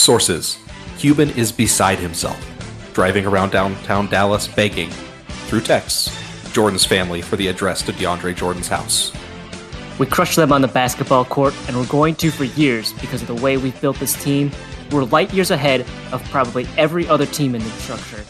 Sources 0.00 0.58
Cuban 0.96 1.28
is 1.30 1.52
beside 1.52 1.98
himself, 1.98 2.38
driving 2.94 3.26
around 3.26 3.50
downtown 3.50 4.06
Dallas 4.06 4.48
begging, 4.48 4.88
through 5.46 5.60
texts, 5.60 6.10
Jordan's 6.52 6.86
family 6.86 7.20
for 7.20 7.36
the 7.36 7.48
address 7.48 7.82
to 7.82 7.92
DeAndre 7.92 8.34
Jordan's 8.34 8.68
house. 8.68 9.12
We 9.98 10.06
crushed 10.06 10.36
them 10.36 10.52
on 10.52 10.62
the 10.62 10.68
basketball 10.68 11.26
court, 11.26 11.54
and 11.68 11.76
we're 11.76 11.86
going 11.86 12.14
to 12.14 12.30
for 12.30 12.44
years 12.44 12.94
because 12.94 13.20
of 13.20 13.28
the 13.28 13.34
way 13.34 13.58
we've 13.58 13.78
built 13.82 13.98
this 13.98 14.14
team. 14.24 14.50
We're 14.90 15.04
light 15.04 15.34
years 15.34 15.50
ahead 15.50 15.82
of 16.12 16.24
probably 16.30 16.66
every 16.78 17.06
other 17.06 17.26
team 17.26 17.54
in 17.54 17.62
the 17.62 17.68
structure 17.68 18.24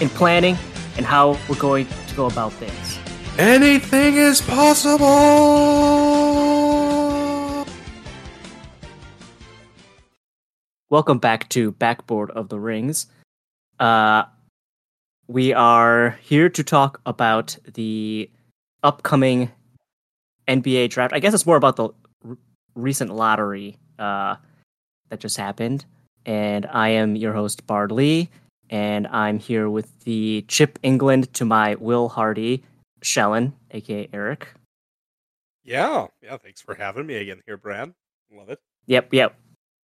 in 0.00 0.10
planning 0.10 0.58
and 0.98 1.06
how 1.06 1.38
we're 1.48 1.56
going 1.56 1.86
to 1.86 2.14
go 2.14 2.26
about 2.26 2.52
things. 2.52 2.98
Anything 3.38 4.16
is 4.16 4.42
possible! 4.42 5.04
Welcome 10.94 11.18
back 11.18 11.48
to 11.48 11.72
Backboard 11.72 12.30
of 12.30 12.50
the 12.50 12.60
Rings. 12.60 13.08
Uh, 13.80 14.26
we 15.26 15.52
are 15.52 16.10
here 16.22 16.48
to 16.48 16.62
talk 16.62 17.00
about 17.04 17.58
the 17.74 18.30
upcoming 18.84 19.50
NBA 20.46 20.90
draft. 20.90 21.12
I 21.12 21.18
guess 21.18 21.34
it's 21.34 21.46
more 21.46 21.56
about 21.56 21.74
the 21.74 21.88
r- 22.24 22.38
recent 22.76 23.12
lottery 23.12 23.76
uh, 23.98 24.36
that 25.08 25.18
just 25.18 25.36
happened. 25.36 25.84
And 26.26 26.64
I 26.66 26.90
am 26.90 27.16
your 27.16 27.32
host, 27.32 27.66
Bard 27.66 27.90
Lee, 27.90 28.28
and 28.70 29.08
I'm 29.08 29.40
here 29.40 29.68
with 29.68 29.98
the 30.04 30.44
Chip 30.46 30.78
Engelland 30.84 31.32
to 31.32 31.44
my 31.44 31.74
Will 31.74 32.08
Hardy, 32.08 32.62
Shellin, 33.02 33.52
aka 33.72 34.08
Eric. 34.12 34.46
Yeah, 35.64 36.06
yeah. 36.22 36.36
Thanks 36.36 36.60
for 36.60 36.76
having 36.76 37.04
me 37.04 37.16
again 37.16 37.42
here, 37.46 37.56
Brad. 37.56 37.92
Love 38.30 38.48
it. 38.48 38.60
Yep, 38.86 39.12
yep. 39.12 39.36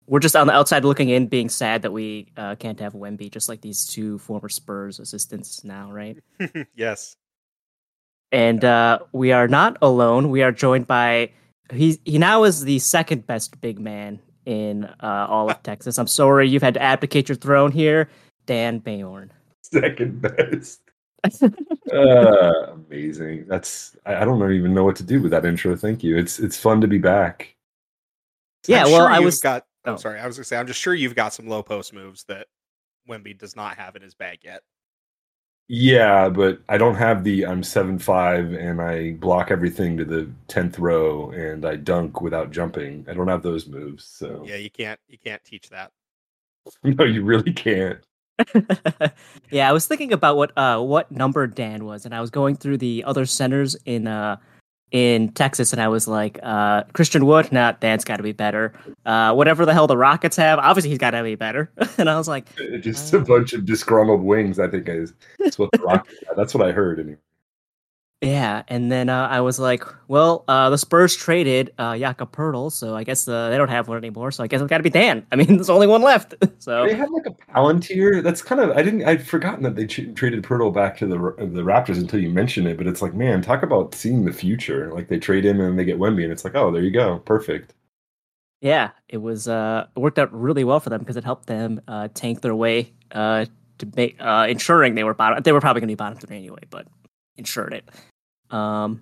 We're 0.07 0.20
just 0.20 0.35
on 0.35 0.47
the 0.47 0.53
outside 0.53 0.85
looking 0.85 1.09
in, 1.09 1.27
being 1.27 1.49
sad 1.49 1.81
that 1.81 1.91
we 1.91 2.27
uh, 2.38 2.55
can't 2.55 2.79
have 2.79 2.93
Wemby, 2.93 3.29
just 3.29 3.49
like 3.49 3.59
these 3.61 3.85
two 3.85 4.17
former 4.20 4.47
Spurs 4.47 4.99
assistants 4.99 5.63
now, 5.66 5.91
right? 5.91 6.17
yes. 6.75 7.17
And 8.31 8.63
uh, 8.63 9.00
we 9.11 9.33
are 9.33 9.47
not 9.47 9.78
alone. 9.81 10.30
We 10.30 10.44
are 10.44 10.52
joined 10.52 10.88
by 10.88 11.31
he. 11.72 12.00
He 12.05 12.17
now 12.17 12.44
is 12.44 12.63
the 12.63 12.80
second 12.80 13.28
best 13.28 13.59
big 13.61 13.80
man 13.80 14.19
in 14.45 14.85
uh, 15.02 15.28
all 15.30 15.50
of 15.50 15.61
Texas. 15.63 15.97
I'm 15.97 16.08
sorry 16.08 16.50
you've 16.50 16.63
had 16.63 16.73
to 16.75 16.81
abdicate 16.81 17.30
your 17.30 17.35
throne 17.35 17.72
here, 17.72 18.09
Dan 18.45 18.80
Beorn. 18.80 19.31
Second 19.61 20.22
best. 20.22 20.81
uh, 21.94 22.52
amazing. 22.72 23.45
That's 23.47 23.95
I, 24.05 24.16
I 24.16 24.25
don't 24.25 24.52
even 24.52 24.73
know 24.73 24.83
what 24.83 24.95
to 24.97 25.03
do 25.03 25.22
with 25.22 25.31
that 25.31 25.45
intro. 25.45 25.75
Thank 25.75 26.03
you. 26.03 26.17
It's 26.17 26.39
it's 26.39 26.58
fun 26.58 26.81
to 26.81 26.88
be 26.88 26.97
back. 26.97 27.55
Yeah, 28.67 28.85
I'm 28.85 28.91
well, 28.91 29.08
sure 29.08 29.11
I 29.11 29.19
was 29.19 29.39
got. 29.39 29.66
Oh. 29.88 29.93
I'm 29.93 29.97
sorry. 29.97 30.19
I 30.19 30.27
was 30.27 30.38
gonna 30.38 30.45
say. 30.45 30.57
I'm 30.57 30.67
just 30.67 30.80
sure 30.80 30.93
you've 30.93 31.16
got 31.16 31.33
some 31.33 31.47
low 31.47 31.63
post 31.63 31.93
moves 31.93 32.23
that 32.25 32.47
Wemby 33.09 33.38
does 33.38 33.55
not 33.55 33.77
have 33.77 33.95
in 33.95 34.02
his 34.02 34.16
bag 34.16 34.39
yet. 34.44 34.61
Yeah, 35.69 36.29
but 36.29 36.61
I 36.69 36.77
don't 36.77 36.95
have 36.95 37.23
the 37.25 37.45
I'm 37.45 37.61
seven 37.61 37.99
five 37.99 38.53
and 38.53 38.81
I 38.81 39.13
block 39.13 39.52
everything 39.52 39.97
to 39.97 40.05
the 40.05 40.29
tenth 40.47 40.79
row 40.79 41.29
and 41.31 41.66
I 41.66 41.75
dunk 41.75 42.21
without 42.21 42.52
jumping. 42.52 43.05
I 43.09 43.13
don't 43.13 43.27
have 43.27 43.44
those 43.44 43.67
moves. 43.67 44.05
So 44.05 44.44
Yeah, 44.45 44.55
you 44.55 44.69
can't. 44.69 44.99
You 45.09 45.17
can't 45.17 45.44
teach 45.44 45.69
that. 45.69 45.91
no, 46.83 47.03
you 47.03 47.23
really 47.23 47.51
can't. 47.51 47.99
yeah, 49.51 49.67
I 49.67 49.73
was 49.73 49.88
thinking 49.88 50.13
about 50.13 50.38
what 50.38 50.57
uh 50.57 50.79
what 50.79 51.11
number 51.11 51.47
Dan 51.47 51.83
was, 51.83 52.05
and 52.05 52.16
I 52.16 52.22
was 52.22 52.29
going 52.29 52.55
through 52.55 52.77
the 52.77 53.03
other 53.03 53.25
centers 53.25 53.75
in 53.85 54.07
uh 54.07 54.38
in 54.91 55.30
Texas, 55.30 55.73
and 55.73 55.81
I 55.81 55.88
was 55.88 56.07
like, 56.07 56.39
uh 56.43 56.83
Christian 56.93 57.25
Wood, 57.25 57.52
nah, 57.52 57.73
Dan's 57.73 58.05
got 58.05 58.17
to 58.17 58.23
be 58.23 58.31
better. 58.31 58.73
Uh, 59.05 59.33
whatever 59.33 59.66
the 59.66 59.73
hell 59.73 59.88
the 59.88 59.97
Rockets 59.97 60.35
have, 60.38 60.59
obviously 60.59 60.89
he's 60.89 60.99
got 60.99 61.11
to 61.11 61.23
be 61.23 61.35
better. 61.35 61.71
and 61.97 62.09
I 62.09 62.17
was 62.17 62.27
like, 62.27 62.45
just 62.79 63.13
a 63.13 63.19
bunch 63.19 63.53
of 63.53 63.66
disgruntled 63.66 64.21
wings. 64.21 64.59
I 64.59 64.67
think 64.67 64.88
is 64.88 65.13
that's 65.39 65.59
what 65.59 65.71
the 65.71 65.79
Rockets. 65.79 66.23
That's 66.35 66.53
what 66.53 66.67
I 66.67 66.71
heard. 66.71 66.99
Anyway. 66.99 67.17
Yeah. 68.21 68.63
And 68.67 68.91
then 68.91 69.09
uh, 69.09 69.28
I 69.28 69.41
was 69.41 69.59
like, 69.59 69.83
well, 70.07 70.44
uh, 70.47 70.72
the 70.72 70.78
Spurs 70.78 71.16
traded 71.16 71.72
uh 71.78 71.95
Jakob 71.95 72.31
Poeltl, 72.31 72.72
so 72.72 72.95
I 72.95 73.03
guess 73.03 73.28
uh, 73.28 73.50
they 73.51 73.57
don't 73.57 73.69
have 73.69 73.88
one 73.88 73.97
anymore. 73.97 74.31
So 74.31 74.44
I 74.44 74.47
guess 74.47 74.59
it's 74.59 74.69
got 74.69 74.78
to 74.78 74.83
be 74.83 74.89
Dan. 74.89 75.25
I 75.31 75.35
mean, 75.35 75.47
there's 75.55 75.69
only 75.69 75.85
one 75.85 76.01
left. 76.01 76.33
so 76.59 76.88
They 76.88 76.95
had 76.95 77.11
like 77.11 77.27
a 77.27 77.31
Palantir. 77.51 78.23
That's 78.23 78.41
kind 78.41 78.59
of 78.59 78.72
I 78.75 78.81
didn't 78.81 79.03
I'd 79.06 79.25
forgotten 79.25 79.61
that 79.63 79.75
they 79.75 79.85
ch- 79.85 80.13
traded 80.16 80.44
Poeltl 80.44 80.73
back 80.73 80.97
to 80.97 81.06
the 81.06 81.17
the 81.17 81.61
Raptors 81.61 81.97
until 81.97 82.19
you 82.19 82.29
mentioned 82.29 82.67
it. 82.67 82.77
But 82.77 82.88
it's 82.88 83.03
like, 83.03 83.13
man, 83.13 83.41
talk 83.44 83.61
about 83.61 83.94
seeing 83.94 84.25
the 84.25 84.33
future. 84.33 84.91
Like 84.94 85.09
they 85.09 85.19
trade 85.19 85.45
him 85.45 85.61
and 85.61 85.77
they 85.77 85.85
get 85.85 86.00
Wemby, 86.00 86.23
and 86.23 86.31
it's 86.31 86.44
like, 86.44 86.56
oh, 86.56 86.72
there 86.72 86.81
you 86.83 86.91
go, 86.91 87.19
perfect. 87.19 87.75
Yeah, 88.61 88.89
it 89.09 89.17
was 89.17 89.47
uh 89.47 89.85
it 89.95 90.00
worked 90.00 90.17
out 90.17 90.33
really 90.33 90.63
well 90.63 90.79
for 90.79 90.89
them 90.89 91.00
because 91.01 91.17
it 91.17 91.23
helped 91.23 91.45
them 91.45 91.79
uh 91.88 92.07
tank 92.16 92.41
their 92.41 92.56
way 92.56 92.91
uh 93.11 93.45
to 93.77 93.88
make 93.95 94.16
uh 94.19 94.47
ensuring 94.50 94.95
they 94.95 95.03
were 95.03 95.13
bottom 95.13 95.44
they 95.44 95.51
were 95.51 95.61
probably 95.61 95.81
gonna 95.81 95.91
be 95.91 95.95
bottom 95.95 96.17
three 96.17 96.38
anyway, 96.38 96.63
but 96.72 96.88
ensured 97.38 97.74
it. 97.74 97.90
Um 98.56 99.02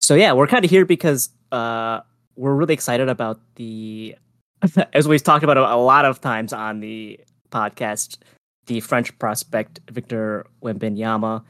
so 0.00 0.14
yeah, 0.14 0.32
we're 0.32 0.46
kinda 0.46 0.68
here 0.68 0.84
because 0.84 1.30
uh 1.52 2.00
we're 2.36 2.54
really 2.54 2.74
excited 2.74 3.08
about 3.08 3.40
the 3.56 4.16
as 4.92 5.08
we've 5.08 5.22
talked 5.22 5.44
about 5.44 5.56
a 5.56 5.76
lot 5.76 6.04
of 6.04 6.20
times 6.20 6.52
on 6.52 6.80
the 6.80 7.20
podcast, 7.50 8.18
the 8.66 8.80
French 8.80 9.16
prospect 9.18 9.80
Victor 9.90 10.46
Wembanyama 10.62 11.42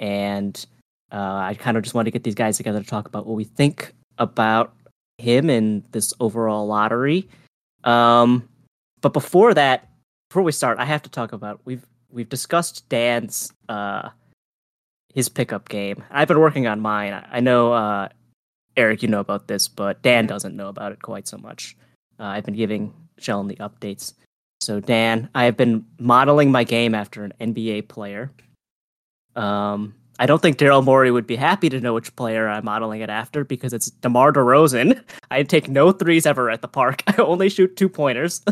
and 0.00 0.66
uh, 1.12 1.46
I 1.46 1.54
kind 1.54 1.76
of 1.76 1.84
just 1.84 1.94
wanted 1.94 2.06
to 2.06 2.10
get 2.10 2.24
these 2.24 2.34
guys 2.34 2.56
together 2.56 2.80
to 2.80 2.86
talk 2.86 3.06
about 3.06 3.26
what 3.26 3.36
we 3.36 3.44
think 3.44 3.92
about 4.18 4.74
him 5.18 5.48
and 5.48 5.84
this 5.92 6.12
overall 6.18 6.66
lottery. 6.66 7.28
Um, 7.84 8.48
but 9.00 9.12
before 9.12 9.54
that, 9.54 9.88
before 10.28 10.42
we 10.42 10.50
start, 10.50 10.78
I 10.78 10.84
have 10.84 11.02
to 11.02 11.10
talk 11.10 11.32
about 11.32 11.60
we've 11.64 11.86
we've 12.10 12.28
discussed 12.28 12.88
Dan's 12.88 13.52
uh 13.68 14.08
his 15.14 15.28
pickup 15.28 15.68
game. 15.68 16.02
I've 16.10 16.28
been 16.28 16.40
working 16.40 16.66
on 16.66 16.80
mine. 16.80 17.24
I, 17.30 17.40
know 17.40 17.72
uh 17.72 18.08
Eric, 18.76 19.02
you 19.02 19.08
know 19.08 19.20
about 19.20 19.46
this, 19.46 19.68
but 19.68 20.02
Dan 20.02 20.26
doesn't 20.26 20.56
know 20.56 20.68
about 20.68 20.92
it 20.92 21.00
quite 21.00 21.28
so 21.28 21.38
much. 21.38 21.76
Uh, 22.18 22.24
I've 22.24 22.44
been 22.44 22.56
giving 22.56 22.92
Sheldon 23.18 23.48
the 23.48 23.56
updates. 23.56 24.14
So 24.60 24.80
Dan, 24.80 25.28
I 25.34 25.44
have 25.44 25.56
been 25.56 25.84
modeling 25.98 26.50
my 26.50 26.64
game 26.64 26.94
after 26.94 27.24
an 27.24 27.32
NBA 27.40 27.88
player. 27.88 28.32
Um, 29.36 29.94
I 30.18 30.26
don't 30.26 30.40
think 30.40 30.58
Daryl 30.58 30.84
Morey 30.84 31.10
would 31.10 31.26
be 31.26 31.36
happy 31.36 31.68
to 31.68 31.80
know 31.80 31.94
which 31.94 32.14
player 32.16 32.48
I'm 32.48 32.64
modeling 32.64 33.00
it 33.00 33.10
after 33.10 33.44
because 33.44 33.72
it's 33.72 33.90
DeMar 33.90 34.32
DeRozan. 34.32 35.02
I 35.30 35.42
take 35.42 35.68
no 35.68 35.92
threes 35.92 36.26
ever 36.26 36.50
at 36.50 36.62
the 36.62 36.68
park. 36.68 37.02
I 37.06 37.16
only 37.16 37.48
shoot 37.48 37.76
two 37.76 37.88
pointers. 37.88 38.42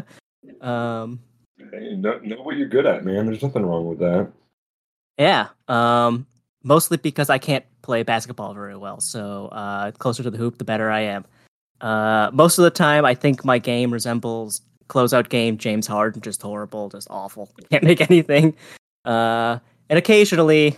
um, 0.60 1.20
Hey, 1.72 1.96
know, 1.96 2.18
know 2.18 2.42
what 2.42 2.56
you're 2.56 2.68
good 2.68 2.84
at, 2.84 3.02
man. 3.04 3.24
There's 3.24 3.42
nothing 3.42 3.64
wrong 3.64 3.86
with 3.86 3.98
that. 4.00 4.30
Yeah. 5.22 5.48
Um, 5.68 6.26
mostly 6.62 6.96
because 6.96 7.30
I 7.30 7.38
can't 7.38 7.64
play 7.82 8.02
basketball 8.02 8.54
very 8.54 8.76
well. 8.76 9.00
So 9.00 9.46
uh, 9.46 9.92
closer 9.92 10.22
to 10.22 10.30
the 10.30 10.38
hoop, 10.38 10.58
the 10.58 10.64
better 10.64 10.90
I 10.90 11.00
am. 11.00 11.24
Uh, 11.80 12.30
most 12.32 12.58
of 12.58 12.64
the 12.64 12.70
time, 12.70 13.04
I 13.04 13.14
think 13.14 13.44
my 13.44 13.58
game 13.58 13.92
resembles 13.92 14.62
closeout 14.88 15.28
game 15.28 15.56
James 15.58 15.86
Harden, 15.86 16.20
just 16.20 16.42
horrible, 16.42 16.88
just 16.88 17.08
awful. 17.10 17.50
Can't 17.70 17.84
make 17.84 18.00
anything. 18.00 18.54
Uh, 19.04 19.58
and 19.88 19.98
occasionally, 19.98 20.76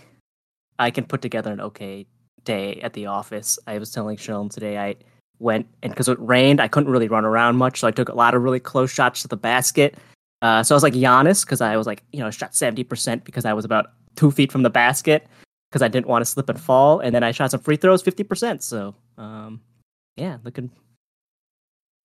I 0.79 0.91
can 0.91 1.05
put 1.05 1.21
together 1.21 1.51
an 1.51 1.61
okay 1.61 2.05
day 2.43 2.79
at 2.81 2.93
the 2.93 3.07
office. 3.07 3.59
I 3.67 3.77
was 3.77 3.91
telling 3.91 4.17
Sheldon 4.17 4.49
today 4.49 4.77
I 4.77 4.95
went 5.39 5.67
and 5.83 5.91
because 5.91 6.07
it 6.07 6.19
rained, 6.19 6.61
I 6.61 6.67
couldn't 6.67 6.91
really 6.91 7.07
run 7.07 7.25
around 7.25 7.57
much, 7.57 7.79
so 7.79 7.87
I 7.87 7.91
took 7.91 8.09
a 8.09 8.15
lot 8.15 8.33
of 8.33 8.41
really 8.41 8.59
close 8.59 8.91
shots 8.91 9.21
to 9.23 9.27
the 9.27 9.37
basket. 9.37 9.95
Uh, 10.41 10.63
so 10.63 10.75
I 10.75 10.77
was 10.77 10.83
like 10.83 10.93
Giannis 10.93 11.45
because 11.45 11.61
I 11.61 11.77
was 11.77 11.87
like, 11.87 12.03
you 12.11 12.19
know, 12.19 12.31
shot 12.31 12.55
seventy 12.55 12.83
percent 12.83 13.25
because 13.25 13.45
I 13.45 13.53
was 13.53 13.65
about 13.65 13.87
two 14.15 14.31
feet 14.31 14.51
from 14.51 14.63
the 14.63 14.69
basket 14.69 15.27
because 15.69 15.81
I 15.81 15.87
didn't 15.87 16.07
want 16.07 16.21
to 16.21 16.25
slip 16.25 16.49
and 16.49 16.59
fall, 16.59 16.99
and 16.99 17.13
then 17.13 17.23
I 17.23 17.31
shot 17.31 17.51
some 17.51 17.59
free 17.59 17.75
throws 17.77 18.01
fifty 18.01 18.23
percent. 18.23 18.63
So, 18.63 18.95
um, 19.17 19.61
yeah, 20.15 20.37
looking. 20.43 20.71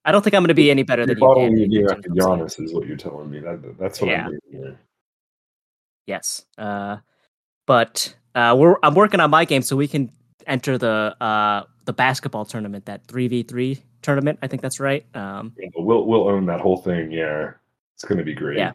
I 0.05 0.13
don't 0.13 0.23
think 0.23 0.35
I'm 0.35 0.43
going 0.43 0.49
to 0.49 0.55
be 0.55 0.71
any 0.71 0.83
better 0.83 1.03
You're 1.03 1.09
than 1.09 1.17
you. 1.19 1.21
following 1.21 1.57
Dan, 1.59 1.71
your 1.71 1.83
in 1.85 1.91
after 1.99 2.11
of 2.11 2.17
saying- 2.17 2.39
Giannis 2.39 2.65
is 2.65 2.73
what 2.73 2.87
you're 2.87 2.97
telling 2.97 3.31
me. 3.31 3.41
That, 3.41 3.77
that's 3.79 4.01
what 4.01 4.11
Yeah. 4.11 4.25
I'm 4.25 4.31
doing 4.31 4.41
here. 4.51 4.81
Yes. 6.07 6.47
Uh, 6.57 6.97
but 7.67 8.15
uh, 8.35 8.57
we're 8.59 8.77
I'm 8.83 8.95
working 8.95 9.21
on 9.21 9.31
my 9.31 9.45
game 9.45 9.63
so 9.63 9.77
we 9.77 9.87
can 9.87 10.11
enter 10.47 10.79
the 10.79 11.15
uh 11.21 11.65
the 11.85 11.93
basketball 11.93 12.45
tournament, 12.47 12.87
that 12.87 13.07
three 13.07 13.29
v 13.29 13.43
three 13.43 13.83
tournament. 14.03 14.39
I 14.43 14.47
think 14.47 14.63
that's 14.63 14.81
right. 14.81 15.05
Um, 15.15 15.53
Yeah, 15.59 15.69
we'll 15.77 16.07
we'll 16.07 16.29
own 16.29 16.47
that 16.47 16.61
whole 16.61 16.79
thing. 16.79 17.13
Yeah, 17.13 17.53
it's 17.95 18.05
gonna 18.05 18.25
be 18.25 18.35
great. 18.35 18.57
Yeah. 18.59 18.73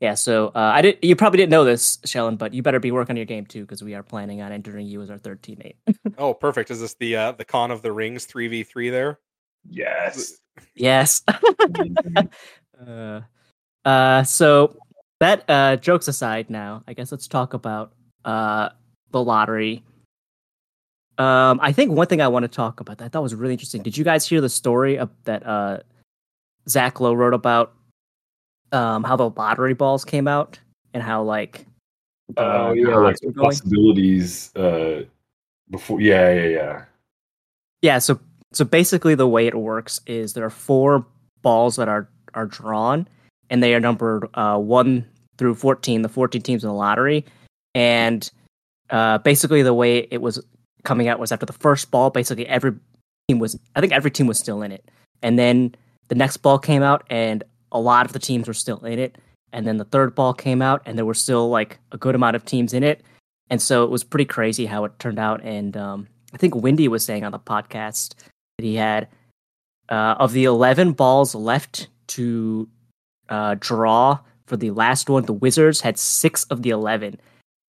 Yeah. 0.00 0.14
So 0.14 0.48
uh, 0.48 0.72
I 0.74 0.82
did. 0.82 0.98
You 1.02 1.14
probably 1.14 1.36
didn't 1.36 1.50
know 1.50 1.64
this, 1.64 1.98
Shellin, 2.04 2.36
but 2.36 2.54
you 2.54 2.62
better 2.62 2.80
be 2.80 2.90
working 2.90 3.12
on 3.12 3.16
your 3.18 3.26
game 3.26 3.46
too 3.46 3.62
because 3.62 3.82
we 3.84 3.94
are 3.94 4.02
planning 4.02 4.40
on 4.40 4.50
entering 4.50 4.86
you 4.86 5.02
as 5.02 5.10
our 5.10 5.18
third 5.18 5.42
teammate. 5.42 5.76
Oh, 6.18 6.34
perfect. 6.34 6.70
Is 6.70 6.80
this 6.80 6.94
the 6.94 7.16
uh, 7.16 7.32
the 7.32 7.46
con 7.46 7.70
of 7.70 7.80
the 7.80 7.92
rings 7.92 8.26
three 8.26 8.46
v 8.46 8.62
three 8.62 8.90
there? 8.90 9.20
Yes. 9.66 10.38
yes. 10.74 11.22
uh, 12.86 13.20
uh, 13.86 14.22
so 14.24 14.76
that 15.20 15.44
uh, 15.48 15.76
jokes 15.76 16.08
aside, 16.08 16.50
now 16.50 16.82
I 16.86 16.92
guess 16.92 17.10
let's 17.10 17.28
talk 17.28 17.54
about 17.54 17.92
uh, 18.24 18.70
the 19.12 19.22
lottery. 19.22 19.82
Um, 21.18 21.60
I 21.62 21.72
think 21.72 21.92
one 21.92 22.06
thing 22.06 22.20
I 22.20 22.28
want 22.28 22.44
to 22.44 22.48
talk 22.48 22.80
about 22.80 22.98
that 22.98 23.04
I 23.04 23.08
thought 23.08 23.22
was 23.22 23.34
really 23.34 23.54
interesting. 23.54 23.82
Did 23.82 23.96
you 23.96 24.04
guys 24.04 24.26
hear 24.26 24.40
the 24.40 24.48
story 24.48 24.98
of, 24.98 25.10
that 25.24 25.46
uh, 25.46 25.78
Zach 26.68 27.00
Lowe 27.00 27.12
wrote 27.12 27.34
about 27.34 27.74
um, 28.72 29.04
how 29.04 29.16
the 29.16 29.30
lottery 29.30 29.74
balls 29.74 30.04
came 30.04 30.28
out 30.28 30.58
and 30.94 31.02
how 31.02 31.22
like 31.22 31.66
Oh 32.36 32.68
uh, 32.68 32.72
yeah, 32.72 32.96
like 32.96 33.16
the 33.16 33.32
possibilities. 33.32 34.54
Uh, 34.54 35.04
before, 35.70 36.00
yeah, 36.00 36.32
yeah, 36.32 36.48
yeah. 36.48 36.84
Yeah, 37.82 37.98
so 37.98 38.20
so 38.52 38.64
basically 38.64 39.14
the 39.14 39.28
way 39.28 39.46
it 39.46 39.54
works 39.54 40.00
is 40.06 40.34
there 40.34 40.44
are 40.44 40.50
four 40.50 41.06
balls 41.42 41.76
that 41.76 41.88
are 41.88 42.08
are 42.34 42.46
drawn 42.46 43.08
and 43.48 43.62
they 43.62 43.74
are 43.74 43.80
numbered 43.80 44.28
uh, 44.34 44.56
1 44.56 45.04
through 45.36 45.56
14, 45.56 46.02
the 46.02 46.08
14 46.08 46.40
teams 46.40 46.62
in 46.62 46.68
the 46.68 46.74
lottery. 46.74 47.24
And 47.74 48.30
uh, 48.90 49.18
basically 49.18 49.62
the 49.62 49.74
way 49.74 50.06
it 50.10 50.22
was 50.22 50.40
coming 50.84 51.08
out 51.08 51.18
was 51.18 51.32
after 51.32 51.46
the 51.46 51.52
first 51.52 51.90
ball, 51.90 52.10
basically 52.10 52.46
every 52.46 52.72
team 53.28 53.38
was 53.38 53.58
I 53.74 53.80
think 53.80 53.92
every 53.92 54.10
team 54.10 54.26
was 54.26 54.38
still 54.38 54.62
in 54.62 54.72
it. 54.72 54.88
And 55.22 55.38
then 55.38 55.74
the 56.08 56.14
next 56.14 56.38
ball 56.38 56.58
came 56.58 56.82
out 56.82 57.04
and 57.10 57.42
a 57.72 57.80
lot 57.80 58.06
of 58.06 58.12
the 58.12 58.18
teams 58.18 58.48
were 58.48 58.54
still 58.54 58.84
in 58.84 58.98
it. 58.98 59.16
And 59.52 59.66
then 59.66 59.78
the 59.78 59.84
third 59.84 60.14
ball 60.14 60.32
came 60.32 60.62
out 60.62 60.82
and 60.86 60.96
there 60.96 61.04
were 61.04 61.14
still 61.14 61.48
like 61.48 61.78
a 61.92 61.98
good 61.98 62.14
amount 62.14 62.36
of 62.36 62.44
teams 62.44 62.72
in 62.72 62.82
it. 62.82 63.02
And 63.48 63.60
so 63.60 63.82
it 63.82 63.90
was 63.90 64.04
pretty 64.04 64.24
crazy 64.24 64.66
how 64.66 64.84
it 64.84 64.96
turned 64.98 65.18
out. 65.18 65.42
And 65.42 65.76
um, 65.76 66.06
I 66.32 66.36
think 66.36 66.54
Windy 66.54 66.86
was 66.86 67.04
saying 67.04 67.24
on 67.24 67.32
the 67.32 67.38
podcast 67.38 68.14
that 68.58 68.64
he 68.64 68.76
had 68.76 69.08
uh, 69.88 70.14
of 70.18 70.32
the 70.32 70.44
11 70.44 70.92
balls 70.92 71.34
left 71.34 71.88
to 72.08 72.68
uh, 73.28 73.56
draw 73.58 74.20
for 74.46 74.56
the 74.56 74.70
last 74.70 75.08
one, 75.08 75.24
the 75.24 75.32
Wizards 75.32 75.80
had 75.80 75.98
six 75.98 76.44
of 76.44 76.62
the 76.62 76.70
11 76.70 77.18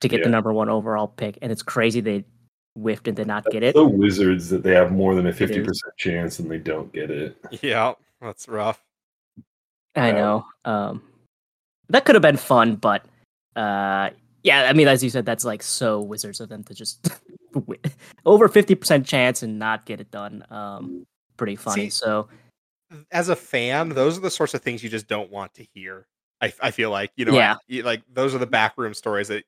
to 0.02 0.08
get 0.08 0.24
the 0.24 0.30
number 0.30 0.52
one 0.52 0.68
overall 0.68 1.08
pick. 1.08 1.38
And 1.42 1.52
it's 1.52 1.62
crazy 1.62 2.02
they 2.02 2.26
whiffed 2.76 3.08
and 3.08 3.16
did 3.16 3.28
not 3.28 3.46
get 3.52 3.64
it. 3.64 3.76
The 3.76 3.86
Wizards 3.86 4.50
that 4.50 4.64
they 4.64 4.74
have 4.74 4.92
more 4.92 5.16
than 5.16 5.28
a 5.28 5.34
fifty 5.34 5.60
percent 5.60 5.96
chance 5.98 6.40
and 6.40 6.50
they 6.50 6.58
don't 6.58 6.92
get 6.92 7.12
it. 7.12 7.38
Yeah, 7.62 7.94
that's 8.22 8.48
rough. 8.48 8.82
I 9.96 10.12
know. 10.12 10.46
Um, 10.66 11.02
that 11.90 12.06
could 12.06 12.16
have 12.16 12.22
been 12.22 12.38
fun, 12.38 12.76
but 12.76 13.06
uh, 13.56 14.10
yeah, 14.44 14.68
I 14.70 14.74
mean, 14.74 14.88
as 14.88 15.04
you 15.04 15.10
said, 15.10 15.26
that's 15.26 15.46
like 15.46 15.62
so 15.62 16.00
Wizards 16.02 16.40
of 16.40 16.50
them 16.50 16.64
to 16.66 16.74
just 16.74 17.10
over 18.26 18.48
50% 18.48 19.06
chance 19.06 19.44
and 19.44 19.60
not 19.60 19.86
get 19.86 20.00
it 20.00 20.10
done. 20.12 20.46
Um, 20.50 21.06
pretty 21.38 21.56
funny. 21.56 21.84
See, 21.86 21.90
so, 21.90 22.30
As 23.12 23.30
a 23.30 23.36
fan, 23.36 23.90
those 23.90 24.18
are 24.18 24.22
the 24.22 24.32
sorts 24.32 24.54
of 24.54 24.62
things 24.62 24.84
you 24.84 24.90
just 24.90 25.08
don't 25.08 25.32
want 25.32 25.54
to 25.56 25.66
hear. 25.74 26.08
I, 26.42 26.54
I 26.62 26.72
feel 26.72 26.90
like 26.90 27.12
you 27.18 27.26
know, 27.26 27.34
Yeah. 27.34 27.56
you- 27.68 27.84
like 27.84 28.02
those 28.12 28.34
are 28.34 28.40
the 28.40 28.48
backroom 28.48 28.94
stories 28.94 29.28
that 29.28 29.44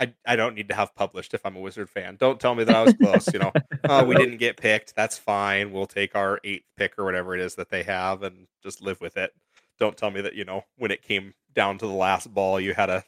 I, 0.00 0.12
I 0.24 0.36
don't 0.36 0.54
need 0.54 0.68
to 0.68 0.74
have 0.76 0.94
published 0.94 1.34
if 1.34 1.44
I'm 1.44 1.56
a 1.56 1.60
Wizard 1.60 1.90
fan. 1.90 2.16
Don't 2.20 2.38
tell 2.38 2.54
me 2.54 2.62
that 2.62 2.76
I 2.76 2.82
was 2.84 2.94
close. 2.94 3.32
You 3.32 3.40
know, 3.40 3.52
oh, 3.88 4.04
we 4.04 4.14
didn't 4.14 4.36
get 4.36 4.56
picked. 4.56 4.94
That's 4.94 5.18
fine. 5.18 5.72
We'll 5.72 5.86
take 5.88 6.14
our 6.14 6.38
eighth 6.44 6.66
pick 6.76 6.96
or 6.98 7.04
whatever 7.04 7.34
it 7.34 7.40
is 7.40 7.56
that 7.56 7.68
they 7.68 7.82
have 7.82 8.22
and 8.22 8.46
just 8.62 8.80
live 8.80 9.00
with 9.00 9.16
it. 9.16 9.32
Don't 9.78 9.96
tell 9.96 10.10
me 10.10 10.20
that 10.20 10.34
you 10.34 10.44
know 10.44 10.64
when 10.76 10.90
it 10.90 11.02
came 11.02 11.34
down 11.54 11.78
to 11.78 11.86
the 11.86 11.92
last 11.92 12.32
ball, 12.34 12.60
you 12.60 12.74
had 12.74 12.90
a 12.90 13.04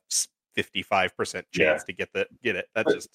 fifty-five 0.55 1.17
percent 1.17 1.47
chance 1.53 1.83
Yeah. 1.83 1.87
to 1.87 1.93
get 1.93 2.13
the 2.13 2.27
get 2.43 2.57
it. 2.57 2.69
That 2.75 2.87
just 2.89 3.09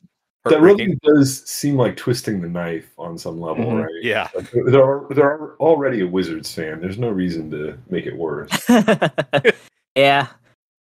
That 0.46 0.62
really 0.62 0.96
does 1.04 1.44
seem 1.50 1.76
like 1.76 1.98
twisting 1.98 2.40
the 2.42 2.48
knife 2.48 2.92
on 2.98 3.18
some 3.18 3.40
level, 3.42 3.66
Mhm. 3.66 3.84
right? 3.84 4.04
yeah. 4.04 4.30
Like, 4.36 4.52
they're 4.52 5.02
they're 5.10 5.56
already 5.58 6.02
a 6.02 6.08
Wizards 6.08 6.54
fan. 6.54 6.80
There's 6.82 7.00
no 7.00 7.10
reason 7.10 7.50
to 7.52 7.78
make 7.90 8.06
it 8.06 8.16
worse. 8.16 8.50
yeah. 9.96 10.28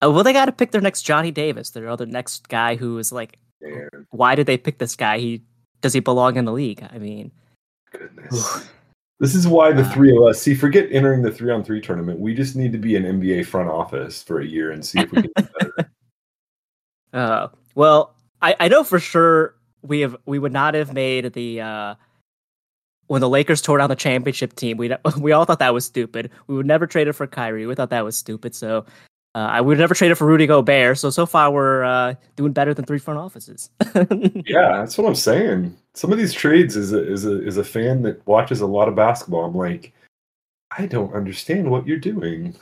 Uh, 0.02 0.10
well, 0.10 0.22
they 0.24 0.32
got 0.32 0.46
to 0.46 0.52
pick 0.52 0.70
their 0.72 0.80
next 0.80 1.02
Johnny 1.02 1.30
Davis, 1.30 1.70
their 1.70 1.88
other 1.88 2.04
next 2.06 2.48
guy 2.48 2.76
who 2.76 2.98
is 2.98 3.10
like, 3.12 3.38
Man, 3.62 3.88
why 4.10 4.34
did 4.34 4.46
they 4.46 4.58
pick 4.58 4.78
this 4.78 4.96
guy? 4.96 5.18
He 5.18 5.42
does 5.80 5.92
he 5.94 6.00
belong 6.00 6.36
in 6.36 6.44
the 6.44 6.52
league? 6.52 6.86
I 6.92 6.98
mean, 6.98 7.30
goodness. 7.90 8.68
This 9.24 9.34
is 9.34 9.48
why 9.48 9.72
the 9.72 9.86
three 9.86 10.14
of 10.14 10.22
us 10.22 10.42
see. 10.42 10.54
Forget 10.54 10.86
entering 10.92 11.22
the 11.22 11.30
three 11.30 11.50
on 11.50 11.64
three 11.64 11.80
tournament. 11.80 12.20
We 12.20 12.34
just 12.34 12.56
need 12.56 12.72
to 12.72 12.78
be 12.78 12.94
an 12.94 13.04
NBA 13.04 13.46
front 13.46 13.70
office 13.70 14.22
for 14.22 14.40
a 14.40 14.44
year 14.44 14.70
and 14.70 14.84
see 14.84 15.00
if 15.00 15.10
we 15.10 15.22
can. 15.22 15.30
do 15.34 15.48
better. 15.48 15.90
Uh, 17.14 17.46
well, 17.76 18.16
I, 18.42 18.56
I 18.58 18.66
know 18.66 18.82
for 18.82 18.98
sure 18.98 19.54
we 19.82 20.00
have 20.00 20.16
we 20.26 20.40
would 20.40 20.52
not 20.52 20.74
have 20.74 20.92
made 20.92 21.32
the 21.32 21.60
uh, 21.60 21.94
when 23.06 23.20
the 23.20 23.28
Lakers 23.28 23.62
tore 23.62 23.78
down 23.78 23.88
the 23.88 23.94
championship 23.94 24.56
team. 24.56 24.76
We 24.76 24.92
we 25.18 25.30
all 25.30 25.44
thought 25.44 25.60
that 25.60 25.72
was 25.72 25.86
stupid. 25.86 26.30
We 26.48 26.56
would 26.56 26.66
never 26.66 26.88
trade 26.88 27.06
it 27.06 27.12
for 27.12 27.28
Kyrie. 27.28 27.66
We 27.66 27.74
thought 27.76 27.90
that 27.90 28.04
was 28.04 28.18
stupid. 28.18 28.52
So 28.52 28.84
uh, 29.36 29.38
I 29.38 29.60
would 29.60 29.78
never 29.78 29.94
trade 29.94 30.10
it 30.10 30.16
for 30.16 30.26
Rudy 30.26 30.48
Gobert. 30.48 30.98
So 30.98 31.08
so 31.08 31.24
far 31.24 31.52
we're 31.52 31.84
uh, 31.84 32.14
doing 32.34 32.52
better 32.52 32.74
than 32.74 32.84
three 32.84 32.98
front 32.98 33.20
offices. 33.20 33.70
yeah, 34.44 34.80
that's 34.80 34.98
what 34.98 35.06
I'm 35.06 35.14
saying. 35.14 35.76
Some 35.94 36.12
of 36.12 36.18
these 36.18 36.32
trades 36.32 36.76
is 36.76 36.92
a 36.92 37.10
is 37.10 37.24
a 37.24 37.44
is 37.46 37.56
a 37.56 37.64
fan 37.64 38.02
that 38.02 38.26
watches 38.26 38.60
a 38.60 38.66
lot 38.66 38.88
of 38.88 38.94
basketball. 38.94 39.44
I'm 39.44 39.56
like, 39.56 39.92
I 40.76 40.86
don't 40.86 41.14
understand 41.14 41.70
what 41.70 41.86
you're 41.86 41.98
doing. 41.98 42.56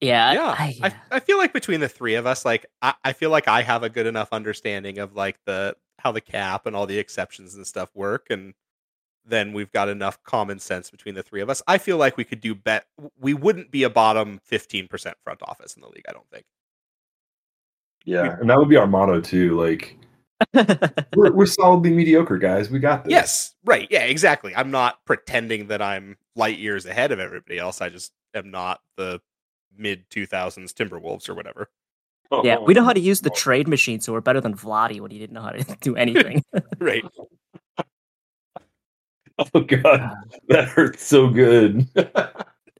yeah, 0.00 0.32
yeah 0.32 0.54
I, 0.58 0.76
I, 0.82 0.94
I 1.12 1.20
feel 1.20 1.38
like 1.38 1.52
between 1.52 1.80
the 1.80 1.88
three 1.88 2.14
of 2.14 2.26
us 2.26 2.44
like 2.44 2.66
I, 2.80 2.94
I 3.04 3.12
feel 3.12 3.28
like 3.30 3.48
i 3.48 3.60
have 3.60 3.82
a 3.82 3.90
good 3.90 4.06
enough 4.06 4.28
understanding 4.32 4.98
of 4.98 5.14
like 5.14 5.38
the 5.44 5.76
how 5.98 6.10
the 6.10 6.22
cap 6.22 6.64
and 6.64 6.74
all 6.74 6.86
the 6.86 6.98
exceptions 6.98 7.54
and 7.54 7.66
stuff 7.66 7.90
work 7.94 8.28
and 8.30 8.54
then 9.26 9.52
we've 9.52 9.70
got 9.72 9.90
enough 9.90 10.22
common 10.22 10.58
sense 10.58 10.90
between 10.90 11.14
the 11.14 11.22
three 11.22 11.42
of 11.42 11.50
us 11.50 11.62
i 11.66 11.76
feel 11.76 11.98
like 11.98 12.16
we 12.16 12.24
could 12.24 12.40
do 12.40 12.54
bet 12.54 12.86
we 13.20 13.34
wouldn't 13.34 13.70
be 13.70 13.82
a 13.82 13.90
bottom 13.90 14.40
15% 14.50 15.12
front 15.22 15.42
office 15.42 15.74
in 15.74 15.82
the 15.82 15.88
league 15.88 16.06
i 16.08 16.12
don't 16.12 16.28
think 16.32 16.46
Yeah, 18.04 18.38
and 18.40 18.48
that 18.48 18.58
would 18.58 18.68
be 18.68 18.76
our 18.76 18.86
motto 18.86 19.20
too. 19.20 19.60
Like 19.60 19.98
we're 21.14 21.32
we're 21.32 21.46
solidly 21.46 21.90
mediocre 21.90 22.38
guys. 22.38 22.70
We 22.70 22.78
got 22.78 23.04
this. 23.04 23.10
yes 23.10 23.54
right 23.64 23.86
yeah 23.90 24.04
exactly 24.04 24.54
i'm 24.56 24.70
not 24.70 25.04
pretending 25.04 25.66
that 25.68 25.82
i'm 25.82 26.16
light 26.34 26.58
years 26.58 26.86
ahead 26.86 27.12
of 27.12 27.18
everybody 27.18 27.58
else 27.58 27.80
i 27.80 27.88
just 27.88 28.12
am 28.34 28.50
not 28.50 28.80
the 28.96 29.20
mid 29.76 30.08
2000s 30.10 30.72
timberwolves 30.72 31.28
or 31.28 31.34
whatever 31.34 31.68
oh, 32.30 32.44
yeah, 32.44 32.56
oh, 32.58 32.64
we 32.64 32.74
know 32.74 32.84
how 32.84 32.92
to 32.92 33.00
oh, 33.00 33.04
use 33.04 33.20
the 33.20 33.30
trade 33.30 33.68
machine, 33.68 34.00
so 34.00 34.12
we're 34.12 34.20
better 34.20 34.40
than 34.40 34.54
Vlade 34.54 35.00
when 35.00 35.10
he 35.10 35.18
didn't 35.18 35.34
know 35.34 35.42
how 35.42 35.50
to 35.50 35.76
do 35.80 35.96
anything. 35.96 36.42
right 36.78 37.04
Oh 39.54 39.60
god, 39.60 40.12
that 40.48 40.68
hurts 40.68 41.04
so 41.04 41.28
good. 41.28 41.88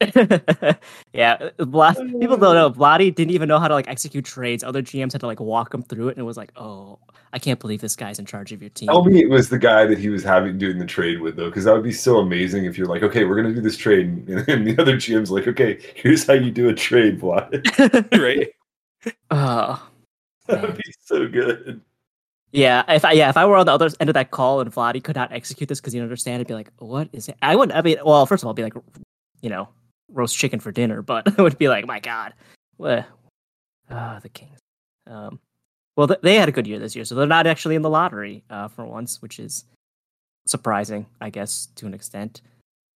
yeah, 1.13 1.51
Vlad, 1.59 2.21
people 2.21 2.37
don't 2.37 2.55
know. 2.55 2.67
Oh. 2.67 2.71
Vlade 2.71 3.15
didn't 3.15 3.33
even 3.33 3.49
know 3.49 3.59
how 3.59 3.69
to 3.69 3.75
like 3.75 3.89
execute 3.89 4.25
trades. 4.25 4.65
Other 4.65 4.83
GMs 4.83 5.13
had 5.13 5.21
to 5.21 5.27
like 5.27 5.41
walk 5.41 5.75
him 5.75 5.83
through 5.83 6.09
it, 6.09 6.13
and 6.13 6.21
it 6.21 6.25
was 6.25 6.37
like, 6.37 6.53
oh, 6.57 6.99
I 7.33 7.39
can't 7.39 7.61
believe 7.61 7.81
this 7.81 7.97
guy's 7.97 8.19
in 8.19 8.27
charge 8.27 8.53
of 8.53 8.63
your 8.63 8.71
team. 8.71 8.89
Tell 8.89 9.05
me 9.05 9.21
it 9.21 9.29
was 9.29 9.49
the 9.49 9.59
guy 9.59 9.87
that 9.87 9.99
he 9.99 10.09
was 10.09 10.23
having 10.23 10.59
doing 10.59 10.79
the 10.79 10.87
trade 10.87 11.21
with 11.21 11.37
though, 11.37 11.51
because 11.51 11.65
that 11.65 11.75
would 11.75 11.85
be 11.85 11.93
so 11.93 12.19
amazing 12.19 12.65
if 12.65 12.79
you're 12.79 12.89
like, 12.89 13.03
okay, 13.03 13.25
we're 13.25 13.37
gonna 13.37 13.55
do 13.55 13.61
this 13.61 13.77
trade, 13.77 14.07
and, 14.07 14.31
and 14.49 14.67
the 14.67 14.81
other 14.81 14.97
GM's 14.97 15.31
like, 15.31 15.47
okay, 15.47 15.79
here's 15.95 16.27
how 16.27 16.35
you 16.35 16.51
do 16.51 16.69
a 16.69 16.75
trade, 16.75 17.21
Vlad. 17.21 18.19
right 18.21 18.49
oh, 19.31 19.91
that 20.47 20.63
would 20.63 20.77
be 20.77 20.95
so 21.05 21.29
good. 21.29 21.81
yeah. 22.53 22.83
If 22.89 23.05
I 23.05 23.13
yeah, 23.13 23.29
if 23.29 23.37
I 23.37 23.45
were 23.47 23.57
on 23.57 23.67
the 23.67 23.73
other 23.73 23.91
end 24.01 24.11
of 24.11 24.15
that 24.15 24.31
call 24.31 24.61
and 24.61 24.73
Vlade 24.73 25.03
could 25.03 25.17
not 25.17 25.33
execute 25.33 25.69
this 25.69 25.81
because 25.81 25.93
he 25.93 25.99
didn't 25.99 26.09
understand, 26.09 26.41
I'd 26.41 26.47
be 26.47 26.55
like, 26.55 26.71
what 26.79 27.09
is 27.13 27.29
it? 27.29 27.37
I 27.43 27.57
wouldn't. 27.57 27.77
I 27.77 27.83
mean, 27.83 27.99
well, 28.05 28.27
first 28.27 28.43
of 28.43 28.47
all, 28.47 28.51
I'd 28.51 28.57
be 28.57 28.63
like, 28.63 28.75
you 29.41 29.51
know, 29.51 29.69
roast 30.13 30.37
chicken 30.37 30.61
for 30.61 30.73
dinner, 30.73 31.03
but 31.03 31.33
I 31.39 31.43
would 31.43 31.59
be 31.59 31.69
like, 31.69 31.87
my 31.87 32.01
God, 32.01 32.35
what? 32.77 33.07
Ah, 33.91 34.19
the 34.23 34.29
Kings. 34.29 34.59
Um, 35.07 35.41
well, 35.97 36.07
th- 36.09 36.21
they 36.23 36.37
had 36.37 36.49
a 36.49 36.53
good 36.53 36.67
year 36.67 36.79
this 36.79 36.95
year, 36.95 37.05
so 37.05 37.15
they're 37.15 37.27
not 37.27 37.47
actually 37.47 37.75
in 37.75 37.83
the 37.83 37.91
lottery 37.91 38.45
uh, 38.51 38.69
for 38.69 38.87
once, 38.87 39.21
which 39.21 39.39
is 39.39 39.65
surprising, 40.47 41.07
I 41.21 41.31
guess, 41.31 41.69
to 41.77 41.87
an 41.87 41.95
extent. 41.95 42.43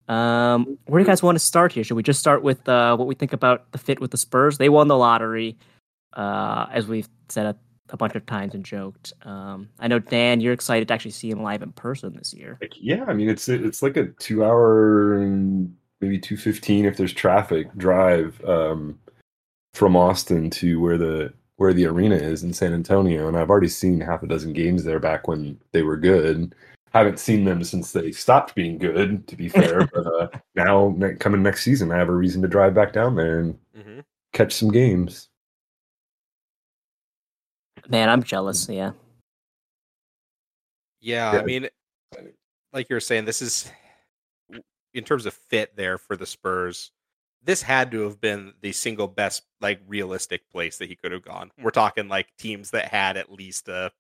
Um, 0.09 0.79
where 0.87 1.01
do 1.01 1.05
you 1.05 1.07
guys 1.07 1.23
want 1.23 1.37
to 1.37 1.45
start 1.45 1.73
here? 1.73 1.83
Should 1.83 1.97
we 1.97 2.03
just 2.03 2.21
start 2.21 2.43
with 2.43 2.69
uh, 2.69 2.97
what 2.97 3.07
we 3.07 3.15
think 3.15 3.33
about 3.33 3.71
the 3.73 3.79
fit 3.79 4.01
with 4.01 4.11
the 4.11 4.19
Spurs? 4.19 4.59
They 4.59 4.69
won 4.69 4.89
the 4.89 4.97
lottery, 4.97 5.57
uh, 6.13 6.67
as 6.71 6.87
we've 6.87 7.09
said 7.29 7.47
a, 7.47 7.57
a 7.91 7.97
bunch 7.97 8.15
of 8.15 8.27
times 8.27 8.55
and 8.55 8.65
joked. 8.65 9.15
Um, 9.23 9.71
I 9.79 9.89
know 9.89 9.99
Dan, 9.99 10.41
you're 10.41 10.53
excited 10.53 10.89
to 10.89 10.95
actually 10.95 11.13
see 11.13 11.31
him 11.31 11.43
live 11.43 11.63
in 11.63 11.73
person 11.73 12.15
this 12.15 12.35
year. 12.35 12.59
Yeah, 12.79 13.05
I 13.07 13.15
mean, 13.15 13.31
it's 13.31 13.49
it's 13.49 13.83
like 13.83 13.97
a 13.97 14.09
two 14.19 14.45
hour 14.45 15.23
maybe 16.05 16.19
two 16.19 16.37
fifteen 16.37 16.85
if 16.85 16.97
there's 16.97 17.13
traffic 17.13 17.67
drive 17.77 18.43
um, 18.45 18.99
from 19.73 19.97
Austin 19.97 20.51
to 20.51 20.79
where 20.81 20.99
the 20.99 21.33
where 21.57 21.73
the 21.73 21.87
arena 21.87 22.17
is 22.17 22.43
in 22.43 22.53
San 22.53 22.75
Antonio, 22.75 23.27
and 23.27 23.37
I've 23.37 23.49
already 23.49 23.69
seen 23.69 24.01
half 24.01 24.23
a 24.23 24.27
dozen 24.27 24.53
games 24.53 24.85
there 24.85 25.01
back 25.01 25.27
when 25.29 25.59
they 25.73 25.83
were 25.83 25.97
good. 25.97 26.55
Haven't 26.93 27.19
seen 27.19 27.45
them 27.45 27.65
since 27.65 27.93
they 27.93 28.13
stopped 28.13 28.55
being 28.55 28.77
good, 28.77 29.27
to 29.29 29.37
be 29.37 29.49
fair. 29.49 29.85
but 29.95 30.07
uh, 30.07 30.29
now, 30.55 30.95
ne- 30.97 31.15
coming 31.15 31.43
next 31.43 31.63
season, 31.63 31.91
I 31.91 31.97
have 31.97 32.09
a 32.09 32.15
reason 32.15 32.43
to 32.43 32.49
drive 32.49 32.75
back 32.75 32.93
down 32.93 33.17
there 33.17 33.41
and 33.41 33.59
hmm 33.75 34.01
catch 34.33 34.53
some 34.53 34.73
games. 34.73 35.29
Man, 37.89 38.09
I'm 38.09 38.23
jealous. 38.23 38.69
Yeah. 38.69 38.93
Yeah, 41.01 41.35
Yeah. 41.35 41.39
I 41.39 41.45
mean, 41.45 41.69
like 42.73 42.91
you 42.91 42.97
were 42.97 43.01
saying, 43.01 43.27
this 43.27 43.41
is 43.41 43.71
in 44.95 45.05
terms 45.05 45.27
of 45.27 45.35
fit 45.35 45.77
there 45.77 45.99
for 45.99 46.17
the 46.17 46.27
Spurs. 46.27 46.91
This 47.43 47.61
had 47.61 47.91
to 47.91 48.03
have 48.03 48.21
been 48.21 48.55
the 48.63 48.73
single 48.73 49.09
best, 49.09 49.43
like 49.61 49.81
realistic 49.87 50.51
place 50.51 50.79
that 50.79 50.89
he 50.89 50.97
could 50.97 51.13
have 51.13 51.25
gone. 51.25 51.51
Hmm. 51.57 51.65
We're 51.65 51.71
talking 51.71 52.09
like 52.09 52.29
teams 52.39 52.71
that 52.71 52.87
had 52.87 53.17
at 53.17 53.31
least 53.31 53.69
a, 53.69 53.93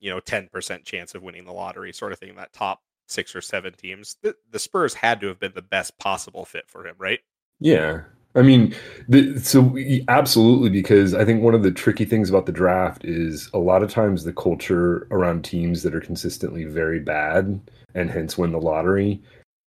you 0.00 0.10
know, 0.10 0.20
ten 0.20 0.48
percent 0.52 0.84
chance 0.84 1.14
of 1.14 1.22
winning 1.22 1.44
the 1.44 1.52
lottery, 1.52 1.92
sort 1.92 2.12
of 2.12 2.18
thing. 2.18 2.34
That 2.36 2.52
top 2.52 2.82
six 3.06 3.34
or 3.34 3.40
seven 3.40 3.72
teams, 3.72 4.16
the, 4.22 4.34
the 4.50 4.58
Spurs 4.58 4.92
had 4.92 5.20
to 5.22 5.28
have 5.28 5.40
been 5.40 5.52
the 5.54 5.62
best 5.62 5.96
possible 5.98 6.44
fit 6.44 6.68
for 6.68 6.86
him, 6.86 6.94
right? 6.98 7.20
Yeah, 7.58 8.02
I 8.34 8.42
mean, 8.42 8.74
the, 9.08 9.38
so 9.40 9.60
we- 9.60 10.04
absolutely 10.08 10.68
because 10.68 11.14
I 11.14 11.24
think 11.24 11.42
one 11.42 11.54
of 11.54 11.62
the 11.62 11.70
tricky 11.70 12.04
things 12.04 12.28
about 12.30 12.46
the 12.46 12.52
draft 12.52 13.04
is 13.04 13.50
a 13.52 13.58
lot 13.58 13.82
of 13.82 13.90
times 13.90 14.22
the 14.22 14.32
culture 14.32 15.08
around 15.10 15.44
teams 15.44 15.82
that 15.82 15.94
are 15.94 16.00
consistently 16.00 16.64
very 16.64 17.00
bad 17.00 17.60
and 17.94 18.10
hence 18.10 18.36
win 18.36 18.52
the 18.52 18.60
lottery 18.60 19.22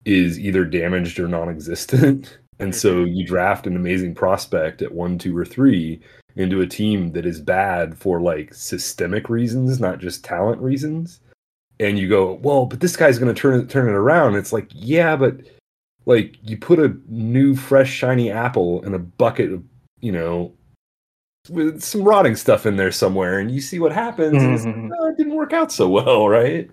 is 0.05 0.38
either 0.38 0.64
damaged 0.64 1.19
or 1.19 1.28
non-existent. 1.28 2.38
And 2.61 2.75
so 2.75 3.05
mm-hmm. 3.05 3.14
you 3.14 3.25
draft 3.25 3.67
an 3.67 3.76
amazing 3.76 4.17
prospect 4.17 4.83
at 4.83 4.93
one, 4.93 5.17
two, 5.17 5.37
or 5.37 5.45
three 5.45 6.00
into 6.35 6.61
a 6.61 6.67
team 6.67 7.12
that 7.12 7.26
is 7.26 7.40
bad 7.40 7.97
for 7.97 8.21
like 8.21 8.52
systemic 8.52 9.28
reasons, 9.28 9.81
not 9.81 9.99
just 9.99 10.25
talent 10.25 10.61
reasons. 10.61 11.21
And 11.81 11.99
you 11.99 12.09
go, 12.09 12.35
well, 12.43 12.67
but 12.67 12.81
this 12.81 12.97
guy's 12.97 13.19
going 13.19 13.33
to 13.33 13.40
turn 13.40 13.61
it 13.61 13.71
turn 13.71 13.88
it 13.88 13.93
around. 13.93 14.35
It's 14.35 14.52
like, 14.52 14.69
yeah, 14.75 15.14
but 15.14 15.37
like 16.05 16.37
you 16.43 16.57
put 16.57 16.81
a 16.81 16.97
new, 17.07 17.55
fresh, 17.55 17.93
shiny 17.93 18.31
apple 18.31 18.83
in 18.83 18.95
a 18.95 18.99
bucket 18.99 19.52
of, 19.52 19.62
you 20.00 20.11
know, 20.11 20.52
with 21.49 21.83
some 21.83 22.02
rotting 22.02 22.35
stuff 22.35 22.67
in 22.67 22.76
there 22.76 22.93
somewhere, 22.93 23.38
and 23.38 23.50
you 23.50 23.61
see 23.61 23.78
what 23.78 23.93
happens. 23.93 24.43
it's 24.43 24.64
like. 24.64 24.75
Mm-hmm. 24.75 24.93
"Oh, 24.99 25.09
it 25.09 25.17
didn't 25.17 25.35
work 25.35 25.52
out 25.52 25.73
so 25.73 25.88
well, 25.88 26.28
right? 26.28 26.69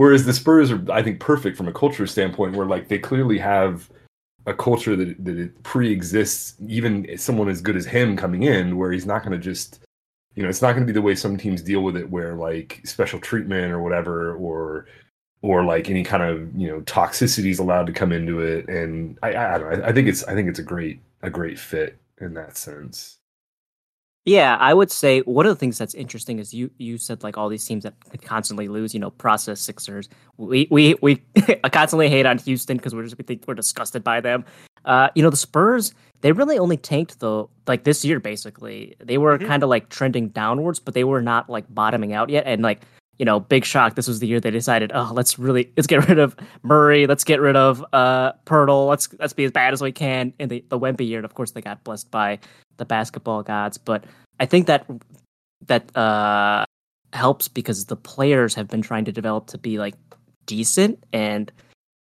Whereas 0.00 0.24
the 0.24 0.32
Spurs 0.32 0.70
are, 0.72 0.82
I 0.90 1.02
think, 1.02 1.20
perfect 1.20 1.58
from 1.58 1.68
a 1.68 1.74
culture 1.74 2.06
standpoint, 2.06 2.56
where 2.56 2.64
like 2.64 2.88
they 2.88 2.98
clearly 2.98 3.36
have 3.36 3.90
a 4.46 4.54
culture 4.54 4.96
that 4.96 5.22
that 5.22 5.62
pre-exists 5.62 6.54
even 6.66 7.18
someone 7.18 7.50
as 7.50 7.60
good 7.60 7.76
as 7.76 7.84
him 7.84 8.16
coming 8.16 8.44
in 8.44 8.78
where 8.78 8.92
he's 8.92 9.04
not 9.04 9.22
going 9.22 9.38
to 9.38 9.44
just 9.44 9.80
you 10.34 10.42
know 10.42 10.48
it's 10.48 10.62
not 10.62 10.72
going 10.72 10.86
to 10.86 10.90
be 10.90 10.94
the 10.94 11.02
way 11.02 11.14
some 11.14 11.36
teams 11.36 11.60
deal 11.60 11.82
with 11.82 11.98
it 11.98 12.08
where 12.08 12.34
like 12.34 12.80
special 12.84 13.20
treatment 13.20 13.72
or 13.72 13.82
whatever 13.82 14.34
or 14.36 14.86
or 15.42 15.64
like 15.66 15.90
any 15.90 16.02
kind 16.02 16.22
of 16.22 16.50
you 16.58 16.68
know 16.68 16.80
toxicity 16.80 17.50
is 17.50 17.58
allowed 17.58 17.86
to 17.86 17.92
come 17.92 18.10
into 18.10 18.40
it. 18.40 18.70
And 18.70 19.18
i 19.22 19.34
i, 19.34 19.58
I, 19.58 19.88
I 19.88 19.92
think 19.92 20.08
it's 20.08 20.24
i 20.24 20.34
think 20.34 20.48
it's 20.48 20.60
a 20.60 20.62
great 20.62 20.98
a 21.20 21.28
great 21.28 21.58
fit 21.58 21.98
in 22.22 22.32
that 22.32 22.56
sense 22.56 23.18
Yeah, 24.26 24.56
I 24.60 24.74
would 24.74 24.90
say 24.92 25.20
one 25.20 25.46
of 25.46 25.50
the 25.50 25.58
things 25.58 25.78
that's 25.78 25.94
interesting 25.94 26.38
is 26.38 26.52
you 26.52 26.70
you 26.76 26.98
said 26.98 27.22
like 27.22 27.38
all 27.38 27.48
these 27.48 27.64
teams 27.64 27.84
that 27.84 27.94
constantly 28.22 28.68
lose, 28.68 28.92
you 28.92 29.00
know, 29.00 29.10
process 29.10 29.60
Sixers. 29.60 30.08
We 30.36 30.68
we 30.70 30.94
we 31.00 31.16
constantly 31.72 32.10
hate 32.10 32.26
on 32.26 32.36
Houston 32.38 32.76
because 32.76 32.94
we're 32.94 33.04
just 33.04 33.16
we 33.16 33.24
think 33.24 33.44
we're 33.48 33.54
disgusted 33.54 34.04
by 34.04 34.20
them. 34.20 34.44
Uh, 34.84 35.08
you 35.14 35.22
know, 35.22 35.30
the 35.30 35.36
Spurs 35.36 35.94
they 36.22 36.32
really 36.32 36.58
only 36.58 36.76
tanked 36.76 37.18
though 37.20 37.48
like 37.66 37.84
this 37.84 38.04
year 38.04 38.20
basically. 38.20 38.94
They 39.02 39.16
were 39.16 39.38
Mhm. 39.38 39.46
kind 39.46 39.62
of 39.62 39.70
like 39.70 39.88
trending 39.88 40.28
downwards, 40.28 40.78
but 40.80 40.92
they 40.92 41.04
were 41.04 41.22
not 41.22 41.48
like 41.48 41.64
bottoming 41.74 42.12
out 42.12 42.28
yet. 42.28 42.44
And 42.46 42.62
like 42.62 42.82
you 43.18 43.26
know, 43.26 43.38
big 43.38 43.66
shock. 43.66 43.96
This 43.96 44.08
was 44.08 44.18
the 44.20 44.26
year 44.26 44.40
they 44.40 44.50
decided, 44.50 44.92
oh, 44.94 45.10
let's 45.12 45.38
really 45.38 45.70
let's 45.76 45.86
get 45.86 46.08
rid 46.08 46.18
of 46.18 46.34
Murray, 46.62 47.06
let's 47.06 47.22
get 47.24 47.40
rid 47.40 47.56
of 47.56 47.82
uh 47.94 48.32
Poeltl, 48.46 48.88
let's 48.88 49.08
let's 49.18 49.32
be 49.34 49.44
as 49.44 49.50
bad 49.50 49.72
as 49.72 49.80
we 49.82 49.92
can 49.92 50.32
in 50.38 50.48
the 50.50 50.62
the 50.68 50.78
Wemby 50.78 51.06
year. 51.06 51.18
And 51.18 51.24
of 51.26 51.34
course, 51.34 51.50
they 51.52 51.60
got 51.62 51.84
blessed 51.84 52.10
by 52.10 52.38
the 52.80 52.84
basketball 52.84 53.44
gods. 53.44 53.78
But 53.78 54.02
I 54.40 54.46
think 54.46 54.66
that 54.66 54.84
that 55.66 55.96
uh 55.96 56.64
helps 57.12 57.48
because 57.48 57.86
the 57.86 57.96
players 57.96 58.54
have 58.54 58.68
been 58.68 58.82
trying 58.82 59.04
to 59.04 59.12
develop 59.12 59.46
to 59.48 59.58
be 59.58 59.78
like 59.78 59.94
decent 60.46 61.02
and 61.12 61.52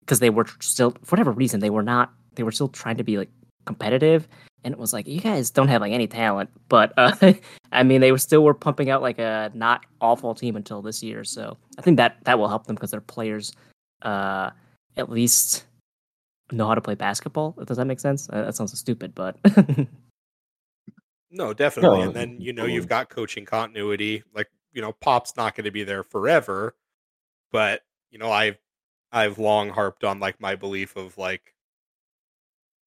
because 0.01 0.19
they 0.19 0.29
were 0.29 0.45
still 0.59 0.91
for 1.03 1.15
whatever 1.15 1.31
reason 1.31 1.59
they 1.59 1.69
were 1.69 1.83
not 1.83 2.13
they 2.36 2.43
were 2.43 2.51
still 2.51 2.67
trying 2.69 2.98
to 2.98 3.03
be 3.03 3.17
like 3.17 3.29
competitive 3.65 4.27
and 4.63 4.74
it 4.74 4.79
was 4.79 4.93
like 4.93 5.07
you 5.07 5.19
guys 5.19 5.50
don't 5.50 5.67
have 5.67 5.81
like 5.81 5.91
any 5.91 6.07
talent 6.07 6.50
but 6.67 6.93
uh 6.98 7.33
i 7.71 7.83
mean 7.83 8.01
they 8.01 8.12
were 8.12 8.17
still 8.17 8.43
were 8.43 8.53
pumping 8.53 8.89
out 8.89 9.01
like 9.01 9.19
a 9.19 9.51
not 9.53 9.86
awful 10.01 10.33
team 10.33 10.55
until 10.55 10.81
this 10.81 11.03
year 11.03 11.24
so 11.24 11.57
i 11.77 11.81
think 11.81 11.98
that 11.98 12.17
that 12.24 12.39
will 12.39 12.48
help 12.48 12.65
them 12.65 12.75
because 12.75 12.91
their 12.91 13.01
players 13.01 13.53
uh 14.03 14.50
at 14.98 15.09
least 15.09 15.65
know 16.51 16.67
how 16.67 16.75
to 16.75 16.81
play 16.81 16.95
basketball 16.95 17.55
does 17.65 17.77
that 17.77 17.86
make 17.86 18.00
sense 18.00 18.29
uh, 18.31 18.43
that 18.43 18.55
sounds 18.55 18.77
stupid 18.77 19.13
but 19.13 19.38
No, 21.31 21.53
definitely. 21.53 22.01
No, 22.01 22.01
and 22.01 22.15
then 22.15 22.41
you 22.41 22.53
know 22.53 22.65
you've 22.65 22.88
got 22.88 23.09
coaching 23.09 23.45
continuity. 23.45 24.24
Like 24.33 24.50
you 24.74 24.81
know, 24.81 24.93
Pop's 24.93 25.36
not 25.38 25.55
going 25.55 25.65
to 25.65 25.71
be 25.71 25.83
there 25.83 26.03
forever, 26.03 26.75
but 27.51 27.83
you 28.12 28.19
know 28.19 28.31
I've 28.31 28.59
I've 29.12 29.39
long 29.39 29.69
harped 29.69 30.03
on 30.03 30.19
like 30.19 30.39
my 30.41 30.55
belief 30.55 30.95
of 30.98 31.17
like 31.17 31.55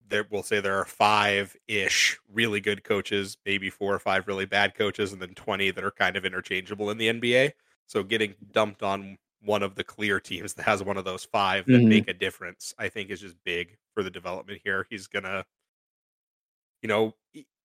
there 0.08 0.26
we'll 0.30 0.42
say 0.42 0.60
there 0.60 0.78
are 0.78 0.84
five 0.84 1.56
ish 1.68 2.18
really 2.28 2.60
good 2.60 2.84
coaches, 2.84 3.36
maybe 3.46 3.70
four 3.70 3.94
or 3.94 3.98
five 3.98 4.26
really 4.26 4.44
bad 4.46 4.74
coaches, 4.74 5.12
and 5.12 5.22
then 5.22 5.34
twenty 5.34 5.70
that 5.70 5.84
are 5.84 5.90
kind 5.90 6.16
of 6.16 6.24
interchangeable 6.24 6.90
in 6.90 6.98
the 6.98 7.08
NBA. 7.08 7.52
So 7.86 8.02
getting 8.02 8.34
dumped 8.52 8.82
on 8.82 9.18
one 9.40 9.62
of 9.62 9.74
the 9.74 9.84
clear 9.84 10.20
teams 10.20 10.54
that 10.54 10.62
has 10.64 10.82
one 10.82 10.96
of 10.96 11.04
those 11.04 11.24
five 11.24 11.70
that 11.70 11.82
Mhm. 11.82 11.88
make 11.88 12.08
a 12.08 12.14
difference, 12.14 12.74
I 12.78 12.88
think 12.88 13.10
is 13.10 13.20
just 13.20 13.36
big 13.44 13.76
for 13.94 14.02
the 14.02 14.10
development 14.10 14.60
here. 14.64 14.86
He's 14.90 15.06
gonna 15.06 15.44
you 16.82 16.88
know, 16.88 17.12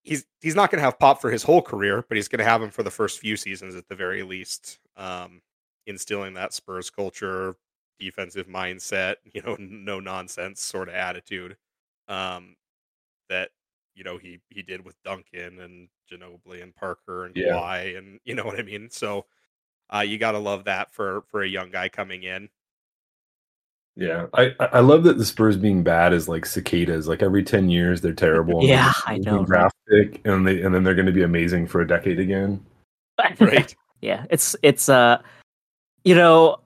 he's 0.07 0.25
he's 0.41 0.55
not 0.55 0.71
going 0.71 0.79
to 0.79 0.85
have 0.85 0.97
Pop 0.99 1.21
for 1.21 1.29
his 1.29 1.43
whole 1.43 1.61
career, 1.61 2.03
but 2.07 2.15
he's 2.15 2.27
going 2.27 2.39
to 2.39 2.45
have 2.45 2.61
him 2.61 2.71
for 2.71 2.83
the 2.83 2.91
first 2.91 3.19
few 3.19 3.35
seasons 3.37 3.75
at 3.75 3.87
the 3.87 3.95
very 3.95 4.23
least, 4.23 4.79
um, 4.95 5.41
instilling 5.85 6.33
that 6.35 6.53
Spurs 6.53 6.89
culture, 6.89 7.55
defensive 7.99 8.47
mindset, 8.47 9.15
you 9.33 9.41
know, 9.41 9.55
no 9.59 9.99
nonsense 9.99 10.61
sort 10.61 10.89
of 10.89 10.95
attitude 10.95 11.57
um, 12.07 12.55
that 13.29 13.49
you 13.95 14.03
know 14.03 14.17
he 14.17 14.39
he 14.49 14.61
did 14.63 14.83
with 14.85 14.95
Duncan 15.03 15.59
and 15.59 15.89
Ginobili 16.11 16.63
and 16.63 16.75
Parker 16.75 17.25
and 17.25 17.35
Yeah. 17.35 17.53
Kawhi 17.53 17.97
and 17.97 18.19
you 18.23 18.33
know 18.35 18.45
what 18.45 18.59
I 18.59 18.63
mean. 18.63 18.89
So 18.89 19.25
uh, 19.93 19.99
you 19.99 20.17
got 20.17 20.31
to 20.33 20.39
love 20.39 20.63
that 20.65 20.91
for 20.91 21.23
for 21.27 21.41
a 21.43 21.47
young 21.47 21.69
guy 21.71 21.89
coming 21.89 22.23
in. 22.23 22.49
Yeah 23.97 24.27
i 24.35 24.53
i 24.59 24.65
I 24.73 24.79
love 24.81 25.03
that 25.05 25.17
the 25.17 25.25
spurs 25.25 25.57
being 25.57 25.81
bad 25.83 26.13
is 26.13 26.29
like 26.29 26.45
cicadas 26.45 27.07
like 27.07 27.23
every 27.23 27.43
10 27.43 27.69
years 27.69 27.99
they're 27.99 28.13
terrible 28.13 28.59
and 28.59 28.69
Yeah, 28.69 28.93
they're 29.07 29.13
I 29.15 29.17
know, 29.17 29.37
right? 29.39 29.47
draft 29.47 29.75
pick 29.89 30.21
and 30.25 30.47
they 30.47 30.61
and 30.61 30.73
then 30.73 30.83
they're 30.83 30.93
going 30.95 31.07
to 31.07 31.11
be 31.11 31.23
amazing 31.23 31.65
for 31.67 31.81
a 31.81 31.87
decade 31.87 32.19
again 32.19 32.63
Right. 33.39 33.75
yeah 34.01 34.25
it's 34.29 34.55
it's 34.61 34.87
uh 34.87 35.19
you 36.03 36.13
know 36.13 36.59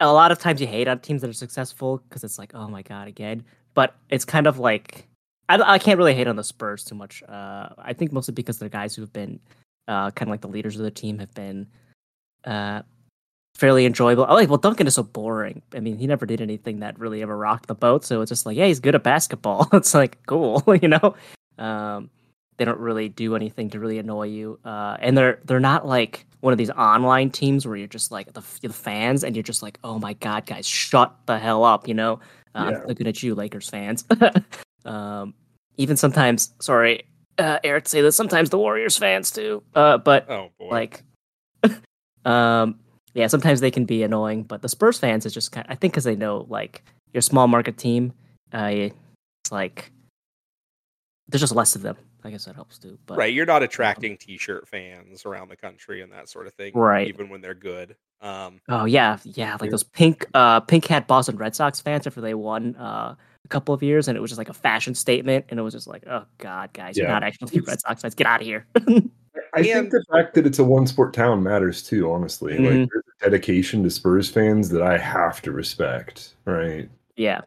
a 0.00 0.12
lot 0.12 0.32
of 0.32 0.40
times 0.40 0.60
you 0.60 0.66
hate 0.66 0.88
on 0.88 0.98
teams 0.98 1.20
that 1.20 1.30
are 1.30 1.34
successful 1.34 1.98
because 2.08 2.24
it's 2.24 2.38
like 2.38 2.50
oh 2.54 2.66
my 2.68 2.82
god 2.82 3.06
again 3.06 3.44
but 3.74 3.94
it's 4.10 4.24
kind 4.24 4.48
of 4.48 4.58
like 4.58 5.06
I, 5.48 5.74
I 5.74 5.78
can't 5.78 5.98
really 5.98 6.14
hate 6.14 6.26
on 6.26 6.34
the 6.34 6.42
spurs 6.42 6.82
too 6.84 6.96
much 6.96 7.22
uh 7.28 7.68
i 7.78 7.92
think 7.92 8.10
mostly 8.12 8.34
because 8.34 8.58
they're 8.58 8.68
guys 8.68 8.96
who 8.96 9.02
have 9.02 9.12
been 9.12 9.38
uh 9.86 10.10
kind 10.10 10.28
of 10.28 10.32
like 10.32 10.40
the 10.40 10.48
leaders 10.48 10.74
of 10.76 10.82
the 10.82 10.90
team 10.90 11.18
have 11.20 11.32
been 11.34 11.68
uh 12.44 12.82
fairly 13.54 13.84
enjoyable. 13.86 14.26
Oh 14.28 14.34
like 14.34 14.48
well 14.48 14.58
duncan 14.58 14.86
is 14.86 14.94
so 14.94 15.02
boring. 15.02 15.62
I 15.74 15.80
mean 15.80 15.96
he 15.98 16.06
never 16.06 16.26
did 16.26 16.40
anything 16.40 16.80
that 16.80 16.98
really 16.98 17.22
ever 17.22 17.36
rocked 17.36 17.66
the 17.68 17.74
boat 17.74 18.04
so 18.04 18.20
it's 18.22 18.30
just 18.30 18.46
like 18.46 18.56
yeah 18.56 18.66
he's 18.66 18.80
good 18.80 18.94
at 18.94 19.02
basketball. 19.02 19.68
It's 19.72 19.94
like 19.94 20.18
cool 20.26 20.62
you 20.82 20.88
know? 20.88 21.14
Um 21.58 22.10
they 22.58 22.64
don't 22.64 22.78
really 22.78 23.08
do 23.08 23.34
anything 23.36 23.70
to 23.70 23.80
really 23.80 23.98
annoy 23.98 24.26
you 24.28 24.58
uh 24.64 24.96
and 25.00 25.16
they're 25.16 25.38
they're 25.44 25.60
not 25.60 25.86
like 25.86 26.26
one 26.40 26.52
of 26.52 26.58
these 26.58 26.70
online 26.70 27.30
teams 27.30 27.66
where 27.66 27.76
you're 27.76 27.86
just 27.86 28.10
like 28.10 28.32
the, 28.32 28.42
the 28.62 28.72
fans 28.72 29.22
and 29.24 29.36
you're 29.36 29.42
just 29.44 29.62
like 29.62 29.78
oh 29.84 29.98
my 29.98 30.12
god 30.14 30.44
guys 30.46 30.66
shut 30.66 31.14
the 31.26 31.38
hell 31.38 31.62
up 31.64 31.86
you 31.88 31.94
know? 31.94 32.20
Uh, 32.54 32.68
Yeah. 32.70 32.78
i'm 32.80 32.86
looking 32.88 33.06
at 33.06 33.22
you 33.22 33.34
lakers 33.34 33.68
fans. 33.68 34.04
Um 34.84 35.34
even 35.76 35.96
sometimes 35.96 36.52
sorry 36.60 37.04
uh 37.38 37.58
eric 37.62 37.88
say 37.88 38.00
this 38.02 38.16
sometimes 38.16 38.50
the 38.50 38.58
warriors 38.58 38.98
fans 38.98 39.30
too 39.30 39.62
uh 39.76 39.98
but 39.98 40.28
Oh 40.28 40.48
boy. 40.58 40.68
like 40.68 41.02
um 42.24 42.78
yeah 43.14 43.26
sometimes 43.26 43.60
they 43.60 43.70
can 43.70 43.84
be 43.84 44.02
annoying 44.02 44.42
but 44.42 44.62
the 44.62 44.68
spurs 44.68 44.98
fans 44.98 45.26
is 45.26 45.34
just 45.34 45.52
kind 45.52 45.66
i 45.68 45.74
think 45.74 45.92
because 45.92 46.04
they 46.04 46.16
know 46.16 46.46
like 46.48 46.82
you're 47.12 47.20
a 47.20 47.22
small 47.22 47.48
market 47.48 47.76
team 47.76 48.12
uh 48.52 48.70
it's 48.72 49.52
like 49.52 49.90
there's 51.28 51.40
just 51.40 51.54
less 51.54 51.74
of 51.74 51.82
them 51.82 51.96
i 52.24 52.30
guess 52.30 52.44
that 52.44 52.54
helps 52.54 52.78
too 52.78 52.98
but 53.06 53.18
right, 53.18 53.32
you're 53.32 53.46
not 53.46 53.62
attracting 53.62 54.16
t-shirt 54.16 54.68
fans 54.68 55.24
around 55.24 55.48
the 55.48 55.56
country 55.56 56.02
and 56.02 56.12
that 56.12 56.28
sort 56.28 56.46
of 56.46 56.54
thing, 56.54 56.72
Right. 56.74 57.08
Even 57.08 57.28
when 57.28 57.40
they're 57.40 57.54
good. 57.54 57.96
Um, 58.20 58.60
oh 58.68 58.84
yeah 58.84 59.18
yeah 59.24 59.56
like 59.60 59.70
those 59.70 59.82
pink 59.82 60.26
uh 60.32 60.60
pink 60.60 60.86
hat 60.86 61.08
boston 61.08 61.36
red 61.36 61.56
sox 61.56 61.80
fans 61.80 62.06
after 62.06 62.20
they 62.20 62.34
won 62.34 62.76
uh 62.76 63.16
a 63.44 63.48
couple 63.48 63.74
of 63.74 63.82
years 63.82 64.06
and 64.06 64.16
it 64.16 64.20
was 64.20 64.30
just 64.30 64.38
like 64.38 64.48
a 64.48 64.54
fashion 64.54 64.94
statement 64.94 65.46
and 65.48 65.58
it 65.58 65.62
was 65.64 65.74
just 65.74 65.88
like 65.88 66.04
oh 66.06 66.24
god 66.38 66.72
guys 66.72 66.96
you're 66.96 67.08
not 67.08 67.24
actually 67.24 67.58
red 67.66 67.80
sox 67.80 68.02
fans 68.02 68.14
get 68.14 68.28
out 68.28 68.40
of 68.40 68.46
here 68.46 68.64
I 69.54 69.58
And- 69.58 69.66
think 69.66 69.90
the 69.90 70.04
fact 70.10 70.34
that 70.34 70.46
it's 70.46 70.58
a 70.58 70.64
one 70.64 70.86
sport 70.86 71.12
town 71.14 71.42
matters 71.42 71.82
too, 71.82 72.10
honestly. 72.10 72.54
Mhm. 72.54 72.58
Like 72.80 72.88
there's 72.90 73.04
a 73.20 73.24
dedication 73.30 73.82
to 73.84 73.90
Spurs 73.90 74.28
fans 74.30 74.68
that 74.70 74.82
I 74.82 74.98
have 74.98 75.40
to 75.42 75.52
respect, 75.52 76.34
right? 76.44 76.88
yeah 77.16 77.40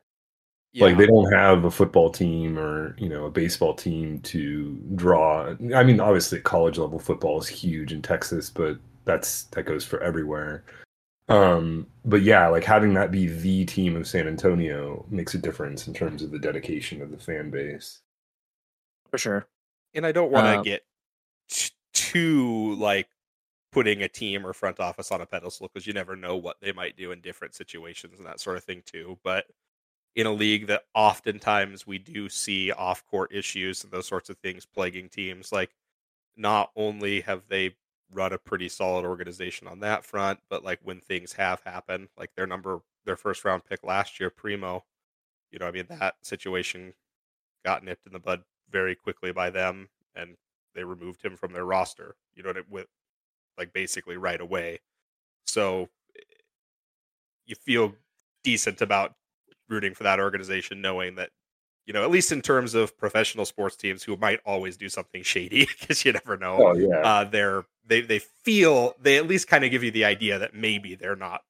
Like 0.75 0.91
yeah. 0.91 0.95
they 0.95 1.07
don't 1.07 1.31
have 1.33 1.65
a 1.65 1.71
football 1.71 2.09
team 2.11 2.59
or, 2.59 2.95
you 2.99 3.09
know, 3.09 3.25
a 3.25 3.31
baseball 3.31 3.73
team 3.73 4.19
to 4.21 4.73
draw. 4.95 5.55
I 5.75 5.83
mean, 5.83 5.99
obviously 5.99 6.39
college 6.41 6.77
level 6.77 6.99
football 6.99 7.39
is 7.39 7.47
huge 7.47 7.91
in 7.93 8.01
Texas, 8.01 8.49
but 8.49 8.77
that's 9.05 9.43
that 9.45 9.63
goes 9.63 9.85
for 9.85 10.01
everywhere. 10.01 10.63
Um, 11.27 11.87
but 12.03 12.21
yeah, 12.21 12.47
like 12.49 12.63
having 12.63 12.93
that 12.95 13.09
be 13.11 13.27
the 13.27 13.65
team 13.65 13.95
of 13.95 14.07
San 14.07 14.27
Antonio 14.27 15.05
makes 15.09 15.33
a 15.33 15.39
difference 15.39 15.87
in 15.87 15.93
terms 15.93 16.21
of 16.21 16.29
the 16.31 16.37
dedication 16.39 17.01
of 17.01 17.09
the 17.11 17.17
fan 17.17 17.49
base. 17.49 18.01
for 19.09 19.17
sure 19.19 19.47
and 19.93 20.05
I 20.05 20.11
don't 20.11 20.31
want 20.31 20.45
to 20.47 20.57
Um, 20.57 20.63
get 20.63 20.79
t- 20.81 20.85
too 21.95 22.75
like 22.75 23.09
putting 23.71 24.03
a 24.03 24.09
team 24.09 24.45
or 24.45 24.53
front 24.53 24.79
office 24.79 25.11
on 25.11 25.21
a 25.21 25.25
pedestal 25.25 25.69
because 25.73 25.87
you 25.87 25.93
never 25.93 26.15
know 26.15 26.37
what 26.37 26.57
they 26.61 26.71
might 26.73 26.97
do 26.97 27.11
in 27.11 27.21
different 27.21 27.55
situations 27.55 28.19
and 28.19 28.27
that 28.27 28.39
sort 28.39 28.57
of 28.57 28.63
thing 28.65 28.83
too. 28.85 29.19
But 29.23 29.45
in 30.15 30.27
a 30.27 30.33
league 30.33 30.67
that 30.67 30.83
oftentimes 30.95 31.85
we 31.87 31.97
do 31.99 32.29
see 32.29 32.71
off 32.71 33.05
court 33.05 33.33
issues 33.33 33.83
and 33.83 33.91
those 33.91 34.07
sorts 34.07 34.29
of 34.29 34.37
things 34.39 34.65
plaguing 34.65 35.09
teams. 35.09 35.51
Like, 35.51 35.75
not 36.37 36.71
only 36.75 37.21
have 37.21 37.43
they 37.49 37.75
run 38.11 38.33
a 38.33 38.37
pretty 38.37 38.69
solid 38.69 39.05
organization 39.05 39.67
on 39.67 39.79
that 39.81 40.05
front, 40.05 40.39
but 40.49 40.63
like 40.63 40.79
when 40.83 40.99
things 41.01 41.33
have 41.33 41.61
happened, 41.65 42.09
like 42.17 42.31
their 42.35 42.47
number, 42.47 42.81
their 43.05 43.15
first 43.17 43.45
round 43.45 43.65
pick 43.65 43.83
last 43.83 44.19
year, 44.19 44.29
Primo, 44.29 44.85
you 45.51 45.59
know, 45.59 45.67
I 45.67 45.71
mean, 45.71 45.87
that 45.89 46.15
situation 46.23 46.93
got 47.65 47.83
nipped 47.83 48.07
in 48.07 48.13
the 48.13 48.19
bud 48.19 48.43
very 48.69 48.95
quickly 48.95 49.31
by 49.31 49.49
them 49.49 49.89
and 50.15 50.37
they 50.75 50.83
removed 50.83 51.23
him 51.23 51.35
from 51.37 51.53
their 51.53 51.65
roster, 51.65 52.15
you 52.35 52.43
know, 52.43 52.53
with 52.69 52.87
like 53.57 53.73
basically 53.73 54.17
right 54.17 54.39
away. 54.41 54.79
So 55.45 55.89
you 57.45 57.55
feel 57.55 57.93
decent 58.43 58.81
about 58.81 59.13
rooting 59.69 59.93
for 59.93 60.03
that 60.03 60.19
organization, 60.19 60.81
knowing 60.81 61.15
that 61.15 61.29
you 61.85 61.93
know, 61.93 62.03
at 62.03 62.09
least 62.09 62.31
in 62.31 62.41
terms 62.41 62.73
of 62.73 62.97
professional 62.97 63.45
sports 63.45 63.75
teams 63.75 64.01
who 64.01 64.17
might 64.17 64.39
always 64.43 64.75
do 64.75 64.89
something 64.89 65.21
shady 65.21 65.67
because 65.79 66.03
you 66.03 66.11
never 66.13 66.35
know. 66.35 66.57
Oh 66.59 66.75
yeah. 66.75 66.97
Uh, 67.01 67.23
they're 67.23 67.63
they 67.85 68.01
they 68.01 68.19
feel 68.19 68.95
they 69.01 69.17
at 69.17 69.27
least 69.27 69.47
kind 69.47 69.63
of 69.63 69.69
give 69.71 69.83
you 69.83 69.91
the 69.91 70.05
idea 70.05 70.39
that 70.39 70.53
maybe 70.55 70.95
they're 70.95 71.15
not 71.15 71.41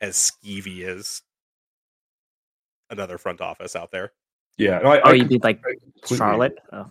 as 0.00 0.16
skeevy 0.16 0.82
as 0.82 1.22
another 2.90 3.18
front 3.18 3.40
office 3.40 3.76
out 3.76 3.90
there. 3.92 4.12
Yeah. 4.56 4.78
No, 4.80 4.90
I, 4.90 5.00
Oh, 5.00 5.10
I 5.10 5.12
you 5.14 5.24
mean 5.26 5.40
like 5.42 5.62
completely- 5.62 6.16
Charlotte? 6.16 6.58
Oh. 6.72 6.90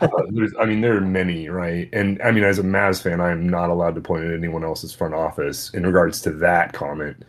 Uh, 0.00 0.08
there's, 0.30 0.52
I 0.58 0.64
mean, 0.64 0.80
there 0.80 0.96
are 0.96 1.00
many, 1.00 1.48
right? 1.48 1.88
And 1.92 2.20
I 2.22 2.30
mean, 2.30 2.44
as 2.44 2.58
a 2.58 2.62
Mavs 2.62 3.02
fan, 3.02 3.20
I 3.20 3.30
am 3.30 3.48
not 3.48 3.70
allowed 3.70 3.94
to 3.96 4.00
point 4.00 4.24
at 4.24 4.32
anyone 4.32 4.64
else's 4.64 4.94
front 4.94 5.14
office 5.14 5.70
in 5.74 5.84
regards 5.84 6.20
to 6.22 6.30
that 6.32 6.72
comment. 6.72 7.24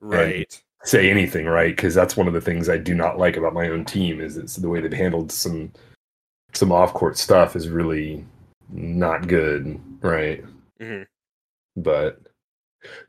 Right. 0.00 0.60
Say 0.84 1.10
anything, 1.10 1.46
right? 1.46 1.74
Because 1.74 1.94
that's 1.94 2.16
one 2.16 2.26
of 2.28 2.34
the 2.34 2.40
things 2.40 2.68
I 2.68 2.78
do 2.78 2.94
not 2.94 3.18
like 3.18 3.36
about 3.36 3.54
my 3.54 3.68
own 3.68 3.84
team 3.84 4.20
is 4.20 4.36
it's 4.36 4.56
the 4.56 4.68
way 4.68 4.80
they've 4.80 4.92
handled 4.92 5.30
some 5.30 5.72
some 6.52 6.72
off 6.72 6.94
court 6.94 7.16
stuff 7.16 7.54
is 7.54 7.68
really 7.68 8.24
not 8.70 9.28
good, 9.28 9.78
right? 10.02 10.44
Mhm. 10.80 11.06
But 11.76 12.20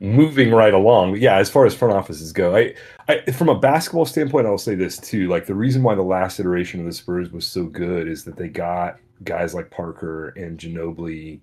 moving 0.00 0.50
right 0.50 0.74
along, 0.74 1.16
yeah. 1.16 1.36
As 1.36 1.50
far 1.50 1.66
as 1.66 1.74
front 1.74 1.94
offices 1.94 2.32
go, 2.32 2.56
I, 2.56 2.74
I 3.08 3.30
from 3.32 3.48
a 3.48 3.58
basketball 3.58 4.06
standpoint, 4.06 4.46
I'll 4.46 4.58
say 4.58 4.74
this 4.74 4.98
too. 4.98 5.28
Like 5.28 5.46
the 5.46 5.54
reason 5.54 5.82
why 5.82 5.94
the 5.94 6.02
last 6.02 6.40
iteration 6.40 6.80
of 6.80 6.86
the 6.86 6.92
Spurs 6.92 7.30
was 7.30 7.46
so 7.46 7.64
good 7.64 8.08
is 8.08 8.24
that 8.24 8.36
they 8.36 8.48
got 8.48 8.98
guys 9.24 9.54
like 9.54 9.70
Parker 9.70 10.30
and 10.30 10.58
Ginobili 10.58 11.40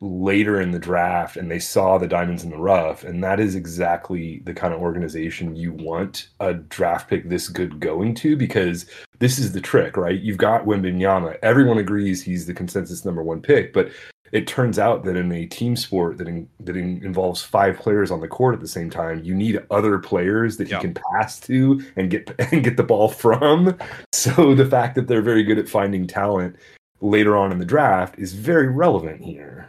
later 0.00 0.60
in 0.60 0.70
the 0.70 0.78
draft 0.78 1.36
and 1.36 1.50
they 1.50 1.58
saw 1.58 1.98
the 1.98 2.06
diamonds 2.06 2.44
in 2.44 2.50
the 2.50 2.56
rough 2.56 3.02
and 3.02 3.22
that 3.22 3.40
is 3.40 3.56
exactly 3.56 4.40
the 4.44 4.54
kind 4.54 4.72
of 4.72 4.80
organization 4.80 5.56
you 5.56 5.72
want 5.72 6.28
a 6.38 6.54
draft 6.54 7.10
pick 7.10 7.28
this 7.28 7.48
good 7.48 7.80
going 7.80 8.14
to 8.14 8.36
because 8.36 8.86
this 9.18 9.40
is 9.40 9.50
the 9.50 9.60
trick 9.60 9.96
right 9.96 10.20
you've 10.20 10.36
got 10.36 10.66
Wembanyama 10.66 11.36
everyone 11.42 11.78
agrees 11.78 12.22
he's 12.22 12.46
the 12.46 12.54
consensus 12.54 13.04
number 13.04 13.24
1 13.24 13.42
pick 13.42 13.72
but 13.72 13.90
it 14.32 14.46
turns 14.46 14.78
out 14.78 15.04
that 15.04 15.16
in 15.16 15.30
a 15.32 15.46
team 15.46 15.76
sport 15.76 16.18
that 16.18 16.28
in, 16.28 16.48
that 16.60 16.76
in, 16.76 17.02
involves 17.04 17.42
five 17.42 17.76
players 17.78 18.10
on 18.10 18.20
the 18.20 18.28
court 18.28 18.54
at 18.54 18.60
the 18.60 18.68
same 18.68 18.90
time 18.90 19.22
you 19.24 19.34
need 19.34 19.58
other 19.70 19.98
players 19.98 20.56
that 20.56 20.68
Yeah. 20.68 20.76
you 20.76 20.80
can 20.82 20.94
pass 21.12 21.38
to 21.40 21.82
and 21.96 22.10
get 22.10 22.34
and 22.52 22.62
get 22.64 22.76
the 22.76 22.82
ball 22.82 23.08
from 23.08 23.76
so 24.12 24.54
the 24.54 24.66
fact 24.66 24.94
that 24.96 25.06
they're 25.08 25.22
very 25.22 25.42
good 25.42 25.58
at 25.58 25.68
finding 25.68 26.06
talent 26.06 26.56
later 27.00 27.36
on 27.36 27.52
in 27.52 27.58
the 27.58 27.64
draft 27.64 28.18
is 28.18 28.32
very 28.32 28.68
relevant 28.68 29.22
here 29.22 29.68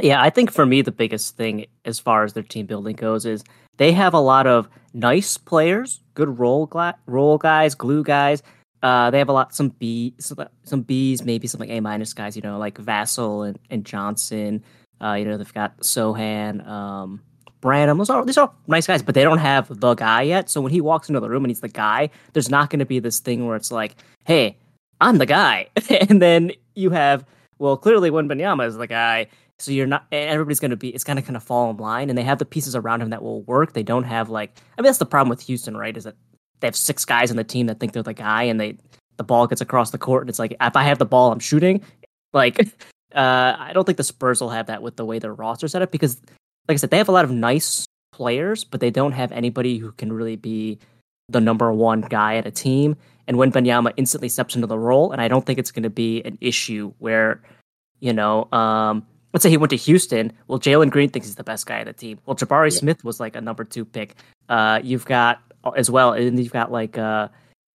Yeah, 0.00 0.20
I 0.22 0.30
think 0.30 0.52
for 0.52 0.66
me 0.66 0.82
the 0.82 0.92
biggest 0.92 1.36
thing 1.36 1.66
as 1.84 1.98
far 1.98 2.24
as 2.24 2.32
their 2.32 2.42
team 2.42 2.66
building 2.66 2.96
goes 2.96 3.24
is 3.26 3.42
they 3.76 3.92
have 3.92 4.14
a 4.14 4.20
lot 4.20 4.46
of 4.46 4.68
nice 4.92 5.36
players, 5.38 6.00
good 6.14 6.38
role 6.38 6.66
gla- 6.66 6.96
role 7.06 7.38
guys, 7.38 7.74
glue 7.76 8.02
guys. 8.02 8.42
Uh, 8.82 9.10
they 9.10 9.18
have 9.18 9.28
a 9.28 9.32
lot 9.32 9.54
some 9.54 9.70
B 9.70 10.14
some, 10.18 10.82
B's, 10.82 11.24
maybe 11.24 11.46
some 11.46 11.60
like 11.60 11.70
A 11.70 11.80
minus 11.80 12.12
guys. 12.12 12.36
You 12.36 12.42
know, 12.42 12.58
like 12.58 12.78
Vassell 12.78 13.48
and, 13.48 13.58
and 13.70 13.84
Johnson. 13.84 14.62
Uh, 15.00 15.14
you 15.14 15.24
know, 15.24 15.36
they've 15.36 15.54
got 15.54 15.78
Sochan, 15.78 16.66
um, 16.66 17.22
Branham. 17.60 17.98
Those 17.98 18.10
are 18.10 18.24
these 18.24 18.38
are 18.38 18.52
nice 18.66 18.86
guys, 18.86 19.02
but 19.02 19.14
they 19.14 19.22
don't 19.22 19.38
have 19.38 19.80
the 19.80 19.94
guy 19.94 20.22
yet. 20.22 20.50
So 20.50 20.60
when 20.60 20.72
he 20.72 20.80
walks 20.80 21.08
into 21.08 21.20
the 21.20 21.28
room 21.28 21.44
and 21.44 21.50
he's 21.50 21.60
the 21.60 21.68
guy, 21.68 22.10
there's 22.32 22.50
not 22.50 22.70
going 22.70 22.80
to 22.80 22.86
be 22.86 22.98
this 22.98 23.20
thing 23.20 23.46
where 23.46 23.56
it's 23.56 23.70
like, 23.70 23.96
"Hey, 24.24 24.56
I'm 25.00 25.18
the 25.18 25.26
guy," 25.26 25.68
and 26.08 26.22
then 26.22 26.52
you 26.74 26.90
have 26.90 27.24
well, 27.58 27.76
clearly 27.76 28.10
Wembanyama 28.10 28.66
is 28.66 28.76
the 28.76 28.86
guy. 28.86 29.26
So 29.58 29.72
you're 29.72 29.86
not, 29.86 30.06
everybody's 30.12 30.60
going 30.60 30.70
to 30.70 30.76
be, 30.76 30.90
it's 30.90 31.02
going 31.02 31.16
to 31.16 31.22
kind 31.22 31.36
of 31.36 31.42
fall 31.42 31.68
in 31.70 31.76
line, 31.78 32.08
and 32.08 32.16
they 32.16 32.22
have 32.22 32.38
the 32.38 32.44
pieces 32.44 32.76
around 32.76 33.02
him 33.02 33.10
that 33.10 33.22
will 33.22 33.42
work. 33.42 33.72
They 33.72 33.82
don't 33.82 34.04
have 34.04 34.30
like, 34.30 34.56
I 34.76 34.80
mean, 34.80 34.86
that's 34.86 34.98
the 34.98 35.06
problem 35.06 35.28
with 35.28 35.40
Houston, 35.42 35.76
right? 35.76 35.96
Is 35.96 36.04
that 36.04 36.14
they 36.60 36.66
have 36.66 36.76
six 36.76 37.04
guys 37.04 37.30
on 37.30 37.36
the 37.36 37.44
team 37.44 37.66
that 37.66 37.80
think 37.80 37.92
they're 37.92 38.02
the 38.02 38.14
guy, 38.14 38.44
and 38.44 38.60
they, 38.60 38.76
the 39.16 39.24
ball 39.24 39.46
gets 39.46 39.60
across 39.60 39.90
the 39.90 39.98
court, 39.98 40.22
and 40.22 40.30
it's 40.30 40.38
like, 40.38 40.56
if 40.60 40.76
I 40.76 40.82
have 40.84 40.98
the 40.98 41.06
ball, 41.06 41.32
I'm 41.32 41.40
shooting. 41.40 41.82
Like, 42.32 42.60
uh, 43.14 43.56
I 43.58 43.72
don't 43.74 43.84
think 43.84 43.98
the 43.98 44.04
Spurs 44.04 44.40
will 44.40 44.50
have 44.50 44.66
that 44.66 44.82
with 44.82 44.96
the 44.96 45.04
way 45.04 45.18
their 45.18 45.34
roster 45.34 45.68
set 45.68 45.82
up 45.82 45.90
because, 45.90 46.20
like 46.68 46.74
I 46.74 46.76
said, 46.76 46.90
they 46.90 46.98
have 46.98 47.08
a 47.08 47.12
lot 47.12 47.24
of 47.24 47.30
nice 47.30 47.86
players, 48.12 48.64
but 48.64 48.80
they 48.80 48.90
don't 48.90 49.12
have 49.12 49.32
anybody 49.32 49.78
who 49.78 49.92
can 49.92 50.12
really 50.12 50.36
be 50.36 50.78
the 51.28 51.40
number 51.40 51.72
one 51.72 52.00
guy 52.00 52.36
at 52.36 52.46
a 52.46 52.50
team. 52.50 52.96
And 53.26 53.36
Wembanyama 53.36 53.92
instantly 53.96 54.30
steps 54.30 54.54
into 54.54 54.66
the 54.66 54.78
role, 54.78 55.12
and 55.12 55.20
I 55.20 55.28
don't 55.28 55.44
think 55.44 55.58
it's 55.58 55.70
going 55.70 55.82
to 55.82 55.90
be 55.90 56.22
an 56.22 56.38
issue 56.40 56.94
where, 56.98 57.42
you 58.00 58.14
know, 58.14 58.48
um, 58.52 59.06
let's 59.32 59.42
say 59.42 59.50
he 59.50 59.58
went 59.58 59.70
to 59.70 59.76
Houston. 59.76 60.32
Well, 60.46 60.58
Jalen 60.58 60.90
Green 60.90 61.10
thinks 61.10 61.28
he's 61.28 61.36
the 61.36 61.44
best 61.44 61.66
guy 61.66 61.80
on 61.80 61.86
the 61.86 61.92
team. 61.92 62.18
Well, 62.24 62.36
Jabari 62.36 62.72
Yeah. 62.72 62.78
Smith 62.78 63.04
was 63.04 63.20
like 63.20 63.36
a 63.36 63.40
number 63.40 63.64
two 63.64 63.84
pick. 63.84 64.14
Uh, 64.48 64.80
you've 64.82 65.04
got 65.04 65.42
as 65.76 65.90
well, 65.90 66.12
and 66.12 66.38
you've 66.38 66.52
got 66.52 66.72
like 66.72 66.98
uh, 66.98 67.28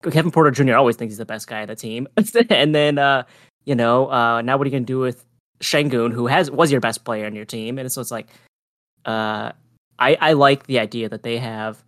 Kevin 0.02 0.30
Porter 0.30 0.50
Jr. 0.50 0.74
always 0.74 0.96
thinks 0.96 1.12
he's 1.12 1.18
the 1.18 1.26
best 1.26 1.46
guy 1.46 1.62
on 1.62 1.68
the 1.68 1.76
team. 1.76 2.08
and 2.50 2.74
then 2.74 2.98
uh, 2.98 3.24
you 3.64 3.74
know, 3.74 4.10
uh, 4.10 4.42
now 4.42 4.56
what 4.56 4.66
are 4.66 4.68
you 4.68 4.72
gonna 4.72 4.84
do 4.84 4.98
with 4.98 5.24
Sengun, 5.60 6.12
who 6.12 6.26
has 6.26 6.50
was 6.50 6.72
your 6.72 6.80
best 6.80 7.04
player 7.04 7.26
on 7.26 7.34
your 7.34 7.44
team? 7.44 7.78
And 7.78 7.90
so 7.90 8.00
it's 8.00 8.10
like, 8.10 8.28
uh, 9.04 9.52
I 9.98 10.16
I 10.20 10.32
like 10.32 10.66
the 10.66 10.78
idea 10.78 11.08
that 11.08 11.22
they 11.22 11.38
have 11.38 11.82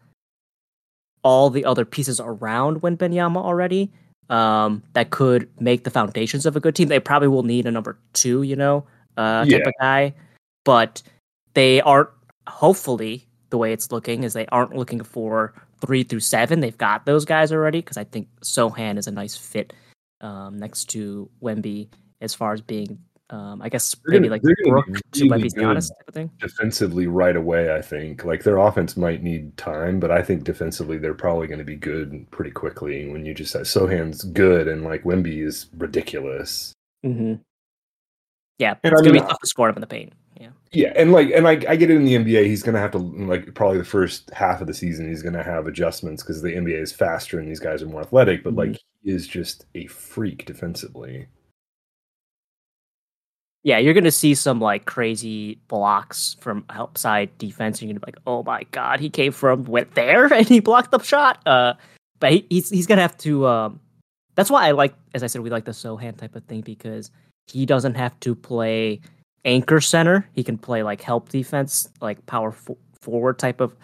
all 1.23 1.51
the 1.51 1.65
other 1.65 1.85
pieces 1.85 2.21
around 2.21 2.83
Wembanyama 2.83 3.37
already 3.37 3.93
um, 4.29 4.83
that 4.95 5.11
could 5.11 5.49
make 5.61 5.85
the 5.85 5.91
foundations 5.91 6.47
of 6.47 6.57
a 6.57 6.61
good 6.61 6.75
team. 6.75 6.89
They 6.89 7.01
probably 7.01 7.29
will 7.29 7.43
need 7.45 7.67
a 7.67 7.71
number 7.71 7.99
two, 8.13 8.43
you 8.43 8.57
know, 8.57 8.85
uh, 9.17 9.45
type 9.45 9.67
of 9.67 9.73
guy, 9.81 10.15
but 10.65 11.03
they 11.55 11.81
aren't. 11.81 12.11
Hopefully, 12.49 13.25
the 13.51 13.59
way 13.59 13.73
it's 13.73 13.93
looking 13.93 14.25
is 14.25 14.33
they 14.33 14.47
aren't 14.47 14.75
looking 14.75 15.03
for 15.03 15.55
three 15.85 16.03
through 16.05 16.21
seven. 16.21 16.61
They've 16.61 16.79
got 16.79 17.05
those 17.05 17.25
guys 17.25 17.53
already 17.53 17.81
because 17.81 17.97
I 17.99 18.05
think 18.05 18.29
Sochan 18.43 18.97
is 18.99 19.07
a 19.07 19.11
nice 19.11 19.37
fit 19.37 19.73
um, 20.21 20.57
next 20.59 20.87
to 20.91 21.29
Wemby 21.43 21.89
as 22.21 22.33
far 22.35 22.53
as 22.55 22.61
being. 22.63 22.99
Um, 23.31 23.63
I 23.63 23.71
guess 23.71 23.95
They're 24.05 24.21
maybe 24.21 24.29
gonna- 24.29 24.33
like 24.35 24.43
they're 24.43 24.55
gonna 24.63 24.83
be 24.85 24.93
Brook 24.93 25.01
to 25.13 25.25
really 25.25 25.43
Wemby's 25.45 25.55
good. 25.55 25.65
Giannis 25.65 25.89
type 25.89 26.09
of 26.09 26.13
thing. 26.15 26.31
defensively 26.39 27.07
right 27.07 27.35
away. 27.35 27.75
I 27.75 27.81
think 27.81 28.25
like 28.27 28.43
their 28.43 28.59
offense 28.59 28.95
might 28.95 29.23
need 29.23 29.57
time, 29.57 29.99
but 30.01 30.11
I 30.11 30.23
think 30.23 30.45
defensively 30.45 30.99
they're 30.99 31.15
probably 31.15 31.47
going 31.47 31.59
to 31.59 31.65
be 31.65 31.77
good 31.77 32.31
pretty 32.31 32.51
quickly. 32.51 33.09
When 33.11 33.25
you 33.25 33.33
just 33.33 33.55
have 33.55 33.63
Sochan's 33.63 34.23
good 34.25 34.69
and 34.69 34.85
like 34.85 35.05
Wemby 35.05 35.43
is 35.47 35.67
ridiculous. 35.79 36.75
hmm 37.03 37.35
Yeah, 38.59 38.75
And 38.85 38.93
it's 38.93 39.01
I 39.01 39.05
gonna 39.05 39.15
be 39.15 39.21
mean, 39.21 39.29
tough 39.29 39.41
to 39.41 39.47
score 39.47 39.71
him 39.71 39.77
in 39.77 39.81
the 39.81 39.87
paint. 39.87 40.13
Yeah. 40.39 40.51
Yeah, 40.73 40.93
and 40.97 41.13
like 41.13 41.31
and 41.33 41.47
I, 41.47 41.53
I 41.69 41.77
get 41.77 41.91
it 41.91 41.97
in 41.97 42.05
the 42.07 42.15
NBA. 42.15 42.47
He's 42.47 42.63
going 42.63 42.75
to 42.75 42.81
have 42.81 42.93
to 42.93 42.99
like 42.99 43.55
probably 43.55 43.77
the 43.77 43.85
first 43.85 44.31
half 44.31 44.63
of 44.63 44.67
the 44.67 44.75
season. 44.75 45.07
He's 45.07 45.23
going 45.23 45.35
to 45.35 45.43
have 45.43 45.67
adjustments 45.67 46.23
because 46.23 46.41
the 46.41 46.55
NBA 46.55 46.81
is 46.81 46.93
faster 46.93 47.39
and 47.39 47.49
these 47.49 47.61
guys 47.61 47.83
are 47.83 47.87
more 47.87 48.01
athletic. 48.01 48.43
But 48.43 48.55
like 48.55 48.81
he 49.03 49.11
is 49.11 49.27
just 49.27 49.67
a 49.75 49.87
freak 49.89 50.47
defensively. 50.47 51.27
Yeah, 53.65 53.79
you're 53.79 53.95
gonna 53.95 54.11
see 54.11 54.35
some 54.35 54.61
like 54.61 54.87
crazy 54.87 55.61
blocks 55.69 56.37
from 56.41 56.65
outside 56.71 57.37
defense. 57.39 57.81
And 57.81 57.89
you're 57.89 57.99
gonna 57.99 58.07
be 58.07 58.13
like, 58.13 58.23
"Oh 58.27 58.43
my 58.43 58.65
god, 58.73 58.99
he 58.99 59.09
came 59.09 59.31
from 59.31 59.65
went 59.65 59.95
there 59.95 60.27
and 60.33 60.49
he 60.49 60.61
blocked 60.61 60.91
the 60.91 60.99
shot." 61.01 61.47
Uh, 61.47 61.75
but 62.19 62.33
he, 62.33 62.47
he's 62.49 62.71
he's 62.71 62.87
gonna 62.87 63.03
have 63.03 63.17
to. 63.19 63.47
Um, 63.47 63.81
that's 64.35 64.51
why 64.51 64.67
I 64.67 64.71
like, 64.73 64.95
as 65.15 65.23
I 65.23 65.27
said, 65.27 65.43
we 65.43 65.51
like 65.51 65.67
the 65.67 65.73
Sochan 65.73 66.17
type 66.17 66.35
of 66.35 66.45
thing 66.45 66.63
because 66.63 67.11
he 67.47 67.67
doesn't 67.67 67.95
have 67.95 68.19
to 68.21 68.35
play 68.35 69.01
anchor 69.45 69.81
center. 69.81 70.29
He 70.33 70.45
can 70.45 70.59
play 70.59 70.83
like 70.83 71.01
help 71.01 71.29
defense, 71.29 71.89
like 72.01 72.25
power 72.27 72.53
fo- 72.53 72.79
forward 73.01 73.39
type 73.39 73.61
of 73.61 73.75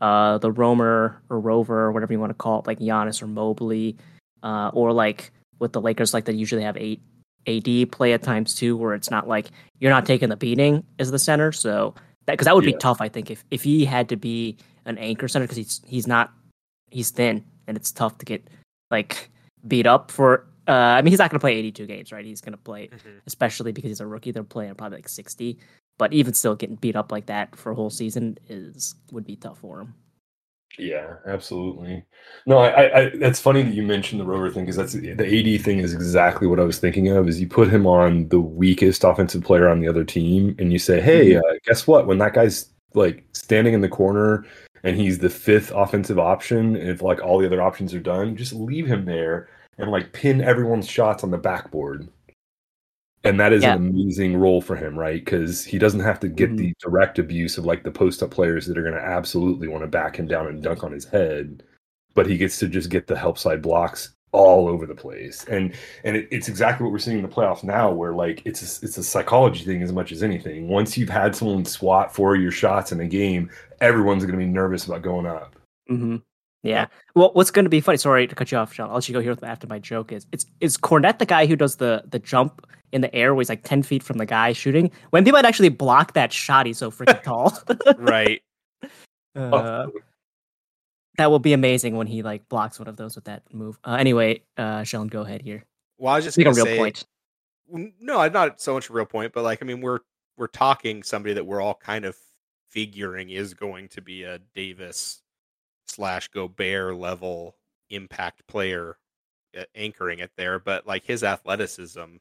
uh 0.00 0.38
the 0.38 0.50
roamer 0.50 1.22
or 1.30 1.38
rover 1.38 1.80
or 1.84 1.92
whatever 1.92 2.12
you 2.12 2.20
want 2.20 2.30
to 2.30 2.34
call 2.34 2.60
it, 2.60 2.66
like 2.66 2.78
Giannis 2.78 3.22
or 3.22 3.26
Mobley, 3.26 3.96
uh, 4.42 4.70
or 4.72 4.92
like 4.92 5.30
with 5.58 5.72
the 5.72 5.80
Lakers, 5.80 6.12
like 6.12 6.24
they 6.24 6.32
usually 6.32 6.62
have 6.62 6.76
eight 6.76 7.00
AD 7.46 7.90
play 7.90 8.12
at 8.12 8.22
times 8.22 8.54
too, 8.54 8.76
where 8.76 8.94
it's 8.94 9.10
not 9.10 9.28
like 9.28 9.50
you're 9.78 9.90
not 9.90 10.06
taking 10.06 10.28
the 10.28 10.36
beating 10.36 10.84
as 10.98 11.10
the 11.10 11.18
center. 11.18 11.52
So 11.52 11.94
that 12.26 12.32
because 12.32 12.46
that 12.46 12.54
would 12.54 12.64
be 12.64 12.74
tough, 12.74 13.00
I 13.00 13.08
think, 13.08 13.30
if 13.30 13.44
if 13.50 13.62
he 13.62 13.84
had 13.84 14.08
to 14.10 14.16
be 14.16 14.56
an 14.84 14.98
anchor 14.98 15.28
center 15.28 15.44
because 15.44 15.56
he's 15.56 15.80
he's 15.86 16.06
not 16.06 16.32
he's 16.90 17.10
thin 17.10 17.44
and 17.66 17.76
it's 17.76 17.90
tough 17.92 18.18
to 18.18 18.24
get 18.24 18.46
like 18.90 19.30
beat 19.66 19.86
up 19.86 20.10
for. 20.10 20.46
Uh, 20.68 20.72
I 20.72 21.02
mean, 21.02 21.10
he's 21.10 21.18
not 21.18 21.30
going 21.30 21.38
to 21.38 21.42
play 21.42 21.54
82 21.56 21.86
games, 21.86 22.12
right? 22.12 22.24
He's 22.24 22.40
going 22.40 22.52
to 22.52 22.58
play, 22.58 22.90
especially 23.26 23.72
because 23.72 23.90
he's 23.90 24.00
a 24.00 24.06
rookie. 24.06 24.30
They're 24.30 24.44
playing 24.44 24.74
probably 24.76 24.98
like 24.98 25.08
60, 25.08 25.58
but 25.98 26.12
even 26.12 26.34
still, 26.34 26.54
getting 26.54 26.76
beat 26.76 26.96
up 26.96 27.10
like 27.10 27.26
that 27.26 27.56
for 27.56 27.72
a 27.72 27.74
whole 27.74 27.90
season 27.90 28.38
is 28.48 28.94
would 29.10 29.26
be 29.26 29.36
tough 29.36 29.58
for 29.58 29.80
him. 29.80 29.94
Yeah, 30.78 31.16
absolutely. 31.26 32.02
No, 32.46 32.58
I, 32.58 32.68
I, 32.68 33.00
I 33.00 33.10
that's 33.16 33.40
funny 33.40 33.62
that 33.62 33.74
you 33.74 33.82
mentioned 33.82 34.20
the 34.20 34.24
rover 34.24 34.50
thing 34.50 34.64
because 34.64 34.76
that's 34.76 34.94
the 34.94 35.10
AD 35.10 35.64
thing 35.64 35.80
is 35.80 35.92
exactly 35.92 36.46
what 36.46 36.60
I 36.60 36.64
was 36.64 36.78
thinking 36.78 37.08
of. 37.08 37.28
Is 37.28 37.40
you 37.40 37.48
put 37.48 37.68
him 37.68 37.86
on 37.86 38.28
the 38.28 38.40
weakest 38.40 39.04
offensive 39.04 39.42
player 39.42 39.68
on 39.68 39.80
the 39.80 39.88
other 39.88 40.04
team, 40.04 40.54
and 40.58 40.72
you 40.72 40.78
say, 40.78 41.00
"Hey, 41.00 41.36
uh, 41.36 41.42
guess 41.66 41.86
what? 41.86 42.06
When 42.06 42.18
that 42.18 42.34
guy's 42.34 42.70
like 42.94 43.24
standing 43.32 43.74
in 43.74 43.80
the 43.80 43.88
corner 43.88 44.44
and 44.84 44.96
he's 44.96 45.18
the 45.18 45.30
fifth 45.30 45.70
offensive 45.74 46.18
option, 46.18 46.76
if 46.76 47.02
like 47.02 47.22
all 47.22 47.38
the 47.38 47.46
other 47.46 47.62
options 47.62 47.94
are 47.94 48.00
done, 48.00 48.36
just 48.36 48.52
leave 48.52 48.86
him 48.86 49.04
there 49.04 49.48
and 49.82 49.90
like 49.90 50.12
pin 50.14 50.40
everyone's 50.40 50.88
shots 50.88 51.22
on 51.22 51.30
the 51.30 51.38
backboard." 51.38 52.08
And 53.24 53.38
that 53.38 53.52
is 53.52 53.62
Yeah. 53.62 53.74
an 53.76 53.86
amazing 53.88 54.36
role 54.36 54.60
for 54.60 54.74
him, 54.74 54.98
right? 54.98 55.24
Because 55.24 55.64
he 55.64 55.78
doesn't 55.78 56.00
have 56.00 56.18
to 56.20 56.28
get 56.28 56.50
Mhm. 56.50 56.56
the 56.56 56.74
direct 56.80 57.18
abuse 57.20 57.56
of 57.56 57.64
like 57.64 57.84
the 57.84 57.90
post 57.92 58.20
up 58.22 58.30
players 58.32 58.66
that 58.66 58.76
are 58.76 58.82
going 58.82 58.94
to 58.94 59.00
absolutely 59.00 59.68
want 59.68 59.82
to 59.84 59.88
back 59.88 60.16
him 60.18 60.26
down 60.26 60.48
and 60.48 60.60
dunk 60.62 60.82
on 60.82 60.90
his 60.90 61.04
head, 61.04 61.62
but 62.14 62.26
he 62.26 62.36
gets 62.36 62.58
to 62.58 62.68
just 62.68 62.90
get 62.90 63.06
the 63.06 63.16
help 63.16 63.38
side 63.38 63.62
blocks 63.62 64.14
all 64.32 64.66
over 64.66 64.86
the 64.86 64.94
place. 64.94 65.44
And 65.44 65.72
and 66.04 66.16
it, 66.16 66.26
it's 66.32 66.48
exactly 66.48 66.82
what 66.84 66.90
we're 66.90 66.98
seeing 66.98 67.18
in 67.18 67.22
the 67.22 67.28
playoffs 67.28 67.62
now, 67.62 67.92
where 67.92 68.12
like 68.12 68.42
it's 68.44 68.62
a, 68.82 68.84
it's 68.84 68.98
a 68.98 69.04
psychology 69.04 69.64
thing 69.64 69.82
as 69.82 69.92
much 69.92 70.10
as 70.10 70.22
anything. 70.24 70.66
Once 70.68 70.98
you've 70.98 71.08
had 71.10 71.36
someone 71.36 71.64
swat 71.64 72.12
four 72.12 72.34
of 72.34 72.42
your 72.42 72.50
shots 72.50 72.90
in 72.90 72.98
a 73.00 73.06
game, 73.06 73.50
everyone's 73.80 74.24
going 74.24 74.36
to 74.38 74.44
be 74.44 74.50
nervous 74.50 74.86
about 74.86 75.02
going 75.02 75.26
up. 75.26 75.54
hmm 75.86 76.16
Yeah. 76.62 76.86
Well, 77.14 77.30
what's 77.34 77.50
going 77.50 77.64
to 77.64 77.70
be 77.70 77.80
funny? 77.80 77.98
Sorry 77.98 78.26
to 78.26 78.34
cut 78.34 78.52
you 78.52 78.58
off, 78.58 78.72
Sean. 78.72 78.88
I'll 78.88 78.94
let 78.96 79.08
you 79.08 79.12
go 79.12 79.20
here 79.20 79.36
after 79.42 79.66
my 79.66 79.78
joke. 79.78 80.12
Is 80.12 80.26
it's 80.32 80.46
is 80.60 80.76
Kornet 80.76 81.18
the 81.18 81.26
guy 81.26 81.46
who 81.46 81.56
does 81.56 81.76
the 81.76 82.04
the 82.08 82.18
jump 82.18 82.66
in 82.92 83.00
the 83.00 83.12
air 83.14 83.34
where 83.34 83.40
he's 83.40 83.48
like 83.48 83.64
ten 83.64 83.82
feet 83.82 84.02
from 84.02 84.18
the 84.18 84.26
guy 84.26 84.52
shooting? 84.52 84.90
When 85.10 85.24
people 85.24 85.38
might 85.38 85.44
actually 85.44 85.70
block 85.70 86.12
that 86.14 86.32
shot, 86.32 86.66
he's 86.66 86.78
so 86.78 86.90
freaking 86.90 87.22
tall. 87.24 87.56
right. 87.98 88.42
Uh, 89.34 89.86
that 91.16 91.30
will 91.30 91.38
be 91.38 91.54
amazing 91.54 91.96
when 91.96 92.06
he 92.06 92.22
like 92.22 92.46
blocks 92.50 92.78
one 92.78 92.86
of 92.86 92.96
those 92.98 93.14
with 93.14 93.24
that 93.24 93.42
move. 93.50 93.78
Uh, 93.82 93.96
anyway, 93.98 94.42
uh, 94.58 94.82
Sean, 94.82 95.06
go 95.08 95.22
ahead 95.22 95.40
here. 95.40 95.64
Well, 95.96 96.12
I 96.12 96.16
was 96.16 96.24
just 96.26 96.36
Make 96.36 96.48
a 96.48 96.52
real 96.52 96.66
say, 96.66 96.76
point. 96.76 97.04
n- 97.74 97.94
no, 97.98 98.28
not 98.28 98.60
so 98.60 98.74
much 98.74 98.90
a 98.90 98.92
real 98.92 99.06
point, 99.06 99.32
but 99.32 99.42
like 99.42 99.62
I 99.62 99.64
mean, 99.64 99.80
we're 99.80 100.00
we're 100.36 100.48
talking 100.48 101.02
somebody 101.02 101.32
that 101.32 101.46
we're 101.46 101.62
all 101.62 101.74
kind 101.74 102.04
of 102.04 102.14
figuring 102.68 103.30
is 103.30 103.54
going 103.54 103.88
to 103.88 104.02
be 104.02 104.24
a 104.24 104.38
Davis 104.54 105.21
slash 105.86 106.28
Gobert 106.28 106.96
level 106.96 107.56
impact 107.90 108.46
player, 108.46 108.98
uh, 109.58 109.64
anchoring 109.74 110.18
it 110.20 110.32
there. 110.36 110.58
But 110.58 110.86
like 110.86 111.04
his 111.04 111.22
athleticism, 111.24 112.16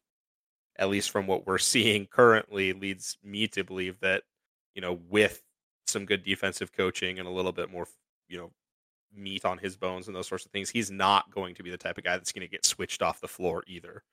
at 0.77 0.89
least 0.89 1.11
from 1.11 1.27
what 1.27 1.45
we're 1.47 1.57
seeing 1.59 2.05
currently, 2.07 2.73
leads 2.73 3.17
me 3.23 3.47
to 3.49 3.63
believe 3.63 3.99
that 4.01 4.23
you 4.75 4.81
know 4.81 4.99
with 5.09 5.41
some 5.87 6.05
good 6.05 6.23
defensive 6.23 6.71
coaching 6.71 7.19
and 7.19 7.27
a 7.27 7.31
little 7.31 7.51
bit 7.51 7.71
more, 7.71 7.87
you 8.29 8.37
know, 8.37 8.51
meat 9.13 9.43
on 9.45 9.57
his 9.57 9.75
bones 9.75 10.07
and 10.07 10.15
those 10.15 10.27
sorts 10.27 10.45
of 10.45 10.51
things, 10.51 10.69
he's 10.69 10.89
not 10.91 11.29
going 11.31 11.53
to 11.55 11.63
be 11.63 11.69
the 11.71 11.77
type 11.77 11.97
of 11.97 12.03
guy 12.03 12.15
that's 12.17 12.31
going 12.31 12.47
to 12.47 12.51
get 12.51 12.65
switched 12.65 13.01
off 13.01 13.19
the 13.21 13.27
floor 13.27 13.63
either. 13.67 14.03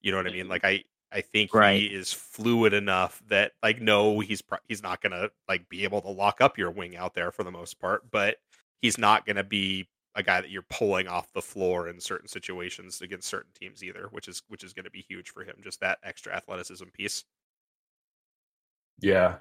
You 0.00 0.10
know 0.12 0.18
what 0.18 0.26
I 0.26 0.30
mean? 0.32 0.48
Like 0.48 0.64
I 0.64 0.84
I 1.12 1.20
think 1.20 1.52
Right. 1.52 1.80
he 1.80 1.86
is 1.86 2.12
fluid 2.12 2.72
enough 2.72 3.22
that 3.28 3.52
like 3.62 3.80
no, 3.80 4.20
he's 4.20 4.42
pro- 4.42 4.58
he's 4.68 4.82
not 4.82 5.00
going 5.02 5.12
to 5.12 5.30
like 5.48 5.68
be 5.68 5.84
able 5.84 6.00
to 6.02 6.08
lock 6.08 6.40
up 6.40 6.58
your 6.58 6.70
wing 6.70 6.96
out 6.96 7.14
there 7.14 7.30
for 7.32 7.44
the 7.44 7.50
most 7.50 7.78
part, 7.80 8.10
but 8.10 8.36
he's 8.82 8.98
not 8.98 9.26
going 9.26 9.36
to 9.36 9.44
be 9.44 9.88
a 10.14 10.22
guy 10.22 10.40
that 10.40 10.50
you're 10.50 10.62
pulling 10.62 11.08
off 11.08 11.32
the 11.34 11.42
floor 11.42 11.88
in 11.88 12.00
certain 12.00 12.28
situations 12.28 13.02
against 13.02 13.28
certain 13.28 13.50
teams 13.58 13.84
either, 13.84 14.08
which 14.10 14.28
is 14.28 14.42
which 14.48 14.64
is 14.64 14.72
going 14.72 14.84
to 14.84 14.90
be 14.90 15.04
huge 15.06 15.30
for 15.30 15.44
him. 15.44 15.56
Just 15.62 15.80
that 15.80 15.98
extra 16.02 16.34
athleticism 16.34 16.86
piece. 16.94 17.24
Yeah. 18.98 19.36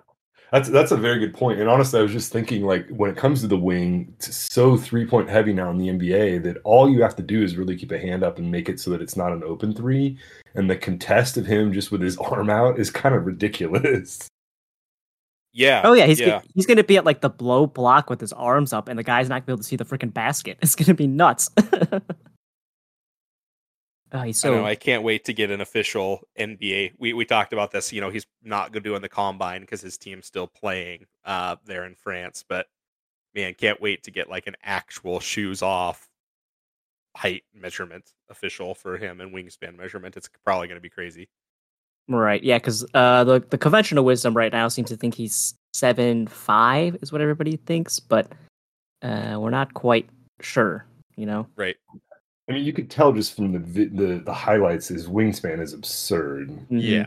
That's 0.52 0.70
that's 0.70 0.92
a 0.92 0.98
very 0.98 1.20
good 1.20 1.34
point. 1.34 1.60
And 1.60 1.70
honestly, 1.70 2.00
I 2.00 2.04
was 2.04 2.12
just 2.12 2.32
thinking 2.32 2.64
like 2.64 2.88
when 2.90 3.10
it 3.10 3.18
comes 3.18 3.42
to 3.42 3.48
the 3.48 3.58
wing, 3.58 4.14
it's 4.16 4.36
so 4.54 4.78
three 4.78 5.06
point 5.06 5.30
heavy 5.30 5.54
now 5.54 5.72
in 5.72 5.78
the 5.78 5.88
NBA 5.88 6.44
that 6.44 6.58
all 6.64 6.90
you 6.90 7.02
have 7.02 7.16
to 7.16 7.24
do 7.24 7.42
is 7.42 7.56
really 7.56 7.76
keep 7.76 7.92
a 7.92 7.98
hand 7.98 8.24
up 8.24 8.38
and 8.38 8.52
make 8.52 8.70
it 8.70 8.80
so 8.80 8.92
that 8.92 9.02
it's 9.02 9.18
not 9.18 9.32
an 9.32 9.44
open 9.44 9.74
three. 9.74 10.18
And 10.54 10.70
the 10.70 10.78
contest 10.78 11.38
of 11.38 11.46
him 11.46 11.74
just 11.74 11.92
with 11.92 12.02
his 12.02 12.18
arm 12.20 12.50
out 12.50 12.80
is 12.80 12.92
kind 12.92 13.16
of 13.16 13.26
ridiculous. 13.26 14.28
Yeah. 15.56 15.82
Oh 15.86 15.94
yeah, 15.94 16.06
he's 16.06 16.20
yeah. 16.20 16.26
Gonna, 16.26 16.44
he's 16.54 16.66
gonna 16.66 16.84
be 16.84 16.98
at 16.98 17.06
like 17.06 17.22
the 17.22 17.30
blow 17.30 17.66
block 17.66 18.10
with 18.10 18.20
his 18.20 18.34
arms 18.34 18.74
up, 18.74 18.90
and 18.90 19.00
the 19.00 19.04
guy's 19.04 19.30
not 19.30 19.36
gonna 19.36 19.46
be 19.46 19.52
able 19.54 19.60
to 19.60 19.64
see 19.64 19.78
the 19.78 19.86
freaking 19.86 20.14
basket. 20.14 20.58
It's 20.62 20.76
gonna 20.76 20.94
be 20.94 21.08
nuts. 21.08 21.50
oh, 24.12 24.22
he's 24.22 24.44
I 24.44 24.50
so 24.50 24.56
know. 24.56 24.66
I 24.66 24.76
can't 24.76 25.02
wait 25.02 25.24
to 25.26 25.34
get 25.34 25.52
an 25.52 25.62
official 25.62 26.28
NBA. 26.38 26.96
We 26.98 27.14
we 27.14 27.24
talked 27.24 27.54
about 27.54 27.72
this. 27.72 27.94
You 27.94 28.02
know, 28.02 28.10
he's 28.10 28.28
not 28.44 28.74
going 28.74 28.84
to 28.84 28.90
do 28.90 28.96
in 28.96 29.02
the 29.02 29.08
combine 29.08 29.62
because 29.62 29.80
his 29.80 29.98
team's 29.98 30.26
still 30.26 30.48
playing 30.48 31.06
uh, 31.24 31.56
there 31.64 31.86
in 31.86 31.96
France. 31.96 32.44
But 32.48 32.68
man, 33.34 33.54
can't 33.54 33.82
wait 33.82 34.04
to 34.04 34.12
get 34.12 34.30
like 34.30 34.48
an 34.48 34.58
actual 34.62 35.22
shoes 35.22 35.62
off 35.62 36.10
height 37.16 37.44
measurement 37.54 38.12
official 38.30 38.76
for 38.76 38.98
him 38.98 39.22
and 39.22 39.34
wingspan 39.34 39.78
measurement. 39.78 40.18
It's 40.18 40.30
probably 40.44 40.68
going 40.68 40.78
to 40.78 40.82
be 40.82 40.90
crazy. 40.90 41.30
Right. 42.08 42.44
Yeah, 42.44 42.58
because 42.58 42.86
uh, 42.94 43.24
the 43.24 43.40
the 43.50 43.58
conventional 43.58 44.06
wisdom 44.06 44.36
right 44.36 44.52
now 44.52 44.68
seems 44.68 44.90
to 44.90 44.98
think 44.98 45.16
he's 45.16 45.56
seven 45.74 46.28
five 46.28 46.98
is 47.02 47.12
what 47.12 47.22
everybody 47.22 47.58
thinks, 47.58 48.00
but 48.00 48.32
uh, 49.02 49.38
we're 49.40 49.50
not 49.50 49.74
quite 49.74 50.10
sure. 50.42 50.86
You 51.16 51.26
know. 51.26 51.48
Right. 51.56 51.76
I 52.50 52.54
mean, 52.54 52.64
you 52.64 52.74
could 52.74 52.90
tell 52.92 53.12
just 53.12 53.36
from 53.36 53.54
the 53.54 53.86
the 53.86 54.22
the 54.24 54.34
highlights, 54.34 54.88
his 54.90 55.08
wingspan 55.08 55.60
is 55.62 55.74
absurd. 55.74 56.50
Mhm. 56.50 56.66
Yeah. 56.70 57.06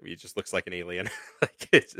I 0.00 0.04
mean, 0.04 0.10
he 0.10 0.16
just 0.16 0.36
looks 0.36 0.52
like 0.52 0.66
an 0.66 0.74
alien. 0.74 1.08
like 1.42 1.68
it's 1.72 1.96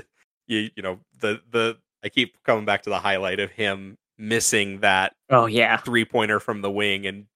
you, 0.47 0.71
you 0.77 0.83
know 0.83 1.01
the 1.21 1.41
the 1.51 1.79
I 2.05 2.09
keep 2.09 2.37
coming 2.45 2.65
back 2.65 2.83
to 2.83 2.91
the 2.91 2.99
highlight 3.01 3.41
of 3.41 3.51
him 3.51 3.97
missing 4.19 4.81
that 4.81 5.13
Oh 5.29 5.47
yeah. 5.47 5.77
three 5.79 6.05
pointer 6.05 6.39
from 6.41 6.63
the 6.63 6.71
wing 6.71 7.07
and 7.07 7.27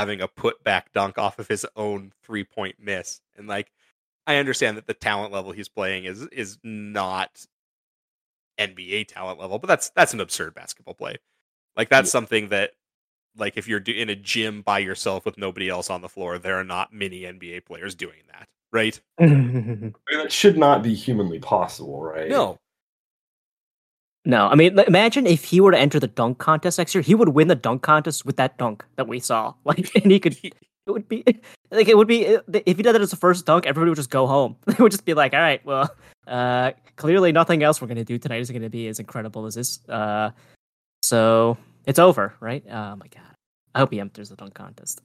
having 0.00 0.22
a 0.22 0.28
put 0.28 0.64
back 0.64 0.92
dunk 0.92 1.18
off 1.18 1.38
of 1.38 1.46
his 1.46 1.66
own 1.76 2.12
three 2.24 2.44
point 2.44 2.76
miss. 2.80 3.20
And 3.36 3.46
like 3.46 3.70
I 4.26 4.36
understand 4.36 4.76
that 4.76 4.86
the 4.86 4.94
talent 4.94 5.32
level 5.32 5.52
he's 5.52 5.68
playing 5.68 6.04
is 6.04 6.22
is 6.28 6.58
not 6.64 7.46
NBA 8.58 9.08
talent 9.08 9.38
level, 9.38 9.58
but 9.58 9.66
that's 9.66 9.90
that's 9.90 10.14
an 10.14 10.20
absurd 10.20 10.54
basketball 10.54 10.94
play. 10.94 11.16
Like 11.76 11.88
that's 11.88 12.10
something 12.10 12.48
that 12.48 12.72
like 13.36 13.56
if 13.56 13.68
you're 13.68 13.80
in 13.80 14.08
a 14.08 14.16
gym 14.16 14.62
by 14.62 14.78
yourself 14.78 15.24
with 15.24 15.38
nobody 15.38 15.68
else 15.68 15.90
on 15.90 16.00
the 16.00 16.08
floor, 16.08 16.38
there 16.38 16.58
are 16.58 16.64
not 16.64 16.92
many 16.92 17.22
NBA 17.22 17.66
players 17.66 17.94
doing 17.94 18.22
that, 18.32 18.48
right? 18.72 18.98
I 19.20 19.26
mean, 19.26 19.94
that 20.12 20.32
should 20.32 20.56
not 20.56 20.82
be 20.82 20.94
humanly 20.94 21.38
possible, 21.38 22.02
right? 22.02 22.28
No. 22.28 22.58
No, 24.26 24.48
I 24.48 24.54
mean, 24.54 24.78
imagine 24.80 25.26
if 25.26 25.44
he 25.44 25.60
were 25.60 25.70
to 25.70 25.78
enter 25.78 25.98
the 25.98 26.06
dunk 26.06 26.38
contest 26.38 26.76
next 26.76 26.94
year, 26.94 27.02
he 27.02 27.14
would 27.14 27.30
win 27.30 27.48
the 27.48 27.54
dunk 27.54 27.82
contest 27.82 28.26
with 28.26 28.36
that 28.36 28.58
dunk 28.58 28.84
that 28.96 29.08
we 29.08 29.18
saw. 29.20 29.54
Like, 29.64 29.94
and 29.94 30.10
he 30.10 30.20
could, 30.20 30.36
it 30.42 30.54
would 30.86 31.08
be 31.08 31.24
like, 31.70 31.88
it 31.88 31.96
would 31.96 32.08
be 32.08 32.24
if 32.26 32.76
he 32.76 32.82
did 32.82 32.94
that 32.94 33.00
as 33.00 33.10
the 33.10 33.16
first 33.16 33.46
dunk, 33.46 33.66
everybody 33.66 33.90
would 33.90 33.96
just 33.96 34.10
go 34.10 34.26
home. 34.26 34.56
It 34.66 34.78
would 34.78 34.92
just 34.92 35.04
be 35.04 35.14
like, 35.14 35.32
all 35.32 35.40
right, 35.40 35.64
well, 35.64 35.88
uh, 36.26 36.72
clearly 36.96 37.32
nothing 37.32 37.62
else 37.62 37.80
we're 37.80 37.88
gonna 37.88 38.04
do 38.04 38.18
tonight 38.18 38.40
is 38.40 38.50
gonna 38.50 38.68
be 38.68 38.88
as 38.88 38.98
incredible 38.98 39.46
as 39.46 39.54
this. 39.54 39.80
Uh, 39.88 40.30
so 41.02 41.56
it's 41.86 41.98
over, 41.98 42.34
right? 42.40 42.62
Oh 42.68 42.96
my 42.96 43.06
god, 43.06 43.34
I 43.74 43.78
hope 43.78 43.92
he 43.92 44.00
enters 44.00 44.28
the 44.28 44.36
dunk 44.36 44.54
contest. 44.54 45.00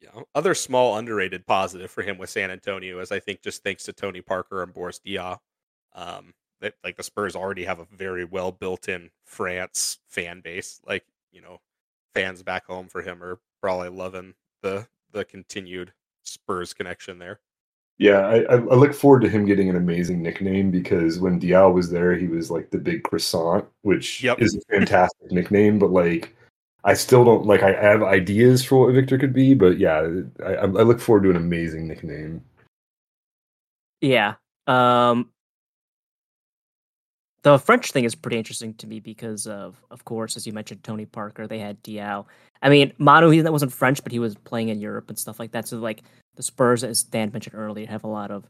Yeah. 0.00 0.22
Other 0.34 0.54
small 0.54 0.96
underrated 0.96 1.46
positive 1.46 1.90
for 1.90 2.02
him 2.02 2.18
with 2.18 2.30
San 2.30 2.50
Antonio 2.50 2.98
is 3.00 3.12
I 3.12 3.20
think 3.20 3.42
just 3.42 3.62
thanks 3.62 3.84
to 3.84 3.92
Tony 3.92 4.22
Parker 4.22 4.62
and 4.62 4.72
Boris 4.72 5.00
Diaw, 5.06 5.36
um, 5.94 6.32
that 6.60 6.74
like 6.84 6.96
the 6.96 7.02
Spurs 7.02 7.36
already 7.36 7.64
have 7.64 7.78
a 7.78 7.86
very 7.86 8.24
well 8.24 8.52
built 8.52 8.88
in 8.88 9.10
France 9.24 9.98
fan 10.08 10.40
base. 10.40 10.80
Like, 10.86 11.04
you 11.32 11.40
know, 11.40 11.60
fans 12.14 12.42
back 12.42 12.66
home 12.66 12.88
for 12.88 13.02
him 13.02 13.22
are 13.22 13.38
probably 13.60 13.88
loving 13.88 14.34
the 14.62 14.86
the 15.12 15.24
continued 15.24 15.92
Spurs 16.22 16.72
connection 16.72 17.18
there. 17.18 17.40
Yeah, 17.98 18.20
I, 18.20 18.36
I 18.44 18.54
I 18.54 18.74
look 18.74 18.94
forward 18.94 19.20
to 19.22 19.28
him 19.28 19.44
getting 19.44 19.68
an 19.68 19.76
amazing 19.76 20.22
nickname 20.22 20.70
because 20.70 21.18
when 21.18 21.40
Diaw 21.40 21.72
was 21.72 21.90
there, 21.90 22.16
he 22.16 22.28
was 22.28 22.50
like 22.50 22.70
the 22.70 22.78
big 22.78 23.02
croissant, 23.02 23.66
which 23.82 24.22
Yep. 24.22 24.40
is 24.40 24.56
a 24.56 24.72
fantastic 24.72 25.30
nickname. 25.30 25.78
But 25.78 25.90
like, 25.90 26.34
I 26.84 26.94
still 26.94 27.24
don't 27.24 27.44
like. 27.46 27.62
I 27.62 27.72
have 27.72 28.02
ideas 28.02 28.64
for 28.64 28.86
what 28.86 28.94
Victor 28.94 29.18
could 29.18 29.34
be, 29.34 29.52
but 29.54 29.78
yeah, 29.78 30.08
I, 30.42 30.44
I 30.44 30.54
I 30.62 30.64
look 30.64 31.00
forward 31.00 31.24
to 31.24 31.30
an 31.30 31.36
amazing 31.36 31.88
nickname. 31.88 32.42
Yeah. 34.00 34.34
Um 34.66 35.30
the 37.42 37.58
French 37.58 37.92
thing 37.92 38.04
is 38.04 38.14
pretty 38.14 38.36
interesting 38.36 38.74
to 38.74 38.86
me 38.86 39.00
because 39.00 39.46
of 39.46 39.80
of 39.90 40.04
course, 40.04 40.36
as 40.36 40.46
you 40.46 40.52
mentioned, 40.52 40.84
Tony 40.84 41.06
Parker, 41.06 41.46
they 41.46 41.58
had 41.58 41.82
Diaw. 41.82 42.24
I 42.62 42.68
mean, 42.68 42.92
Manu, 42.98 43.30
he 43.30 43.40
that 43.40 43.52
wasn't 43.52 43.72
French, 43.72 44.02
but 44.02 44.12
he 44.12 44.18
was 44.18 44.34
playing 44.34 44.68
in 44.68 44.80
Europe 44.80 45.08
and 45.08 45.18
stuff 45.18 45.38
like 45.38 45.52
that. 45.52 45.66
So 45.66 45.78
like 45.78 46.02
the 46.36 46.42
Spurs, 46.42 46.84
as 46.84 47.02
Dan 47.02 47.30
mentioned 47.32 47.56
earlier, 47.56 47.86
have 47.86 48.04
a 48.04 48.08
lot 48.08 48.30
of 48.30 48.46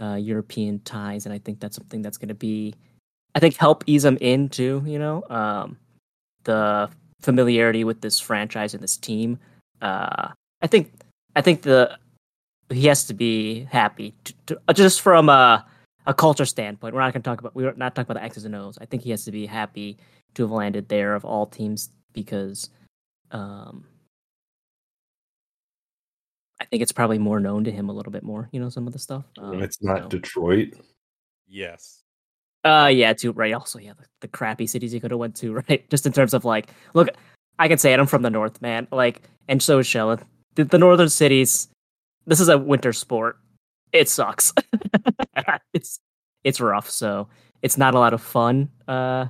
uh, 0.00 0.16
European 0.16 0.80
ties, 0.80 1.26
and 1.26 1.32
I 1.32 1.38
think 1.38 1.60
that's 1.60 1.76
something 1.76 2.02
that's 2.02 2.18
gonna 2.18 2.34
be 2.34 2.74
I 3.34 3.40
think 3.40 3.56
help 3.56 3.84
ease 3.86 4.02
them 4.02 4.16
into, 4.18 4.82
you 4.86 4.98
know, 4.98 5.22
um 5.30 5.78
the 6.44 6.90
familiarity 7.22 7.84
with 7.84 8.00
this 8.00 8.20
franchise 8.20 8.74
and 8.74 8.82
this 8.82 8.96
team. 8.96 9.38
Uh 9.80 10.28
I 10.62 10.66
think 10.66 10.92
I 11.36 11.40
think 11.40 11.62
the 11.62 11.98
he 12.70 12.86
has 12.86 13.04
to 13.04 13.14
be 13.14 13.64
happy 13.64 14.14
to, 14.24 14.34
to, 14.46 14.74
just 14.74 15.00
from 15.00 15.28
uh 15.28 15.60
a 16.06 16.14
culture 16.14 16.44
standpoint. 16.44 16.94
We're 16.94 17.00
not 17.00 17.12
going 17.12 17.22
to 17.22 17.28
talk 17.28 17.40
about 17.40 17.54
we're 17.54 17.72
not 17.72 17.94
talking 17.94 18.10
about 18.10 18.20
the 18.20 18.24
X's 18.24 18.44
and 18.44 18.54
O's. 18.54 18.78
I 18.80 18.86
think 18.86 19.02
he 19.02 19.10
has 19.10 19.24
to 19.24 19.32
be 19.32 19.46
happy 19.46 19.98
to 20.34 20.42
have 20.42 20.50
landed 20.50 20.88
there 20.88 21.14
of 21.14 21.24
all 21.24 21.46
teams 21.46 21.90
because 22.12 22.70
um, 23.30 23.84
I 26.60 26.64
think 26.66 26.82
it's 26.82 26.92
probably 26.92 27.18
more 27.18 27.40
known 27.40 27.64
to 27.64 27.72
him 27.72 27.88
a 27.88 27.92
little 27.92 28.12
bit 28.12 28.22
more. 28.22 28.48
You 28.52 28.60
know, 28.60 28.68
some 28.68 28.86
of 28.86 28.92
the 28.92 28.98
stuff. 28.98 29.24
Um, 29.38 29.62
it's 29.62 29.82
not 29.82 30.02
so- 30.02 30.08
Detroit. 30.08 30.74
Yes. 31.48 32.00
Uh, 32.64 32.90
yeah, 32.90 33.12
too. 33.12 33.32
Right. 33.32 33.52
Also, 33.52 33.78
yeah, 33.78 33.92
the, 33.92 34.04
the 34.22 34.28
crappy 34.28 34.66
cities 34.66 34.92
he 34.92 34.98
could 35.00 35.10
have 35.10 35.20
went 35.20 35.36
to. 35.36 35.52
Right. 35.68 35.88
Just 35.90 36.06
in 36.06 36.12
terms 36.12 36.32
of 36.32 36.44
like, 36.44 36.70
look, 36.94 37.08
I 37.58 37.68
can 37.68 37.78
say 37.78 37.92
it. 37.92 38.00
I'm 38.00 38.06
from 38.06 38.22
the 38.22 38.30
north, 38.30 38.62
man. 38.62 38.88
Like, 38.90 39.22
and 39.48 39.62
so 39.62 39.78
is 39.78 39.86
Shellin. 39.86 40.20
The, 40.54 40.64
the 40.64 40.78
northern 40.78 41.10
cities. 41.10 41.68
This 42.26 42.40
is 42.40 42.48
a 42.48 42.56
winter 42.56 42.92
sport. 42.94 43.38
It 43.92 44.08
sucks. 44.08 44.52
it's 45.84 46.00
it's 46.44 46.60
rough. 46.60 46.88
So 46.88 47.28
it's 47.62 47.76
not 47.76 47.94
a 47.94 47.98
lot 47.98 48.14
of 48.14 48.22
fun. 48.22 48.70
Uh, 48.88 49.26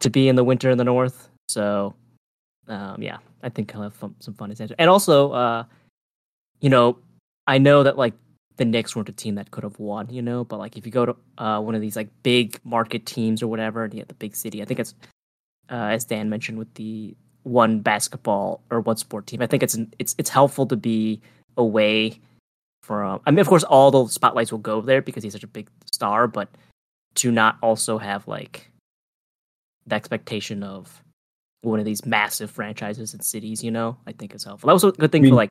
to 0.00 0.10
be 0.10 0.28
in 0.28 0.36
the 0.36 0.44
winter 0.44 0.70
in 0.70 0.78
the 0.78 0.84
north. 0.84 1.28
So, 1.48 1.94
um, 2.68 3.02
yeah, 3.02 3.18
I 3.42 3.48
think 3.50 3.74
I'll 3.74 3.82
have 3.82 3.94
fun, 3.94 4.14
some 4.18 4.34
fun 4.34 4.50
adventures. 4.50 4.76
And 4.78 4.88
also, 4.88 5.32
uh, 5.32 5.64
you 6.60 6.70
know, 6.70 6.98
I 7.46 7.58
know 7.58 7.82
that 7.82 7.98
like 7.98 8.14
the 8.56 8.64
Knicks 8.64 8.96
weren't 8.96 9.08
a 9.08 9.12
team 9.12 9.34
that 9.34 9.50
could 9.50 9.64
have 9.64 9.78
won, 9.78 10.08
you 10.10 10.22
know, 10.22 10.44
but 10.44 10.58
like 10.58 10.76
if 10.76 10.86
you 10.86 10.92
go 10.92 11.06
to 11.06 11.16
uh, 11.38 11.60
one 11.60 11.74
of 11.74 11.80
these 11.80 11.96
like 11.96 12.08
big 12.22 12.58
market 12.64 13.06
teams 13.06 13.42
or 13.42 13.48
whatever, 13.48 13.84
and 13.84 13.92
you 13.92 14.00
have 14.00 14.08
the 14.08 14.14
big 14.14 14.34
city, 14.34 14.62
I 14.62 14.64
think 14.64 14.80
it's 14.80 14.94
uh, 15.70 15.92
as 15.92 16.04
Dan 16.04 16.30
mentioned 16.30 16.58
with 16.58 16.72
the 16.74 17.14
one 17.42 17.80
basketball 17.80 18.62
or 18.70 18.80
one 18.80 18.96
sport 18.96 19.26
team. 19.26 19.42
I 19.42 19.46
think 19.46 19.62
it's 19.62 19.76
it's 19.98 20.14
it's 20.18 20.30
helpful 20.30 20.66
to 20.66 20.76
be 20.76 21.20
away 21.56 22.20
from. 22.82 23.20
I 23.26 23.30
mean, 23.30 23.40
of 23.40 23.46
course, 23.46 23.64
all 23.64 23.90
the 23.90 24.06
spotlights 24.08 24.52
will 24.52 24.58
go 24.58 24.80
there 24.80 25.02
because 25.02 25.22
he's 25.22 25.32
such 25.32 25.44
a 25.44 25.48
big 25.48 25.68
star, 25.92 26.26
but 26.26 26.48
to 27.16 27.30
not 27.30 27.56
also 27.62 27.98
have 27.98 28.26
like 28.28 28.70
the 29.86 29.94
expectation 29.94 30.62
of 30.62 31.02
one 31.62 31.78
of 31.78 31.84
these 31.84 32.06
massive 32.06 32.50
franchises 32.50 33.12
and 33.12 33.24
cities, 33.24 33.62
you 33.62 33.70
know, 33.70 33.98
I 34.06 34.12
think 34.12 34.34
is 34.34 34.44
helpful. 34.44 34.68
That 34.68 34.74
was 34.74 34.84
a 34.84 34.92
good 34.92 35.12
thing 35.12 35.22
mean- 35.22 35.32
for 35.32 35.36
like 35.36 35.50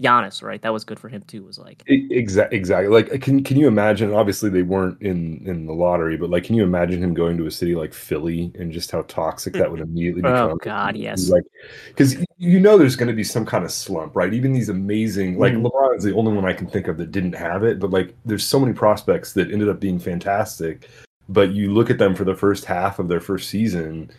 Giannis, 0.00 0.42
right? 0.42 0.62
That 0.62 0.72
was 0.72 0.84
good 0.84 0.98
for 0.98 1.08
him 1.08 1.22
too. 1.22 1.44
Was 1.44 1.58
like, 1.58 1.82
Exactly. 1.86 2.56
Exactly. 2.56 2.88
Like, 2.88 3.20
can 3.20 3.42
can 3.44 3.58
you 3.58 3.68
imagine? 3.68 4.12
Obviously, 4.14 4.48
they 4.50 4.62
weren't 4.62 5.00
in 5.02 5.42
in 5.46 5.66
the 5.66 5.72
lottery, 5.72 6.16
but 6.16 6.30
like, 6.30 6.44
can 6.44 6.54
you 6.54 6.62
imagine 6.62 7.02
him 7.02 7.12
going 7.14 7.36
to 7.36 7.46
a 7.46 7.50
city 7.50 7.74
like 7.74 7.92
Philly 7.92 8.50
and 8.58 8.72
just 8.72 8.90
how 8.90 9.02
toxic 9.02 9.52
that 9.54 9.70
would 9.70 9.80
immediately 9.80 10.22
become? 10.22 10.50
oh 10.52 10.56
god, 10.56 10.96
yes. 10.96 11.28
Like, 11.28 11.44
because 11.88 12.16
you 12.38 12.58
know, 12.58 12.78
there's 12.78 12.96
going 12.96 13.08
to 13.08 13.14
be 13.14 13.24
some 13.24 13.44
kind 13.44 13.64
of 13.64 13.70
slump, 13.70 14.16
right? 14.16 14.32
Even 14.32 14.52
these 14.52 14.70
amazing, 14.70 15.38
like 15.38 15.52
Mhm. 15.52 15.66
LeBron 15.70 15.96
is 15.98 16.04
the 16.04 16.14
only 16.14 16.32
one 16.32 16.46
I 16.46 16.54
can 16.54 16.66
think 16.66 16.88
of 16.88 16.96
that 16.96 17.12
didn't 17.12 17.34
have 17.34 17.62
it, 17.64 17.78
but 17.78 17.90
like, 17.90 18.14
there's 18.24 18.46
so 18.46 18.58
many 18.58 18.72
prospects 18.72 19.34
that 19.34 19.50
ended 19.52 19.68
up 19.68 19.80
being 19.80 19.98
fantastic. 19.98 20.88
But 21.28 21.50
you 21.52 21.72
look 21.72 21.90
at 21.90 21.98
them 21.98 22.14
for 22.14 22.24
the 22.24 22.34
first 22.34 22.64
half 22.64 22.98
of 22.98 23.08
their 23.08 23.20
first 23.20 23.50
season, 23.50 24.10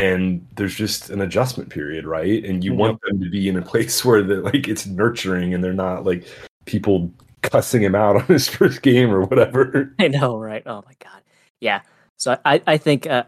and 0.00 0.46
there's 0.56 0.74
just 0.74 1.10
an 1.10 1.20
adjustment 1.20 1.68
period, 1.68 2.06
right? 2.06 2.44
And 2.44 2.64
you 2.64 2.72
Yep. 2.72 2.78
want 2.78 3.00
them 3.02 3.20
to 3.20 3.30
be 3.30 3.48
in 3.48 3.56
a 3.56 3.62
place 3.72 4.04
where 4.04 4.22
that 4.22 4.44
like 4.44 4.66
it's 4.66 4.86
nurturing, 4.86 5.52
and 5.54 5.62
they're 5.62 5.72
not 5.72 6.04
like 6.04 6.26
people 6.64 7.12
cussing 7.42 7.82
him 7.82 7.94
out 7.94 8.16
on 8.20 8.26
his 8.26 8.48
first 8.48 8.82
game 8.82 9.12
or 9.12 9.22
whatever. 9.22 9.94
I 9.98 10.08
know, 10.08 10.38
right? 10.38 10.62
Oh 10.66 10.82
my 10.86 10.94
god, 10.98 11.22
yeah. 11.60 11.82
So 12.16 12.38
I, 12.44 12.62
I 12.66 12.76
think, 12.76 13.06
uh, 13.06 13.24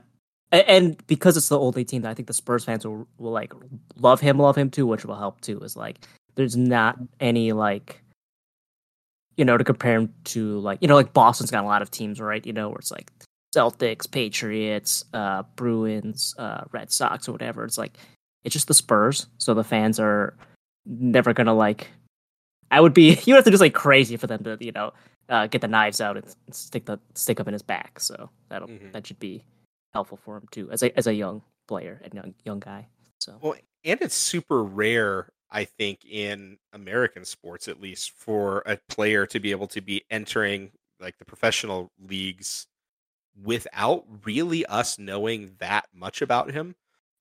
and 0.51 1.05
because 1.07 1.37
it's 1.37 1.49
the 1.49 1.59
only 1.59 1.85
team, 1.85 2.03
that 2.03 2.11
I 2.11 2.15
think 2.15 2.29
the 2.29 2.35
Spurs 2.35 2.65
fans 2.65 2.87
will, 2.87 3.07
will 3.19 3.33
like 3.33 3.53
love 3.97 4.21
him, 4.21 4.39
love 4.39 4.57
him 4.57 4.71
too, 4.71 4.87
which 4.87 5.05
will 5.05 5.17
help 5.17 5.41
too. 5.41 5.59
Is 5.61 5.77
like 5.77 5.99
there's 6.35 6.57
not 6.57 6.99
any 7.21 7.53
like, 7.53 8.03
you 9.37 9.45
know, 9.45 9.57
to 9.57 9.65
compare 9.65 9.97
him 9.97 10.15
to 10.25 10.59
like 10.61 10.79
you 10.81 10.89
know 10.89 10.95
like 10.95 11.13
Boston's 11.13 11.51
got 11.51 11.65
a 11.65 11.67
lot 11.67 11.83
of 11.83 11.91
teams, 11.91 12.21
right? 12.21 12.45
You 12.47 12.53
know, 12.53 12.69
where 12.69 12.79
it's 12.79 12.91
like 12.91 13.11
Celtics, 13.55 14.11
Patriots, 14.11 15.05
uh, 15.13 15.43
Bruins, 15.57 16.35
uh, 16.39 16.65
Red 16.73 16.91
Sox, 16.91 17.29
or 17.29 17.33
whatever. 17.33 17.65
It's 17.65 17.79
like 17.79 17.97
it's 18.45 18.53
just 18.53 18.69
the 18.69 18.75
Spurs, 18.75 19.27
so 19.39 19.55
the 19.55 19.65
fans 19.65 20.01
are 20.01 20.37
never 20.87 21.33
gonna 21.33 21.55
like. 21.55 21.89
I 22.71 22.81
would 22.81 22.95
be 22.95 23.11
you 23.25 23.35
would 23.35 23.39
have 23.39 23.45
to 23.45 23.51
just 23.51 23.61
like 23.61 23.75
crazy 23.75 24.17
for 24.17 24.27
them 24.27 24.43
to 24.45 24.57
you 24.61 24.73
know 24.73 24.93
uh, 25.29 25.47
get 25.47 25.61
the 25.61 25.69
knives 25.69 26.01
out 26.01 26.17
and 26.17 26.35
stick 26.51 26.87
the 26.87 26.99
stick 27.15 27.41
up 27.41 27.47
in 27.47 27.53
his 27.53 27.63
back. 27.63 28.01
So 28.01 28.31
that'll 28.49 28.69
Mhm. 28.69 28.93
that 28.93 29.07
should 29.07 29.19
be 29.19 29.45
helpful 29.93 30.17
for 30.25 30.37
him 30.39 30.49
too 30.51 30.71
as 30.71 30.83
a 30.83 30.97
as 30.99 31.07
a 31.07 31.15
young 31.15 31.43
player 31.69 32.01
and 32.03 32.15
young 32.15 32.35
young 32.45 32.61
guy. 32.61 32.89
So 33.21 33.39
Well, 33.41 33.55
and 33.85 34.01
it's 34.01 34.15
super 34.17 34.65
rare, 34.65 35.29
I 35.51 35.65
think, 35.65 36.05
in 36.05 36.59
American 36.73 37.25
sports 37.25 37.69
at 37.69 37.81
least, 37.81 38.13
for 38.13 38.63
a 38.67 38.79
player 38.89 39.27
to 39.27 39.39
be 39.39 39.51
able 39.51 39.69
to 39.69 39.81
be 39.81 40.03
entering 40.11 40.73
like 40.99 41.19
the 41.19 41.25
professional 41.25 41.91
leagues 42.01 42.67
without 43.41 44.05
really 44.25 44.65
us 44.67 44.99
knowing 44.99 45.53
that 45.59 45.87
much 45.95 46.23
about 46.23 46.51
him. 46.51 46.75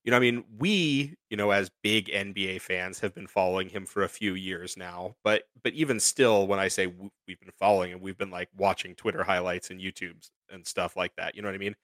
You 0.04 0.10
know, 0.10 0.16
I 0.16 0.20
mean, 0.20 0.44
we, 0.58 1.16
you 1.30 1.36
know, 1.36 1.52
as 1.52 1.70
big 1.82 2.08
NBA 2.08 2.60
fans 2.60 2.98
have 3.00 3.14
been 3.14 3.28
following 3.28 3.68
him 3.68 3.86
for 3.86 4.02
a 4.02 4.08
few 4.08 4.34
years 4.34 4.76
now, 4.76 5.14
but 5.22 5.44
but 5.62 5.72
even 5.74 6.00
still 6.00 6.48
when 6.48 6.58
I 6.58 6.68
say 6.68 6.88
we've 6.88 7.38
been 7.38 7.52
following 7.56 7.92
him, 7.92 8.00
we've 8.00 8.18
been 8.18 8.30
like 8.30 8.48
watching 8.56 8.96
Twitter 8.96 9.22
highlights 9.22 9.70
and 9.70 9.80
YouTubes 9.80 10.30
and 10.50 10.66
stuff 10.66 10.96
like 10.96 11.14
that. 11.16 11.36
You 11.36 11.42
know 11.42 11.48
what 11.48 11.54
I 11.54 11.58
mean? 11.58 11.76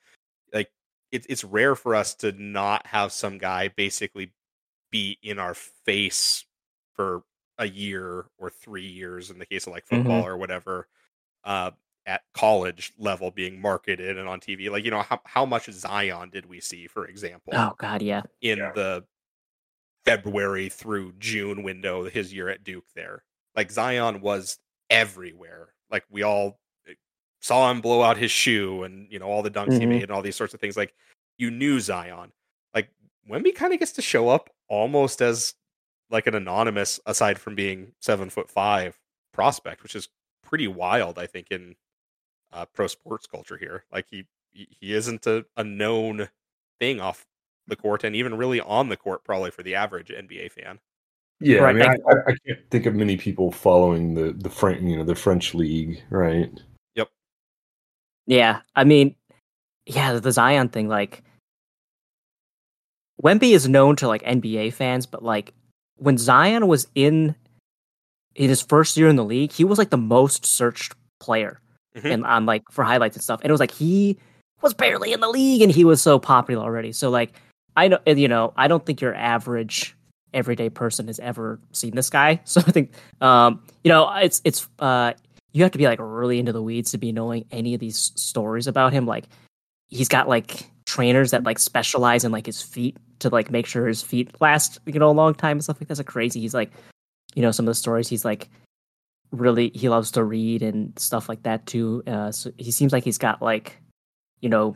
Like 0.52 0.68
it's 1.12 1.26
it's 1.30 1.44
rare 1.44 1.76
for 1.76 1.94
us 1.94 2.14
to 2.16 2.32
not 2.32 2.86
have 2.88 3.12
some 3.12 3.38
guy 3.38 3.68
basically 3.68 4.32
be 4.90 5.18
in 5.22 5.38
our 5.38 5.54
face 5.54 6.44
for 6.94 7.22
a 7.58 7.68
year 7.68 8.26
or 8.38 8.50
three 8.50 8.86
years 8.86 9.30
in 9.30 9.38
the 9.38 9.46
case 9.46 9.66
of 9.66 9.72
like 9.72 9.86
football 9.86 10.24
or 10.24 10.36
whatever 10.36 10.86
uh 11.44 11.70
at 12.08 12.22
college 12.32 12.92
level 12.98 13.30
being 13.30 13.60
marketed 13.60 14.16
and 14.18 14.26
on 14.28 14.40
TV 14.40 14.70
like 14.70 14.82
you 14.84 14.90
know 14.90 15.02
how, 15.02 15.20
how 15.26 15.44
much 15.44 15.70
Zion 15.70 16.30
did 16.30 16.46
we 16.46 16.58
see 16.58 16.86
for 16.88 17.06
example 17.06 17.52
oh 17.54 17.74
god, 17.78 18.00
yeah, 18.02 18.22
in 18.40 18.58
Yeah. 18.58 18.72
the 18.74 19.04
February 20.04 20.68
through 20.70 21.12
June 21.18 21.62
window 21.62 22.08
his 22.08 22.32
year 22.32 22.48
at 22.48 22.64
Duke 22.64 22.86
there. 22.94 23.24
Like 23.54 23.70
Zion 23.70 24.20
was 24.22 24.58
everywhere. 24.88 25.74
Like 25.90 26.04
we 26.10 26.22
all 26.22 26.58
eh, 26.88 26.94
saw 27.42 27.70
him 27.70 27.80
blow 27.82 28.02
out 28.02 28.16
his 28.16 28.30
shoe 28.30 28.84
and 28.84 29.06
you 29.12 29.18
know 29.18 29.26
all 29.26 29.42
the 29.42 29.50
dunks 29.50 29.74
he 29.78 29.84
Mhm. 29.84 29.88
made 29.88 30.02
and 30.04 30.10
all 30.12 30.22
these 30.22 30.36
sorts 30.36 30.54
of 30.54 30.60
things 30.60 30.76
like 30.76 30.94
you 31.36 31.50
knew 31.50 31.78
Zion. 31.78 32.32
Like 32.74 32.88
Wemby 33.30 33.54
kind 33.54 33.72
of 33.74 33.80
gets 33.80 33.92
to 33.92 34.02
show 34.02 34.28
up 34.30 34.48
almost 34.68 35.20
as 35.20 35.54
like 36.10 36.26
an 36.26 36.34
anonymous 36.34 36.98
aside 37.04 37.38
from 37.38 37.54
being 37.54 37.92
7 38.00 38.30
foot 38.30 38.50
5 38.50 38.98
prospect, 39.34 39.82
which 39.82 39.94
is 39.94 40.08
pretty 40.42 40.68
wild 40.68 41.18
I 41.18 41.26
think 41.26 41.48
in 41.50 41.76
uh, 42.52 42.64
pro 42.66 42.86
sports 42.86 43.26
culture 43.26 43.56
here. 43.56 43.84
Like 43.92 44.06
he 44.10 44.26
he 44.50 44.68
he 44.80 44.94
isn't 44.94 45.26
a, 45.26 45.44
a 45.56 45.64
known 45.64 46.28
thing 46.80 47.00
off 47.00 47.26
the 47.66 47.76
court 47.76 48.04
and 48.04 48.16
even 48.16 48.36
really 48.36 48.60
on 48.60 48.88
the 48.88 48.96
court 48.96 49.24
probably 49.24 49.50
for 49.50 49.62
the 49.62 49.74
average 49.74 50.08
NBA 50.08 50.52
fan. 50.52 50.78
Yeah, 51.40 51.60
Right, 51.60 51.76
I 51.76 51.78
mean, 51.78 51.88
I, 51.88 52.10
I, 52.10 52.14
I 52.26 52.36
can't 52.46 52.70
think 52.70 52.86
of 52.86 52.94
many 52.94 53.16
people 53.16 53.52
following 53.52 54.14
the 54.14 54.32
the 54.32 54.50
French, 54.50 54.82
you 54.82 54.96
know, 54.96 55.04
the 55.04 55.14
French 55.14 55.54
league, 55.54 56.02
right? 56.10 56.50
Yep. 56.96 57.08
Yeah. 58.26 58.60
I 58.74 58.84
mean, 58.84 59.14
yeah, 59.86 60.14
the, 60.14 60.20
the 60.20 60.32
Zion 60.32 60.68
thing, 60.68 60.88
like 60.88 61.22
Wemby 63.22 63.52
is 63.52 63.68
known 63.68 63.94
to 63.96 64.08
like 64.08 64.22
NBA 64.22 64.72
fans, 64.72 65.06
but 65.06 65.22
like 65.22 65.54
when 65.96 66.18
Zion 66.18 66.66
was 66.66 66.88
in 66.96 67.36
in 68.34 68.48
his 68.48 68.62
first 68.62 68.96
year 68.96 69.08
in 69.08 69.16
the 69.16 69.24
league, 69.24 69.52
he 69.52 69.64
was 69.64 69.78
like 69.78 69.90
the 69.90 69.96
most 69.96 70.44
searched 70.44 70.94
player 71.20 71.60
Mhm. 71.96 72.12
and 72.12 72.26
on 72.26 72.46
like 72.46 72.62
for 72.70 72.84
highlights 72.84 73.16
and 73.16 73.22
stuff. 73.22 73.40
And 73.42 73.48
it 73.50 73.52
was 73.52 73.60
like 73.60 73.70
he 73.72 74.18
was 74.62 74.74
barely 74.74 75.12
in 75.12 75.20
the 75.20 75.28
league 75.28 75.62
and 75.62 75.70
he 75.72 75.84
was 75.84 76.02
so 76.02 76.18
popular 76.18 76.62
already. 76.62 76.92
So 76.92 77.10
like 77.10 77.32
I 77.76 77.88
know 77.88 77.98
you 78.06 78.28
know, 78.28 78.52
I 78.56 78.68
don't 78.68 78.84
think 78.84 79.00
your 79.00 79.14
average 79.14 79.94
everyday 80.34 80.68
person 80.68 81.06
has 81.06 81.18
ever 81.20 81.58
seen 81.72 81.94
this 81.94 82.10
guy. 82.10 82.40
So 82.44 82.60
I 82.66 82.70
think 82.70 82.92
um 83.20 83.62
you 83.84 83.88
know, 83.88 84.08
it's 84.16 84.40
it's 84.44 84.68
uh 84.78 85.12
you 85.52 85.62
have 85.62 85.72
to 85.72 85.78
be 85.78 85.86
like 85.86 85.98
really 86.00 86.38
into 86.38 86.52
the 86.52 86.62
weeds 86.62 86.90
to 86.92 86.98
be 86.98 87.10
knowing 87.12 87.44
any 87.50 87.72
of 87.74 87.80
these 87.80 88.12
stories 88.16 88.66
about 88.66 88.92
him 88.92 89.06
like 89.06 89.24
he's 89.88 90.08
got 90.08 90.28
like 90.28 90.70
trainers 90.84 91.30
that 91.30 91.44
like 91.44 91.58
specialize 91.58 92.24
in 92.24 92.32
like 92.32 92.46
his 92.46 92.60
feet 92.60 92.96
to 93.20 93.28
like 93.30 93.50
make 93.50 93.66
sure 93.66 93.86
his 93.86 94.02
feet 94.02 94.30
last 94.40 94.78
you 94.86 94.98
know 94.98 95.10
a 95.10 95.12
long 95.12 95.34
time 95.34 95.56
and 95.56 95.64
stuff 95.64 95.80
like 95.80 95.88
that's 95.88 95.98
like 95.98 96.06
crazy 96.06 96.40
he's 96.40 96.54
like 96.54 96.70
you 97.34 97.42
know 97.42 97.50
some 97.50 97.64
of 97.66 97.70
the 97.70 97.74
stories 97.74 98.08
he's 98.08 98.24
like 98.24 98.48
really 99.30 99.70
he 99.74 99.88
loves 99.88 100.10
to 100.12 100.24
read 100.24 100.62
and 100.62 100.98
stuff 100.98 101.28
like 101.28 101.42
that 101.42 101.66
too 101.66 102.02
uh 102.06 102.32
so 102.32 102.50
he 102.56 102.70
seems 102.70 102.92
like 102.92 103.04
he's 103.04 103.18
got 103.18 103.42
like 103.42 103.76
you 104.40 104.48
know 104.48 104.74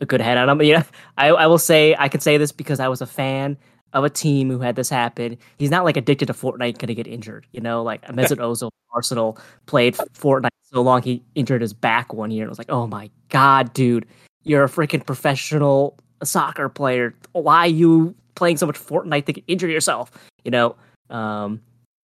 a 0.00 0.06
good 0.06 0.20
head 0.20 0.36
on 0.36 0.48
him. 0.48 0.62
Yeah 0.62 0.82
i 1.16 1.28
i 1.28 1.46
will 1.46 1.58
say 1.58 1.94
i 1.98 2.08
can 2.08 2.20
say 2.20 2.36
this 2.36 2.52
because 2.52 2.80
i 2.80 2.88
was 2.88 3.00
a 3.00 3.06
fan 3.06 3.56
of 3.94 4.04
a 4.04 4.10
team 4.10 4.50
who 4.50 4.58
had 4.58 4.76
this 4.76 4.90
happen. 4.90 5.38
He's 5.56 5.70
not 5.70 5.82
like 5.82 5.96
addicted 5.96 6.26
to 6.26 6.34
fortnite 6.34 6.78
gonna 6.78 6.94
get 6.94 7.06
injured 7.06 7.46
you 7.52 7.60
know? 7.60 7.82
Like 7.82 8.02
Mesut 8.08 8.38
ozil 8.38 8.70
arsenal 8.92 9.38
played 9.66 9.96
fortnite 9.96 10.50
so 10.62 10.82
long 10.82 11.02
he 11.02 11.22
injured 11.34 11.62
his 11.62 11.72
back 11.72 12.12
one 12.12 12.30
year 12.30 12.42
and 12.42 12.48
it 12.48 12.50
was 12.50 12.58
like 12.58 12.70
oh 12.70 12.86
my 12.86 13.10
god 13.28 13.72
dude 13.72 14.06
you're 14.44 14.64
a 14.64 14.68
freaking 14.68 15.04
professional 15.04 15.98
soccer 16.24 16.68
player. 16.68 17.14
Why 17.32 17.58
are 17.60 17.66
you 17.68 18.14
playing 18.34 18.56
so 18.56 18.66
much 18.66 18.78
fortnite 18.78 19.26
to 19.26 19.40
injure 19.46 19.68
yourself? 19.68 20.10
You 20.44 20.50
know 20.50 20.76
um 21.10 21.60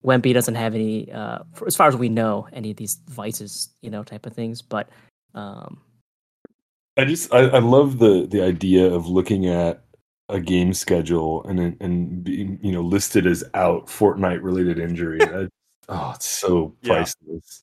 Wemby 0.04 0.32
doesn't 0.32 0.54
have 0.54 0.74
any, 0.74 1.10
uh, 1.12 1.40
for, 1.54 1.66
as 1.66 1.76
far 1.76 1.88
as 1.88 1.96
we 1.96 2.08
know, 2.08 2.46
any 2.52 2.70
of 2.70 2.76
these 2.76 2.98
vices, 3.08 3.70
you 3.82 3.90
know, 3.90 4.02
type 4.04 4.26
of 4.26 4.32
things. 4.32 4.62
But 4.62 4.88
Um, 5.34 5.80
I 6.96 7.04
just 7.04 7.32
I, 7.32 7.40
I 7.48 7.58
love 7.60 7.98
the 7.98 8.26
the 8.28 8.42
idea 8.42 8.86
of 8.92 9.06
looking 9.06 9.46
at 9.46 9.84
a 10.28 10.40
game 10.40 10.72
schedule 10.74 11.44
and 11.44 11.76
and 11.80 12.24
being 12.24 12.58
you 12.62 12.72
know 12.72 12.80
listed 12.82 13.26
as 13.26 13.44
out 13.54 13.86
Fortnite 13.86 14.42
related 14.42 14.78
injury. 14.78 15.20
I, 15.32 15.48
oh, 15.88 16.12
it's 16.16 16.26
so 16.26 16.74
Yeah. 16.82 16.94
priceless. 16.94 17.62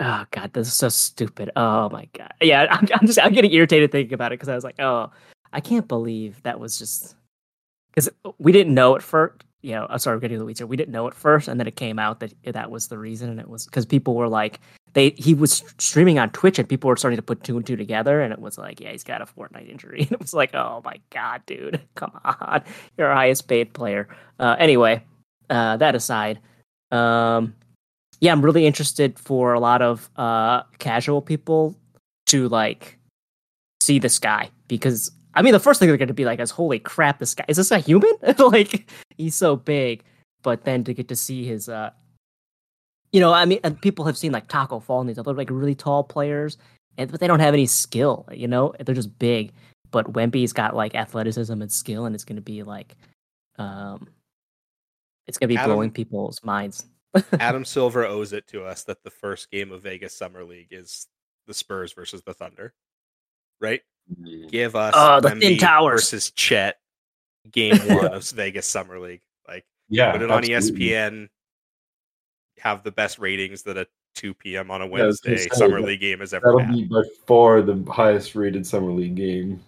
oh 0.00 0.24
god, 0.30 0.52
this 0.52 0.66
is 0.68 0.74
so 0.74 0.88
stupid. 0.90 1.50
Oh 1.56 1.88
my 1.90 2.06
god. 2.12 2.34
Yeah, 2.42 2.66
I'm, 2.70 2.86
I'm 2.94 3.06
just 3.06 3.18
I'm 3.18 3.32
getting 3.32 3.52
irritated 3.52 3.92
thinking 3.92 4.14
about 4.14 4.32
it 4.32 4.38
because 4.38 4.48
I 4.50 4.54
was 4.54 4.64
like, 4.64 4.78
oh, 4.80 5.10
I 5.52 5.60
can't 5.60 5.88
believe 5.88 6.42
that 6.42 6.60
was 6.60 6.78
just 6.78 7.16
because 7.94 8.10
we 8.38 8.52
didn't 8.52 8.74
know 8.74 8.94
at 8.96 9.02
first. 9.02 9.44
You 9.62 9.72
know, 9.72 9.88
sorry, 9.98 10.16
we're 10.16 10.20
getting 10.20 10.38
the 10.38 10.44
weeds 10.44 10.60
here. 10.60 10.66
We 10.66 10.76
didn't 10.76 10.92
know 10.92 11.06
at 11.06 11.14
first, 11.14 11.48
and 11.48 11.60
then 11.60 11.66
it 11.66 11.76
came 11.76 11.98
out 11.98 12.20
that 12.20 12.32
that 12.44 12.70
was 12.70 12.88
the 12.88 12.98
reason, 12.98 13.28
and 13.28 13.38
it 13.38 13.48
was 13.48 13.66
because 13.66 13.84
people 13.84 14.14
were 14.14 14.28
like, 14.28 14.60
they 14.94 15.10
he 15.10 15.34
was 15.34 15.62
streaming 15.78 16.18
on 16.18 16.30
Twitch, 16.30 16.58
and 16.58 16.68
people 16.68 16.88
were 16.88 16.96
starting 16.96 17.16
to 17.16 17.22
put 17.22 17.44
two 17.44 17.56
and 17.56 17.66
two 17.66 17.76
together, 17.76 18.22
and 18.22 18.32
it 18.32 18.38
was 18.38 18.56
like, 18.56 18.80
yeah, 18.80 18.90
he's 18.90 19.04
got 19.04 19.20
a 19.20 19.26
Fortnite 19.26 19.70
injury, 19.70 20.00
and 20.02 20.12
it 20.12 20.20
was 20.20 20.32
like, 20.32 20.54
oh 20.54 20.80
my 20.84 20.96
god, 21.10 21.42
dude, 21.46 21.80
come 21.94 22.12
on, 22.24 22.62
you're 22.96 23.08
our 23.08 23.14
highest 23.14 23.48
paid 23.48 23.72
player. 23.74 24.08
Uh, 24.38 24.56
anyway, 24.58 25.04
uh, 25.50 25.76
that 25.76 25.94
aside, 25.94 26.40
um, 26.90 27.54
yeah, 28.20 28.32
I'm 28.32 28.42
really 28.42 28.66
interested 28.66 29.18
for 29.18 29.52
a 29.52 29.60
lot 29.60 29.82
of 29.82 30.08
uh, 30.16 30.62
casual 30.78 31.22
people 31.22 31.76
to 32.26 32.48
like 32.48 32.98
see 33.82 33.98
this 33.98 34.18
guy 34.18 34.50
because 34.68 35.10
I 35.34 35.42
mean 35.42 35.52
the 35.52 35.60
first 35.60 35.78
thing 35.78 35.88
they're 35.88 35.96
going 35.96 36.08
to 36.08 36.14
be 36.14 36.24
like 36.24 36.40
is 36.40 36.50
holy 36.50 36.78
crap, 36.78 37.18
this 37.18 37.34
guy 37.34 37.44
is 37.48 37.56
this 37.56 37.70
a 37.70 37.78
human? 37.78 38.12
like 38.38 38.90
he's 39.16 39.34
so 39.34 39.56
big, 39.56 40.02
but 40.42 40.64
then 40.64 40.84
to 40.84 40.94
get 40.94 41.08
to 41.08 41.16
see 41.16 41.44
his, 41.44 41.68
uh, 41.68 41.90
you 43.12 43.20
know, 43.20 43.32
I 43.32 43.44
mean, 43.44 43.60
people 43.82 44.04
have 44.04 44.16
seen 44.16 44.32
like 44.32 44.48
Tacko 44.48 44.82
Fall 44.82 45.00
and 45.00 45.08
these 45.08 45.18
other 45.18 45.34
like 45.34 45.50
really 45.50 45.74
tall 45.74 46.04
players, 46.04 46.58
and 46.96 47.10
but 47.10 47.20
they 47.20 47.26
don't 47.26 47.40
have 47.40 47.54
any 47.54 47.66
skill, 47.66 48.26
you 48.32 48.48
know, 48.48 48.74
they're 48.80 48.94
just 48.94 49.18
big. 49.18 49.52
But 49.90 50.12
Wemby's 50.12 50.52
got 50.52 50.76
like 50.76 50.94
athleticism 50.94 51.60
and 51.60 51.72
skill, 51.72 52.06
and 52.06 52.14
it's 52.14 52.24
going 52.24 52.36
to 52.36 52.42
be 52.42 52.62
like, 52.62 52.96
um, 53.58 54.08
it's 55.26 55.38
going 55.38 55.48
to 55.48 55.54
be 55.54 55.58
Adam- 55.58 55.72
blowing 55.72 55.90
people's 55.90 56.42
minds. 56.44 56.86
Adam 57.40 57.64
Silver 57.64 58.04
owes 58.04 58.32
it 58.32 58.46
to 58.48 58.64
us 58.64 58.84
that 58.84 59.02
the 59.02 59.10
first 59.10 59.50
game 59.50 59.72
of 59.72 59.82
Vegas 59.82 60.14
Summer 60.14 60.44
League 60.44 60.68
is 60.70 61.08
the 61.46 61.54
Spurs 61.54 61.92
versus 61.92 62.22
the 62.22 62.34
Thunder, 62.34 62.72
right? 63.60 63.82
Give 64.50 64.74
us 64.76 64.94
Oh, 64.96 65.20
the 65.20 65.30
Thin 65.30 65.38
Wemby 65.40 65.58
Towers. 65.60 66.00
versus 66.02 66.30
Chet 66.32 66.78
game 67.52 67.76
one 67.88 68.06
of 68.08 68.28
Vegas 68.30 68.66
Summer 68.66 68.98
League. 68.98 69.22
Like 69.48 69.64
Yeah, 69.88 70.12
put 70.12 70.22
it 70.22 70.30
on 70.30 70.44
E. 70.44 70.48
ESPN. 70.50 71.28
Have 72.58 72.82
the 72.82 72.90
best 72.92 73.18
ratings 73.18 73.62
that 73.62 73.78
a 73.78 73.86
2 74.16 74.34
p.m. 74.34 74.70
on 74.70 74.82
a 74.82 74.86
Wednesday 74.86 75.36
say, 75.36 75.48
Summer 75.52 75.80
that- 75.80 75.86
League 75.86 76.00
game 76.00 76.20
has 76.20 76.34
ever 76.34 76.46
That'll 76.48 76.60
had. 76.60 76.74
be 76.74 76.84
by 76.84 77.02
far 77.26 77.62
the 77.62 77.82
highest 77.90 78.34
rated 78.34 78.66
summer 78.66 78.90
league 78.92 79.14
game. 79.14 79.60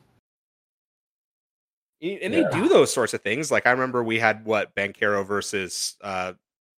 Y- 2.03 2.19
And 2.23 2.35
Yeah. 2.35 2.49
they 2.51 2.61
do 2.61 2.69
those 2.69 2.93
sorts 2.93 3.15
of 3.15 3.23
things. 3.23 3.51
Like 3.51 3.67
I 3.67 3.71
remember 3.71 4.03
we 4.03 4.19
had 4.19 4.45
what 4.45 4.75
Banchero 4.75 5.25
versus 5.27 5.97
uh, 6.03 6.33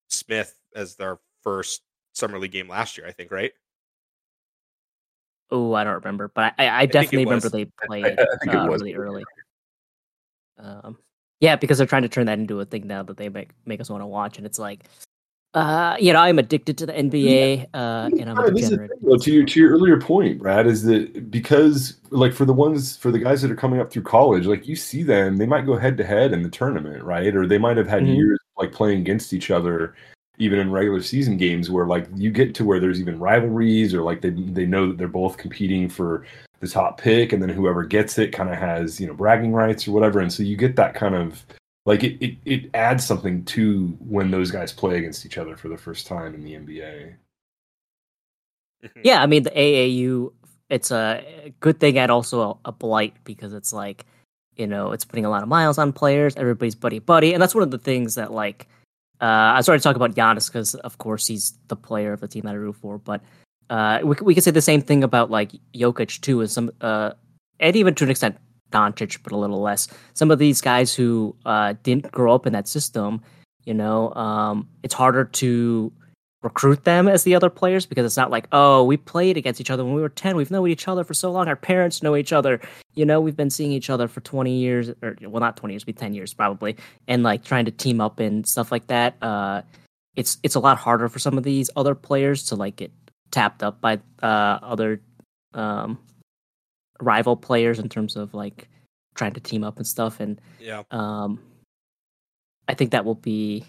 Smith 0.10 0.54
as 0.76 0.96
their 0.96 1.20
first 1.42 1.82
summer 2.14 2.38
league 2.38 2.52
game 2.52 2.68
last 2.68 2.98
year. 2.98 3.08
I 3.08 3.12
think, 3.12 3.32
right? 3.32 3.54
Oh, 5.54 5.74
I 5.76 5.84
don't 5.84 5.94
remember, 5.94 6.30
but 6.34 6.56
I, 6.58 6.66
I, 6.66 6.80
I 6.80 6.86
definitely 6.88 7.26
remember 7.26 7.48
they 7.48 7.66
played 7.86 8.06
I 8.06 8.38
think 8.38 8.54
it 8.54 8.58
uh, 8.58 8.68
was 8.68 8.82
really 8.82 8.96
early. 8.96 9.24
Um, 10.58 10.98
yeah, 11.40 11.56
because 11.56 11.78
they're 11.78 11.86
trying 11.86 12.02
to 12.02 12.10
turn 12.10 12.26
that 12.26 12.40
into 12.40 12.60
a 12.60 12.66
thing 12.66 12.88
now 12.88 13.04
that 13.04 13.18
they 13.18 13.30
make 13.30 13.52
make 13.64 13.80
us 13.80 13.88
want 13.88 14.02
to 14.02 14.08
watch, 14.08 14.38
and 14.40 14.48
it's 14.48 14.58
like, 14.58 14.86
uh, 15.54 15.96
you 16.00 16.12
know, 16.12 16.20
I'm 16.22 16.40
addicted 16.40 16.80
to 16.80 16.88
the 16.88 16.94
NBA, 16.94 17.68
uh, 17.72 18.10
and 18.18 18.30
I'm 18.30 18.40
Yeah, 18.40 18.46
a 18.46 18.52
this 18.52 18.64
is 18.64 18.70
degenerate. 18.70 18.90
thing, 18.90 19.00
though, 19.04 19.18
to 19.18 19.32
your 19.32 19.46
to 19.46 19.60
your 19.60 19.72
earlier 19.74 20.02
point, 20.02 20.40
Brad, 20.40 20.66
is 20.66 20.82
that 20.86 21.30
because 21.30 21.98
like 22.10 22.34
for 22.34 22.46
the 22.46 22.54
ones 22.54 22.98
for 22.98 23.12
the 23.12 23.20
guys 23.20 23.44
that 23.44 23.52
are 23.52 23.56
coming 23.56 23.80
up 23.80 23.92
through 23.92 24.04
college, 24.04 24.48
like 24.48 24.68
you 24.68 24.76
see 24.76 25.04
them, 25.04 25.38
they 25.38 25.46
might 25.46 25.68
go 25.68 25.78
head 25.78 25.98
to 25.98 26.04
head 26.04 26.34
in 26.34 26.42
the 26.42 26.50
tournament, 26.50 27.04
right? 27.04 27.36
Or 27.36 27.46
they 27.46 27.60
might 27.60 27.78
have 27.78 27.88
had 27.88 28.04
Mhm. 28.04 28.16
years 28.16 28.40
like 28.58 28.72
playing 28.72 29.02
against 29.02 29.34
each 29.34 29.52
other, 29.52 29.94
even 30.38 30.60
in 30.60 30.72
regular 30.72 31.02
season 31.02 31.38
games, 31.38 31.70
where 31.70 31.86
like 31.86 32.08
you 32.16 32.32
get 32.32 32.56
to 32.56 32.66
where 32.66 32.80
there's 32.80 33.00
even 33.00 33.20
rivalries, 33.20 33.94
or 33.94 34.02
like 34.02 34.22
they 34.22 34.32
they 34.32 34.66
know 34.66 34.88
that 34.88 34.98
they're 34.98 35.08
both 35.08 35.38
competing 35.38 35.88
for 35.90 36.26
the 36.60 36.68
top 36.68 37.00
pick, 37.00 37.34
and 37.34 37.42
then 37.42 37.50
whoever 37.50 37.84
gets 37.84 38.18
it 38.18 38.32
kind 38.32 38.50
of 38.50 38.56
has 38.58 39.00
you 39.00 39.08
know 39.08 39.14
bragging 39.14 39.54
rights 39.54 39.88
or 39.88 39.92
whatever, 39.92 40.20
and 40.20 40.32
so 40.32 40.44
you 40.44 40.58
get 40.58 40.76
that 40.76 40.94
kind 40.96 41.16
of 41.16 41.46
like 41.86 42.04
it, 42.04 42.18
it 42.24 42.38
it 42.46 42.70
adds 42.74 43.06
something 43.06 43.44
to 43.46 43.88
when 44.00 44.32
those 44.32 44.52
guys 44.52 44.72
play 44.72 44.98
against 44.98 45.26
each 45.26 45.38
other 45.38 45.56
for 45.58 45.68
the 45.70 45.78
first 45.78 46.08
time 46.08 46.34
in 46.34 46.44
the 46.44 46.54
NBA. 46.54 47.14
Mhm. 48.84 49.02
Yeah, 49.04 49.22
I 49.22 49.26
mean 49.28 49.44
the 49.44 49.52
AAU, 49.52 50.32
it's 50.70 50.92
a 50.92 51.54
good 51.60 51.80
thing 51.80 51.98
and 51.98 52.12
also 52.12 52.60
a, 52.66 52.70
a 52.70 52.72
blight 52.72 53.14
because 53.24 53.54
it's 53.54 53.72
like, 53.74 54.06
you 54.56 54.68
know, 54.68 54.92
it's 54.92 55.06
putting 55.06 55.26
a 55.26 55.30
lot 55.30 55.44
of 55.44 55.50
miles 55.50 55.78
on 55.78 55.94
players. 55.94 56.36
Everybody's 56.36 56.76
buddy 56.76 57.00
buddy, 57.00 57.34
and 57.34 57.42
that's 57.42 57.56
one 57.56 57.64
of 57.64 57.72
the 57.72 57.78
things 57.78 58.16
that 58.16 58.32
like, 58.32 58.68
uh, 59.24 59.54
I 59.56 59.62
started 59.62 59.80
to 59.80 59.84
talk 59.84 59.96
about 59.96 60.16
Giannis 60.16 60.48
because 60.48 60.76
of 60.76 60.98
course 60.98 61.28
he's 61.28 61.54
the 61.70 61.78
player 61.78 62.12
of 62.12 62.20
the 62.20 62.28
team 62.28 62.42
that 62.44 62.52
I 62.52 62.56
root 62.56 62.76
for, 62.76 62.98
but 62.98 63.22
uh, 63.70 64.00
we 64.04 64.18
we 64.22 64.36
could 64.36 64.44
say 64.44 64.52
the 64.52 64.62
same 64.62 64.82
thing 64.82 65.02
about 65.02 65.32
like 65.32 65.54
Jokic 65.74 66.20
too, 66.20 66.42
and 66.42 66.52
some 66.52 66.72
uh, 66.82 67.12
and 67.62 67.74
even 67.78 67.96
to 67.96 68.04
an 68.04 68.10
extent 68.10 68.38
Doncic, 68.72 69.20
but 69.24 69.32
a 69.32 69.38
little 69.38 69.62
less. 69.62 69.88
Some 70.14 70.30
of 70.30 70.40
these 70.40 70.60
guys 70.60 70.94
who 70.94 71.38
uh 71.46 71.76
didn't 71.84 72.12
grow 72.12 72.36
up 72.36 72.46
in 72.46 72.52
that 72.52 72.68
system, 72.68 73.22
you 73.64 73.74
know, 73.74 74.14
um, 74.16 74.68
it's 74.84 74.94
harder 74.94 75.24
to 75.24 75.94
recruit 76.44 76.84
them 76.84 77.08
as 77.08 77.24
the 77.24 77.34
other 77.34 77.50
players 77.50 77.86
because 77.86 78.06
it's 78.06 78.18
not 78.18 78.30
like 78.30 78.48
oh 78.52 78.84
we 78.84 78.98
played 78.98 79.38
against 79.38 79.62
each 79.62 79.72
other 79.72 79.84
when 79.84 79.94
we 79.94 80.02
were 80.02 80.10
10 80.10 80.36
we've 80.36 80.52
known 80.52 80.68
each 80.68 80.88
other 80.88 81.04
for 81.04 81.14
so 81.14 81.32
long 81.32 81.48
our 81.48 81.56
parents 81.56 82.04
know 82.04 82.16
each 82.16 82.34
other 82.34 82.60
you 82.96 83.06
know 83.06 83.22
we've 83.22 83.38
been 83.38 83.50
seeing 83.50 83.72
each 83.72 83.90
other 83.90 84.08
for 84.08 84.20
20 84.22 84.54
years 84.54 84.90
or 85.02 85.16
well 85.24 85.40
not 85.40 85.56
20 85.58 85.74
years 85.74 85.84
be 85.84 85.94
10 85.94 86.14
years 86.14 86.34
probably 86.34 86.76
and 87.08 87.24
like 87.24 87.44
trying 87.44 87.66
to 87.66 87.72
team 87.72 88.02
up 88.02 88.20
and 88.20 88.46
stuff 88.46 88.72
like 88.72 88.88
that 88.88 89.16
uh 89.24 89.62
it's 90.16 90.38
it's 90.44 90.56
a 90.56 90.60
lot 90.60 90.78
harder 90.78 91.08
for 91.10 91.18
some 91.20 91.38
of 91.38 91.44
these 91.44 91.70
other 91.76 91.96
players 91.96 92.44
to 92.44 92.56
like 92.56 92.76
get 92.76 92.92
tapped 93.32 93.64
up 93.64 93.80
by 93.82 94.00
uh 94.22 94.60
other 94.62 95.02
um 95.54 95.98
rival 97.00 97.36
players 97.36 97.80
in 97.80 97.90
terms 97.90 98.16
of 98.16 98.34
like 98.34 98.68
trying 99.16 99.34
to 99.34 99.40
team 99.40 99.64
up 99.64 99.78
and 99.78 99.88
stuff 99.88 100.20
and 100.20 100.40
Yeah. 100.60 100.84
um, 100.92 101.40
I 102.68 102.74
think 102.74 102.92
that 102.92 103.06
will 103.06 103.16
be. 103.16 103.66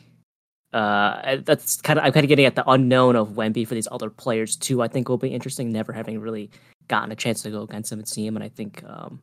Uh, 0.74 1.36
that's 1.44 1.80
kind 1.80 1.98
of 1.98 2.04
I'm 2.04 2.12
kind 2.12 2.24
of 2.24 2.28
getting 2.28 2.46
at 2.46 2.56
the 2.56 2.68
unknown 2.68 3.16
of 3.16 3.30
Wemby 3.30 3.66
for 3.66 3.74
these 3.74 3.88
other 3.90 4.10
players 4.10 4.56
too. 4.56 4.82
I 4.82 4.88
think 4.88 5.08
will 5.08 5.18
be 5.18 5.28
interesting. 5.28 5.70
Never 5.70 5.92
having 5.92 6.20
really 6.20 6.50
gotten 6.88 7.12
a 7.12 7.16
chance 7.16 7.42
to 7.42 7.50
go 7.50 7.62
against 7.62 7.92
him 7.92 8.00
and 8.00 8.08
see 8.08 8.26
him, 8.26 8.36
and 8.36 8.44
I 8.44 8.48
think 8.48 8.82
um, 8.84 9.20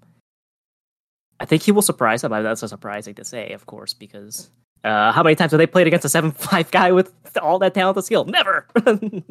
I 1.40 1.46
think 1.46 1.62
he 1.62 1.72
will 1.72 1.82
surprise 1.82 2.24
mean, 2.24 2.44
That's 2.44 2.62
so 2.62 2.68
surprising 2.68 3.16
to 3.16 3.26
say, 3.26 3.52
of 3.52 3.66
course, 3.66 3.94
because 3.94 4.50
uh, 4.84 5.12
how 5.12 5.24
many 5.24 5.36
times 5.36 5.52
have 5.52 5.60
they 5.60 5.68
played 5.68 5.88
against 5.88 6.06
a 6.06 6.10
seven 6.10 6.32
five 6.50 6.72
guy 6.72 6.92
with 6.92 7.14
all 7.42 7.60
that 7.60 7.74
talent 7.74 7.98
and 7.98 8.06
skill? 8.06 8.26
Never. 8.26 8.66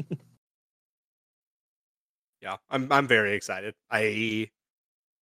yeah 2.43 2.57
i'm 2.71 2.91
i'm 2.91 3.07
very 3.07 3.35
excited 3.35 3.75
i 3.91 4.03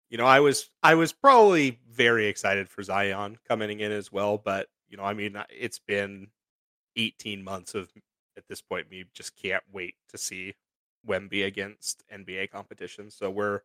you 0.10 0.18
know 0.18 0.26
i 0.26 0.40
was 0.40 0.70
i 0.84 0.94
was 0.94 1.12
probably 1.12 1.80
very 1.90 2.28
excited 2.28 2.70
for 2.70 2.84
zion 2.84 3.38
coming 3.48 3.80
in 3.80 3.92
as 3.92 4.12
well 4.12 4.38
but 4.38 4.68
you 4.90 4.98
know 4.98 5.04
i 5.04 5.14
mean 5.14 5.38
it's 5.50 5.80
been 5.80 6.28
18 6.98 7.44
months 7.44 7.76
of 7.76 7.90
at 8.38 8.48
this 8.50 8.62
point 8.62 8.90
me 8.92 9.06
just 9.14 9.36
can't 9.42 9.64
wait 9.72 9.96
to 10.10 10.18
see 10.18 10.54
wemby 11.08 11.46
against 11.46 12.04
nba 12.14 12.50
competition 12.50 13.10
so 13.10 13.30
we're 13.30 13.62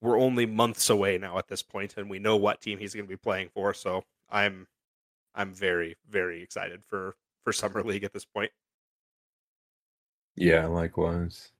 we're 0.00 0.18
only 0.18 0.46
months 0.46 0.88
away 0.90 1.18
now 1.18 1.38
at 1.38 1.48
this 1.48 1.62
point 1.62 1.94
and 1.96 2.08
we 2.08 2.18
know 2.18 2.36
what 2.36 2.60
team 2.60 2.78
he's 2.78 2.94
going 2.94 3.04
to 3.04 3.10
be 3.10 3.16
playing 3.16 3.48
for 3.52 3.74
so 3.74 4.02
i'm 4.30 4.66
i'm 5.34 5.52
very 5.52 5.96
very 6.08 6.42
excited 6.42 6.82
for 6.84 7.16
for 7.44 7.52
summer 7.52 7.82
league 7.82 8.04
at 8.04 8.12
this 8.12 8.24
point 8.24 8.50
Yeah, 10.34 10.66
likewise. 10.66 11.52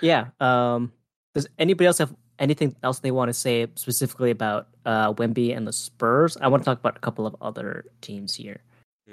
Yeah. 0.00 0.28
Um, 0.38 0.92
does 1.34 1.46
anybody 1.58 1.86
else 1.86 1.98
have 1.98 2.14
anything 2.38 2.74
else 2.82 3.00
they 3.00 3.10
want 3.10 3.28
to 3.28 3.34
say 3.34 3.66
specifically 3.74 4.30
about 4.30 4.68
uh, 4.86 5.12
Wemby 5.14 5.56
and 5.56 5.66
the 5.66 5.72
Spurs? 5.72 6.36
I 6.40 6.48
want 6.48 6.62
to 6.62 6.64
talk 6.64 6.78
about 6.78 6.96
a 6.96 7.00
couple 7.00 7.26
of 7.26 7.36
other 7.40 7.86
teams 8.00 8.34
here. 8.34 8.60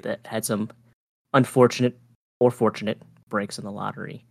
That 0.02 0.26
had 0.26 0.44
some 0.44 0.70
unfortunate 1.34 1.98
or 2.40 2.50
fortunate 2.50 3.00
breaks 3.28 3.58
in 3.58 3.64
the 3.64 3.72
lottery. 3.72 4.24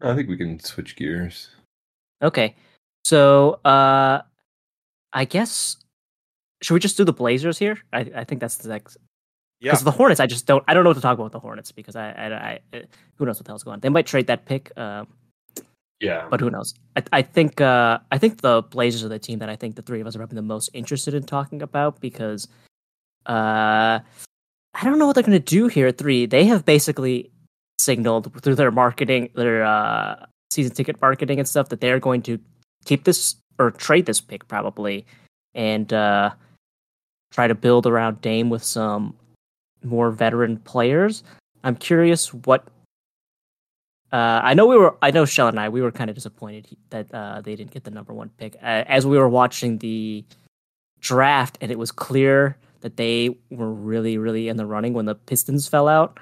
I 0.00 0.14
think 0.14 0.28
we 0.28 0.36
can 0.36 0.60
switch 0.60 0.96
gears. 0.96 1.50
Okay. 2.22 2.54
So 3.04 3.60
uh, 3.64 4.22
I 5.12 5.24
guess 5.24 5.76
should 6.62 6.74
we 6.74 6.80
just 6.80 6.96
do 6.96 7.04
the 7.04 7.12
Blazers 7.12 7.58
here? 7.58 7.78
I, 7.92 8.00
I 8.14 8.24
think 8.24 8.40
that's 8.40 8.56
the 8.56 8.68
next. 8.68 8.96
yeah 9.60 9.72
Because 9.72 9.84
the 9.84 9.90
Hornets, 9.90 10.20
I 10.20 10.26
just 10.26 10.46
don't. 10.46 10.64
I 10.68 10.74
don't 10.74 10.84
know 10.84 10.90
what 10.90 10.94
to 10.94 11.00
talk 11.00 11.18
about 11.18 11.32
the 11.32 11.40
Hornets 11.40 11.72
because 11.72 11.96
I, 11.96 12.10
I, 12.10 12.60
I 12.72 12.82
who 13.16 13.26
knows 13.26 13.38
what 13.38 13.46
the 13.46 13.50
hell's 13.50 13.62
going 13.62 13.74
on. 13.74 13.80
They 13.80 13.88
might 13.88 14.06
trade 14.06 14.26
that 14.26 14.44
pick. 14.44 14.72
Um, 14.76 15.08
Yeah. 16.00 16.28
but 16.30 16.40
who 16.40 16.50
knows? 16.50 16.74
I, 16.96 17.02
I 17.12 17.22
think 17.22 17.60
uh, 17.60 17.98
I 18.12 18.18
think 18.18 18.40
the 18.40 18.62
Blazers 18.62 19.02
are 19.02 19.08
the 19.08 19.18
team 19.18 19.40
that 19.40 19.48
I 19.48 19.56
think 19.56 19.74
the 19.76 19.82
three 19.82 20.00
of 20.00 20.06
us 20.06 20.14
are 20.14 20.18
probably 20.18 20.36
the 20.36 20.42
most 20.42 20.70
interested 20.72 21.14
in 21.14 21.24
talking 21.24 21.60
about 21.60 22.00
because 22.00 22.46
uh, 23.26 23.98
I 24.74 24.84
don't 24.84 24.98
know 24.98 25.06
what 25.06 25.14
they're 25.14 25.24
going 25.24 25.32
to 25.32 25.38
do 25.40 25.66
here 25.66 25.88
at 25.88 25.98
three. 25.98 26.26
They 26.26 26.44
have 26.44 26.64
basically 26.64 27.30
signaled 27.78 28.42
through 28.42 28.54
their 28.54 28.70
marketing, 28.70 29.30
their 29.34 29.64
uh, 29.64 30.26
season 30.50 30.74
ticket 30.74 31.00
marketing 31.00 31.38
and 31.38 31.48
stuff, 31.48 31.68
that 31.70 31.80
they're 31.80 32.00
going 32.00 32.22
to 32.22 32.38
keep 32.84 33.04
this 33.04 33.36
or 33.58 33.72
trade 33.72 34.06
this 34.06 34.20
pick 34.20 34.46
probably, 34.46 35.04
and 35.54 35.92
uh, 35.92 36.30
try 37.32 37.48
to 37.48 37.54
build 37.54 37.86
around 37.86 38.20
Dame 38.20 38.50
with 38.50 38.62
some 38.62 39.16
more 39.82 40.10
veteran 40.10 40.58
players. 40.58 41.22
I'm 41.64 41.76
curious 41.76 42.32
what. 42.32 42.64
Uh, 44.12 44.40
I 44.42 44.54
know 44.54 44.66
we 44.66 44.76
were. 44.76 44.96
I 45.02 45.10
know 45.10 45.24
Shell 45.24 45.48
and 45.48 45.60
I. 45.60 45.68
We 45.68 45.82
were 45.82 45.92
kind 45.92 46.08
of 46.08 46.16
disappointed 46.16 46.76
that 46.90 47.12
uh, 47.12 47.40
they 47.42 47.54
didn't 47.56 47.72
get 47.72 47.84
the 47.84 47.90
number 47.90 48.14
one 48.14 48.30
pick. 48.38 48.54
Uh, 48.56 48.84
as 48.86 49.06
we 49.06 49.18
were 49.18 49.28
watching 49.28 49.78
the 49.78 50.24
draft, 51.00 51.58
and 51.60 51.70
it 51.70 51.78
was 51.78 51.92
clear 51.92 52.56
that 52.80 52.96
they 52.96 53.36
were 53.50 53.72
really, 53.72 54.18
really 54.18 54.48
in 54.48 54.56
the 54.56 54.66
running 54.66 54.92
when 54.94 55.04
the 55.04 55.14
Pistons 55.14 55.68
fell 55.68 55.88
out. 55.88 56.18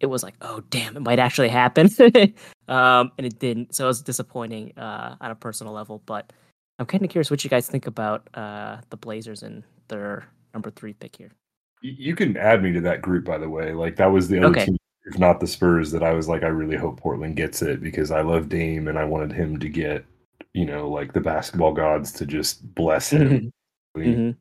It 0.00 0.06
was 0.06 0.22
like, 0.22 0.34
oh 0.42 0.62
damn, 0.70 0.96
it 0.96 1.00
might 1.00 1.18
actually 1.18 1.48
happen, 1.48 1.88
um, 2.68 3.12
and 3.18 3.26
it 3.26 3.38
didn't. 3.38 3.74
So 3.74 3.84
it 3.84 3.88
was 3.88 4.02
disappointing 4.02 4.76
uh, 4.78 5.16
on 5.20 5.30
a 5.30 5.34
personal 5.34 5.72
level. 5.72 6.02
But 6.06 6.32
I'm 6.78 6.86
kind 6.86 7.02
of 7.04 7.10
curious 7.10 7.30
what 7.30 7.44
you 7.44 7.50
guys 7.50 7.66
think 7.68 7.86
about 7.86 8.28
uh, 8.34 8.78
the 8.90 8.96
Blazers 8.96 9.42
and 9.42 9.62
their 9.88 10.26
number 10.54 10.70
three 10.70 10.92
pick 10.94 11.16
here. 11.16 11.30
You 11.82 12.14
can 12.14 12.36
add 12.36 12.62
me 12.62 12.72
to 12.72 12.80
that 12.82 13.02
group, 13.02 13.24
by 13.24 13.38
the 13.38 13.48
way. 13.48 13.72
Like 13.72 13.96
that 13.96 14.06
was 14.06 14.28
the 14.28 14.38
other 14.38 14.48
Okay. 14.48 14.66
team, 14.66 14.76
if 15.06 15.18
not 15.18 15.40
the 15.40 15.46
Spurs, 15.48 15.92
that 15.92 16.02
I 16.04 16.12
was 16.14 16.28
like, 16.28 16.44
I 16.44 16.48
really 16.48 16.76
hope 16.76 17.00
Portland 17.00 17.36
gets 17.36 17.62
it 17.62 17.82
because 17.82 18.10
I 18.12 18.22
love 18.22 18.48
Dame 18.50 18.88
and 18.88 18.98
I 18.98 19.04
wanted 19.04 19.32
him 19.32 19.58
to 19.60 19.68
get, 19.70 20.04
you 20.54 20.66
know, 20.66 20.88
like 20.90 21.12
the 21.14 21.20
basketball 21.22 21.72
gods 21.74 22.12
to 22.14 22.26
just 22.26 22.74
bless 22.74 23.10
him. 23.12 23.42
hmm 23.96 24.32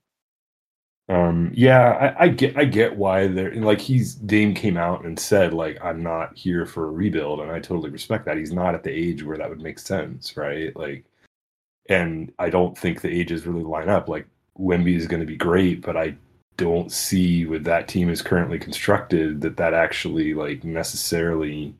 Um, 1.07 1.51
yeah, 1.53 2.16
I, 2.18 2.24
I 2.26 2.28
get, 2.30 2.57
I 2.57 2.66
get 2.66 2.95
why 2.95 3.28
they're 3.28 3.53
like 3.55 3.80
he's 3.80 4.16
Dame 4.16 4.55
came 4.55 4.76
out 4.76 5.05
and 5.05 5.20
said 5.20 5.53
like 5.53 5.78
I'm 5.84 6.01
not 6.01 6.36
here 6.36 6.66
for 6.66 6.88
a 6.88 6.91
rebuild, 6.91 7.41
and 7.41 7.51
I 7.51 7.59
totally 7.59 7.91
respect 7.91 8.26
that. 8.26 8.38
He's 8.38 8.51
not 8.51 8.74
at 8.74 8.84
the 8.84 8.89
age 8.91 9.24
where 9.24 9.38
that 9.38 9.47
would 9.49 9.61
make 9.61 9.78
sense, 9.78 10.36
right? 10.36 10.76
Like, 10.76 11.05
and 11.89 12.34
I 12.39 12.49
don't 12.49 12.78
think 12.78 13.01
the 13.01 13.09
ages 13.09 13.47
really 13.47 13.63
line 13.63 13.89
up. 13.89 14.09
Like 14.09 14.28
Wemby 14.59 14.95
is 14.97 15.07
going 15.07 15.22
to 15.22 15.28
be 15.28 15.38
great, 15.38 15.82
but 15.84 15.97
I 15.97 16.16
don't 16.58 16.91
see 16.91 17.45
with 17.45 17.64
that 17.66 17.88
team 17.88 18.10
is 18.10 18.22
currently 18.22 18.60
constructed 18.60 19.41
that 19.41 19.58
that 19.58 19.74
actually 19.74 20.34
like 20.34 20.64
necessarily 20.64 21.74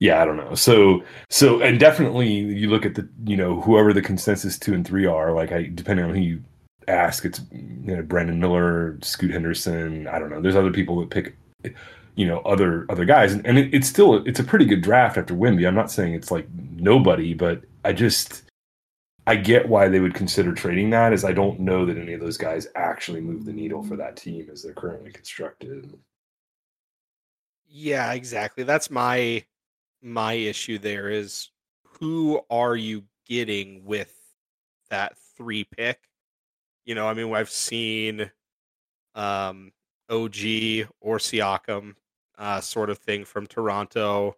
yeah 0.00 0.22
i 0.22 0.24
don't 0.24 0.36
know. 0.36 0.54
So 0.54 1.02
so 1.30 1.60
and 1.60 1.78
definitely 1.78 2.28
you 2.28 2.68
look 2.68 2.86
at 2.86 2.94
the 2.94 3.08
you 3.24 3.36
know 3.36 3.60
whoever 3.60 3.92
the 3.92 4.02
consensus 4.02 4.58
two 4.58 4.74
and 4.74 4.86
three 4.86 5.06
are 5.06 5.32
like 5.32 5.52
i 5.52 5.70
depending 5.74 6.04
on 6.04 6.14
who 6.14 6.20
you 6.20 6.42
ask 6.88 7.24
it's 7.24 7.40
you 7.50 7.96
know 7.96 8.02
brandon 8.02 8.38
miller 8.38 8.96
scoot 9.02 9.32
henderson 9.32 10.06
i 10.06 10.18
don't 10.18 10.30
know. 10.30 10.40
There's 10.40 10.56
other 10.56 10.70
people 10.70 11.00
that 11.00 11.10
pick 11.10 11.36
you 12.16 12.26
know 12.26 12.40
other 12.40 12.86
other 12.88 13.04
guys. 13.04 13.32
And, 13.32 13.46
and 13.46 13.58
it, 13.58 13.72
it's 13.72 13.86
still 13.86 14.26
it's 14.26 14.40
a 14.40 14.44
pretty 14.44 14.64
good 14.64 14.82
draft 14.82 15.16
after 15.16 15.34
wemby. 15.34 15.66
I'm 15.66 15.74
not 15.74 15.90
saying 15.90 16.14
it's 16.14 16.30
like 16.30 16.48
nobody 16.54 17.34
but 17.34 17.62
i 17.84 17.92
just 17.92 18.42
I 19.26 19.36
get 19.36 19.68
why 19.68 19.88
they 19.88 20.00
would 20.00 20.14
consider 20.14 20.52
trading 20.52 20.90
that. 20.90 21.12
Is 21.12 21.24
I 21.24 21.32
don't 21.32 21.60
know 21.60 21.84
that 21.86 21.98
any 21.98 22.12
of 22.12 22.20
those 22.20 22.36
guys 22.36 22.68
actually 22.76 23.20
move 23.20 23.44
the 23.44 23.52
needle 23.52 23.82
for 23.82 23.96
that 23.96 24.16
team 24.16 24.48
as 24.52 24.62
they're 24.62 24.72
currently 24.72 25.10
constructed. 25.10 25.98
Yeah, 27.68 28.12
exactly. 28.12 28.64
That's 28.64 28.90
my 28.90 29.44
my 30.02 30.34
issue 30.34 30.78
there 30.78 31.08
is 31.08 31.50
who 32.00 32.40
are 32.50 32.76
you 32.76 33.04
getting 33.26 33.84
with 33.84 34.14
that 34.90 35.16
three 35.36 35.64
pick? 35.64 35.98
You 36.84 36.94
know, 36.94 37.08
I 37.08 37.14
mean, 37.14 37.32
I've 37.34 37.50
seen 37.50 38.30
um 39.14 39.72
OG 40.10 40.88
or 41.00 41.18
Siakam 41.18 41.94
uh 42.38 42.60
sort 42.60 42.90
of 42.90 42.98
thing 42.98 43.24
from 43.24 43.46
Toronto. 43.46 44.36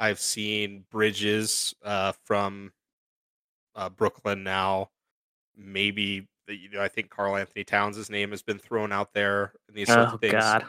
I've 0.00 0.20
seen 0.20 0.84
Bridges 0.90 1.74
uh 1.82 2.12
from 2.24 2.72
uh, 3.78 3.88
Brooklyn 3.88 4.42
now. 4.42 4.90
Maybe 5.56 6.28
you 6.48 6.70
know, 6.70 6.82
I 6.82 6.88
think 6.88 7.10
Karl-Anthony 7.10 7.64
Towns' 7.64 8.10
name 8.10 8.30
has 8.30 8.42
been 8.42 8.58
thrown 8.58 8.92
out 8.92 9.12
there 9.12 9.52
in 9.68 9.74
these 9.74 9.88
sorts 9.88 10.12
Oh 10.12 10.14
of 10.14 10.20
things 10.20 10.32
God. 10.32 10.64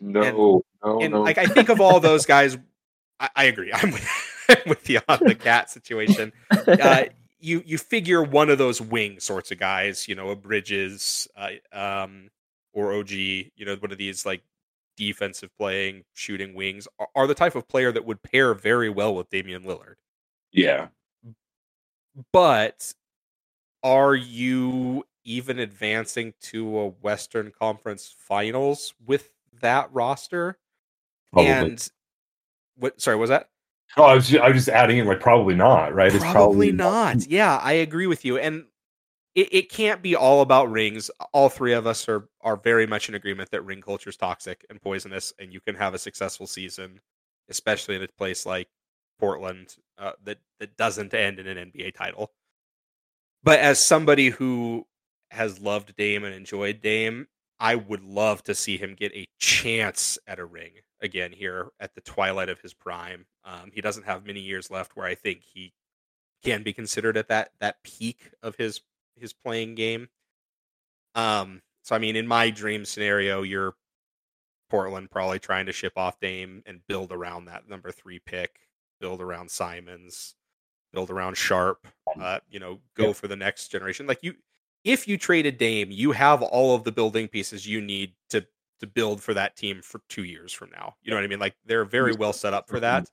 No, 0.00 0.62
no, 0.82 1.00
and 1.00 1.12
no. 1.12 1.22
like 1.22 1.38
I 1.38 1.46
think 1.46 1.68
of 1.68 1.80
all 1.80 2.00
those 2.00 2.26
guys, 2.26 2.56
I, 3.18 3.28
I 3.36 3.44
agree. 3.44 3.72
I'm 3.74 3.90
with, 3.90 4.08
with 4.66 4.90
you 4.90 5.00
on 5.08 5.18
the 5.22 5.34
KAT 5.34 5.70
situation. 5.70 6.32
Uh, 6.50 7.04
you 7.40 7.62
you 7.66 7.78
figure 7.78 8.22
one 8.22 8.50
of 8.50 8.58
those 8.58 8.80
wing 8.80 9.20
sorts 9.20 9.50
of 9.50 9.58
guys, 9.58 10.08
you 10.08 10.14
know, 10.14 10.30
a 10.30 10.36
Bridges, 10.36 11.28
uh, 11.36 11.50
um, 11.72 12.30
or 12.72 12.94
OG, 12.94 13.10
you 13.10 13.64
know, 13.64 13.76
one 13.76 13.92
of 13.92 13.98
these 13.98 14.24
like 14.24 14.42
defensive 14.96 15.50
playing, 15.58 16.04
shooting 16.14 16.54
wings 16.54 16.88
are, 16.98 17.08
are 17.14 17.26
the 17.26 17.34
type 17.34 17.54
of 17.54 17.68
player 17.68 17.92
that 17.92 18.04
would 18.04 18.22
pair 18.22 18.54
very 18.54 18.90
well 18.90 19.14
with 19.14 19.28
Damian 19.30 19.64
Lillard. 19.64 19.96
yeah, 20.52 20.88
But 22.32 22.92
are 23.82 24.14
you 24.14 25.04
even 25.24 25.58
advancing 25.58 26.34
to 26.40 26.78
a 26.78 26.88
Western 26.88 27.52
Conference 27.58 28.14
Finals 28.18 28.94
with 29.04 29.30
that 29.60 29.92
roster? 29.92 30.58
probably. 31.32 31.50
And 31.50 31.90
what? 32.76 33.00
Sorry, 33.00 33.16
was 33.16 33.30
that? 33.30 33.48
oh, 33.96 34.04
I 34.04 34.14
was 34.14 34.28
just, 34.28 34.42
I 34.42 34.48
was 34.48 34.56
just 34.56 34.68
adding 34.68 34.98
in 34.98 35.06
like 35.06 35.20
probably 35.20 35.54
not. 35.54 35.94
Right? 35.94 36.14
It's 36.14 36.24
Probably, 36.24 36.72
not. 36.72 37.26
Yeah, 37.26 37.56
I 37.56 37.72
agree 37.72 38.06
with 38.06 38.24
you. 38.24 38.38
And 38.38 38.64
it, 39.34 39.48
it 39.52 39.70
can't 39.70 40.02
be 40.02 40.16
all 40.16 40.42
about 40.42 40.70
rings. 40.70 41.10
All 41.32 41.48
three 41.48 41.72
of 41.72 41.86
us 41.86 42.08
are 42.08 42.28
are 42.40 42.56
very 42.56 42.86
much 42.86 43.08
in 43.08 43.14
agreement 43.14 43.50
that 43.50 43.62
ring 43.62 43.80
culture 43.80 44.10
is 44.10 44.16
toxic 44.16 44.64
and 44.70 44.80
poisonous, 44.80 45.32
and 45.38 45.52
you 45.52 45.60
can 45.60 45.74
have 45.74 45.94
a 45.94 45.98
successful 45.98 46.46
season, 46.46 47.00
especially 47.48 47.96
in 47.96 48.02
a 48.02 48.08
place 48.08 48.46
like 48.46 48.68
Portland 49.20 49.76
uh, 49.98 50.12
that 50.24 50.38
that 50.58 50.76
doesn't 50.76 51.14
end 51.14 51.38
in 51.38 51.46
an 51.46 51.70
NBA 51.70 51.94
title. 51.94 52.32
But 53.42 53.60
as 53.60 53.82
somebody 53.82 54.30
who 54.30 54.86
has 55.30 55.60
loved 55.60 55.94
Dame 55.96 56.24
and 56.24 56.34
enjoyed 56.34 56.80
Dame, 56.82 57.28
I 57.58 57.74
would 57.76 58.02
love 58.02 58.42
to 58.44 58.54
see 58.54 58.76
him 58.76 58.94
get 58.98 59.14
a 59.14 59.28
chance 59.38 60.18
at 60.26 60.38
a 60.38 60.44
ring 60.44 60.72
again 61.00 61.32
here 61.32 61.68
at 61.78 61.94
the 61.94 62.00
twilight 62.00 62.48
of 62.48 62.60
his 62.60 62.74
prime. 62.74 63.26
Um, 63.44 63.70
he 63.72 63.80
doesn't 63.80 64.06
have 64.06 64.26
many 64.26 64.40
years 64.40 64.70
left 64.70 64.96
where 64.96 65.06
I 65.06 65.14
think 65.14 65.42
he 65.42 65.72
can 66.42 66.62
be 66.62 66.72
considered 66.72 67.16
at 67.16 67.28
that 67.28 67.52
that 67.60 67.82
peak 67.82 68.30
of 68.42 68.56
his 68.56 68.80
his 69.16 69.32
playing 69.32 69.74
game. 69.74 70.08
Um, 71.14 71.62
so 71.82 71.94
I 71.94 71.98
mean, 71.98 72.16
in 72.16 72.26
my 72.26 72.50
dream 72.50 72.84
scenario, 72.84 73.42
you're 73.42 73.74
Portland 74.70 75.10
probably 75.10 75.38
trying 75.38 75.66
to 75.66 75.72
ship 75.72 75.94
off 75.96 76.20
Dame 76.20 76.62
and 76.64 76.86
build 76.86 77.12
around 77.12 77.46
that 77.46 77.68
number 77.68 77.90
three 77.90 78.20
pick, 78.20 78.60
build 79.00 79.20
around 79.20 79.50
Simons, 79.50 80.34
build 80.92 81.10
around 81.10 81.36
Sharpe. 81.36 81.86
Uh, 82.20 82.40
you 82.50 82.60
know, 82.60 82.78
go 82.96 83.08
Yep. 83.08 83.16
for 83.16 83.28
the 83.28 83.36
next 83.36 83.68
generation. 83.68 84.06
Like 84.06 84.18
you, 84.22 84.34
if 84.84 85.06
you 85.08 85.16
trade 85.18 85.46
a 85.46 85.52
Dame, 85.52 85.90
you 85.90 86.12
have 86.12 86.42
all 86.42 86.74
of 86.74 86.84
the 86.84 86.92
building 86.92 87.28
pieces 87.28 87.66
you 87.66 87.80
need 87.80 88.12
to 88.30 88.46
to 88.80 88.86
build 88.86 89.22
for 89.22 89.34
that 89.34 89.56
team 89.56 89.82
for 89.82 90.00
two 90.08 90.24
years 90.24 90.52
from 90.52 90.70
now. 90.70 90.94
You 91.02 91.10
know 91.10 91.16
what 91.16 91.24
I 91.24 91.28
mean? 91.28 91.38
Like 91.38 91.54
they're 91.66 91.84
very 91.84 92.14
well 92.14 92.32
set 92.32 92.54
up 92.54 92.66
for 92.68 92.80
that. 92.80 93.10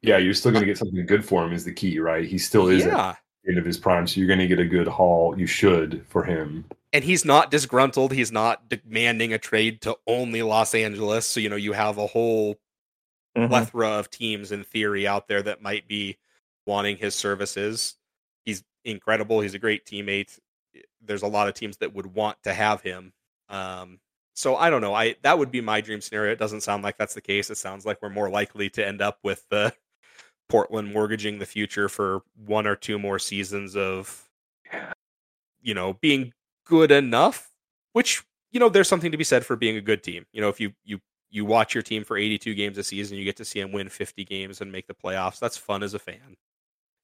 yeah, 0.00 0.16
you're 0.18 0.32
still 0.34 0.52
going 0.52 0.62
to 0.62 0.66
get 0.66 0.78
something 0.78 1.04
good 1.06 1.24
for 1.24 1.44
him. 1.44 1.52
Is 1.52 1.64
the 1.64 1.72
key, 1.72 1.98
right? 1.98 2.24
He 2.24 2.38
still 2.38 2.68
is 2.68 2.84
at 2.86 3.18
the 3.44 3.50
end 3.50 3.58
of 3.58 3.64
his 3.64 3.76
prime, 3.78 4.06
so 4.06 4.20
you're 4.20 4.28
going 4.28 4.38
to 4.38 4.46
get 4.46 4.60
a 4.60 4.64
good 4.64 4.86
haul. 4.86 5.36
You 5.38 5.46
should 5.46 6.04
for 6.08 6.22
him. 6.22 6.64
and 6.92 7.02
he's 7.02 7.24
not 7.24 7.50
disgruntled. 7.50 8.12
He's 8.12 8.30
not 8.32 8.68
demanding 8.68 9.32
a 9.32 9.38
trade 9.38 9.80
to 9.82 9.96
only 10.06 10.42
Los 10.42 10.72
Angeles. 10.74 11.26
So 11.26 11.40
you 11.40 11.48
know 11.48 11.56
you 11.56 11.72
have 11.72 11.98
a 11.98 12.06
whole 12.06 12.54
Mhm. 13.38 13.48
plethora 13.48 13.88
of 13.90 14.10
teams 14.10 14.52
in 14.52 14.64
theory 14.64 15.06
out 15.06 15.28
there 15.28 15.42
that 15.42 15.62
might 15.62 15.88
be 15.88 16.18
wanting 16.66 16.96
his 16.96 17.14
services. 17.14 17.96
He's 18.44 18.64
incredible. 18.84 19.40
He's 19.40 19.54
a 19.54 19.58
great 19.58 19.86
teammate. 19.86 20.38
There's 21.00 21.22
a 21.22 21.26
lot 21.28 21.48
of 21.48 21.54
teams 21.54 21.78
that 21.78 21.94
would 21.94 22.06
want 22.06 22.42
to 22.44 22.54
have 22.54 22.82
him. 22.82 23.12
Um, 23.48 24.00
so 24.34 24.56
I 24.56 24.70
don't 24.70 24.80
know. 24.82 24.94
I 24.94 25.16
that 25.22 25.38
would 25.38 25.50
be 25.50 25.60
my 25.60 25.80
dream 25.80 26.00
scenario. 26.00 26.32
It 26.32 26.38
doesn't 26.38 26.62
sound 26.62 26.82
like 26.84 26.96
that's 26.98 27.14
the 27.14 27.20
case. 27.20 27.50
It 27.50 27.58
sounds 27.58 27.86
like 27.86 28.00
we're 28.02 28.10
more 28.10 28.30
likely 28.30 28.70
to 28.70 28.86
end 28.86 29.02
up 29.02 29.18
with 29.22 29.44
the 29.50 29.74
Portland 30.48 30.92
mortgaging 30.92 31.38
the 31.38 31.46
future 31.46 31.88
for 31.88 32.22
one 32.46 32.66
or 32.66 32.76
two 32.76 32.98
more 32.98 33.18
seasons 33.18 33.76
of 33.76 34.28
you 35.60 35.74
know 35.74 35.94
being 35.94 36.32
good 36.64 36.90
enough 36.90 37.50
which 37.92 38.22
you 38.52 38.60
know 38.60 38.68
there's 38.68 38.88
something 38.88 39.10
to 39.12 39.18
be 39.18 39.24
said 39.24 39.44
for 39.44 39.56
being 39.56 39.76
a 39.76 39.80
good 39.80 40.02
team 40.02 40.24
you 40.32 40.40
know 40.40 40.48
if 40.48 40.60
you 40.60 40.72
you 40.84 40.98
you 41.30 41.44
watch 41.44 41.74
your 41.74 41.82
team 41.82 42.04
for 42.04 42.16
82 42.16 42.54
games 42.54 42.78
a 42.78 42.82
season 42.82 43.18
you 43.18 43.24
get 43.24 43.36
to 43.36 43.44
see 43.44 43.60
them 43.60 43.72
win 43.72 43.88
50 43.88 44.24
games 44.24 44.60
and 44.60 44.72
make 44.72 44.86
the 44.86 44.94
playoffs. 44.94 45.38
That's 45.38 45.56
fun 45.56 45.82
as 45.82 45.94
a 45.94 45.98
fan. 45.98 46.36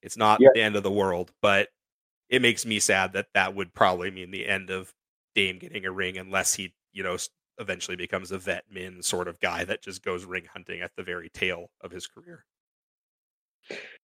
It's 0.02 0.16
not 0.16 0.40
Yeah. 0.40 0.48
the 0.54 0.62
end 0.62 0.76
of 0.76 0.82
the 0.82 0.90
world 0.90 1.32
but 1.42 1.68
it 2.30 2.40
makes 2.40 2.64
me 2.64 2.78
sad 2.80 3.12
that 3.12 3.28
that 3.34 3.54
would 3.54 3.74
probably 3.74 4.10
mean 4.10 4.30
the 4.30 4.46
end 4.46 4.70
of 4.70 4.92
Dame 5.34 5.58
getting 5.58 5.84
a 5.84 5.92
ring 5.92 6.16
unless 6.16 6.54
he 6.54 6.72
you 6.92 7.02
know 7.02 7.16
eventually 7.58 7.96
becomes 7.96 8.32
a 8.32 8.38
vet 8.38 8.64
min 8.70 9.02
sort 9.02 9.28
of 9.28 9.38
guy 9.40 9.64
that 9.64 9.82
just 9.82 10.02
goes 10.02 10.24
ring 10.24 10.44
hunting 10.52 10.80
at 10.80 10.90
the 10.96 11.02
very 11.02 11.28
tail 11.28 11.70
of 11.80 11.90
his 11.90 12.06
career. 12.06 12.44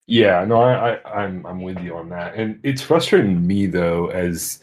Yeah, 0.06 0.44
no, 0.44 0.60
I, 0.60 0.94
I 0.94 1.22
I'm 1.22 1.44
I'm 1.46 1.62
with 1.62 1.80
you 1.80 1.96
on 1.96 2.08
that, 2.10 2.34
and 2.34 2.58
it's 2.62 2.82
frustrating 2.82 3.46
me 3.46 3.66
though 3.66 4.08
as 4.08 4.62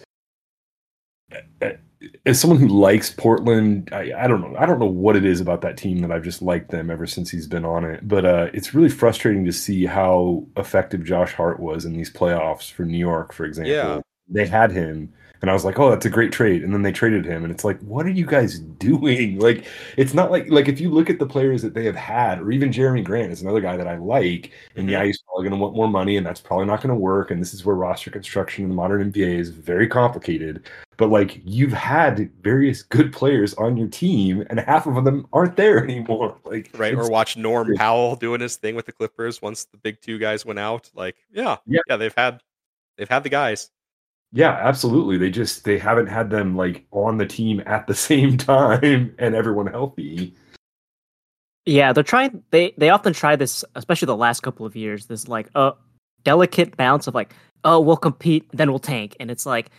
as 2.26 2.40
someone 2.40 2.60
who 2.60 2.68
likes 2.68 3.10
Portland, 3.10 3.90
I, 3.92 4.12
I 4.18 4.28
don't 4.28 4.42
know. 4.42 4.56
I 4.58 4.66
don't 4.66 4.80
know 4.80 4.86
what 4.86 5.16
it 5.16 5.26
is 5.26 5.42
about 5.42 5.62
that 5.62 5.78
team 5.78 6.00
that 6.00 6.12
I've 6.12 6.24
just 6.24 6.42
liked 6.42 6.70
them 6.70 6.92
ever 6.92 7.08
since 7.08 7.30
he's 7.30 7.48
been 7.48 7.66
on 7.66 7.84
it. 7.84 8.08
But 8.08 8.26
uh, 8.26 8.48
it's 8.54 8.74
really 8.74 8.90
frustrating 8.90 9.46
to 9.46 9.54
see 9.54 9.86
how 9.86 10.46
effective 10.58 11.04
Josh 11.04 11.34
Hart 11.34 11.60
was 11.60 11.86
in 11.86 11.94
these 11.94 12.12
playoffs 12.12 12.72
for 12.72 12.84
New 12.84 12.98
York, 12.98 13.34
for 13.34 13.46
example. 13.46 13.74
Yeah. 13.74 14.02
They 14.30 14.46
had 14.46 14.72
him, 14.72 15.14
and 15.42 15.50
I 15.50 15.54
was 15.54 15.66
like, 15.66 15.80
"Oh, 15.80 15.90
that's 15.90 16.06
a 16.06 16.10
great 16.10 16.32
trade." 16.32 16.64
And 16.64 16.74
then 16.74 16.82
they 16.82 16.92
traded 16.92 17.26
him, 17.26 17.44
and 17.44 17.52
it's 17.52 17.64
like, 17.64 17.80
"What 17.82 18.06
are 18.06 18.12
you 18.12 18.26
guys 18.26 18.60
doing?" 18.60 19.40
Like, 19.48 19.66
it's 19.98 20.14
not 20.14 20.32
like 20.32 20.50
like 20.50 20.68
if 20.68 20.82
you 20.82 20.90
look 20.90 21.10
at 21.10 21.20
the 21.20 21.26
players 21.26 21.62
that 21.62 21.74
they 21.74 21.86
have 21.86 21.96
had, 21.96 22.42
or 22.42 22.52
even 22.52 22.72
Jerami 22.72 23.04
Grant 23.04 23.32
is 23.32 23.42
another 23.42 23.62
guy 23.62 23.78
that 23.78 23.88
I 23.88 23.98
like, 23.98 24.52
and 24.76 24.90
yeah, 24.90 25.04
he's 25.04 25.20
mm-hmm. 25.20 25.28
probably 25.28 25.50
going 25.50 25.60
to 25.60 25.64
want 25.64 25.76
more 25.76 25.88
money, 25.88 26.18
and 26.18 26.26
that's 26.26 26.42
probably 26.42 26.66
not 26.66 26.82
going 26.82 26.90
to 26.90 27.00
work. 27.00 27.32
And 27.32 27.40
this 27.42 27.54
is 27.54 27.64
where 27.64 27.76
roster 27.76 28.12
construction 28.12 28.64
in 28.64 28.70
the 28.70 28.76
modern 28.76 29.12
NBA 29.12 29.40
is 29.40 29.50
very 29.50 29.88
complicated. 29.88 30.68
But 30.98 31.10
like, 31.12 31.40
you've 31.46 31.72
had 31.72 32.32
various 32.42 32.82
good 32.82 33.14
players 33.14 33.54
on 33.54 33.78
your 33.78 33.88
team, 33.88 34.44
and 34.50 34.60
half 34.60 34.88
of 34.88 35.04
them 35.06 35.28
aren't 35.32 35.56
there 35.56 35.84
anymore. 35.84 36.36
Like, 36.44 36.72
right? 36.74 36.96
Or 36.96 37.10
watch 37.10 37.38
Norm. 37.38 37.76
Powell 37.76 38.16
doing 38.16 38.42
his 38.42 38.56
thing 38.56 38.76
with 38.76 38.88
the 38.88 38.92
Clippers 38.92 39.42
once 39.42 39.66
the 39.66 39.78
big 39.78 40.02
two 40.02 40.18
guys 40.18 40.46
went 40.46 40.60
out. 40.60 40.90
Like, 40.96 41.16
yeah, 41.32 41.58
Yeah. 41.66 41.82
yeah, 41.88 41.98
they've 41.98 42.16
had 42.18 42.42
they've 42.98 43.10
had 43.10 43.24
the 43.24 43.30
guys. 43.30 43.70
Yeah, 44.34 44.52
absolutely. 44.52 45.18
They 45.18 45.30
just 45.30 45.64
they 45.64 45.78
haven't 45.78 46.08
had 46.08 46.30
them 46.30 46.56
like 46.56 46.86
on 46.92 47.18
the 47.18 47.26
team 47.26 47.62
at 47.66 47.88
the 47.88 47.96
same 48.10 48.38
time 48.38 49.16
and 49.20 49.36
everyone 49.36 49.68
healthy. 49.68 50.34
Yeah, 51.66 51.92
they're 51.94 52.04
trying. 52.04 52.44
They 52.52 52.74
they 52.78 52.90
often 52.90 53.14
try 53.14 53.36
this, 53.36 53.64
especially 53.76 54.06
the 54.08 54.16
last 54.16 54.42
couple 54.42 54.66
of 54.66 54.76
years. 54.76 55.06
This 55.08 55.28
like 55.28 55.50
uh 55.56 55.72
delicate 56.24 56.76
balance 56.78 57.08
of 57.08 57.16
like, 57.16 57.34
oh, 57.64 57.80
we'll 57.80 57.98
compete, 57.98 58.46
then 58.54 58.70
we'll 58.70 58.80
tank, 58.80 59.16
and 59.20 59.32
it's 59.32 59.46
like, 59.46 59.70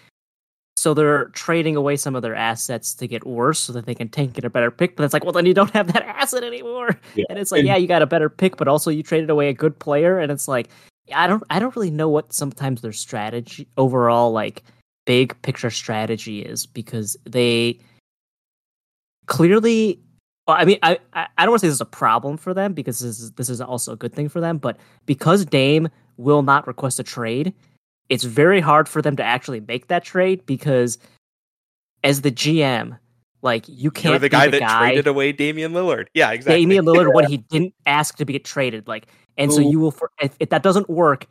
so 0.76 0.94
they're 0.94 1.26
trading 1.26 1.76
away 1.76 1.96
some 1.96 2.14
of 2.14 2.22
their 2.22 2.34
assets 2.34 2.94
to 2.94 3.07
get 3.07 3.26
worse, 3.26 3.59
so 3.59 3.72
that 3.72 3.84
they 3.86 3.94
can 3.94 4.09
tank 4.09 4.32
get 4.34 4.44
a 4.44 4.51
better 4.51 4.70
pick. 4.70 4.96
But 4.96 5.05
it's 5.05 5.12
like, 5.12 5.24
well, 5.24 5.32
then 5.32 5.46
you 5.46 5.55
don't 5.55 5.70
have 5.74 5.92
that 5.92 6.05
asset 6.05 6.42
anymore, 6.44 6.99
Yeah. 7.14 7.24
and 7.30 7.38
it's 7.38 7.53
like, 7.53 7.61
And- 7.61 7.68
yeah, 7.68 7.76
you 7.76 7.86
got 7.86 8.03
a 8.03 8.07
better 8.07 8.28
pick, 8.30 8.57
but 8.57 8.66
also 8.68 8.90
you 8.90 9.03
traded 9.03 9.28
away 9.30 9.49
a 9.49 9.53
good 9.55 9.78
player, 9.78 10.18
and 10.18 10.30
it's 10.32 10.49
like, 10.49 10.68
I 11.14 11.26
don't, 11.26 11.42
I 11.50 11.59
don't 11.59 11.74
really 11.74 11.90
know 11.90 12.09
what 12.09 12.32
sometimes 12.32 12.80
their 12.80 12.92
strategy 12.92 13.68
overall, 13.76 14.32
like 14.32 14.62
big 15.06 15.40
picture 15.42 15.70
strategy 15.70 16.42
is 16.42 16.66
because 16.66 17.16
they 17.24 17.78
clearly 19.26 20.00
well, 20.48 20.56
I 20.56 20.64
mean, 20.64 20.78
I, 20.82 20.98
I 21.12 21.26
don't 21.40 21.50
want 21.50 21.61
to 21.61 21.66
say 21.66 21.68
this 21.68 21.74
is 21.74 21.80
a 21.82 21.84
problem 21.84 22.38
for 22.38 22.54
them 22.54 22.72
because 22.72 23.00
this 23.00 23.20
is 23.20 23.32
this 23.32 23.50
is 23.50 23.61
also 23.61 23.92
a 23.92 23.96
good 23.96 24.14
thing 24.14 24.30
for 24.30 24.40
them. 24.40 24.56
But 24.56 24.78
because 25.04 25.44
Dame 25.44 25.90
will 26.16 26.42
not 26.42 26.66
request 26.66 26.98
a 26.98 27.02
trade, 27.02 27.52
it's 28.09 28.24
very 28.24 28.61
hard 28.61 28.88
for 28.88 29.02
them 29.02 29.14
to 29.16 29.22
actually 29.22 29.61
make 29.61 29.88
that 29.88 30.04
trade 30.04 30.46
because 30.46 30.96
as 32.02 32.22
the 32.22 32.30
GM, 32.30 32.98
like 33.42 33.66
you 33.68 33.90
can't 33.90 34.12
You're 34.12 34.20
the 34.20 34.30
guy 34.30 34.46
the 34.46 34.52
that 34.52 34.61
guy, 34.61 34.78
traded 34.88 35.06
away 35.06 35.32
Damian 35.32 35.72
Lillard. 35.72 36.06
Yeah, 36.14 36.30
exactly. 36.30 36.62
Damian 36.62 36.86
Lillard 36.86 37.12
when 37.12 37.26
he 37.30 37.36
didn't 37.36 37.74
ask 37.84 38.16
to 38.16 38.24
be 38.24 38.32
get 38.32 38.46
traded. 38.46 38.88
Like, 38.88 39.09
and 39.39 39.53
so 39.53 39.61
you 39.61 39.78
will 39.78 39.91
for 39.91 40.11
if, 40.20 40.34
if 40.41 40.51
that 40.51 40.62
doesn't 40.62 40.91
work, 40.91 41.26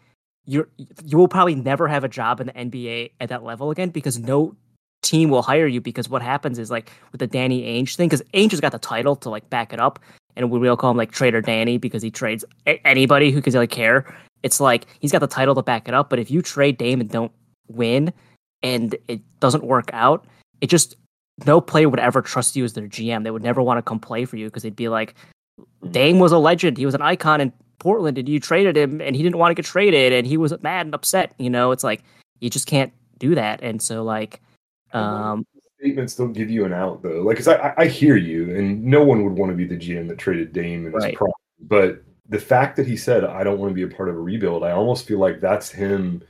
you're 0.46 0.70
you 1.04 1.18
will 1.18 1.28
probably 1.28 1.56
never 1.56 1.88
have 1.88 2.04
a 2.04 2.10
job 2.10 2.40
in 2.40 2.48
the 2.48 2.54
NBA 2.54 3.12
at 3.20 3.30
that 3.30 3.44
level 3.44 3.70
again 3.70 3.90
because 3.90 4.18
no 4.18 4.56
team 5.04 5.30
will 5.30 5.44
hire 5.44 5.68
you 5.68 5.80
because 5.80 6.10
what 6.10 6.22
happens 6.22 6.58
is 6.58 6.72
like 6.72 6.92
with 7.12 7.20
the 7.20 7.28
Danny 7.28 7.64
Ainge 7.64 7.96
thing 7.96 8.10
because 8.10 8.24
Ainge 8.34 8.52
has 8.52 8.62
got 8.62 8.72
the 8.72 8.80
title 8.80 9.16
to 9.18 9.30
like 9.30 9.48
back 9.50 9.72
it 9.74 9.80
up 9.80 10.00
and 10.36 10.50
we 10.50 10.68
all 10.68 10.78
call 10.78 10.92
him 10.92 10.98
like 10.98 11.12
Trader 11.12 11.42
Danny 11.42 11.78
because 11.78 12.02
he 12.02 12.12
trades 12.12 12.46
anybody 12.66 13.32
who 13.32 13.42
could 13.42 13.54
like 13.54 13.72
care. 13.72 14.16
It's 14.44 14.60
like 14.60 14.86
he's 15.00 15.12
got 15.12 15.20
the 15.20 15.28
title 15.28 15.56
to 15.56 15.64
back 15.64 15.88
it 15.88 15.94
up, 15.94 16.10
but 16.10 16.20
if 16.20 16.32
you 16.32 16.42
trade 16.42 16.78
Dame 16.78 17.02
and 17.02 17.10
don't 17.10 17.32
win 17.68 18.14
and 18.64 18.96
it 19.08 19.22
doesn't 19.40 19.64
work 19.64 19.90
out, 19.94 20.26
it 20.62 20.68
just 20.68 20.96
no 21.46 21.60
player 21.60 21.90
would 21.90 22.00
ever 22.00 22.22
trust 22.22 22.56
you 22.56 22.64
as 22.64 22.74
their 22.74 22.88
GM. 22.88 23.24
They 23.24 23.32
would 23.32 23.44
never 23.44 23.62
want 23.62 23.78
to 23.80 23.82
come 23.82 24.00
play 24.00 24.26
for 24.26 24.38
you 24.38 24.46
because 24.46 24.64
they'd 24.64 24.76
be 24.76 24.90
like, 24.90 25.16
Dame 25.92 26.20
was 26.20 26.32
a 26.32 26.38
legend. 26.38 26.78
He 26.78 26.86
was 26.86 26.96
an 26.96 27.02
icon 27.02 27.42
in 27.42 27.54
Portland, 27.80 28.18
and 28.18 28.28
you 28.28 28.40
traded 28.40 28.76
him, 28.76 29.02
and 29.02 29.16
he 29.16 29.24
didn't 29.24 29.38
want 29.38 29.52
to 29.52 29.56
get 29.56 29.66
traded, 29.66 30.14
and 30.14 30.26
he 30.28 30.38
was 30.38 30.54
mad 30.62 30.86
and 30.88 30.96
upset. 30.96 31.34
You 31.38 31.50
know, 31.50 31.72
it's 31.72 31.84
like 31.84 32.04
you 32.40 32.50
just 32.50 32.68
can't 32.68 32.92
do 33.20 33.36
that. 33.36 33.62
And 33.62 33.82
so, 33.82 34.04
like, 34.04 34.42
um, 34.94 35.46
Statements 35.80 36.16
don't 36.16 36.34
give 36.34 36.50
you 36.50 36.66
an 36.66 36.74
out 36.74 37.04
though. 37.04 37.22
Like, 37.22 37.38
'cause 37.38 37.48
I, 37.48 37.74
I- 37.78 37.86
hear 37.86 38.16
you, 38.16 38.56
and 38.56 38.84
no 38.84 39.04
one 39.04 39.24
would 39.24 39.34
want 39.34 39.52
to 39.52 39.56
be 39.56 39.66
the 39.66 39.76
GM 39.78 40.08
that 40.08 40.18
traded 40.18 40.52
Dame 40.52 40.86
and 40.88 40.96
his 40.96 41.04
Right. 41.04 41.16
prime. 41.16 41.32
But 41.62 42.04
the 42.30 42.40
fact 42.40 42.76
that 42.78 42.88
he 42.88 42.98
said, 42.98 43.24
"I 43.24 43.44
don't 43.44 43.60
want 43.60 43.70
to 43.70 43.76
be 43.76 43.84
a 43.84 43.88
part 43.96 44.10
of 44.10 44.16
a 44.16 44.20
rebuild," 44.20 44.64
I 44.64 44.72
almost 44.72 45.06
feel 45.08 45.20
like 45.20 45.40
that's 45.40 45.72
him 45.72 46.24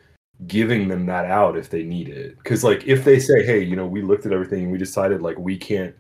giving 0.48 0.88
them 0.90 1.06
that 1.06 1.26
out 1.26 1.58
if 1.58 1.70
they 1.70 1.84
need 1.84 2.10
it. 2.10 2.38
Because 2.38 2.64
like, 2.64 2.86
if 2.86 3.06
they 3.06 3.20
say, 3.20 3.46
"Hey, 3.46 3.64
you 3.64 3.76
know, 3.78 3.88
we 3.88 4.02
looked 4.02 4.26
at 4.26 4.34
everything 4.34 4.64
and 4.64 4.72
we 4.72 4.78
decided 4.78 5.22
like 5.22 5.40
we 5.40 5.56
can't." 5.58 5.96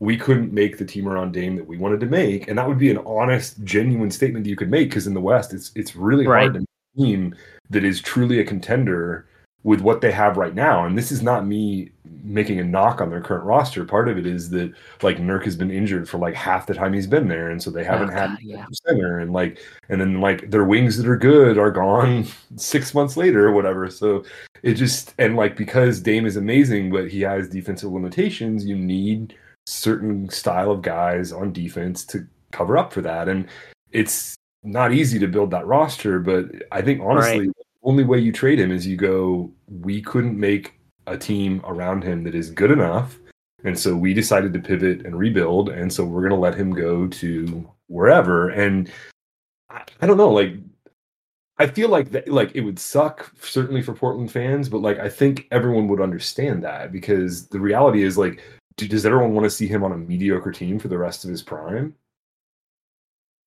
We 0.00 0.16
couldn't 0.16 0.52
make 0.52 0.78
the 0.78 0.84
team 0.84 1.06
around 1.06 1.32
Dame 1.32 1.56
that 1.56 1.66
we 1.66 1.76
wanted 1.78 2.00
to 2.00 2.06
make, 2.06 2.48
and 2.48 2.58
that 2.58 2.66
would 2.66 2.78
be 2.78 2.90
an 2.90 2.98
honest, 3.06 3.62
genuine 3.64 4.10
statement 4.10 4.44
that 4.44 4.50
you 4.50 4.56
could 4.56 4.70
make. 4.70 4.88
Because 4.88 5.06
in 5.06 5.14
the 5.14 5.20
West, 5.20 5.52
it's 5.54 5.70
it's 5.76 5.94
really 5.94 6.26
Right. 6.26 6.42
hard 6.42 6.54
to 6.54 6.60
make 6.60 6.68
a 6.96 7.00
team 7.00 7.34
that 7.70 7.84
is 7.84 8.00
truly 8.00 8.40
a 8.40 8.44
contender 8.44 9.26
with 9.62 9.82
what 9.82 10.00
they 10.00 10.10
have 10.10 10.38
right 10.38 10.54
now. 10.54 10.86
And 10.86 10.96
this 10.96 11.12
is 11.12 11.22
not 11.22 11.46
me 11.46 11.90
making 12.24 12.58
a 12.60 12.64
knock 12.64 13.02
on 13.02 13.10
their 13.10 13.20
current 13.20 13.44
roster. 13.44 13.84
Part 13.84 14.08
of 14.08 14.16
it 14.16 14.26
is 14.26 14.48
that 14.50 14.72
like 15.02 15.18
Nurk 15.18 15.44
has 15.44 15.54
been 15.54 15.70
injured 15.70 16.08
for 16.08 16.16
like 16.16 16.34
half 16.34 16.66
the 16.66 16.72
time 16.72 16.94
he's 16.94 17.06
been 17.06 17.28
there, 17.28 17.50
and 17.50 17.62
so 17.62 17.70
they 17.70 17.82
oh, 17.82 17.84
haven't 17.92 18.08
Oh, 18.10 18.12
had 18.14 18.30
God, 18.30 18.38
yeah. 18.42 18.64
center. 18.86 19.18
And 19.18 19.34
like, 19.34 19.58
and 19.90 20.00
then 20.00 20.18
like 20.22 20.50
their 20.50 20.64
wings 20.64 20.96
that 20.96 21.06
are 21.06 21.16
good 21.18 21.58
are 21.58 21.70
gone 21.70 22.24
six 22.56 22.94
months 22.94 23.18
later 23.18 23.46
or 23.48 23.52
whatever. 23.52 23.90
So 23.90 24.24
it 24.62 24.74
just 24.74 25.14
and 25.18 25.36
like 25.36 25.56
because 25.58 26.00
Dame 26.00 26.24
is 26.24 26.36
amazing, 26.36 26.90
but 26.90 27.08
he 27.10 27.20
has 27.20 27.50
defensive 27.50 27.92
limitations. 27.92 28.64
You 28.64 28.76
need 28.76 29.34
certain 29.70 30.28
style 30.28 30.70
of 30.70 30.82
guys 30.82 31.32
on 31.32 31.52
defense 31.52 32.04
to 32.06 32.26
cover 32.52 32.76
up 32.76 32.92
for 32.92 33.00
that, 33.02 33.28
and 33.28 33.48
it's 33.90 34.34
not 34.62 34.92
easy 34.92 35.18
to 35.18 35.26
build 35.26 35.50
that 35.52 35.66
roster. 35.66 36.18
But 36.18 36.46
I 36.72 36.82
think 36.82 37.00
honestly, 37.02 37.46
the 37.46 37.54
only 37.82 38.04
way 38.04 38.18
you 38.18 38.32
trade 38.32 38.58
him 38.58 38.70
is 38.70 38.86
you 38.86 38.96
go, 38.96 39.50
we 39.68 40.02
couldn't 40.02 40.38
make 40.38 40.74
a 41.06 41.16
team 41.16 41.60
around 41.64 42.04
him 42.04 42.24
that 42.24 42.34
is 42.34 42.50
good 42.50 42.70
enough. 42.70 43.18
And 43.64 43.78
so 43.78 43.96
we 43.96 44.14
decided 44.14 44.52
to 44.52 44.58
pivot 44.58 45.04
and 45.04 45.18
rebuild. 45.18 45.68
And 45.68 45.92
so 45.92 46.04
we're 46.04 46.20
going 46.20 46.30
to 46.30 46.36
let 46.36 46.54
him 46.54 46.72
go 46.72 47.06
to 47.06 47.70
wherever. 47.88 48.50
And 48.50 48.90
I, 49.68 49.82
I 50.00 50.06
don't 50.06 50.16
know, 50.16 50.30
like, 50.30 50.54
I 51.58 51.66
feel 51.66 51.90
like 51.90 52.10
that, 52.12 52.28
like 52.28 52.52
it 52.54 52.62
would 52.62 52.78
suck 52.78 53.32
certainly 53.42 53.82
for 53.82 53.92
Portland 53.92 54.32
fans, 54.32 54.68
but 54.70 54.80
like 54.80 54.98
I 54.98 55.10
think 55.10 55.46
everyone 55.50 55.88
would 55.88 56.00
understand 56.00 56.64
that 56.64 56.90
because 56.90 57.48
the 57.48 57.60
reality 57.60 58.02
is 58.02 58.16
like, 58.16 58.42
does 58.88 59.04
everyone 59.06 59.34
want 59.34 59.44
to 59.44 59.50
see 59.50 59.66
him 59.66 59.82
on 59.84 59.92
a 59.92 59.96
mediocre 59.96 60.52
team 60.52 60.78
for 60.78 60.88
the 60.88 60.98
rest 60.98 61.24
of 61.24 61.30
his 61.30 61.42
prime? 61.42 61.94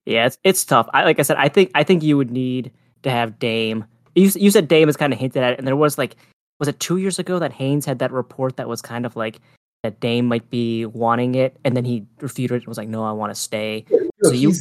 yeah, 0.06 0.26
it's 0.26 0.38
it's 0.44 0.66
tough. 0.66 0.90
I 0.94 1.04
like 1.06 1.20
I 1.20 1.24
said, 1.24 1.38
I 1.38 1.48
think 1.50 1.72
I 1.76 1.84
think 1.84 2.04
you 2.04 2.18
would 2.18 2.32
need 2.32 2.72
to 3.04 3.10
have 3.12 3.40
Dame. 3.40 3.86
You 4.16 4.30
you 4.36 4.52
said 4.52 4.68
Dame 4.68 4.90
is 4.90 4.98
kind 4.98 5.14
of 5.14 5.20
hinted 5.20 5.42
at, 5.44 5.54
it, 5.54 5.60
and 5.60 5.68
there 5.68 5.76
was 5.76 5.98
like, 5.98 6.16
was 6.60 6.68
it 6.68 6.80
two 6.80 6.98
years 6.98 7.20
ago 7.20 7.40
that 7.40 7.54
Haynes 7.54 7.86
had 7.86 8.00
that 8.00 8.12
report 8.12 8.58
that 8.58 8.68
was 8.68 8.82
kind 8.82 9.06
of 9.06 9.16
like 9.16 9.40
that 9.84 10.00
Dame 10.00 10.26
might 10.26 10.50
be 10.50 10.86
wanting 10.86 11.36
it, 11.36 11.58
and 11.64 11.76
then 11.76 11.86
he 11.86 12.06
refuted 12.22 12.58
it 12.58 12.64
and 12.64 12.68
was 12.68 12.78
like, 12.78 12.88
no, 12.88 13.04
I 13.04 13.12
want 13.12 13.34
to 13.34 13.40
stay. 13.40 13.86
You 13.90 14.04
know, 14.22 14.30
So 14.30 14.32
you- 14.32 14.54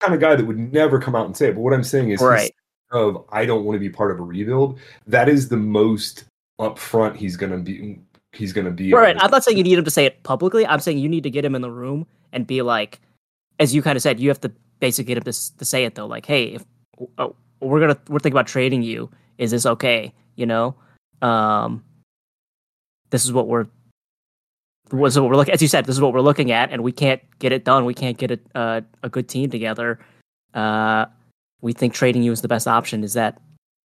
kind 0.00 0.14
of 0.14 0.20
guy 0.20 0.34
that 0.34 0.46
would 0.46 0.58
never 0.72 0.98
come 0.98 1.14
out 1.14 1.26
and 1.26 1.36
say 1.36 1.48
it. 1.48 1.54
But 1.54 1.60
what 1.60 1.74
I'm 1.74 1.84
saying 1.84 2.10
is, 2.10 2.22
Right. 2.22 2.54
of 2.90 3.24
I 3.30 3.44
don't 3.44 3.64
want 3.64 3.76
to 3.76 3.80
be 3.80 3.90
part 3.90 4.10
of 4.10 4.18
a 4.18 4.22
rebuild. 4.22 4.78
That 5.06 5.28
is 5.28 5.48
the 5.48 5.56
most 5.58 6.24
upfront 6.60 7.16
he's 7.16 7.36
gonna 7.36 7.58
be. 7.58 7.98
He's 8.32 8.52
gonna 8.52 8.70
be. 8.70 8.92
on 8.92 9.00
Right. 9.00 9.16
I'm 9.18 9.30
not 9.30 9.44
saying 9.44 9.56
you 9.56 9.64
need 9.64 9.78
him 9.78 9.84
to 9.84 9.90
say 9.90 10.04
it 10.06 10.22
publicly. 10.22 10.66
I'm 10.66 10.80
saying 10.80 10.98
you 10.98 11.08
need 11.08 11.24
to 11.24 11.30
get 11.30 11.44
him 11.44 11.54
in 11.54 11.62
the 11.62 11.70
room 11.70 12.06
and 12.32 12.46
be 12.46 12.62
like, 12.62 13.00
as 13.58 13.74
you 13.74 13.82
kind 13.82 13.96
of 13.96 14.02
said, 14.02 14.20
you 14.20 14.28
have 14.28 14.40
to 14.42 14.52
basically 14.78 15.08
get 15.14 15.18
him 15.18 15.24
to, 15.24 15.58
to 15.58 15.64
say 15.64 15.84
it 15.84 15.94
though. 15.94 16.06
Like, 16.06 16.26
hey, 16.26 16.44
if 16.54 16.64
oh, 17.18 17.34
we're 17.60 17.80
gonna 17.80 17.98
we're 18.08 18.18
thinking 18.18 18.36
about 18.36 18.46
trading 18.46 18.82
you, 18.82 19.10
is 19.38 19.50
this 19.50 19.66
okay? 19.66 20.12
You 20.36 20.46
know, 20.46 20.74
um, 21.22 21.84
this 23.10 23.24
is 23.24 23.32
what 23.32 23.48
we're. 23.48 23.66
This 24.90 25.14
is 25.14 25.20
what 25.20 25.30
we're 25.30 25.36
looking. 25.36 25.54
As 25.54 25.62
you 25.62 25.68
said, 25.68 25.84
this 25.84 25.94
is 25.94 26.00
what 26.00 26.12
we're 26.12 26.20
looking 26.20 26.50
at, 26.50 26.72
and 26.72 26.82
we 26.82 26.90
can't 26.90 27.20
get 27.38 27.52
it 27.52 27.64
done. 27.64 27.84
We 27.84 27.94
can't 27.94 28.16
get 28.16 28.30
a 28.32 28.40
uh, 28.54 28.80
a 29.02 29.08
good 29.08 29.28
team 29.28 29.50
together. 29.50 30.00
Uh, 30.54 31.06
we 31.60 31.72
think 31.72 31.94
trading 31.94 32.22
you 32.22 32.32
is 32.32 32.40
the 32.42 32.48
best 32.48 32.66
option. 32.66 33.04
Is 33.04 33.12
that 33.12 33.40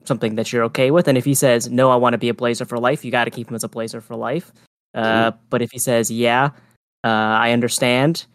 something 0.08 0.36
that 0.36 0.51
you're 0.51 0.64
okay 0.66 0.91
with? 0.91 1.08
And 1.08 1.18
if 1.18 1.26
he 1.26 1.34
says 1.34 1.70
no, 1.70 1.91
I 1.91 1.95
want 1.95 2.14
to 2.14 2.18
be 2.18 2.30
a 2.30 2.34
Blazer 2.34 2.66
for 2.66 2.80
life, 2.80 3.04
you 3.04 3.12
got 3.12 3.26
to 3.26 3.32
keep 3.32 3.49
him 3.49 3.56
as 3.56 3.64
a 3.64 3.70
Blazer 3.70 4.01
for 4.01 4.16
life. 4.16 4.51
Uh, 4.93 5.32
but 5.49 5.62
if 5.62 5.72
he 5.72 5.80
says 5.80 6.12
yeah, 6.12 6.51
uh, 7.04 7.08
I 7.08 7.51
understand, 7.51 8.26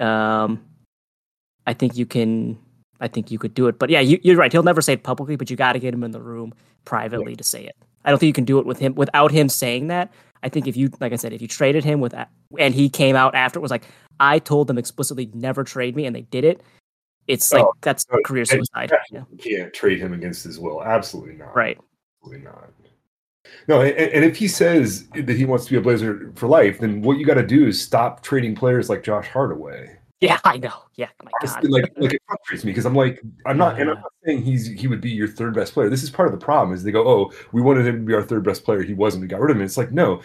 um, 0.00 0.64
I 1.66 1.74
think 1.74 1.96
you 1.96 2.06
can. 2.06 2.58
I 2.98 3.08
think 3.08 3.30
you 3.30 3.38
could 3.38 3.52
do 3.52 3.66
it. 3.66 3.78
But 3.78 3.90
yeah, 3.90 4.00
you, 4.00 4.18
you're 4.22 4.36
right. 4.36 4.50
He'll 4.50 4.62
never 4.62 4.80
say 4.80 4.94
it 4.94 5.02
publicly, 5.02 5.36
but 5.36 5.50
you 5.50 5.56
got 5.56 5.74
to 5.74 5.78
get 5.78 5.92
him 5.92 6.02
in 6.02 6.12
the 6.12 6.20
room 6.20 6.54
privately 6.86 7.36
to 7.36 7.44
say 7.44 7.62
it. 7.66 7.76
I 8.06 8.10
don't 8.10 8.18
think 8.18 8.28
you 8.28 8.32
can 8.32 8.46
do 8.46 8.58
it 8.58 8.64
with 8.64 8.78
him 8.78 8.94
without 8.94 9.30
him 9.30 9.50
saying 9.50 9.88
that. 9.88 10.10
I 10.42 10.48
think 10.48 10.66
if 10.66 10.76
you, 10.76 10.90
like 11.00 11.12
I 11.12 11.16
said, 11.16 11.32
if 11.32 11.42
you 11.42 11.48
traded 11.48 11.84
him 11.84 12.00
with, 12.00 12.14
and 12.58 12.74
he 12.74 12.88
came 12.88 13.16
out 13.16 13.34
after, 13.34 13.58
it 13.58 13.62
was 13.62 13.70
like, 13.70 13.84
I 14.18 14.38
told 14.38 14.68
them 14.68 14.78
explicitly 14.78 15.30
never 15.34 15.64
trade 15.64 15.94
me, 15.94 16.06
and 16.06 16.16
they 16.16 16.22
did 16.22 16.44
it. 16.44 16.62
It's 17.28 17.52
like 17.52 17.64
Oh, 17.64 17.72
that's 17.80 18.06
no, 18.10 18.18
career 18.24 18.44
suicide. 18.44 18.92
Yeah. 19.10 19.24
You 19.30 19.38
can't 19.38 19.74
trade 19.74 19.98
him 19.98 20.12
against 20.12 20.44
his 20.44 20.58
will. 20.58 20.82
Absolutely 20.82 21.34
not. 21.34 21.54
Right. 21.56 21.78
Absolutely 22.22 22.44
not. 22.44 22.70
No, 23.68 23.80
and, 23.80 23.96
and 23.96 24.24
if 24.24 24.36
he 24.36 24.48
says 24.48 25.06
that 25.08 25.36
he 25.36 25.44
wants 25.44 25.66
to 25.66 25.70
be 25.72 25.76
a 25.76 25.80
Blazer 25.80 26.32
for 26.34 26.46
life, 26.46 26.78
then 26.78 27.02
what 27.02 27.18
you 27.18 27.26
got 27.26 27.34
to 27.34 27.46
do 27.46 27.66
is 27.66 27.80
stop 27.80 28.22
trading 28.22 28.54
players 28.54 28.88
like 28.88 29.02
Josh 29.02 29.28
Hart 29.28 29.52
away. 29.52 29.96
Yeah, 30.20 30.38
I 30.44 30.56
know. 30.56 30.72
Yeah, 30.94 31.08
my 31.22 31.30
God. 31.42 31.64
like, 31.64 31.92
like 31.98 32.14
it 32.14 32.22
frustrates 32.26 32.64
me 32.64 32.72
because 32.72 32.86
I'm 32.86 32.94
like, 32.94 33.20
I'm 33.44 33.58
not, 33.58 33.78
and 33.78 33.90
I'm 33.90 33.96
not 33.96 34.12
saying 34.24 34.42
he's 34.42 34.66
he 34.66 34.88
would 34.88 35.00
be 35.00 35.10
your 35.10 35.28
third 35.28 35.54
best 35.54 35.74
player. 35.74 35.90
This 35.90 36.02
is 36.02 36.10
part 36.10 36.26
of 36.32 36.38
the 36.38 36.42
problem. 36.42 36.74
Is 36.74 36.82
they 36.82 36.90
go, 36.90 37.06
oh, 37.06 37.32
we 37.52 37.60
wanted 37.60 37.86
him 37.86 37.96
to 37.96 38.00
be 38.02 38.14
our 38.14 38.22
third 38.22 38.42
best 38.42 38.64
player. 38.64 38.82
He 38.82 38.94
wasn't. 38.94 39.22
We 39.22 39.28
got 39.28 39.40
rid 39.40 39.50
of 39.50 39.58
him. 39.58 39.62
It's 39.62 39.76
like, 39.76 39.92
no, 39.92 40.22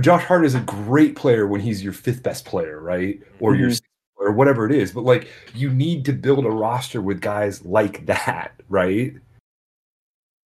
Josh 0.00 0.24
Hart 0.24 0.46
is 0.46 0.54
a 0.54 0.60
great 0.60 1.14
player 1.14 1.46
when 1.46 1.60
he's 1.60 1.84
your 1.84 1.92
fifth 1.92 2.22
best 2.22 2.44
player, 2.46 2.80
right? 2.80 3.20
Or 3.40 3.54
your 3.54 3.68
Mm-hmm. 3.68 3.84
Or 4.18 4.32
whatever 4.32 4.66
it 4.66 4.72
is. 4.72 4.92
But 4.92 5.04
like, 5.04 5.28
you 5.54 5.70
need 5.70 6.04
to 6.06 6.12
build 6.12 6.44
a 6.44 6.50
roster 6.50 7.00
with 7.00 7.20
guys 7.20 7.64
like 7.64 8.06
that, 8.06 8.52
right? 8.68 9.14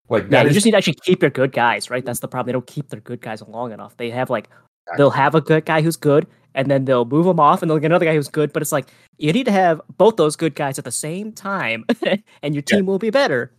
Like 0.09 0.27
Yeah, 0.31 0.43
you 0.43 0.49
is 0.49 0.55
just 0.55 0.67
need 0.67 0.73
to 0.73 0.77
actually 0.79 0.99
keep 1.05 1.23
your 1.23 1.31
good 1.31 1.53
guys, 1.53 1.89
right? 1.91 2.05
That's 2.05 2.21
the 2.21 2.29
problem. 2.29 2.47
They 2.47 2.53
don't 2.53 2.67
keep 2.67 2.89
their 2.89 3.01
good 3.01 3.21
guys 3.21 3.43
long 3.43 3.73
enough. 3.73 3.97
They 3.97 4.11
have 4.11 4.31
like 4.31 4.49
they'll 4.97 5.11
have 5.11 5.35
a 5.35 5.41
good 5.41 5.65
guy 5.65 5.81
who's 5.81 5.97
good, 5.97 6.27
and 6.55 6.71
then 6.71 6.85
they'll 6.85 7.05
move 7.07 7.27
him 7.27 7.41
off, 7.41 7.63
and 7.63 7.71
they'll 7.71 7.79
get 7.79 7.87
another 7.87 8.05
guy 8.05 8.15
who's 8.15 8.29
good. 8.29 8.53
But 8.53 8.63
it's 8.63 8.73
like 8.73 8.89
you 9.19 9.33
need 9.33 9.45
to 9.47 9.53
have 9.53 9.81
both 9.97 10.17
those 10.17 10.37
good 10.37 10.55
guys 10.55 10.79
at 10.79 10.85
the 10.85 10.93
same 10.93 11.33
time, 11.33 11.85
and 12.43 12.55
your 12.55 12.63
Yeah. 12.69 12.77
team 12.77 12.87
will 12.87 12.99
be 12.99 13.11
better. 13.11 13.53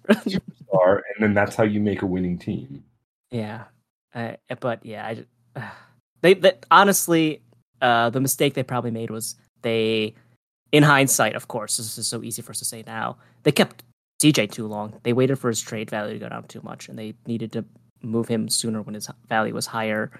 are, 0.74 0.97
and 1.16 1.24
then 1.24 1.34
that's 1.34 1.55
how 1.55 1.64
you 1.64 1.80
make 1.80 2.01
a 2.01 2.05
winning 2.05 2.38
team. 2.38 2.84
yeah, 3.32 3.64
uh, 4.14 4.34
but 4.59 4.86
yeah, 4.86 5.07
I, 5.07 5.14
ju- 5.16 5.26
they, 6.22 6.34
they 6.36 6.53
honestly, 6.70 7.41
uh, 7.82 8.09
the 8.11 8.20
mistake 8.20 8.53
they 8.53 8.64
probably 8.64 8.91
made 8.91 9.09
was 9.09 9.36
they, 9.64 10.14
in 10.72 10.84
hindsight, 10.84 11.36
of 11.36 11.47
course, 11.47 11.78
this 11.78 11.97
is 11.97 12.07
so 12.07 12.24
easy 12.24 12.41
for 12.41 12.51
us 12.51 12.59
to 12.59 12.66
say 12.66 12.84
now. 12.86 13.18
They 13.43 13.51
kept 13.51 13.84
CJ 14.22 14.51
too 14.51 14.68
long. 14.68 14.93
They 15.03 15.14
waited 15.14 15.38
for 15.38 15.49
his 15.49 15.61
trade 15.61 15.89
value 15.89 16.14
to 16.14 16.20
go 16.20 16.30
down 16.30 16.43
too 16.43 16.61
much, 16.64 16.88
and 16.88 16.97
they 16.97 17.14
needed 17.26 17.51
to 17.53 17.66
move 18.01 18.28
him 18.28 18.47
sooner 18.47 18.82
when 18.82 18.93
his 18.95 19.09
value 19.28 19.53
was 19.53 19.66
higher 19.66 20.11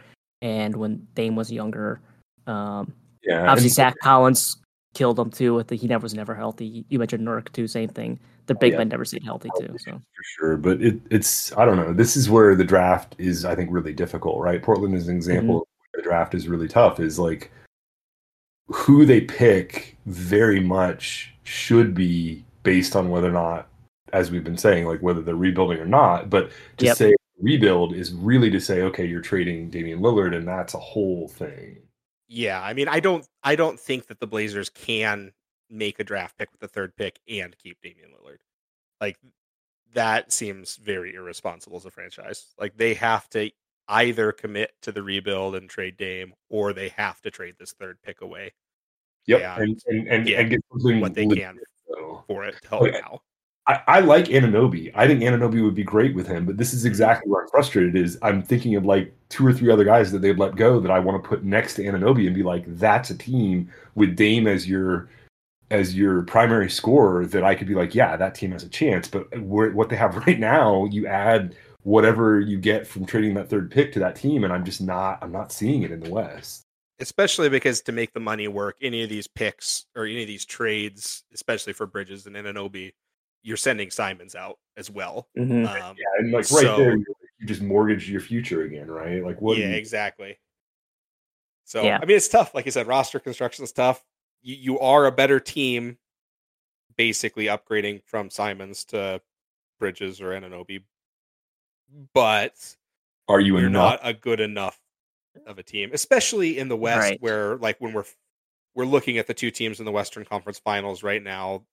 and 0.41 0.75
when 0.75 1.07
Dame 1.15 1.35
was 1.35 1.51
younger. 1.51 2.01
Um, 2.47 2.93
Yeah, 3.23 3.49
obviously, 3.49 3.69
Zach 3.69 3.95
Collins 4.01 4.57
killed 4.93 5.19
him 5.19 5.31
too. 5.31 5.53
With 5.53 5.67
the, 5.67 5.75
he 5.75 5.87
never 5.87 6.03
was 6.03 6.13
never 6.13 6.35
healthy. 6.35 6.85
You 6.89 6.99
mentioned 6.99 7.25
Nurk 7.25 7.51
too, 7.53 7.67
same 7.67 7.89
thing. 7.89 8.19
The 8.47 8.55
big 8.55 8.73
yeah. 8.73 8.79
men 8.79 8.89
never 8.89 9.05
stayed 9.05 9.23
healthy 9.23 9.49
too. 9.57 9.73
So 9.77 9.91
for 9.91 10.23
sure. 10.23 10.57
But 10.57 10.81
it, 10.81 10.99
it's 11.09 11.55
I 11.55 11.63
don't 11.63 11.77
know. 11.77 11.93
This 11.93 12.17
is 12.17 12.29
where 12.29 12.55
the 12.55 12.65
draft 12.65 13.15
is, 13.17 13.45
I 13.45 13.55
think, 13.55 13.69
really 13.71 13.93
difficult, 13.93 14.41
right? 14.41 14.61
Portland 14.61 14.95
is 14.95 15.07
an 15.07 15.15
example. 15.15 15.61
of 15.61 15.67
where 15.91 16.03
The 16.03 16.09
draft 16.09 16.35
is 16.35 16.49
really 16.49 16.67
tough. 16.67 16.99
Is 16.99 17.17
like 17.17 17.51
who 18.68 19.05
they 19.05 19.22
pick 19.22 19.97
very 20.05 20.59
much 20.59 21.34
should 21.43 21.93
be 21.93 22.43
based 22.64 22.95
on 22.95 23.09
whether 23.09 23.30
or 23.30 23.34
not, 23.34 23.68
as 24.14 24.32
we've 24.32 24.43
been 24.43 24.57
saying, 24.57 24.86
like 24.86 25.01
whether 25.01 25.22
they're 25.22 25.36
rebuilding 25.36 25.80
or 25.80 25.86
not. 25.86 26.30
But 26.30 26.51
to 26.78 26.86
Yep. 26.86 26.97
say 26.97 27.16
rebuild 27.39 27.93
is 27.93 28.14
really 28.14 28.49
to 28.51 28.59
say, 28.59 28.82
okay, 28.84 29.05
you're 29.05 29.22
trading 29.22 29.70
Damian 29.70 29.99
Lillard, 29.99 30.36
and 30.36 30.47
that's 30.47 30.74
a 30.74 30.80
whole 30.80 31.28
thing. 31.28 31.78
Yeah, 32.28 32.61
I 32.61 32.74
mean, 32.74 32.88
I 32.88 32.99
don't, 32.99 33.28
I 33.43 33.55
don't 33.55 33.80
think 33.80 34.07
that 34.07 34.20
the 34.20 34.28
Blazers 34.28 34.70
can 34.70 35.34
make 35.70 35.99
a 35.99 36.03
draft 36.03 36.38
pick 36.38 36.51
with 36.51 36.61
the 36.61 36.68
third 36.68 36.95
pick 36.95 37.20
and 37.28 37.55
keep 37.57 37.82
Damian 37.82 38.11
Lillard. 38.11 38.38
Like 39.01 39.18
that 39.93 40.32
seems 40.32 40.76
very 40.78 41.16
irresponsible 41.16 41.78
as 41.78 41.86
a 41.86 41.91
franchise. 41.91 42.45
Like 42.57 42.78
they 42.78 42.93
have 42.95 43.30
to 43.30 43.51
either 43.88 44.31
commit 44.31 44.71
to 44.81 44.91
the 44.91 45.03
rebuild 45.03 45.55
and 45.55 45.69
trade 45.69 45.97
Dame, 45.97 46.34
or 46.49 46.73
they 46.73 46.89
have 46.89 47.21
to 47.21 47.31
trade 47.31 47.55
this 47.59 47.73
third 47.73 47.97
pick 48.03 48.21
away 48.21 48.51
Yep, 49.27 49.39
Yeah. 49.39 49.55
and 49.59 49.81
and 49.88 50.07
and, 50.07 50.27
Yeah. 50.29 50.39
and 50.41 50.49
get 50.49 50.61
something 50.71 50.99
what 50.99 51.13
they 51.13 51.25
legit, 51.25 51.43
can 51.43 51.59
for 52.27 52.45
it 52.45 52.55
to 52.61 52.69
help 52.69 52.81
Okay. 52.84 52.99
now. 52.99 53.21
I, 53.65 53.81
I 53.88 53.99
like 54.01 54.25
Anunoby. 54.25 54.91
I 54.93 55.07
think 55.07 55.21
Anunoby 55.21 55.63
would 55.63 55.75
be 55.75 55.86
great 55.86 56.13
with 56.13 56.27
him, 56.27 56.45
but 56.45 56.57
this 56.57 56.69
Mm-hmm. 56.71 56.77
is 56.77 56.86
exactly 56.86 57.31
where 57.31 57.43
I'm 57.43 57.47
frustrated. 57.49 57.95
Is 57.95 58.17
I'm 58.21 58.41
thinking 58.43 58.75
of 58.75 58.86
like 58.86 59.13
two 59.29 59.45
or 59.47 59.53
three 59.53 59.71
other 59.71 59.86
guys 59.86 60.11
that 60.11 60.19
they've 60.19 60.38
let 60.38 60.57
go 60.57 60.81
that 60.81 60.91
I 60.91 60.99
want 60.99 61.23
to 61.23 61.27
put 61.27 61.45
next 61.45 61.75
to 61.75 61.84
Anunoby 61.84 62.25
and 62.25 62.36
be 62.36 62.43
like, 62.43 62.65
that's 62.77 63.09
a 63.09 63.17
team 63.17 63.71
with 63.95 64.17
Dame 64.17 64.47
as 64.47 64.67
your 64.67 65.09
as 65.71 65.95
your 65.95 66.23
primary 66.23 66.69
scorer 66.69 67.25
that 67.25 67.43
I 67.43 67.55
could 67.55 67.67
be 67.67 67.73
like, 67.73 67.95
yeah, 67.95 68.17
that 68.17 68.36
team 68.36 68.51
has 68.51 68.63
a 68.63 68.69
chance. 68.69 69.07
But 69.07 69.39
where, 69.39 69.71
what 69.71 69.89
they 69.89 69.95
have 69.95 70.15
right 70.27 70.39
now, 70.39 70.86
you 70.91 71.07
add 71.07 71.55
whatever 71.84 72.39
you 72.39 72.57
get 72.57 72.88
from 72.88 73.05
trading 73.05 73.34
that 73.36 73.49
third 73.49 73.69
pick 73.71 73.91
to 73.93 73.99
that 73.99 74.15
team, 74.15 74.43
and 74.43 74.51
I'm 74.53 74.65
just 74.65 74.81
not 74.81 75.19
I'm 75.21 75.31
not 75.31 75.51
seeing 75.51 75.84
it 75.84 75.91
in 75.91 75.99
the 75.99 76.09
West. 76.09 76.65
especially 76.99 77.49
because 77.49 77.81
to 77.81 77.91
make 77.91 78.13
the 78.13 78.19
money 78.19 78.47
work, 78.47 78.77
any 78.81 79.03
of 79.03 79.09
these 79.09 79.27
picks 79.27 79.86
or 79.95 80.05
any 80.05 80.21
of 80.21 80.27
these 80.27 80.45
trades, 80.45 81.23
especially 81.34 81.73
for 81.73 81.86
Bridges 81.86 82.25
and 82.27 82.36
Anunoby, 82.36 82.93
you're 83.41 83.57
sending 83.57 83.89
Simons 83.91 84.36
out 84.36 84.57
as 84.77 84.89
well. 84.89 85.27
Mhm. 85.38 85.67
Um, 85.67 85.95
Yeah, 85.97 86.05
and 86.19 86.27
like 86.31 86.49
right 86.51 86.61
So- 86.61 86.77
there, 86.77 86.95
you 86.95 87.05
you 87.39 87.47
just 87.47 87.61
mortgage 87.61 88.09
your 88.09 88.21
future 88.21 88.61
again, 88.61 88.89
right? 88.89 89.21
Like 89.23 89.41
what? 89.41 89.57
yeah, 89.57 89.69
you- 89.69 89.75
exactly. 89.75 90.39
So 91.65 91.84
Yeah. 91.84 91.99
I 92.01 92.05
mean, 92.05 92.15
it's 92.15 92.29
tough. 92.29 92.53
Like 92.53 92.67
I 92.67 92.69
said, 92.69 92.88
roster 92.88 93.19
construction 93.19 93.63
is 93.65 93.73
tough. 93.73 94.01
You, 94.41 94.55
you 94.55 94.79
are 94.79 95.05
a 95.05 95.11
better 95.11 95.39
team, 95.41 95.97
basically 96.95 97.45
upgrading 97.45 98.03
from 98.05 98.29
Simons 98.29 98.86
to 98.86 99.21
Bridges 99.79 100.21
or 100.21 100.29
Anunoby, 100.29 100.84
but 102.13 102.75
are 103.27 103.39
you 103.39 103.57
you're 103.57 103.67
enough? 103.67 103.99
not 104.01 104.07
a 104.07 104.13
good 104.13 104.39
enough 104.39 104.79
of 105.45 105.57
a 105.59 105.63
team, 105.63 105.91
especially 105.93 106.57
in 106.57 106.67
the 106.69 106.77
West, 106.77 106.99
Right. 107.11 107.21
where 107.21 107.57
like 107.57 107.79
when 107.79 107.93
we're 107.93 108.05
we're 108.75 108.85
looking 108.85 109.17
at 109.17 109.27
the 109.27 109.33
two 109.33 109.51
teams 109.51 109.79
in 109.79 109.85
the 109.85 109.91
Western 109.91 110.25
Conference 110.25 110.59
Finals 110.59 111.03
right 111.03 111.21
now 111.21 111.63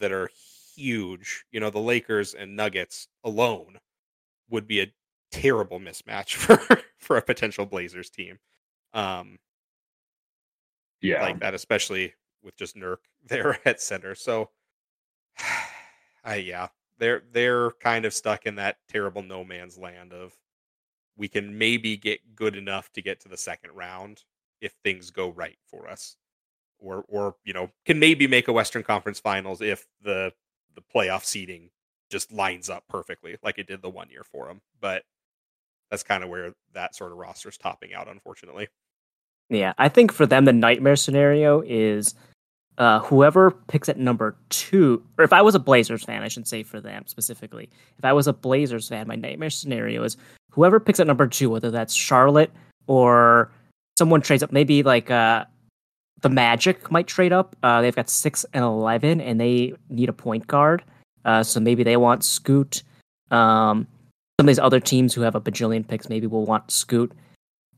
that 0.00 0.12
are 0.12 0.30
huge. 0.76 1.44
You 1.50 1.60
know, 1.60 1.70
the 1.70 1.78
Lakers 1.80 2.34
and 2.34 2.56
Nuggets 2.56 3.08
alone 3.24 3.78
would 4.50 4.66
be 4.66 4.80
a 4.80 4.92
terrible 5.30 5.78
mismatch 5.80 6.34
for 6.36 6.58
for 6.98 7.16
a 7.16 7.22
potential 7.22 7.66
Blazers 7.66 8.10
team. 8.10 8.38
Um, 8.94 9.38
yeah, 11.00 11.22
like 11.22 11.40
that, 11.40 11.54
especially 11.54 12.14
with 12.42 12.56
just 12.56 12.76
Nurk 12.76 12.98
there 13.26 13.58
at 13.64 13.80
center. 13.80 14.14
So, 14.14 14.50
I 16.24 16.36
yeah, 16.36 16.68
they're 16.98 17.22
they're 17.32 17.70
kind 17.72 18.04
of 18.04 18.14
stuck 18.14 18.46
in 18.46 18.56
that 18.56 18.76
terrible 18.88 19.22
no 19.22 19.44
man's 19.44 19.78
land 19.78 20.12
of 20.12 20.32
we 21.16 21.28
can 21.28 21.58
maybe 21.58 21.96
get 21.96 22.36
good 22.36 22.56
enough 22.56 22.90
to 22.92 23.02
get 23.02 23.20
to 23.20 23.28
the 23.28 23.36
second 23.36 23.72
round 23.72 24.22
if 24.60 24.72
things 24.84 25.10
go 25.10 25.30
right 25.30 25.58
for 25.66 25.88
us, 25.88 26.16
or 26.78 27.04
or 27.08 27.36
you 27.44 27.52
know 27.52 27.70
can 27.84 27.98
maybe 27.98 28.26
make 28.26 28.48
a 28.48 28.52
Western 28.52 28.82
Conference 28.82 29.20
Finals 29.20 29.60
if 29.60 29.86
the 30.02 30.32
the 30.74 30.82
playoff 30.94 31.24
seeding 31.24 31.70
just 32.10 32.32
lines 32.32 32.70
up 32.70 32.84
perfectly 32.88 33.36
like 33.42 33.58
it 33.58 33.66
did 33.66 33.82
the 33.82 33.90
one 33.90 34.08
year 34.10 34.24
for 34.24 34.46
them. 34.46 34.60
But 34.80 35.02
that's 35.90 36.02
kind 36.02 36.22
of 36.22 36.30
where 36.30 36.52
that 36.74 36.94
sort 36.94 37.12
of 37.12 37.18
roster's 37.18 37.58
topping 37.58 37.94
out, 37.94 38.08
unfortunately. 38.08 38.68
Yeah, 39.50 39.72
I 39.78 39.88
think 39.88 40.12
for 40.12 40.26
them 40.26 40.44
the 40.44 40.52
nightmare 40.52 40.96
scenario 40.96 41.62
is 41.62 42.14
uh, 42.78 43.00
whoever 43.00 43.50
picks 43.50 43.88
at 43.88 43.98
number 43.98 44.36
two, 44.48 45.02
or 45.18 45.24
if 45.24 45.32
I 45.32 45.42
was 45.42 45.54
a 45.54 45.58
Blazers 45.58 46.04
fan, 46.04 46.22
I 46.22 46.28
should 46.28 46.46
say 46.46 46.62
for 46.62 46.80
them 46.80 47.04
specifically. 47.06 47.68
If 47.98 48.04
I 48.04 48.12
was 48.12 48.26
a 48.26 48.32
Blazers 48.32 48.88
fan, 48.88 49.08
my 49.08 49.16
nightmare 49.16 49.50
scenario 49.50 50.02
is 50.04 50.16
whoever 50.50 50.80
picks 50.80 51.00
at 51.00 51.06
number 51.06 51.26
two, 51.26 51.50
whether 51.50 51.70
that's 51.70 51.92
Charlotte 51.92 52.52
or 52.86 53.50
someone 53.98 54.20
trades 54.20 54.42
up, 54.42 54.52
maybe 54.52 54.82
like 54.82 55.10
uh, 55.10 55.44
the 56.22 56.28
Magic 56.28 56.90
might 56.90 57.08
trade 57.08 57.32
up. 57.32 57.56
Uh, 57.62 57.82
they've 57.82 57.96
got 57.96 58.08
six 58.08 58.46
and 58.52 58.64
eleven, 58.64 59.20
and 59.20 59.40
they 59.40 59.74
need 59.90 60.08
a 60.08 60.12
point 60.12 60.46
guard. 60.46 60.82
Uh, 61.24 61.42
so 61.42 61.60
maybe 61.60 61.82
they 61.82 61.96
want 61.96 62.24
Scoot. 62.24 62.82
Um, 63.30 63.86
some 64.40 64.46
of 64.46 64.46
these 64.46 64.58
other 64.60 64.80
teams 64.80 65.12
who 65.12 65.22
have 65.22 65.34
a 65.34 65.40
bajillion 65.40 65.86
picks 65.86 66.08
maybe 66.08 66.28
will 66.28 66.46
want 66.46 66.70
Scoot. 66.70 67.12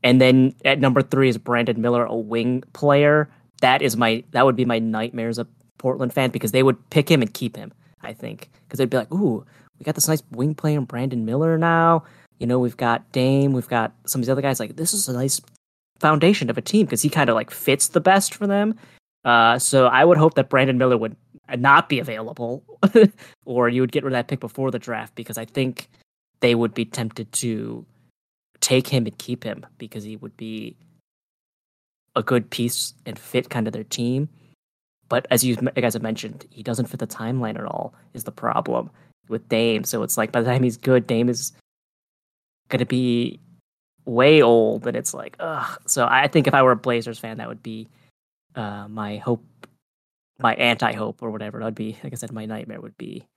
And 0.03 0.21
then 0.21 0.53
at 0.63 0.79
number 0.79 1.01
three 1.01 1.29
is 1.29 1.37
Brandon 1.37 1.81
Miller, 1.81 2.05
a 2.05 2.15
wing 2.15 2.63
player. 2.73 3.29
That 3.61 3.81
is 3.81 3.97
my 3.97 4.23
that 4.31 4.45
would 4.45 4.55
be 4.55 4.65
my 4.65 4.79
nightmare 4.79 5.29
as 5.29 5.39
a 5.39 5.47
Portland 5.77 6.13
fan 6.13 6.29
because 6.29 6.51
they 6.51 6.63
would 6.63 6.89
pick 6.89 7.09
him 7.09 7.21
and 7.21 7.33
keep 7.33 7.55
him. 7.55 7.73
I 8.01 8.13
think 8.13 8.49
because 8.65 8.77
they'd 8.77 8.89
be 8.89 8.97
like, 8.97 9.11
"Ooh, 9.11 9.45
we 9.81 9.83
got 9.83 9.95
this 9.95 10.07
nice 10.07 10.21
wing 10.29 10.53
player, 10.53 10.79
Brandon 10.79 11.25
Miller 11.25 11.57
now. 11.57 12.03
You 12.37 12.45
know, 12.45 12.59
we've 12.59 12.77
got 12.77 13.11
Dame, 13.11 13.51
we've 13.53 13.67
got 13.67 13.93
some 14.05 14.21
of 14.21 14.25
these 14.25 14.29
other 14.29 14.41
guys. 14.41 14.59
Like, 14.59 14.75
this 14.75 14.93
is 14.93 15.07
a 15.07 15.13
nice 15.13 15.41
foundation 15.99 16.51
of 16.51 16.57
a 16.57 16.61
team 16.61 16.85
because 16.85 17.01
he 17.01 17.09
kind 17.09 17.31
of 17.31 17.35
like 17.35 17.49
fits 17.49 17.87
the 17.87 17.99
best 17.99 18.35
for 18.35 18.45
them. 18.45 18.75
Uh, 19.25 19.57
so 19.57 19.87
I 19.87 20.05
would 20.05 20.19
hope 20.19 20.35
that 20.35 20.49
Brandon 20.49 20.77
Miller 20.77 20.97
would 20.97 21.15
not 21.57 21.89
be 21.89 21.97
available, 21.97 22.63
or 23.45 23.69
you 23.69 23.81
would 23.81 23.91
get 23.91 24.03
rid 24.03 24.13
of 24.13 24.17
that 24.17 24.27
pick 24.27 24.39
before 24.39 24.69
the 24.69 24.77
draft 24.77 25.15
because 25.15 25.39
I 25.39 25.45
think 25.45 25.89
they 26.41 26.53
would 26.53 26.75
be 26.75 26.85
tempted 26.85 27.31
to 27.33 27.83
take 28.59 28.87
him 28.87 29.07
and 29.07 29.17
keep 29.17 29.43
him 29.43 29.65
because 29.79 30.03
he 30.03 30.15
would 30.15 30.37
be 30.37 30.75
a 32.15 32.23
good 32.23 32.49
piece 32.49 32.93
and 33.05 33.17
fit 33.17 33.49
kind 33.49 33.67
of 33.67 33.73
their 33.73 33.83
team. 33.83 34.29
But 35.09 35.27
as 35.29 35.43
you 35.43 35.55
guys 35.55 35.93
have 35.93 36.01
mentioned, 36.01 36.45
he 36.49 36.63
doesn't 36.63 36.85
fit 36.85 36.99
the 36.99 37.07
timeline 37.07 37.57
at 37.57 37.65
all. 37.65 37.93
Is 38.13 38.23
the 38.23 38.31
problem 38.31 38.89
with 39.27 39.47
Dame? 39.49 39.83
So 39.83 40.03
it's 40.03 40.17
like 40.17 40.31
by 40.31 40.41
the 40.41 40.49
time 40.49 40.63
he's 40.63 40.77
good, 40.77 41.05
Dame 41.07 41.29
is 41.29 41.51
gonna 42.69 42.85
be 42.85 43.39
way 44.05 44.41
old, 44.41 44.87
and 44.87 44.95
it's 44.95 45.13
like, 45.13 45.35
ugh. 45.39 45.79
So 45.85 46.07
I 46.09 46.27
think 46.27 46.47
if 46.47 46.53
I 46.53 46.63
were 46.63 46.71
a 46.71 46.77
Blazers 46.77 47.19
fan, 47.19 47.37
that 47.37 47.47
would 47.47 47.61
be 47.61 47.87
uh, 48.55 48.87
my 48.87 49.17
hope, 49.17 49.43
my 50.39 50.55
anti-hope 50.55 51.21
or 51.21 51.29
whatever. 51.29 51.59
That 51.59 51.65
would 51.65 51.75
be, 51.75 51.97
like 52.03 52.13
I 52.13 52.15
said, 52.15 52.31
my 52.31 52.45
nightmare 52.45 52.81
would 52.81 52.97
be 52.97 53.27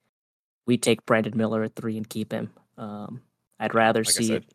we 0.66 0.79
take 0.79 1.05
Brandon 1.07 1.37
Miller 1.37 1.62
at 1.62 1.75
three 1.75 1.97
and 1.97 2.09
keep 2.09 2.33
him. 2.33 2.51
Um, 2.79 3.20
I'd 3.59 3.75
rather 3.75 4.01
Like 4.01 4.14
see 4.14 4.29
said, 4.29 4.47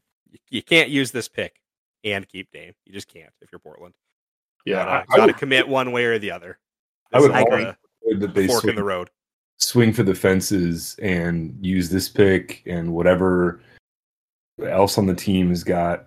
you 0.50 0.64
can't 0.64 0.90
use 0.90 1.12
this 1.12 1.28
pick 1.28 1.56
and 2.04 2.28
keep 2.28 2.52
Dame. 2.52 2.74
You 2.86 2.94
just 2.94 3.08
can't 3.08 3.32
if 3.42 3.52
you're 3.52 3.60
Portland. 3.60 3.94
Yeah, 4.66 4.76
gotta, 4.84 4.92
I, 4.92 4.98
I 5.00 5.18
gotta 5.18 5.26
would, 5.28 5.38
commit 5.38 5.68
one 5.68 5.92
way 5.92 6.06
or 6.06 6.20
the 6.20 6.32
other. 6.32 6.60
I 7.14 7.20
would 7.20 7.32
This 7.32 7.40
is 7.42 7.46
agree. 7.48 7.64
the 7.64 8.16
that 8.28 8.34
they 8.34 8.48
fork 8.48 8.64
in 8.64 8.68
swing, 8.70 8.76
the 8.76 8.84
road. 8.84 9.10
swing 9.58 9.94
for 9.94 10.04
the 10.04 10.16
fences 10.16 10.96
and 11.02 11.58
use 11.62 11.90
this 11.90 12.10
pick 12.10 12.64
and 12.66 12.94
whatever 12.94 13.62
else 14.66 14.98
on 14.98 15.06
the 15.06 15.16
team 15.16 15.50
has 15.50 15.64
got 15.64 16.06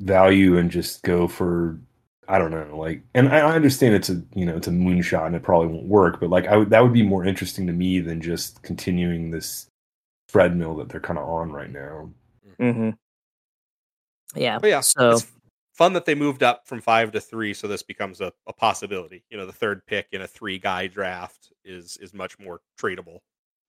value 0.00 0.56
and 0.58 0.70
just 0.70 1.02
go 1.02 1.28
for 1.28 1.78
I 2.28 2.38
don't 2.38 2.52
know, 2.52 2.78
like, 2.78 3.02
and 3.14 3.28
I 3.28 3.38
I 3.40 3.52
understand 3.54 3.94
it's 3.96 4.08
a 4.08 4.22
you 4.36 4.46
know 4.46 4.56
it's 4.56 4.68
a 4.68 4.70
moonshot 4.70 5.26
and 5.26 5.34
it 5.34 5.42
probably 5.42 5.66
won't 5.68 5.86
work, 5.86 6.20
but 6.20 6.30
like 6.30 6.46
I 6.46 6.56
would 6.56 6.70
that 6.70 6.80
would 6.82 6.92
be 6.92 7.02
more 7.02 7.24
interesting 7.24 7.66
to 7.66 7.72
me 7.72 7.98
than 8.00 8.20
just 8.20 8.62
continuing 8.62 9.30
this 9.32 9.66
treadmill 10.28 10.76
that 10.76 10.88
they're 10.88 11.00
kind 11.00 11.18
of 11.18 11.28
on 11.28 11.50
right 11.50 11.70
now. 11.72 12.08
Mm-hmm. 12.60 12.90
Yeah. 14.36 14.58
But 14.60 14.70
yeah, 14.70 14.80
So 14.80 15.10
it's 15.10 15.26
fun 15.80 15.94
that 15.94 16.04
they 16.04 16.14
moved 16.14 16.42
up 16.42 16.66
from 16.66 16.78
five 16.78 17.10
to 17.10 17.18
three, 17.18 17.54
so 17.54 17.66
this 17.66 17.82
becomes 17.82 18.20
a, 18.20 18.30
a 18.46 18.52
possibility. 18.52 19.24
You 19.30 19.38
know, 19.38 19.46
the 19.46 19.52
third 19.52 19.80
pick 19.86 20.08
in 20.12 20.20
a 20.20 20.26
three 20.26 20.58
guy 20.58 20.86
draft 20.86 21.50
is 21.64 21.96
is 22.02 22.12
much 22.12 22.38
more 22.38 22.60
tradable 22.78 23.20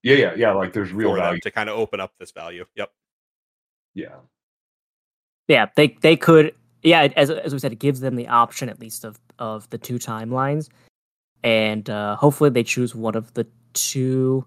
Yeah, 0.04 0.16
yeah, 0.16 0.34
yeah. 0.36 0.52
Like 0.52 0.74
there's 0.74 0.92
real 0.92 1.16
value. 1.16 1.40
to 1.40 1.50
kind 1.52 1.70
of 1.70 1.80
open 1.80 2.02
up 2.02 2.12
this 2.20 2.32
value. 2.32 2.66
Yep. 2.76 2.92
Yeah, 3.94 4.16
yeah, 5.48 5.68
they 5.76 5.98
they 6.02 6.18
could 6.18 6.54
yeah, 6.84 7.08
as 7.16 7.30
as 7.30 7.54
we 7.54 7.60
said, 7.60 7.72
it 7.72 7.80
gives 7.80 8.02
them 8.02 8.18
the 8.18 8.28
option 8.28 8.68
at 8.68 8.80
least 8.82 9.06
of 9.06 9.18
of 9.40 9.70
the 9.70 9.78
two 9.78 9.96
timelines, 9.96 10.68
and 11.44 11.90
uh, 11.90 12.18
hopefully 12.18 12.50
they 12.50 12.64
choose 12.64 12.94
one 12.94 13.16
of 13.16 13.34
the 13.36 13.48
two. 13.74 14.46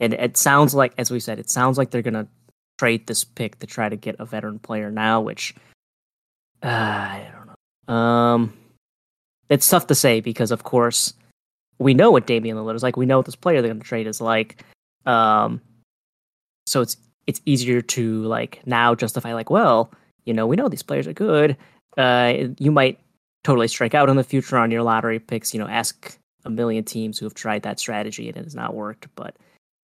And 0.00 0.14
it 0.14 0.36
sounds 0.36 0.74
like, 0.74 0.94
as 0.98 1.10
we 1.10 1.20
said, 1.20 1.38
it 1.38 1.50
sounds 1.50 1.76
like 1.76 1.90
they're 1.90 2.02
gonna 2.02 2.28
trade 2.78 3.06
this 3.06 3.22
pick 3.22 3.58
to 3.58 3.66
try 3.66 3.90
to 3.90 3.96
get 3.96 4.16
a 4.18 4.24
veteran 4.24 4.58
player 4.58 4.90
now, 4.90 5.20
which 5.20 5.54
uh, 6.62 6.66
I 6.68 7.30
don't 7.32 7.46
know. 7.88 7.94
Um, 7.94 8.54
it's 9.48 9.68
tough 9.68 9.86
to 9.88 9.94
say 9.94 10.20
because, 10.20 10.50
of 10.50 10.64
course, 10.64 11.14
we 11.78 11.94
know 11.94 12.10
what 12.10 12.26
Damian 12.26 12.56
Lillard 12.56 12.76
is 12.76 12.82
like. 12.82 12.96
We 12.96 13.06
know 13.06 13.18
what 13.18 13.26
this 13.26 13.36
player 13.36 13.60
they're 13.60 13.72
gonna 13.72 13.84
trade 13.84 14.06
is 14.06 14.20
like. 14.20 14.64
Um, 15.04 15.60
so 16.66 16.80
it's 16.80 16.96
it's 17.26 17.40
easier 17.44 17.80
to 17.80 18.22
like 18.24 18.60
now 18.66 18.94
justify 18.94 19.34
like, 19.34 19.50
well, 19.50 19.92
you 20.24 20.32
know, 20.32 20.46
we 20.46 20.56
know 20.56 20.68
these 20.68 20.82
players 20.82 21.06
are 21.06 21.12
good. 21.12 21.56
Uh, 21.96 22.48
you 22.58 22.70
might 22.70 22.98
totally 23.44 23.68
strike 23.68 23.94
out 23.94 24.08
in 24.08 24.16
the 24.16 24.24
future 24.24 24.56
on 24.56 24.70
your 24.70 24.82
lottery 24.82 25.18
picks. 25.18 25.52
You 25.52 25.60
know, 25.60 25.68
ask 25.68 26.16
a 26.44 26.50
million 26.50 26.84
teams 26.84 27.18
who 27.18 27.26
have 27.26 27.34
tried 27.34 27.62
that 27.62 27.78
strategy 27.78 28.28
and 28.28 28.36
it 28.36 28.44
has 28.44 28.54
not 28.54 28.74
worked. 28.74 29.08
But 29.14 29.36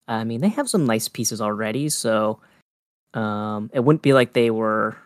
I 0.07 0.25
mean, 0.25 0.41
they 0.41 0.49
have 0.49 0.69
some 0.69 0.87
nice 0.87 1.09
pieces 1.09 1.41
already, 1.41 1.89
so 1.89 2.41
um, 3.15 3.71
it 3.73 3.81
wouldn't 3.81 4.03
be 4.03 4.13
like 4.13 4.33
they 4.33 4.51
were 4.51 4.97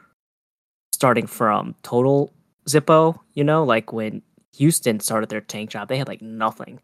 starting 1.02 1.26
from 1.26 1.74
total 1.82 2.32
Zippo. 2.68 3.18
You 3.34 3.42
know, 3.42 3.64
like 3.64 3.92
when 3.92 4.22
Houston 4.56 5.00
started 5.00 5.30
their 5.30 5.40
tank 5.40 5.68
job, 5.70 5.88
they 5.88 5.98
had 5.98 6.06
like 6.06 6.22
nothing, 6.22 6.78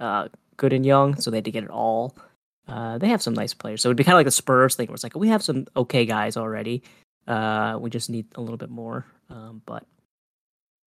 uh, 0.00 0.28
good 0.56 0.72
and 0.72 0.86
young, 0.86 1.20
so 1.20 1.30
they 1.30 1.36
had 1.36 1.44
to 1.44 1.50
get 1.50 1.64
it 1.64 1.70
all. 1.70 2.16
Uh, 2.66 2.96
they 2.96 3.08
have 3.08 3.20
some 3.20 3.34
nice 3.34 3.52
players, 3.52 3.82
so 3.82 3.90
it'd 3.90 3.98
be 3.98 4.04
kind 4.04 4.14
of 4.14 4.20
like 4.20 4.24
the 4.24 4.30
Spurs 4.30 4.74
thing, 4.74 4.86
where 4.88 4.94
it's 4.94 5.02
like 5.04 5.14
we 5.14 5.28
have 5.28 5.42
some 5.42 5.66
okay 5.76 6.06
guys 6.06 6.38
already. 6.38 6.82
Uh, 7.26 7.76
we 7.78 7.90
just 7.90 8.08
need 8.08 8.24
a 8.36 8.40
little 8.40 8.56
bit 8.56 8.70
more. 8.70 9.04
Um, 9.28 9.60
but 9.66 9.84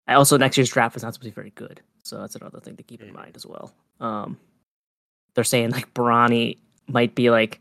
I 0.06 0.14
also 0.14 0.36
next 0.38 0.56
year's 0.56 0.70
draft 0.70 0.94
is 0.94 1.02
not 1.02 1.14
supposed 1.14 1.24
to 1.24 1.30
be 1.32 1.34
very 1.42 1.50
good, 1.56 1.80
so 2.04 2.20
that's 2.20 2.36
another 2.36 2.60
thing 2.60 2.76
to 2.76 2.84
keep 2.84 3.02
in 3.02 3.08
Mhm. 3.08 3.14
mind 3.14 3.34
as 3.34 3.44
well. 3.44 3.74
Um, 3.98 4.38
they're 5.34 5.42
saying 5.42 5.70
like 5.72 5.92
Bronny 5.94 6.58
might 6.86 7.16
be 7.16 7.30
like 7.30 7.60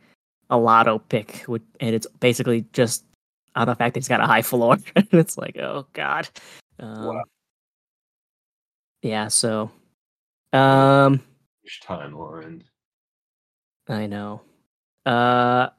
a 0.51 0.59
lotto 0.59 0.99
pick, 0.99 1.43
and 1.49 1.95
it's 1.95 2.05
basically 2.19 2.65
just 2.71 3.03
on 3.57 3.67
the 3.67 3.75
fact 3.75 3.93
that 3.93 3.99
he's 3.99 4.07
got 4.07 4.21
a 4.21 4.27
high 4.27 4.41
floor. 4.41 4.77
it's 4.95 5.37
like, 5.37 5.57
oh 5.57 5.85
god. 5.93 6.29
Um, 6.79 7.05
Wow. 7.05 7.23
Yeah. 9.01 9.27
So, 9.27 9.71
um, 10.53 11.21
Which 11.63 11.81
timeline? 11.85 12.63
I 13.87 14.05
know. 14.05 14.41
Uh, 15.05 15.69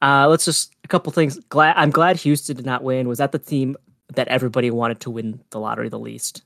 uh, 0.00 0.28
let's 0.28 0.44
just 0.44 0.74
a 0.84 0.88
couple 0.88 1.12
things. 1.12 1.38
Glad 1.48 1.74
I'm 1.76 1.90
glad 1.90 2.16
Houston 2.16 2.56
did 2.56 2.66
not 2.66 2.82
win. 2.82 3.08
Was 3.08 3.18
that 3.18 3.32
the 3.32 3.38
team 3.38 3.76
that 4.14 4.28
everybody 4.28 4.70
wanted 4.70 5.00
to 5.00 5.10
win 5.10 5.40
the 5.50 5.60
lottery 5.60 5.88
the 5.88 5.98
least? 5.98 6.42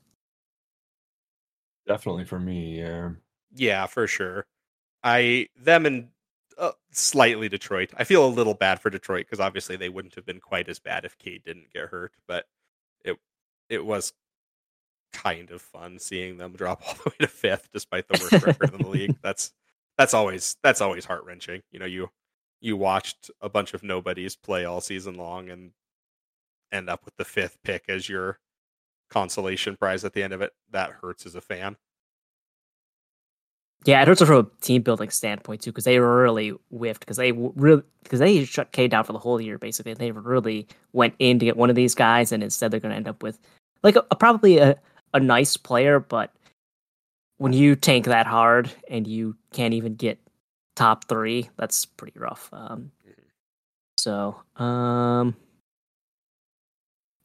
Definitely 1.87 2.25
for 2.25 2.39
me. 2.39 2.79
Yeah. 2.79 3.11
Yeah, 3.53 3.85
for 3.85 4.07
sure. 4.07 4.45
I 5.03 5.47
them 5.55 5.85
and 5.85 6.07
uh, 6.57 6.71
slightly 6.91 7.49
Detroit. 7.49 7.91
I 7.97 8.03
feel 8.03 8.25
a 8.25 8.27
little 8.27 8.53
bad 8.53 8.79
for 8.79 8.89
Detroit 8.89 9.25
because 9.25 9.39
obviously 9.39 9.75
they 9.75 9.89
wouldn't 9.89 10.15
have 10.15 10.25
been 10.25 10.39
quite 10.39 10.69
as 10.69 10.79
bad 10.79 11.05
if 11.05 11.17
Cade 11.17 11.43
didn't 11.43 11.73
get 11.73 11.89
hurt, 11.89 12.13
but 12.27 12.45
it 13.03 13.17
it 13.69 13.85
was 13.85 14.13
kind 15.13 15.49
of 15.51 15.61
fun 15.61 15.97
seeing 15.99 16.37
them 16.37 16.53
drop 16.53 16.81
all 16.87 16.93
the 16.95 17.09
way 17.09 17.15
to 17.19 17.27
fifth 17.27 17.69
despite 17.73 18.07
the 18.07 18.19
worst 18.21 18.45
record 18.45 18.73
in 18.73 18.81
the 18.81 18.89
league. 18.89 19.15
That's 19.23 19.51
that's 19.97 20.13
always 20.13 20.57
that's 20.61 20.81
always 20.81 21.05
heart 21.05 21.23
wrenching. 21.25 21.61
You 21.71 21.79
know, 21.79 21.85
you 21.85 22.09
you 22.61 22.75
watched 22.75 23.31
a 23.41 23.49
bunch 23.49 23.73
of 23.73 23.83
nobodies 23.83 24.35
play 24.35 24.65
all 24.65 24.81
season 24.81 25.15
long 25.15 25.49
and 25.49 25.71
end 26.71 26.89
up 26.89 27.05
with 27.05 27.15
the 27.15 27.25
fifth 27.25 27.57
pick 27.63 27.85
as 27.87 28.09
your 28.09 28.39
consolation 29.09 29.77
prize 29.77 30.03
at 30.03 30.13
the 30.13 30.23
end 30.23 30.33
of 30.33 30.41
it. 30.41 30.51
That 30.71 30.91
hurts 31.01 31.25
as 31.25 31.35
a 31.35 31.41
fan. 31.41 31.77
Yeah, 33.85 34.01
it 34.01 34.07
hurts 34.07 34.23
from 34.23 34.35
a 34.35 34.65
team 34.65 34.81
building 34.81 35.11
standpoint 35.11 35.61
too, 35.61 35.71
because 35.71 35.83
they 35.83 35.99
really 35.99 36.53
whiffed 36.71 37.01
because 37.01 37.17
they 37.17 37.31
really 37.31 37.83
because 38.03 38.19
they 38.19 38.43
shut 38.43 38.71
K 38.71 38.87
down 38.87 39.03
for 39.03 39.13
the 39.13 39.19
whole 39.19 39.39
year 39.39 39.59
basically. 39.59 39.93
They 39.93 40.11
really 40.11 40.67
went 40.93 41.13
in 41.19 41.37
to 41.39 41.45
get 41.45 41.55
one 41.55 41.69
of 41.69 41.75
these 41.75 41.93
guys, 41.93 42.31
and 42.31 42.43
instead 42.43 42.71
they're 42.71 42.79
going 42.79 42.91
to 42.91 42.97
end 42.97 43.07
up 43.07 43.21
with 43.21 43.39
like 43.83 43.95
a, 43.95 44.03
a- 44.09 44.15
probably 44.15 44.57
a, 44.57 44.75
a 45.13 45.19
nice 45.19 45.55
player, 45.55 45.99
but 45.99 46.31
when 47.37 47.53
you 47.53 47.75
tank 47.75 48.05
that 48.05 48.25
hard 48.25 48.71
and 48.89 49.05
you 49.05 49.35
can't 49.53 49.73
even 49.73 49.95
get 49.95 50.17
top 50.75 51.07
three, 51.07 51.49
that's 51.57 51.85
pretty 51.85 52.17
rough. 52.17 52.49
Um, 52.53 52.91
so, 53.97 54.41
um, 54.55 55.35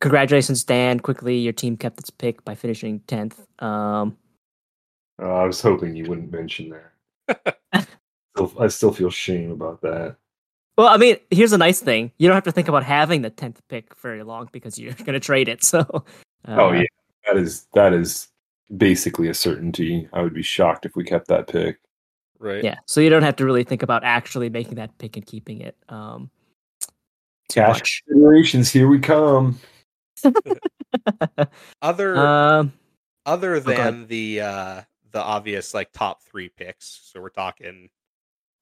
congratulations, 0.01 0.65
Dan. 0.65 1.01
Quickly, 1.01 1.39
your 1.39 1.53
team 1.53 1.77
kept 1.77 2.01
its 2.01 2.11
pick 2.11 2.45
by 2.45 2.55
finishing 2.55 3.01
tenth. 3.07 3.41
Um, 3.61 4.17
Uh, 5.21 5.35
I 5.35 5.45
was 5.45 5.61
hoping 5.61 5.95
you 5.95 6.05
wouldn't 6.09 6.33
mention 6.33 6.71
that. 6.71 7.57
Still- 8.35 8.55
I 8.59 8.69
still 8.69 8.93
feel 8.93 9.11
shame 9.11 9.51
about 9.51 9.81
that. 9.83 10.17
Well, 10.79 10.89
I 10.89 10.97
mean, 10.97 11.19
here's 11.31 11.53
a 11.53 11.59
nice 11.59 11.81
thing. 11.81 12.11
You 12.19 12.27
don't 12.27 12.37
have 12.37 12.45
to 12.45 12.53
think 12.53 12.69
about 12.69 12.85
having 12.85 13.21
the 13.21 13.29
tenth 13.29 13.61
pick 13.69 13.95
very 13.97 14.23
long 14.23 14.49
because 14.51 14.79
you're 14.79 14.93
going 15.05 15.13
to 15.13 15.21
trade 15.21 15.49
it. 15.49 15.63
So, 15.63 15.81
uh, 16.49 16.57
oh 16.57 16.73
yeah, 16.73 16.85
that 17.27 17.37
is 17.37 17.67
that 17.75 17.93
is 17.93 18.29
basically 18.77 19.29
a 19.29 19.35
certainty. 19.35 20.09
I 20.15 20.23
would 20.23 20.33
be 20.33 20.43
shocked 20.43 20.87
if 20.87 20.97
we 20.97 21.05
kept 21.05 21.29
that 21.29 21.49
pick. 21.49 21.79
Right. 22.39 22.65
yeah. 22.65 22.77
So 22.87 23.03
you 23.03 23.11
don't 23.11 23.23
have 23.25 23.37
to 23.37 23.45
really 23.45 23.65
think 23.65 23.83
about 23.83 24.03
actually 24.05 24.49
making 24.49 24.77
that 24.77 24.97
pick 24.97 25.19
and 25.19 25.27
keeping 25.27 25.61
it. 25.61 25.77
Um, 25.91 26.31
too 27.51 27.61
Cash 27.61 27.75
much. 27.75 28.03
considerations, 28.07 28.71
here 28.71 28.89
we 28.89 29.01
come. 29.01 29.59
Other 31.83 32.17
um, 32.17 32.73
other 33.27 33.61
go 33.61 33.73
ahead. 33.73 33.87
than 33.87 34.07
the 34.07 34.41
uh 34.41 34.83
the 35.13 35.23
obvious 35.23 35.75
like 35.75 35.93
top 35.93 36.23
three 36.23 36.49
picks, 36.49 37.01
so 37.05 37.21
we're 37.21 37.29
talking, 37.31 37.89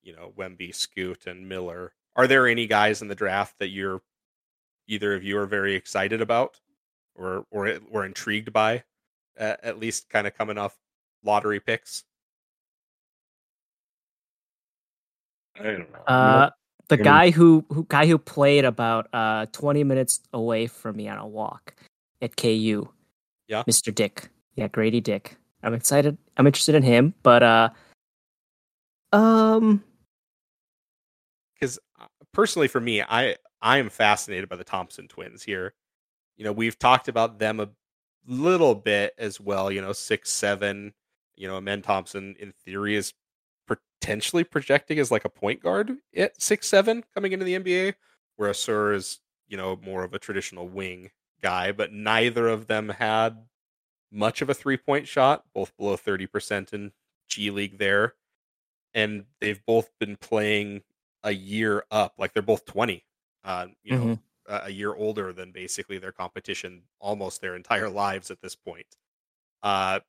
you 0.02 0.14
know, 0.14 0.32
Wemby, 0.36 0.74
Scoot, 0.74 1.26
and 1.26 1.48
Miller. 1.48 1.92
Are 2.16 2.26
there 2.26 2.46
any 2.48 2.66
guys 2.66 3.02
in 3.02 3.08
the 3.08 3.14
draft 3.14 3.58
that 3.58 3.68
you're 3.68 4.02
either 4.86 5.14
of 5.14 5.22
you 5.22 5.38
are 5.38 5.46
very 5.46 5.74
excited 5.74 6.20
about, 6.20 6.60
or 7.14 7.44
or 7.50 7.78
or 7.90 8.04
intrigued 8.06 8.52
by, 8.52 8.84
uh, 9.38 9.56
at 9.62 9.78
least 9.78 10.08
kind 10.10 10.26
of 10.26 10.34
coming 10.36 10.58
off 10.58 10.76
lottery 11.22 11.60
picks? 11.60 12.04
I 15.58 15.62
don't 15.64 15.92
know. 15.92 15.98
uh, 16.06 16.50
the 16.88 16.94
I 16.94 16.98
mean- 16.98 17.04
guy 17.04 17.30
who, 17.30 17.64
who 17.70 17.84
guy 17.88 18.06
who 18.06 18.16
played 18.18 18.64
about 18.64 19.08
uh 19.12 19.46
20 19.52 19.84
minutes 19.84 20.20
away 20.32 20.66
from 20.66 20.96
me 20.96 21.08
on 21.08 21.18
a 21.18 21.26
walk 21.26 21.74
at 22.22 22.36
KU. 22.36 22.88
Yeah. 23.48 23.64
Mr. 23.68 23.94
Dick. 23.94 24.28
Yeah, 24.54 24.68
Grady 24.68 25.00
Dick. 25.00 25.36
I'm 25.62 25.74
excited. 25.74 26.16
I'm 26.36 26.46
interested 26.46 26.74
in 26.74 26.82
him, 26.82 27.14
but 27.22 27.42
uh, 27.42 27.70
um, 29.12 29.82
because 31.54 31.78
personally 32.32 32.68
for 32.68 32.80
me 32.80 33.02
i 33.02 33.34
i 33.62 33.78
am 33.78 33.88
fascinated 33.88 34.48
by 34.48 34.56
the 34.56 34.64
thompson 34.64 35.08
twins 35.08 35.42
here 35.42 35.74
you 36.36 36.44
know 36.44 36.52
we've 36.52 36.78
talked 36.78 37.08
about 37.08 37.38
them 37.38 37.60
a 37.60 37.68
little 38.26 38.74
bit 38.74 39.14
as 39.18 39.40
well 39.40 39.72
you 39.72 39.80
know 39.80 39.92
six 39.92 40.30
seven 40.30 40.92
you 41.36 41.48
know 41.48 41.56
amen 41.56 41.82
thompson 41.82 42.36
in 42.38 42.52
theory 42.64 42.94
is 42.94 43.12
potentially 43.66 44.44
projecting 44.44 44.98
as 44.98 45.10
like 45.10 45.24
a 45.24 45.30
point 45.30 45.62
guard 45.62 45.96
at 46.16 46.40
six 46.40 46.68
seven 46.68 47.02
coming 47.14 47.32
into 47.32 47.44
the 47.44 47.58
nba 47.58 47.94
whereas 48.36 48.58
Ausar 48.58 48.94
is 48.94 49.20
you 49.48 49.56
know 49.56 49.78
more 49.82 50.04
of 50.04 50.14
a 50.14 50.18
traditional 50.18 50.68
wing 50.68 51.10
guy 51.42 51.72
but 51.72 51.92
neither 51.92 52.48
of 52.48 52.66
them 52.66 52.88
had 52.88 53.38
much 54.10 54.42
of 54.42 54.48
a 54.48 54.54
three 54.54 54.76
point 54.76 55.06
shot 55.06 55.44
both 55.54 55.76
below 55.76 55.96
30% 55.96 56.72
in 56.72 56.92
g 57.28 57.50
league 57.50 57.78
there 57.78 58.14
and 58.94 59.24
they've 59.40 59.64
both 59.66 59.90
been 60.00 60.16
playing 60.16 60.82
a 61.22 61.32
year 61.32 61.84
up. 61.90 62.14
Like 62.18 62.32
they're 62.32 62.42
both 62.42 62.64
20. 62.64 63.04
Uh, 63.44 63.66
you 63.82 63.96
know, 63.96 64.18
uh, 64.48 64.62
a 64.64 64.70
year 64.70 64.94
older 64.94 65.32
than 65.32 65.52
basically 65.52 65.98
their 65.98 66.12
competition 66.12 66.82
almost 67.00 67.40
their 67.40 67.54
entire 67.54 67.88
lives 67.88 68.30
at 68.30 68.40
this 68.42 68.54
point. 68.54 68.96
Uh, 69.62 70.00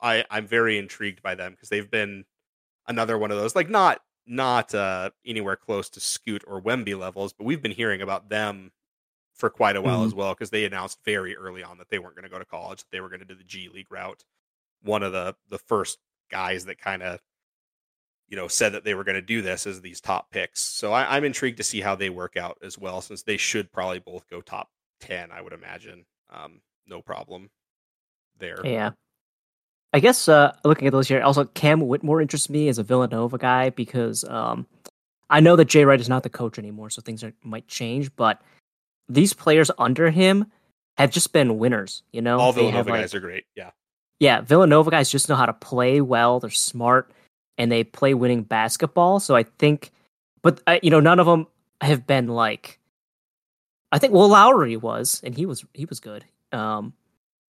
I 0.00 0.24
I'm 0.30 0.46
very 0.46 0.78
intrigued 0.78 1.22
by 1.22 1.34
them 1.34 1.52
because 1.52 1.68
they've 1.68 1.90
been 1.90 2.24
another 2.86 3.18
one 3.18 3.30
of 3.30 3.38
those 3.38 3.56
like 3.56 3.68
not 3.68 4.00
not 4.26 4.74
uh, 4.74 5.10
anywhere 5.24 5.56
close 5.56 5.88
to 5.90 6.00
Scoot 6.00 6.44
or 6.46 6.60
Wemby 6.60 6.98
levels, 6.98 7.32
but 7.32 7.44
we've 7.44 7.62
been 7.62 7.72
hearing 7.72 8.02
about 8.02 8.28
them 8.28 8.72
for 9.36 9.50
quite 9.50 9.76
a 9.76 9.82
while 9.82 10.02
Mhm. 10.02 10.06
as 10.06 10.14
well 10.14 10.32
because 10.34 10.50
they 10.50 10.64
announced 10.64 10.98
very 11.04 11.36
early 11.36 11.62
on 11.62 11.78
that 11.78 11.90
they 11.90 11.98
weren't 11.98 12.14
going 12.16 12.24
to 12.24 12.30
go 12.30 12.38
to 12.38 12.44
college, 12.44 12.80
that 12.80 12.90
they 12.90 13.00
were 13.00 13.08
going 13.08 13.20
to 13.20 13.26
do 13.26 13.34
the 13.34 13.44
G 13.44 13.68
League 13.68 13.90
route. 13.90 14.24
One 14.82 15.02
of 15.02 15.12
the 15.12 15.36
the 15.48 15.58
first 15.58 15.98
guys 16.30 16.64
that 16.64 16.78
kind 16.78 17.02
of 17.02 17.20
you 18.28 18.36
know 18.36 18.48
said 18.48 18.72
that 18.72 18.84
they 18.84 18.94
were 18.94 19.04
going 19.04 19.14
to 19.14 19.22
do 19.22 19.42
this 19.42 19.66
as 19.66 19.80
these 19.80 20.00
top 20.00 20.30
picks. 20.30 20.60
So 20.60 20.92
I, 20.92 21.16
I'm 21.16 21.24
intrigued 21.24 21.58
to 21.58 21.62
see 21.64 21.80
how 21.80 21.94
they 21.94 22.10
work 22.10 22.36
out 22.36 22.58
as 22.62 22.78
well, 22.78 23.00
since 23.00 23.22
they 23.22 23.36
should 23.36 23.72
probably 23.72 24.00
both 24.00 24.26
go 24.28 24.40
top 24.40 24.70
ten, 25.00 25.30
I 25.30 25.40
would 25.42 25.52
imagine. 25.52 26.06
Um, 26.30 26.60
no 26.86 27.02
problem 27.02 27.50
there. 28.38 28.60
Yeah. 28.64 28.92
I 29.92 30.00
guess 30.00 30.28
uh, 30.28 30.54
looking 30.64 30.86
at 30.86 30.92
those 30.92 31.08
here, 31.08 31.22
also 31.22 31.44
Cam 31.44 31.80
Whitmore 31.80 32.20
interests 32.20 32.50
me 32.50 32.68
as 32.68 32.78
a 32.78 32.82
Villanova 32.82 33.38
guy 33.38 33.70
because 33.70 34.24
um, 34.24 34.66
I 35.30 35.40
know 35.40 35.56
that 35.56 35.66
Jay 35.66 35.84
Wright 35.84 36.00
is 36.00 36.08
not 36.08 36.22
the 36.22 36.28
coach 36.28 36.58
anymore, 36.58 36.90
so 36.90 37.00
things 37.00 37.24
are, 37.24 37.32
might 37.42 37.66
change. 37.68 38.14
But 38.16 38.42
these 39.08 39.32
players 39.32 39.70
under 39.78 40.10
him 40.10 40.46
have 40.96 41.10
just 41.10 41.32
been 41.32 41.58
winners. 41.58 42.02
You 42.12 42.22
know, 42.22 42.38
All 42.38 42.52
Villanova 42.52 42.90
like- 42.90 43.00
guys 43.02 43.14
are 43.14 43.20
great. 43.20 43.44
Yeah. 43.54 43.70
yeah, 44.18 44.40
Villanova 44.40 44.90
guys 44.90 45.10
just 45.10 45.28
know 45.28 45.36
how 45.36 45.46
to 45.46 45.52
play 45.52 46.00
well. 46.00 46.40
They're 46.40 46.50
smart 46.50 47.10
and 47.58 47.70
they 47.70 47.84
play 47.84 48.14
winning 48.14 48.42
basketball. 48.42 49.20
So 49.20 49.36
I 49.36 49.44
think, 49.44 49.90
but 50.42 50.60
uh, 50.66 50.78
you 50.82 50.90
know, 50.90 51.00
none 51.00 51.20
of 51.20 51.26
them 51.26 51.46
have 51.80 52.06
been 52.06 52.28
like. 52.28 52.78
I 53.92 53.98
think 53.98 54.12
Will 54.12 54.28
Lowry 54.28 54.76
was, 54.76 55.20
and 55.24 55.34
he 55.34 55.46
was 55.46 55.64
he 55.72 55.84
was 55.84 56.00
good. 56.00 56.24
Um, 56.52 56.92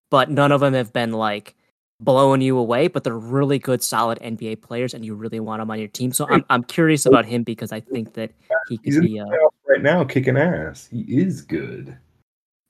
but 0.09 0.29
none 0.29 0.51
of 0.51 0.61
them 0.61 0.73
have 0.73 0.91
been 0.91 1.11
like 1.13 1.55
blowing 1.99 2.41
you 2.41 2.57
away. 2.57 2.87
But 2.87 3.03
they're 3.03 3.17
really 3.17 3.59
good, 3.59 3.83
solid 3.83 4.19
NBA 4.19 4.61
players, 4.61 4.93
and 4.93 5.05
you 5.05 5.15
really 5.15 5.39
want 5.39 5.61
them 5.61 5.71
on 5.71 5.79
your 5.79 5.87
team. 5.87 6.11
So 6.11 6.27
I'm 6.29 6.45
I'm 6.49 6.63
curious 6.63 7.05
about 7.05 7.25
him 7.25 7.43
because 7.43 7.71
I 7.71 7.79
think 7.79 8.13
that 8.13 8.31
he 8.69 8.77
could 8.77 8.93
in 8.93 9.01
be. 9.01 9.19
Uh, 9.19 9.25
right 9.67 9.81
now, 9.81 10.03
kicking 10.03 10.37
ass. 10.37 10.87
He 10.91 11.01
is 11.01 11.41
good. 11.41 11.97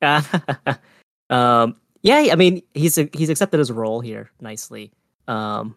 um, 1.29 1.75
yeah, 2.01 2.27
I 2.31 2.35
mean, 2.35 2.61
he's 2.73 2.95
he's 3.13 3.29
accepted 3.29 3.59
his 3.59 3.71
role 3.71 4.01
here 4.01 4.29
nicely 4.41 4.91
um, 5.27 5.75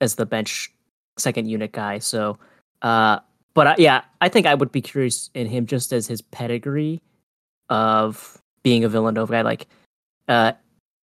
as 0.00 0.14
the 0.14 0.26
bench 0.26 0.70
second 1.18 1.48
unit 1.48 1.72
guy. 1.72 1.98
So, 1.98 2.38
uh, 2.82 3.20
but 3.54 3.66
I, 3.66 3.74
yeah, 3.78 4.02
I 4.20 4.28
think 4.28 4.46
I 4.46 4.54
would 4.54 4.70
be 4.70 4.82
curious 4.82 5.30
in 5.34 5.46
him 5.46 5.66
just 5.66 5.92
as 5.92 6.06
his 6.06 6.20
pedigree 6.20 7.02
of 7.70 8.40
being 8.62 8.84
a 8.84 8.88
Villanova 8.88 9.32
guy. 9.32 9.42
Like, 9.42 9.66
uh, 10.28 10.52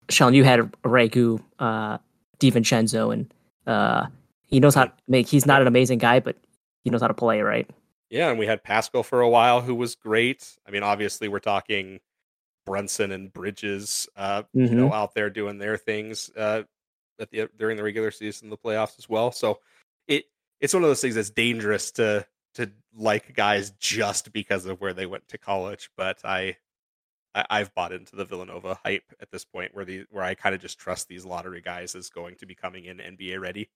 Sean, 0.10 0.34
you 0.34 0.44
had 0.44 0.60
Regu 0.84 1.42
uh, 1.60 1.98
DiVincenzo, 2.40 3.14
and 3.14 3.34
uh, 3.68 4.08
he 4.46 4.60
knows 4.60 4.76
how 4.76 4.86
to 4.86 4.92
make. 5.08 5.28
He's 5.28 5.46
not 5.46 5.62
an 5.62 5.68
amazing 5.68 6.00
guy, 6.00 6.20
but 6.20 6.36
he 6.84 6.90
knows 6.90 7.02
how 7.02 7.08
to 7.08 7.14
play, 7.14 7.42
right? 7.42 7.70
Yeah, 8.10 8.30
and 8.30 8.38
we 8.38 8.46
had 8.46 8.64
Pascal 8.64 9.04
for 9.04 9.22
a 9.22 9.30
while, 9.30 9.62
who 9.62 9.74
was 9.76 9.96
great. 9.96 10.58
I 10.68 10.72
mean, 10.72 10.84
obviously, 10.84 11.30
we're 11.30 11.40
talking 11.40 12.02
Brunson 12.66 13.12
and 13.12 13.32
Bridges, 13.32 14.10
uh, 14.18 14.44
you 14.54 14.62
Mm-hmm. 14.64 14.78
know, 14.78 14.94
out 14.94 15.14
there 15.14 15.30
doing 15.30 15.58
their 15.58 15.78
things 15.78 16.30
uh, 16.36 16.64
at 17.20 17.32
the 17.32 17.50
during 17.58 17.78
the 17.78 17.84
regular 17.84 18.12
season, 18.12 18.50
the 18.50 18.58
playoffs 18.58 19.00
as 19.00 19.08
well. 19.08 19.32
So 19.32 19.60
it 20.08 20.26
it's 20.60 20.74
one 20.74 20.84
of 20.84 20.90
those 20.90 21.02
things 21.02 21.16
that's 21.16 21.30
dangerous 21.30 21.92
to 21.94 22.26
to 22.56 22.70
like 22.94 23.34
guys 23.34 23.72
just 23.80 24.34
because 24.34 24.66
of 24.66 24.82
where 24.82 24.94
they 24.94 25.06
went 25.06 25.28
to 25.30 25.38
college. 25.38 25.90
But 25.96 26.20
I, 26.26 26.58
I 27.36 27.46
I've 27.50 27.74
bought 27.76 27.94
into 27.94 28.16
the 28.16 28.26
Villanova 28.26 28.78
hype 28.84 29.04
at 29.22 29.32
this 29.32 29.46
point, 29.46 29.74
where 29.74 29.86
the 29.86 30.06
where 30.10 30.24
I 30.24 30.36
kind 30.36 30.56
of 30.56 30.62
just 30.62 30.80
trust 30.80 31.08
these 31.08 31.26
lottery 31.26 31.62
guys 31.62 31.96
as 31.96 32.10
going 32.10 32.36
to 32.38 32.46
be 32.46 32.56
coming 32.56 32.86
in 32.86 32.98
NBA 32.98 33.40
ready. 33.40 33.70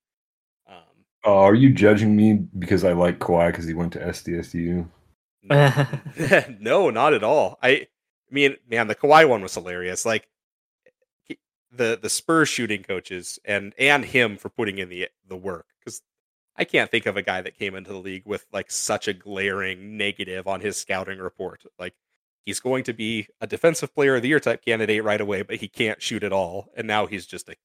Um, 0.67 1.05
Oh, 1.23 1.39
are 1.39 1.55
you 1.55 1.71
judging 1.71 2.15
me 2.15 2.33
because 2.33 2.83
I 2.83 2.93
like 2.93 3.17
Kawhi 3.19 3.47
because 3.47 3.65
he 3.65 3.73
went 3.73 3.93
to 3.93 3.99
SDSU? 3.99 4.87
no, 6.59 6.89
not 6.91 7.13
at 7.13 7.23
all. 7.23 7.57
I, 7.63 7.69
I 7.69 7.87
mean, 8.29 8.57
man, 8.69 8.87
the 8.87 8.95
Kawhi 8.95 9.27
one 9.27 9.41
was 9.41 9.55
hilarious. 9.55 10.05
Like 10.05 10.27
he- 11.23 11.39
the 11.71 11.97
the 12.01 12.09
Spurs 12.09 12.49
shooting 12.49 12.83
coaches 12.83 13.39
and 13.45 13.73
and 13.79 14.05
him 14.05 14.37
for 14.37 14.49
putting 14.49 14.77
in 14.77 14.89
the 14.89 15.09
the 15.27 15.35
work 15.37 15.65
because 15.79 16.01
I 16.55 16.63
can't 16.63 16.91
think 16.91 17.05
of 17.07 17.17
a 17.17 17.21
guy 17.23 17.41
that 17.41 17.57
came 17.57 17.75
into 17.75 17.91
the 17.91 17.99
league 17.99 18.23
with 18.25 18.45
like 18.53 18.69
such 18.71 19.07
a 19.07 19.13
glaring 19.13 19.97
negative 19.97 20.47
on 20.47 20.61
his 20.61 20.77
scouting 20.77 21.19
report. 21.19 21.63
Like 21.79 21.95
he's 22.45 22.59
going 22.59 22.83
to 22.83 22.93
be 22.93 23.27
a 23.41 23.47
defensive 23.47 23.93
player 23.93 24.15
of 24.15 24.21
the 24.21 24.29
year 24.29 24.39
type 24.39 24.63
candidate 24.63 25.03
right 25.03 25.21
away, 25.21 25.41
but 25.41 25.57
he 25.57 25.67
can't 25.67 26.01
shoot 26.01 26.23
at 26.23 26.31
all, 26.31 26.69
and 26.75 26.87
now 26.87 27.05
he's 27.05 27.25
just 27.25 27.49
a 27.49 27.55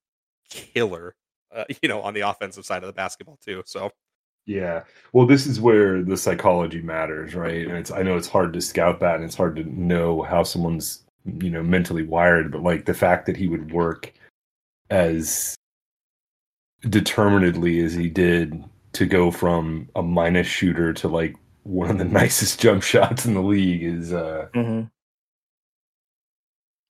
killer. 0.49 1.15
Uh, 1.55 1.65
you 1.83 1.89
know, 1.89 2.01
on 2.03 2.15
the 2.15 2.21
offensive 2.21 2.65
side 2.65 2.83
of 2.83 2.87
the 2.87 2.93
basketball 2.93 3.39
too. 3.45 3.63
So 3.67 3.91
Yeah. 4.47 4.85
Well, 5.13 5.27
this 5.27 5.47
is 5.47 5.61
where 5.61 6.03
the 6.03 6.17
psychology 6.17 6.83
matters, 6.83 7.35
right? 7.35 7.67
And 7.67 7.77
it's 7.77 7.91
I 7.91 8.03
know 8.03 8.17
it's 8.17 8.29
hard 8.29 8.53
to 8.55 8.61
scout 8.61 9.01
that 9.01 9.17
and 9.17 9.25
it's 9.25 9.37
hard 9.37 9.57
to 9.57 9.65
know 9.65 10.23
how 10.23 10.43
someone's, 10.43 11.05
you 11.41 11.51
know, 11.51 11.63
mentally 11.63 12.05
wired, 12.05 12.53
but 12.53 12.63
like 12.63 12.85
the 12.85 12.95
fact 12.95 13.27
that 13.27 13.37
he 13.37 13.49
would 13.49 13.73
work 13.73 14.13
as 14.91 15.55
determinedly 16.89 17.81
as 17.81 17.93
he 17.93 18.09
did 18.09 18.65
to 18.93 19.07
go 19.07 19.31
from 19.31 19.89
a 19.95 20.03
minus 20.03 20.47
shooter 20.47 20.93
to 20.95 21.09
like 21.09 21.37
one 21.65 21.91
of 21.91 21.99
the 21.99 22.05
nicest 22.21 22.61
jump 22.61 22.83
shots 22.83 23.27
in 23.27 23.35
the 23.35 23.43
league 23.43 23.83
is 23.83 24.13
uh 24.13 24.49
Mm-hmm. 24.55 24.87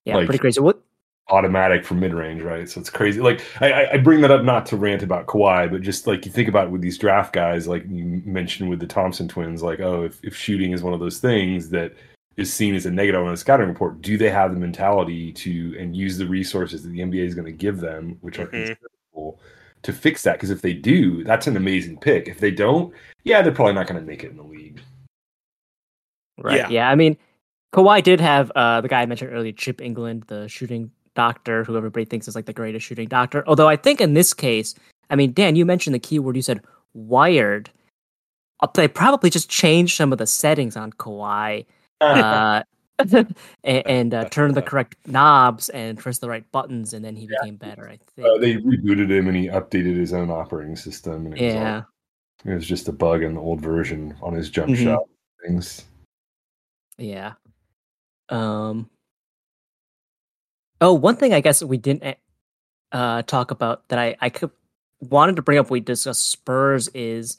Yeah, 0.04 0.16
Like- 0.16 0.26
pretty 0.26 0.38
crazy. 0.38 0.60
What? 0.60 0.82
automatic 1.28 1.84
for 1.84 1.94
mid 1.94 2.12
range, 2.12 2.42
right? 2.42 2.68
So 2.68 2.80
it's 2.80 2.90
crazy. 2.90 3.20
Like 3.20 3.40
I, 3.60 3.90
I- 3.92 3.96
bring 3.98 4.20
that 4.22 4.32
up 4.32 4.42
not 4.42 4.66
to 4.66 4.76
rant 4.76 5.04
about 5.04 5.26
Kawhi, 5.26 5.70
but 5.70 5.80
just 5.80 6.08
like 6.08 6.26
you 6.26 6.32
think 6.32 6.48
about 6.48 6.66
it 6.66 6.70
with 6.72 6.80
these 6.80 6.98
draft 6.98 7.32
guys, 7.32 7.68
like 7.68 7.84
you 7.88 8.20
mentioned 8.24 8.68
with 8.68 8.80
the 8.80 8.86
Thompson 8.88 9.28
twins, 9.28 9.62
like 9.62 9.78
oh, 9.78 10.02
if, 10.04 10.18
if 10.24 10.34
shooting 10.36 10.72
is 10.72 10.82
one 10.82 10.92
of 10.92 10.98
those 10.98 11.18
things 11.18 11.70
that 11.70 11.92
is 12.36 12.52
seen 12.52 12.74
as 12.74 12.84
a 12.84 12.90
negative 12.90 13.22
on 13.24 13.32
a 13.32 13.36
scouting 13.36 13.68
report, 13.68 14.02
do 14.02 14.18
they 14.18 14.28
have 14.30 14.52
the 14.52 14.58
mentality 14.58 15.30
to 15.34 15.76
and 15.78 15.96
use 15.96 16.18
the 16.18 16.26
resources 16.26 16.82
that 16.82 16.88
the 16.88 16.98
NBA 16.98 17.24
is 17.26 17.34
going 17.36 17.44
to 17.46 17.52
give 17.52 17.78
them, 17.78 18.18
which 18.22 18.40
are 18.40 18.46
Mhm. 18.48 18.76
Considerable, 19.82 19.92
to 19.92 19.92
fix 19.92 20.22
that? 20.22 20.32
Because 20.34 20.50
if 20.50 20.62
they 20.62 20.72
do, 20.72 21.24
that's 21.24 21.46
an 21.46 21.56
amazing 21.56 21.98
pick. 21.98 22.28
If 22.28 22.40
they 22.40 22.50
don't, 22.50 22.92
yeah, 23.24 23.42
they're 23.42 23.52
probably 23.52 23.74
not 23.74 23.86
going 23.86 24.00
to 24.00 24.06
make 24.06 24.24
it 24.24 24.30
in 24.30 24.36
the 24.36 24.42
league. 24.42 24.80
Right. 26.38 26.56
Yeah. 26.56 26.68
Yeah. 26.68 26.90
I 26.90 26.94
mean, 26.94 27.16
Kawhi 27.72 28.02
did 28.02 28.20
have 28.20 28.50
uh, 28.56 28.80
the 28.80 28.88
guy 28.88 29.02
I 29.02 29.06
mentioned 29.06 29.32
earlier, 29.32 29.52
Chip 29.52 29.78
Engelland, 29.78 30.26
the 30.26 30.48
shooting 30.48 30.90
doctor, 31.14 31.64
who 31.64 31.76
everybody 31.76 32.04
thinks 32.04 32.28
is 32.28 32.34
like 32.34 32.46
the 32.46 32.52
greatest 32.52 32.86
shooting 32.86 33.08
doctor. 33.08 33.44
Although 33.46 33.68
I 33.68 33.76
think 33.76 34.00
in 34.00 34.14
this 34.14 34.32
case, 34.34 34.74
I 35.10 35.16
mean, 35.16 35.32
Dan, 35.32 35.56
you 35.56 35.66
mentioned 35.66 35.94
the 35.94 35.98
keyword. 35.98 36.36
You 36.36 36.42
said 36.42 36.62
wired. 36.94 37.70
Uh, 38.60 38.68
They 38.74 38.88
probably 38.88 39.30
just 39.30 39.48
changed 39.48 39.96
some 39.96 40.12
of 40.12 40.18
the 40.18 40.26
settings 40.26 40.76
on 40.76 40.92
Kawhi 40.92 41.66
uh, 42.00 42.62
and, 43.64 43.86
and 43.86 44.14
uh, 44.14 44.24
turned 44.28 44.54
the 44.54 44.62
correct 44.70 44.96
knobs 45.06 45.68
and 45.70 45.98
pressed 45.98 46.20
the 46.20 46.28
right 46.28 46.50
buttons, 46.52 46.92
and 46.94 47.04
then 47.04 47.16
he 47.16 47.26
became 47.26 47.56
better. 47.56 47.88
I 47.88 47.98
think. 48.14 48.26
Uh, 48.28 48.38
they 48.38 48.54
rebooted 48.56 49.10
him 49.10 49.28
and 49.28 49.36
he 49.36 49.48
updated 49.48 49.96
his 49.96 50.12
own 50.12 50.30
operating 50.30 50.76
system. 50.76 51.26
And 51.26 51.38
it 51.38 51.44
was 51.44 51.54
all- 51.54 51.60
yeah. 51.60 51.82
it 52.44 52.54
was 52.54 52.66
just 52.66 52.88
a 52.88 52.92
bug 52.92 53.22
in 53.22 53.34
the 53.34 53.40
old 53.40 53.60
version 53.60 54.16
on 54.22 54.34
his 54.34 54.50
jump 54.50 54.70
Mhm. 54.70 54.82
shot 54.84 55.02
things. 55.46 55.84
Yeah. 56.98 57.32
Um. 58.28 58.88
Oh, 60.80 60.94
one 60.94 61.16
thing 61.16 61.34
I 61.34 61.40
guess 61.40 61.62
we 61.62 61.76
didn't 61.76 62.16
uh 62.92 63.22
talk 63.22 63.50
about 63.50 63.86
that 63.88 63.98
I 63.98 64.16
I 64.20 64.30
could 64.30 64.50
wanted 65.00 65.36
to 65.36 65.42
bring 65.42 65.58
up. 65.58 65.70
We 65.70 65.80
discussed 65.80 66.30
Spurs 66.30 66.88
is 66.88 67.38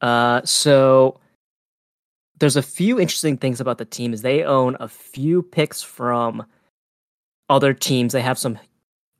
uh 0.00 0.40
so 0.44 1.20
there's 2.40 2.56
a 2.56 2.62
few 2.62 2.98
interesting 2.98 3.36
things 3.36 3.60
about 3.60 3.78
the 3.78 3.84
team 3.84 4.12
is 4.12 4.22
they 4.22 4.42
own 4.42 4.76
a 4.80 4.88
few 4.88 5.42
picks 5.42 5.82
from 5.82 6.44
other 7.48 7.72
teams. 7.72 8.12
They 8.12 8.22
have 8.22 8.38
some 8.38 8.58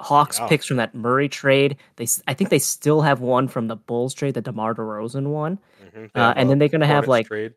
Hawks 0.01 0.39
Yeah. 0.39 0.49
picks 0.49 0.65
from 0.67 0.79
that 0.79 0.95
Murray 0.95 1.29
trade. 1.29 1.77
They 1.97 2.07
I 2.27 2.33
think 2.35 2.49
they 2.51 2.59
still 2.59 3.03
have 3.03 3.21
one 3.21 3.49
from 3.49 3.69
the 3.69 3.77
Bulls 3.77 4.15
trade, 4.15 4.33
the 4.35 4.41
DeMar 4.41 4.75
DeRozan 4.75 5.27
one. 5.27 5.59
Mhm. 5.95 6.11
Uh, 6.15 6.33
and 6.37 6.49
then 6.49 6.59
they're 6.59 6.69
gonna 6.69 6.87
have 6.87 7.07
like 7.07 7.27
trade. 7.27 7.53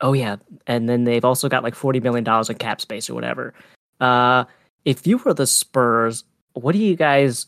Oh 0.00 0.14
yeah, 0.14 0.36
and 0.66 0.88
then 0.88 1.04
they've 1.04 1.24
also 1.24 1.50
got 1.50 1.62
like 1.62 1.74
forty 1.74 2.00
million 2.00 2.24
dollars 2.24 2.48
in 2.48 2.56
cap 2.56 2.80
space 2.80 3.10
or 3.10 3.14
whatever. 3.14 3.52
Uh, 4.00 4.44
if 4.86 5.06
you 5.06 5.18
were 5.18 5.34
the 5.34 5.46
Spurs, 5.46 6.24
what 6.54 6.72
do 6.72 6.78
you 6.78 6.96
guys? 6.96 7.46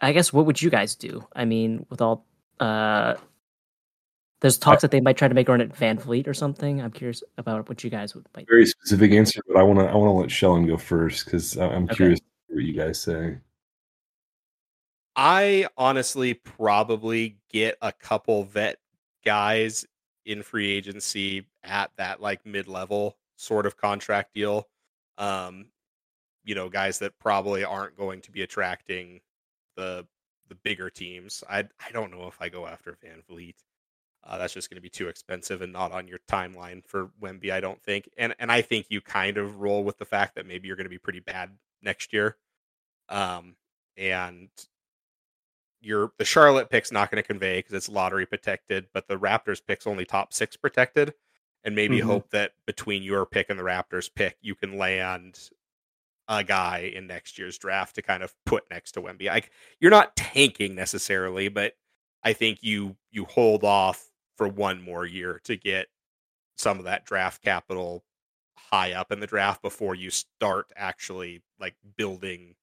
I 0.00 0.12
guess 0.12 0.32
what 0.32 0.46
would 0.46 0.62
you 0.62 0.70
guys 0.70 0.94
do? 0.94 1.26
I 1.34 1.44
mean, 1.44 1.84
with 1.90 2.00
all 2.00 2.24
uh, 2.60 3.14
there's 4.40 4.58
talks 4.58 4.82
that 4.82 4.90
they 4.90 5.00
might 5.00 5.16
try 5.16 5.28
to 5.28 5.34
make 5.34 5.48
a 5.48 5.52
run 5.52 5.60
at 5.60 5.70
VanVleet 5.70 6.26
or 6.28 6.34
something. 6.34 6.80
I'm 6.80 6.92
curious 6.92 7.22
about 7.38 7.68
what 7.68 7.82
you 7.82 7.90
guys 7.90 8.14
would 8.14 8.26
might. 8.36 8.46
Very 8.48 8.66
specific 8.66 9.12
answer, 9.12 9.40
but 9.48 9.56
I 9.56 9.62
want 9.62 9.78
to 9.80 9.86
I 9.86 9.94
want 9.94 10.08
to 10.08 10.12
let 10.12 10.30
Shellin 10.30 10.66
go 10.66 10.76
first 10.76 11.24
because 11.24 11.56
I'm 11.56 11.84
Okay. 11.84 11.96
curious 11.96 12.20
what 12.48 12.62
you 12.64 12.72
guys 12.72 13.00
say. 13.00 13.38
I 15.16 15.66
honestly 15.76 16.34
probably 16.34 17.38
get 17.50 17.76
a 17.82 17.92
couple 17.92 18.44
vet 18.44 18.78
guys 19.24 19.84
in 20.24 20.42
free 20.42 20.70
agency 20.70 21.46
at 21.64 21.90
that 21.96 22.20
like 22.20 22.46
mid 22.46 22.68
level 22.68 23.16
sort 23.36 23.66
of 23.66 23.76
contract 23.76 24.34
deal. 24.34 24.68
Um, 25.16 25.66
you 26.44 26.54
know, 26.54 26.68
guys 26.68 27.00
that 27.00 27.18
probably 27.18 27.64
aren't 27.64 27.96
going 27.96 28.20
to 28.22 28.30
be 28.30 28.42
attracting 28.42 29.20
the 29.76 30.06
the 30.48 30.54
bigger 30.54 30.88
teams. 30.90 31.42
I 31.50 31.60
I 31.84 31.90
don't 31.92 32.12
know 32.12 32.28
if 32.28 32.36
I 32.40 32.48
go 32.48 32.66
after 32.68 32.96
VanVleet. 33.04 33.56
Uh, 34.24 34.36
that's 34.36 34.52
just 34.52 34.68
going 34.68 34.76
to 34.76 34.82
be 34.82 34.90
too 34.90 35.08
expensive 35.08 35.62
and 35.62 35.72
not 35.72 35.92
on 35.92 36.08
your 36.08 36.18
timeline 36.28 36.84
for 36.86 37.10
Wemby, 37.20 37.50
I 37.50 37.60
don't 37.60 37.82
think. 37.82 38.08
And 38.18 38.34
and 38.38 38.52
I 38.52 38.62
think 38.62 38.86
you 38.90 39.00
kind 39.00 39.38
of 39.38 39.60
roll 39.60 39.84
with 39.84 39.98
the 39.98 40.04
fact 40.04 40.34
that 40.34 40.46
maybe 40.46 40.66
you're 40.68 40.76
going 40.76 40.84
to 40.84 40.90
be 40.90 40.98
pretty 40.98 41.20
bad 41.20 41.56
next 41.82 42.12
year. 42.12 42.36
Um, 43.08 43.56
and 43.96 44.50
your 45.80 46.12
the 46.18 46.24
Charlotte 46.24 46.70
pick's 46.70 46.90
not 46.92 47.10
going 47.10 47.22
to 47.22 47.26
convey 47.26 47.58
because 47.58 47.74
it's 47.74 47.88
lottery 47.88 48.26
protected, 48.26 48.86
but 48.92 49.06
the 49.08 49.18
Raptors 49.18 49.62
pick's 49.64 49.86
only 49.86 50.04
top 50.04 50.32
six 50.32 50.56
protected, 50.56 51.14
and 51.64 51.74
maybe 51.74 52.00
Mhm. 52.00 52.04
hope 52.04 52.30
that 52.30 52.52
between 52.66 53.02
your 53.02 53.24
pick 53.26 53.48
and 53.50 53.58
the 53.58 53.62
Raptors 53.64 54.12
pick, 54.12 54.36
you 54.40 54.54
can 54.54 54.76
land 54.76 55.50
a 56.28 56.44
guy 56.44 56.80
in 56.94 57.06
next 57.06 57.38
year's 57.38 57.58
draft 57.58 57.94
to 57.96 58.02
kind 58.02 58.22
of 58.22 58.34
put 58.44 58.68
next 58.70 58.92
to 58.92 59.00
Wemby. 59.02 59.26
Like 59.28 59.50
you're 59.80 59.90
not 59.90 60.16
tanking 60.16 60.74
necessarily, 60.74 61.48
but 61.48 61.76
I 62.24 62.32
think 62.32 62.62
you 62.62 62.96
you 63.10 63.24
hold 63.26 63.64
off 63.64 64.07
for 64.38 64.48
one 64.48 64.80
more 64.80 65.04
year 65.04 65.40
to 65.44 65.56
get 65.56 65.88
some 66.56 66.78
of 66.78 66.84
that 66.84 67.04
draft 67.04 67.42
capital 67.42 68.04
high 68.56 68.92
up 68.92 69.12
in 69.12 69.20
the 69.20 69.26
draft 69.26 69.60
before 69.62 69.94
you 69.94 70.10
start 70.10 70.72
actually 70.76 71.42
like 71.60 71.74
building 71.96 72.54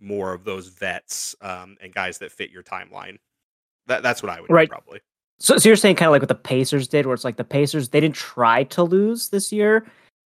more 0.00 0.32
of 0.32 0.44
those 0.44 0.68
vets 0.68 1.34
um, 1.40 1.76
and 1.80 1.94
guys 1.94 2.18
that 2.18 2.32
fit 2.32 2.50
your 2.50 2.62
timeline. 2.62 3.18
That 3.86 4.02
that's 4.02 4.22
what 4.22 4.30
I 4.30 4.40
would 4.40 4.50
Right. 4.50 4.68
do 4.68 4.72
probably. 4.72 5.00
So, 5.38 5.56
so 5.58 5.68
you're 5.68 5.76
saying 5.76 5.96
kind 5.96 6.08
of 6.08 6.12
like 6.12 6.22
what 6.22 6.28
the 6.28 6.34
Pacers 6.34 6.88
did, 6.88 7.06
where 7.06 7.14
it's 7.14 7.24
like 7.24 7.36
the 7.36 7.44
Pacers 7.44 7.88
they 7.88 8.00
didn't 8.00 8.14
try 8.16 8.64
to 8.64 8.82
lose 8.82 9.28
this 9.30 9.52
year. 9.52 9.86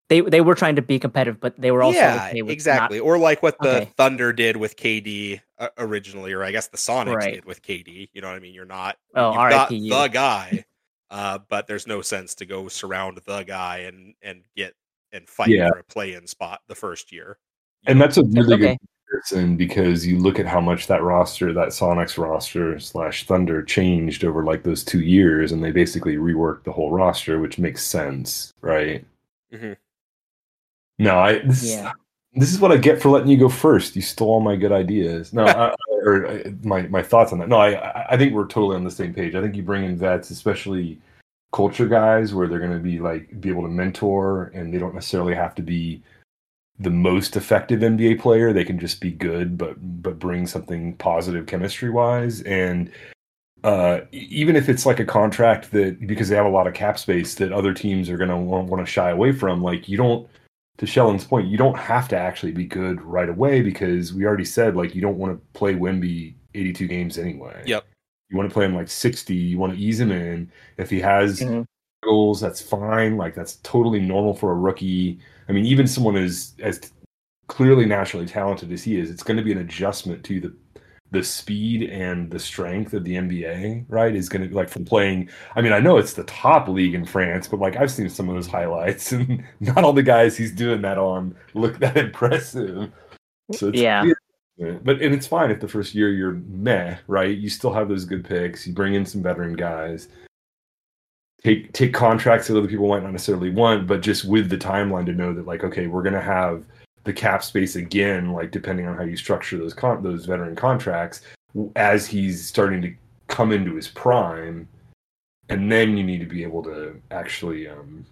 They 0.09 0.21
they 0.21 0.41
were 0.41 0.55
trying 0.55 0.77
to 0.77 0.83
be 0.83 0.99
competitive, 0.99 1.41
but 1.41 1.61
they 1.61 1.71
were 1.71 1.83
also 1.83 1.99
yeah, 1.99 2.27
okay 2.29 2.43
with 2.43 2.49
not- 2.49 2.53
exactly. 2.53 2.99
Or 2.99 3.19
like 3.19 3.43
what 3.43 3.59
the 3.61 3.83
Okay. 3.83 3.93
Thunder 3.97 4.33
did 4.33 4.57
with 4.57 4.77
KD 4.77 5.41
uh, 5.59 5.69
originally, 5.79 6.33
or 6.33 6.45
I 6.45 6.51
guess 6.53 6.69
the 6.69 6.77
Sonics 6.77 7.17
Right. 7.17 7.35
did 7.35 7.45
with 7.45 7.63
KD. 7.63 8.11
You 8.13 8.21
know 8.21 8.29
what 8.29 8.37
I 8.37 8.41
mean? 8.41 8.55
You're 8.55 8.65
not 8.65 8.97
Oh, 9.15 9.33
you've 9.33 9.49
got 9.51 9.71
RIP 9.71 9.81
you. 9.81 9.91
the 9.91 10.09
guy, 10.09 10.65
uh, 11.13 11.39
but 11.49 11.67
there's 11.69 11.87
no 11.87 12.01
sense 12.03 12.35
to 12.37 12.47
go 12.47 12.67
surround 12.69 13.21
the 13.27 13.43
guy 13.45 13.79
and 13.79 14.15
and 14.23 14.43
get 14.57 14.75
and 15.13 15.29
fight 15.29 15.51
Yeah. 15.51 15.69
for 15.69 15.79
a 15.79 15.85
play-in 15.85 16.27
spot 16.27 16.61
the 16.69 16.75
first 16.75 17.13
year. 17.13 17.39
And 17.87 18.01
that's 18.01 18.17
a 18.17 18.25
really 18.25 18.55
Okay. 18.55 18.69
good 18.79 18.79
comparison 19.07 19.57
because 19.57 20.07
you 20.07 20.19
look 20.19 20.39
at 20.39 20.47
how 20.47 20.61
much 20.61 20.87
that 20.87 21.03
roster, 21.03 21.53
that 21.53 21.69
Sonics 21.69 22.17
roster 22.17 22.79
slash 22.79 23.27
Thunder, 23.27 23.63
changed 23.63 24.25
over 24.25 24.43
like 24.43 24.63
those 24.63 24.83
two 24.83 25.03
years, 25.03 25.53
and 25.53 25.63
they 25.63 25.71
basically 25.71 26.17
reworked 26.17 26.65
the 26.65 26.73
whole 26.73 26.91
roster, 26.91 27.39
which 27.41 27.59
makes 27.59 27.83
sense, 27.85 28.55
right? 28.63 29.05
Mhm. 29.53 29.77
No, 30.99 31.19
I 31.19 31.41
this, 31.41 31.69
Yeah. 31.75 31.93
this 32.35 32.53
is 32.53 32.59
what 32.59 32.73
I 32.73 32.79
get 32.79 33.03
for 33.03 33.11
letting 33.11 33.29
you 33.29 33.37
go 33.37 33.51
first. 33.51 33.95
You 33.97 34.03
stole 34.03 34.31
all 34.31 34.41
my 34.41 34.57
good 34.57 34.73
ideas. 34.73 35.35
No, 35.35 35.45
I, 35.47 35.75
or 36.03 36.27
uh, 36.27 36.51
my 36.63 36.83
my 36.89 37.03
thoughts 37.03 37.33
on 37.33 37.39
that. 37.39 37.49
No, 37.49 37.59
I 37.59 38.05
I- 38.13 38.17
think 38.17 38.33
we're 38.35 38.47
totally 38.47 38.77
on 38.77 38.85
the 38.85 38.91
same 38.91 39.15
page. 39.15 39.35
I 39.35 39.41
think 39.41 39.57
you 39.57 39.63
bring 39.63 39.85
in 39.85 39.97
vets, 39.97 40.31
especially 40.31 40.99
culture 41.53 41.87
guys, 41.87 42.35
where 42.35 42.49
they're 42.49 42.59
going 42.59 42.73
to 42.73 42.79
be 42.79 42.99
like 42.99 43.41
be 43.41 43.49
able 43.51 43.63
to 43.63 43.69
mentor, 43.69 44.51
and 44.55 44.73
they 44.73 44.79
don't 44.79 44.95
necessarily 44.95 45.35
have 45.35 45.55
to 45.57 45.63
be 45.63 46.03
the 46.79 46.91
most 46.91 47.37
effective 47.37 47.81
NBA 47.81 48.21
player. 48.21 48.53
They 48.53 48.65
can 48.65 48.79
just 48.79 49.01
be 49.01 49.11
good, 49.13 49.57
but 49.59 49.77
but 50.03 50.19
bring 50.19 50.47
something 50.47 50.97
positive 50.97 51.47
chemistry 51.47 51.91
wise. 51.91 52.43
And 52.43 52.91
uh, 53.65 54.01
even 54.11 54.57
if 54.57 54.69
it's 54.69 54.85
like 54.87 54.99
a 55.01 55.05
contract 55.05 55.71
that 55.71 56.05
because 56.07 56.29
they 56.29 56.37
have 56.37 56.47
a 56.47 56.49
lot 56.49 56.67
of 56.67 56.75
cap 56.75 56.99
space 56.99 57.35
that 57.37 57.53
other 57.53 57.73
teams 57.73 58.11
are 58.11 58.17
going 58.17 58.31
to 58.31 58.37
want 58.37 58.85
to 58.85 58.91
shy 58.91 59.11
away 59.11 59.33
from, 59.33 59.63
like 59.63 59.89
you 59.89 59.97
don't. 59.97 60.29
To 60.79 60.87
Shellin's 60.87 61.25
point, 61.25 61.49
you 61.49 61.59
don't 61.59 61.77
have 61.77 62.09
to 62.09 62.17
actually 62.17 62.53
be 62.53 62.65
good 62.65 63.01
right 63.03 63.29
away 63.29 63.61
because 63.61 64.13
we 64.15 64.25
already 64.25 64.45
said 64.45 64.75
like 64.75 64.95
you 64.95 65.03
don't 65.03 65.19
want 65.19 65.33
to 65.35 65.59
play 65.59 65.75
Wemby 65.75 66.35
82 66.55 66.87
games 66.89 67.19
anyway. 67.19 67.63
Yep. 67.67 67.85
You 68.31 68.37
want 68.39 68.49
to 68.49 68.53
play 68.55 68.65
him 68.65 68.75
like 68.75 68.89
60. 68.89 69.35
You 69.35 69.59
want 69.59 69.75
to 69.75 69.79
ease 69.79 70.01
him 70.01 70.11
in. 70.11 70.51
If 70.79 70.89
he 70.89 70.99
has 71.01 71.41
Mhm. 71.41 71.67
goals, 72.03 72.41
that's 72.41 72.63
fine. 72.63 73.17
Like 73.17 73.35
that's 73.35 73.57
totally 73.57 74.01
normal 74.01 74.35
for 74.35 74.51
a 74.53 74.57
rookie. 74.57 75.21
I 75.49 75.53
mean, 75.53 75.67
even 75.67 75.87
someone 75.87 76.17
as 76.17 76.55
as 76.61 76.81
clearly 77.49 77.85
naturally 77.85 78.27
talented 78.27 78.73
as 78.73 78.83
he 78.83 78.99
is, 78.99 79.11
it's 79.11 79.23
going 79.23 79.37
to 79.37 79.43
be 79.43 79.53
an 79.53 79.59
adjustment 79.59 80.25
to 80.25 80.41
the 80.41 80.55
the 81.13 81.23
speed 81.23 81.89
and 81.91 82.31
the 82.31 82.39
strength 82.39 82.95
of 82.95 83.05
the 83.05 83.15
NBA. 83.15 83.85
Right? 83.89 84.15
Is 84.15 84.29
going 84.29 84.43
to 84.43 84.49
be 84.49 84.55
like 84.55 84.69
from 84.69 84.85
playing. 84.85 85.29
I 85.55 85.61
mean, 85.61 85.73
I 85.73 85.79
know 85.79 85.99
it's 85.99 86.15
the 86.15 86.25
top 86.25 86.69
league 86.69 86.95
in 86.95 87.05
France, 87.05 87.47
but 87.47 87.61
like 87.61 87.77
I've 87.77 87.91
seen 87.91 88.09
some 88.09 88.29
of 88.29 88.35
those 88.35 88.49
highlights, 88.49 89.13
and 89.13 89.45
not 89.61 89.85
all 89.85 89.93
the 89.93 90.03
guys 90.03 90.37
he's 90.37 90.53
doing 90.53 90.83
that 90.83 90.99
on 90.99 91.37
look 91.55 91.79
that 91.79 91.97
impressive. 92.07 92.91
So 93.53 93.71
yeah, 93.73 94.05
But 94.83 95.03
and 95.03 95.15
it's 95.15 95.27
fine 95.27 95.51
if 95.51 95.61
the 95.61 95.69
first 95.69 95.95
year 95.95 96.11
you're 96.11 96.41
meh, 96.49 96.97
right? 97.07 97.37
You 97.37 97.49
still 97.49 97.73
have 97.73 97.89
those 97.89 98.05
good 98.05 98.25
picks. 98.25 98.67
You 98.67 98.73
bring 98.73 98.95
in 98.95 99.07
some 99.07 99.23
veteran 99.23 99.55
guys. 99.55 100.09
Take 101.45 101.73
take 101.73 101.93
contracts 101.93 102.47
that 102.49 102.57
other 102.57 102.69
people 102.69 102.89
might 102.89 103.03
not 103.03 103.13
necessarily 103.13 103.51
want, 103.51 103.87
but 103.87 104.01
just 104.01 104.25
with 104.25 104.49
the 104.49 104.57
timeline 104.57 105.07
to 105.07 105.13
know 105.13 105.35
that 105.35 105.47
like, 105.47 105.65
okay, 105.65 105.87
we're 105.87 106.03
gonna 106.03 106.23
have 106.23 106.65
the 107.05 107.13
cap 107.13 107.43
space 107.43 107.77
again, 107.77 108.33
like 108.33 108.51
depending 108.51 108.87
on 108.87 108.97
how 108.97 109.05
you 109.05 109.17
structure 109.17 109.59
those 109.59 109.75
con- 109.75 110.03
those 110.03 110.27
veteran 110.27 110.57
contracts, 110.57 111.23
as 111.77 112.07
he's 112.07 112.47
starting 112.47 112.83
to 112.83 112.95
come 113.29 113.53
into 113.53 113.75
his 113.75 113.89
prime, 113.89 114.69
and 115.49 115.71
then 115.71 115.97
you 115.97 116.05
need 116.05 116.21
to 116.21 116.27
be 116.27 116.43
able 116.43 116.63
to 116.63 117.01
actually, 117.11 117.69
um, 117.69 118.05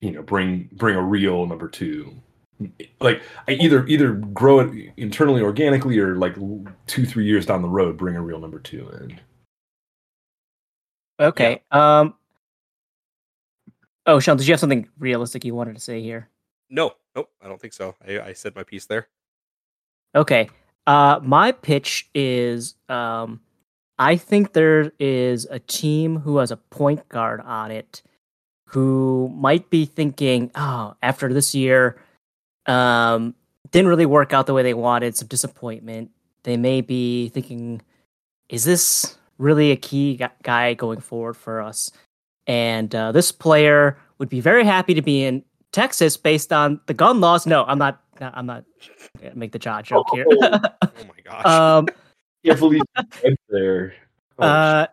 you 0.00 0.12
know, 0.12 0.22
bring 0.22 0.68
bring 0.72 0.96
a 0.96 1.02
real 1.02 1.46
number 1.46 1.68
two 1.68 2.14
like 3.00 3.22
I 3.46 3.52
either 3.52 3.86
either 3.86 4.14
grow 4.14 4.58
it 4.58 4.92
internally 4.96 5.42
organically 5.42 5.96
or 6.00 6.16
like 6.16 6.34
two 6.88 7.06
three 7.06 7.24
years 7.24 7.46
down 7.46 7.62
the 7.62 7.68
road 7.68 7.96
bring 7.96 8.16
a 8.16 8.20
real 8.20 8.40
number 8.40 8.58
two 8.58 8.88
in 9.00 9.20
Okay. 11.20 11.62
Um. 11.70 12.14
Oh, 14.06 14.20
Sean, 14.20 14.36
did 14.36 14.46
you 14.46 14.52
have 14.52 14.60
something 14.60 14.88
realistic 14.98 15.44
you 15.44 15.54
wanted 15.54 15.74
to 15.74 15.80
say 15.80 16.00
here? 16.02 16.28
No, 16.70 16.92
nope, 17.14 17.30
I 17.42 17.48
don't 17.48 17.60
think 17.60 17.72
so. 17.72 17.94
I, 18.06 18.20
I 18.20 18.32
said 18.32 18.54
my 18.54 18.62
piece 18.62 18.86
there. 18.86 19.08
Okay. 20.14 20.48
Uh, 20.86 21.20
my 21.22 21.52
pitch 21.52 22.08
is 22.14 22.74
um, 22.88 23.40
I 23.98 24.16
think 24.16 24.52
there 24.52 24.92
is 24.98 25.46
a 25.50 25.58
team 25.58 26.20
who 26.20 26.38
has 26.38 26.50
a 26.50 26.56
point 26.56 27.08
guard 27.08 27.40
on 27.40 27.70
it 27.70 28.02
who 28.68 29.32
might 29.34 29.70
be 29.70 29.86
thinking, 29.86 30.50
oh, 30.54 30.94
after 31.02 31.32
this 31.32 31.54
year, 31.54 32.00
um, 32.66 33.34
didn't 33.70 33.88
really 33.88 34.06
work 34.06 34.32
out 34.32 34.46
the 34.46 34.54
way 34.54 34.62
they 34.62 34.74
wanted, 34.74 35.16
some 35.16 35.28
disappointment. 35.28 36.10
They 36.44 36.56
may 36.56 36.80
be 36.80 37.30
thinking, 37.30 37.82
is 38.48 38.64
this 38.64 39.16
really 39.38 39.72
a 39.72 39.76
key 39.76 40.20
guy 40.42 40.74
going 40.74 41.00
forward 41.00 41.36
for 41.36 41.60
us? 41.60 41.90
And 42.46 42.94
uh, 42.94 43.12
this 43.12 43.32
player 43.32 43.98
would 44.18 44.28
be 44.28 44.40
very 44.40 44.64
happy 44.64 44.94
to 44.94 45.02
be 45.02 45.24
in 45.24 45.44
Texas 45.78 46.16
based 46.16 46.52
on 46.52 46.80
the 46.86 46.94
gun 46.94 47.20
laws. 47.20 47.46
No, 47.46 47.64
I'm 47.64 47.78
not. 47.78 48.02
I'm 48.20 48.46
not 48.46 48.64
gonna 49.22 49.36
make 49.36 49.52
the 49.52 49.60
jaw 49.60 49.80
joke 49.80 50.08
here. 50.12 50.26
Oh 50.28 50.58
my 50.82 51.20
gosh. 51.22 51.46
um, 51.46 51.86
can't 52.44 52.58
believe 52.58 52.82
there 53.48 53.94
Oh, 54.40 54.44
uh, 54.46 54.86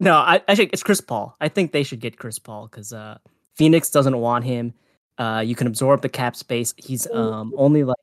no, 0.00 0.16
I, 0.16 0.42
I 0.48 0.56
think 0.56 0.72
it's 0.72 0.82
Chris 0.82 1.00
Paul. 1.00 1.36
I 1.40 1.48
think 1.48 1.70
they 1.70 1.84
should 1.84 2.00
get 2.00 2.18
Chris 2.18 2.40
Paul 2.40 2.66
because 2.66 2.92
uh, 2.92 3.18
Phoenix 3.54 3.90
doesn't 3.90 4.18
want 4.18 4.44
him. 4.44 4.74
Uh, 5.18 5.42
you 5.46 5.54
can 5.54 5.68
absorb 5.68 6.02
the 6.02 6.08
cap 6.08 6.34
space. 6.34 6.74
He's 6.76 7.08
um 7.12 7.54
only 7.56 7.84
like 7.84 7.96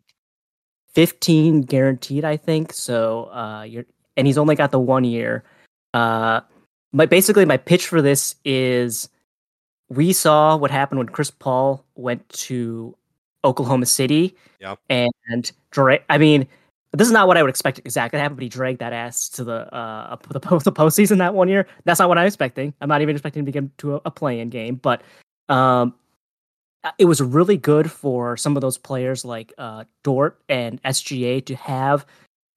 15 0.93 1.63
guaranteed, 1.63 2.23
I 2.23 2.37
think. 2.37 2.71
So 2.71 3.25
uh, 3.25 3.63
you're 3.63 3.85
and 4.15 4.25
he's 4.25 4.37
only 4.37 4.55
got 4.55 4.71
the 4.71 4.79
one 4.79 5.03
year. 5.03 5.43
Uh, 5.93 6.39
my 6.93 7.05
basically 7.05 7.43
my 7.43 7.57
pitch 7.57 7.87
for 7.87 8.01
this 8.01 8.35
is 8.45 9.09
we 9.89 10.13
saw 10.13 10.55
what 10.55 10.71
happened 10.71 10.99
when 10.99 11.09
Chris 11.09 11.31
Paul 11.31 11.83
went 11.95 12.27
to 12.29 12.95
Oklahoma 13.43 13.85
City. 13.85 14.35
Yep. 14.59 14.79
And 14.89 15.51
dra- 15.71 15.99
I 16.09 16.17
mean, 16.17 16.47
this 16.93 17.07
is 17.07 17.11
not 17.11 17.27
what 17.27 17.37
I 17.37 17.43
would 17.43 17.49
expect 17.49 17.79
exactly 17.79 18.17
to 18.17 18.21
happen, 18.21 18.35
but 18.35 18.43
he 18.43 18.49
dragged 18.49 18.79
that 18.79 18.93
ass 18.93 19.29
to 19.29 19.43
the 19.43 19.73
uh 19.73 20.15
the 20.29 20.39
post 20.39 20.65
the 20.65 20.71
postseason 20.71 21.17
that 21.19 21.33
one 21.33 21.47
year. 21.47 21.67
That's 21.85 21.99
not 21.99 22.09
what 22.09 22.17
I'm 22.17 22.27
expecting. 22.27 22.73
I'm 22.81 22.89
not 22.89 23.01
even 23.01 23.15
expecting 23.15 23.41
him 23.41 23.45
to 23.45 23.51
get 23.51 23.77
to 23.79 23.95
a, 23.95 24.01
a 24.05 24.11
play-in 24.11 24.49
game, 24.49 24.75
but 24.75 25.01
um, 25.49 25.93
it 26.97 27.05
was 27.05 27.21
really 27.21 27.57
good 27.57 27.91
for 27.91 28.37
some 28.37 28.55
of 28.55 28.61
those 28.61 28.77
players 28.77 29.23
like 29.23 29.53
uh 29.57 29.83
Dort 30.03 30.39
and 30.49 30.81
SGA 30.83 31.45
to 31.45 31.55
have 31.55 32.05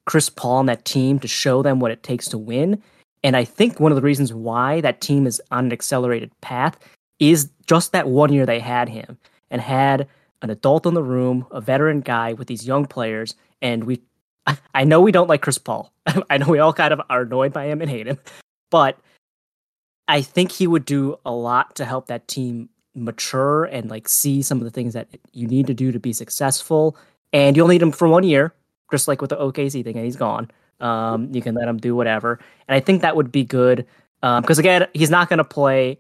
Chris 0.06 0.28
Paul 0.28 0.58
on 0.58 0.66
that 0.66 0.84
team 0.84 1.18
to 1.20 1.28
show 1.28 1.62
them 1.62 1.78
what 1.78 1.90
it 1.90 2.02
takes 2.02 2.28
to 2.28 2.38
win. 2.38 2.82
And 3.24 3.36
I 3.36 3.44
think 3.44 3.78
one 3.78 3.92
of 3.92 3.96
the 3.96 4.02
reasons 4.02 4.32
why 4.32 4.80
that 4.80 5.00
team 5.00 5.26
is 5.26 5.40
on 5.52 5.66
an 5.66 5.72
accelerated 5.72 6.32
path 6.40 6.78
is 7.18 7.50
just 7.66 7.92
that 7.92 8.08
one 8.08 8.32
year 8.32 8.46
they 8.46 8.60
had 8.60 8.88
him 8.88 9.18
and 9.50 9.60
had 9.60 10.08
an 10.42 10.50
adult 10.50 10.86
in 10.86 10.94
the 10.94 11.02
room, 11.02 11.46
a 11.50 11.60
veteran 11.60 12.00
guy 12.00 12.32
with 12.32 12.48
these 12.48 12.66
young 12.66 12.86
players. 12.86 13.34
And 13.60 13.84
we, 13.84 14.02
I, 14.74 14.84
know 14.84 15.00
we 15.00 15.12
don't 15.12 15.28
like 15.28 15.42
Chris 15.42 15.58
Paul. 15.58 15.92
I 16.30 16.38
know 16.38 16.48
we 16.48 16.58
all 16.58 16.72
kind 16.72 16.92
of 16.92 17.00
are 17.08 17.22
annoyed 17.22 17.52
by 17.52 17.66
him 17.66 17.80
and 17.80 17.90
hate 17.90 18.06
him, 18.06 18.18
but 18.70 18.98
I 20.08 20.20
think 20.20 20.50
he 20.50 20.66
would 20.66 20.84
do 20.84 21.16
a 21.24 21.32
lot 21.32 21.76
to 21.76 21.84
help 21.84 22.06
that 22.08 22.28
team 22.28 22.68
mature 22.94 23.64
and 23.64 23.88
like 23.88 24.08
see 24.08 24.42
some 24.42 24.58
of 24.58 24.64
the 24.64 24.70
things 24.70 24.92
that 24.92 25.08
you 25.32 25.46
need 25.46 25.66
to 25.68 25.74
do 25.74 25.92
to 25.92 26.00
be 26.00 26.12
successful. 26.12 26.96
And 27.32 27.56
you'll 27.56 27.68
need 27.68 27.80
him 27.80 27.92
for 27.92 28.08
one 28.08 28.24
year, 28.24 28.52
just 28.90 29.08
like 29.08 29.20
with 29.22 29.30
the 29.30 29.36
OKC 29.36 29.82
thing, 29.84 29.96
and 29.96 30.04
he's 30.04 30.16
gone. 30.16 30.50
Um, 30.80 31.32
you 31.32 31.40
can 31.40 31.54
let 31.54 31.68
him 31.68 31.78
do 31.78 31.94
whatever, 31.94 32.40
and 32.68 32.74
I 32.74 32.80
think 32.80 33.02
that 33.02 33.16
would 33.16 33.32
be 33.32 33.44
good. 33.44 33.86
Because 34.20 34.58
um, 34.58 34.62
again, 34.62 34.86
he's 34.92 35.10
not 35.10 35.28
going 35.28 35.38
to 35.38 35.44
play. 35.44 35.98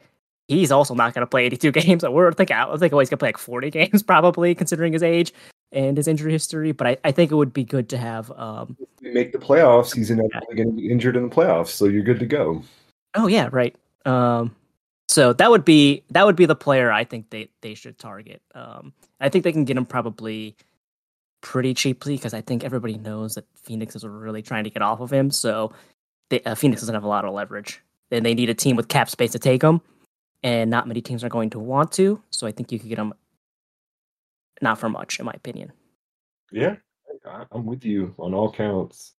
He's 0.56 0.72
also 0.72 0.94
not 0.94 1.14
going 1.14 1.22
to 1.22 1.26
play 1.26 1.44
82 1.46 1.72
games. 1.72 2.04
We're 2.04 2.32
thinking, 2.32 2.56
I 2.56 2.66
think 2.76 2.82
he's 2.82 2.90
going 2.90 3.06
to 3.08 3.16
play 3.16 3.28
like 3.28 3.38
40 3.38 3.70
games 3.78 4.02
probably, 4.02 4.54
considering 4.54 4.92
his 4.92 5.02
age 5.02 5.32
and 5.72 5.96
his 5.96 6.08
injury 6.08 6.32
history. 6.32 6.72
But 6.72 6.86
I, 6.86 6.96
I 7.04 7.12
think 7.12 7.30
it 7.30 7.34
would 7.34 7.52
be 7.52 7.64
good 7.64 7.88
to 7.90 7.98
have. 7.98 8.30
Um, 8.32 8.76
make 9.00 9.32
the 9.32 9.38
playoffs. 9.38 9.94
He's 9.94 10.10
inevitably 10.10 10.56
going 10.56 10.70
to 10.70 10.76
be 10.76 10.90
injured 10.90 11.16
in 11.16 11.28
the 11.28 11.34
playoffs, 11.34 11.68
so 11.68 11.86
you're 11.86 12.02
good 12.02 12.20
to 12.20 12.26
go. 12.26 12.62
Oh 13.14 13.26
yeah, 13.26 13.48
right. 13.52 13.76
Um, 14.04 14.54
so 15.08 15.32
that 15.34 15.50
would 15.50 15.64
be 15.64 16.02
that 16.10 16.24
would 16.24 16.36
be 16.36 16.46
the 16.46 16.56
player 16.56 16.90
I 16.90 17.04
think 17.04 17.28
they 17.30 17.50
they 17.60 17.74
should 17.74 17.98
target. 17.98 18.40
Um, 18.54 18.94
I 19.20 19.28
think 19.28 19.44
they 19.44 19.52
can 19.52 19.64
get 19.64 19.76
him 19.76 19.84
probably 19.84 20.56
pretty 21.42 21.74
cheaply 21.74 22.16
because 22.16 22.32
I 22.32 22.40
think 22.40 22.64
everybody 22.64 22.96
knows 22.96 23.34
that 23.34 23.44
Phoenix 23.54 23.94
is 23.94 24.04
really 24.04 24.40
trying 24.40 24.64
to 24.64 24.70
get 24.70 24.80
off 24.80 25.00
of 25.00 25.12
him. 25.12 25.30
So 25.30 25.72
they, 26.30 26.40
uh, 26.44 26.54
Phoenix 26.54 26.80
doesn't 26.80 26.94
have 26.94 27.04
a 27.04 27.08
lot 27.08 27.26
of 27.26 27.34
leverage. 27.34 27.82
And 28.10 28.24
they 28.24 28.34
need 28.34 28.48
a 28.50 28.54
team 28.54 28.76
with 28.76 28.88
cap 28.88 29.08
space 29.10 29.32
to 29.32 29.38
take 29.38 29.62
him, 29.62 29.80
and 30.42 30.70
not 30.70 30.88
many 30.88 31.00
teams 31.00 31.24
are 31.24 31.28
going 31.28 31.50
to 31.50 31.58
want 31.58 31.92
to. 31.92 32.22
So 32.30 32.46
I 32.46 32.52
think 32.52 32.72
you 32.72 32.78
could 32.78 32.88
get 32.88 32.98
him 32.98 33.14
not 34.60 34.78
for 34.78 34.88
much, 34.88 35.18
in 35.18 35.26
my 35.26 35.32
opinion. 35.32 35.72
Yeah, 36.50 36.76
I'm 37.50 37.66
with 37.66 37.84
you 37.84 38.14
on 38.18 38.34
all 38.34 38.52
counts. 38.52 39.14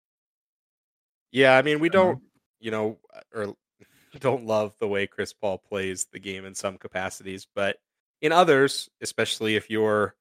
Yeah, 1.31 1.57
I 1.57 1.61
mean, 1.61 1.79
we 1.79 1.89
don't, 1.89 2.21
you 2.59 2.71
know, 2.71 2.99
or 3.33 3.55
don't 4.19 4.45
love 4.45 4.75
the 4.79 4.87
way 4.87 5.07
Chris 5.07 5.33
Paul 5.33 5.57
plays 5.57 6.05
the 6.11 6.19
game 6.19 6.45
in 6.45 6.53
some 6.53 6.77
capacities, 6.77 7.47
but 7.55 7.77
in 8.21 8.31
others, 8.31 8.89
especially 9.01 9.55
if 9.55 9.69
you're 9.69 10.15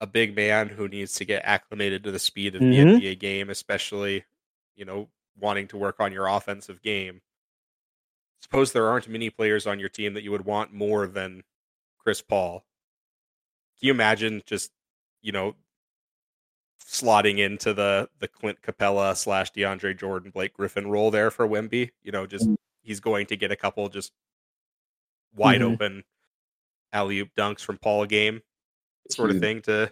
a 0.00 0.06
big 0.06 0.34
man 0.34 0.68
who 0.68 0.88
needs 0.88 1.14
to 1.14 1.24
get 1.24 1.42
acclimated 1.44 2.04
to 2.04 2.10
the 2.10 2.18
speed 2.18 2.54
of 2.54 2.62
mm-hmm. 2.62 2.98
the 2.98 3.00
NBA 3.00 3.18
game, 3.18 3.50
especially, 3.50 4.24
you 4.74 4.84
know, 4.84 5.08
wanting 5.38 5.68
to 5.68 5.76
work 5.76 6.00
on 6.00 6.12
your 6.12 6.26
offensive 6.26 6.82
game. 6.82 7.20
Suppose 8.44 8.72
there 8.72 8.88
aren't 8.88 9.08
many 9.08 9.30
players 9.30 9.66
on 9.66 9.80
your 9.80 9.88
team 9.88 10.12
that 10.12 10.22
you 10.22 10.30
would 10.30 10.44
want 10.44 10.70
more 10.70 11.06
than 11.06 11.44
Chris 11.98 12.20
Paul. 12.20 12.62
Can 13.80 13.86
you 13.86 13.92
imagine 13.92 14.42
just, 14.44 14.70
you 15.22 15.32
know, 15.32 15.54
slotting 16.86 17.38
into 17.38 17.72
the 17.72 18.10
the 18.18 18.28
Clint 18.28 18.60
Capela 18.60 19.16
slash 19.16 19.50
DeAndre 19.52 19.98
Jordan 19.98 20.30
Blake 20.30 20.52
Griffin 20.52 20.88
role 20.88 21.10
there 21.10 21.30
for 21.30 21.48
Wemby? 21.48 21.92
You 22.02 22.12
know, 22.12 22.26
just 22.26 22.46
mm 22.46 22.56
he's 22.82 23.00
going 23.00 23.24
to 23.24 23.34
get 23.34 23.50
a 23.50 23.56
couple 23.56 23.88
just 23.88 24.12
wide 25.34 25.62
mm-hmm. 25.62 25.72
open 25.72 26.04
alley 26.92 27.18
oop 27.18 27.30
dunks 27.34 27.60
from 27.60 27.78
Paul 27.78 28.02
a 28.02 28.06
game, 28.06 28.42
sort 29.10 29.30
of 29.30 29.40
thing 29.40 29.62
to 29.62 29.90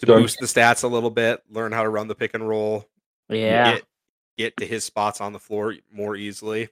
to 0.00 0.06
Dunk. 0.06 0.20
boost 0.20 0.38
the 0.38 0.44
stats 0.44 0.84
a 0.84 0.88
little 0.88 1.10
bit, 1.10 1.42
learn 1.50 1.72
how 1.72 1.84
to 1.84 1.88
run 1.88 2.06
the 2.06 2.14
pick 2.14 2.34
and 2.34 2.46
roll. 2.46 2.86
Yeah. 3.30 3.76
Get, 3.76 3.84
get 4.36 4.56
to 4.58 4.66
his 4.66 4.84
spots 4.84 5.22
on 5.22 5.32
the 5.32 5.40
floor 5.40 5.74
more 5.90 6.16
easily. 6.16 6.68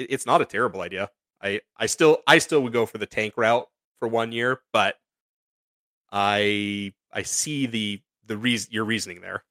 It, 0.00 0.06
it's 0.10 0.26
not 0.26 0.42
a 0.42 0.46
terrible 0.46 0.80
idea. 0.80 1.10
I 1.42 1.60
I 1.76 1.86
still 1.86 2.18
I 2.26 2.38
still 2.38 2.62
would 2.62 2.72
go 2.72 2.86
for 2.86 2.98
the 2.98 3.06
tank 3.06 3.34
route 3.36 3.68
for 3.98 4.08
one 4.08 4.32
year, 4.32 4.60
but 4.72 4.96
I 6.12 6.92
I 7.12 7.22
see 7.22 7.66
the 7.66 8.00
the 8.26 8.36
reason 8.36 8.70
your 8.72 8.84
reasoning 8.84 9.20
there. 9.20 9.44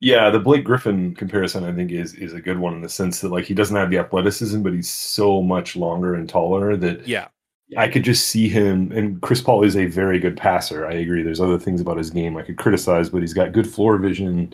Yeah, 0.00 0.28
the 0.28 0.40
Blake 0.40 0.64
Griffin 0.64 1.14
comparison 1.14 1.64
I 1.64 1.72
think 1.72 1.90
is 1.90 2.14
is 2.14 2.34
a 2.34 2.40
good 2.40 2.58
one 2.58 2.74
in 2.74 2.82
the 2.82 2.88
sense 2.88 3.20
that 3.20 3.30
like 3.30 3.44
he 3.44 3.54
doesn't 3.54 3.76
have 3.76 3.90
the 3.90 3.98
athleticism, 3.98 4.62
but 4.62 4.72
he's 4.72 4.90
so 4.90 5.42
much 5.42 5.76
longer 5.76 6.14
and 6.14 6.28
taller 6.28 6.76
that 6.76 7.06
yeah, 7.06 7.28
I 7.76 7.88
could 7.88 8.04
just 8.04 8.28
see 8.28 8.48
him. 8.48 8.92
And 8.92 9.20
Chris 9.22 9.40
Paul 9.40 9.64
is 9.64 9.76
a 9.76 9.86
very 9.86 10.18
good 10.18 10.36
passer. 10.36 10.86
I 10.86 10.94
agree. 10.94 11.22
There's 11.22 11.40
other 11.40 11.58
things 11.58 11.80
about 11.80 11.96
his 11.96 12.10
game 12.10 12.36
I 12.36 12.42
could 12.42 12.58
criticize, 12.58 13.08
but 13.08 13.22
he's 13.22 13.32
got 13.32 13.52
good 13.52 13.68
floor 13.68 13.96
vision, 13.96 14.52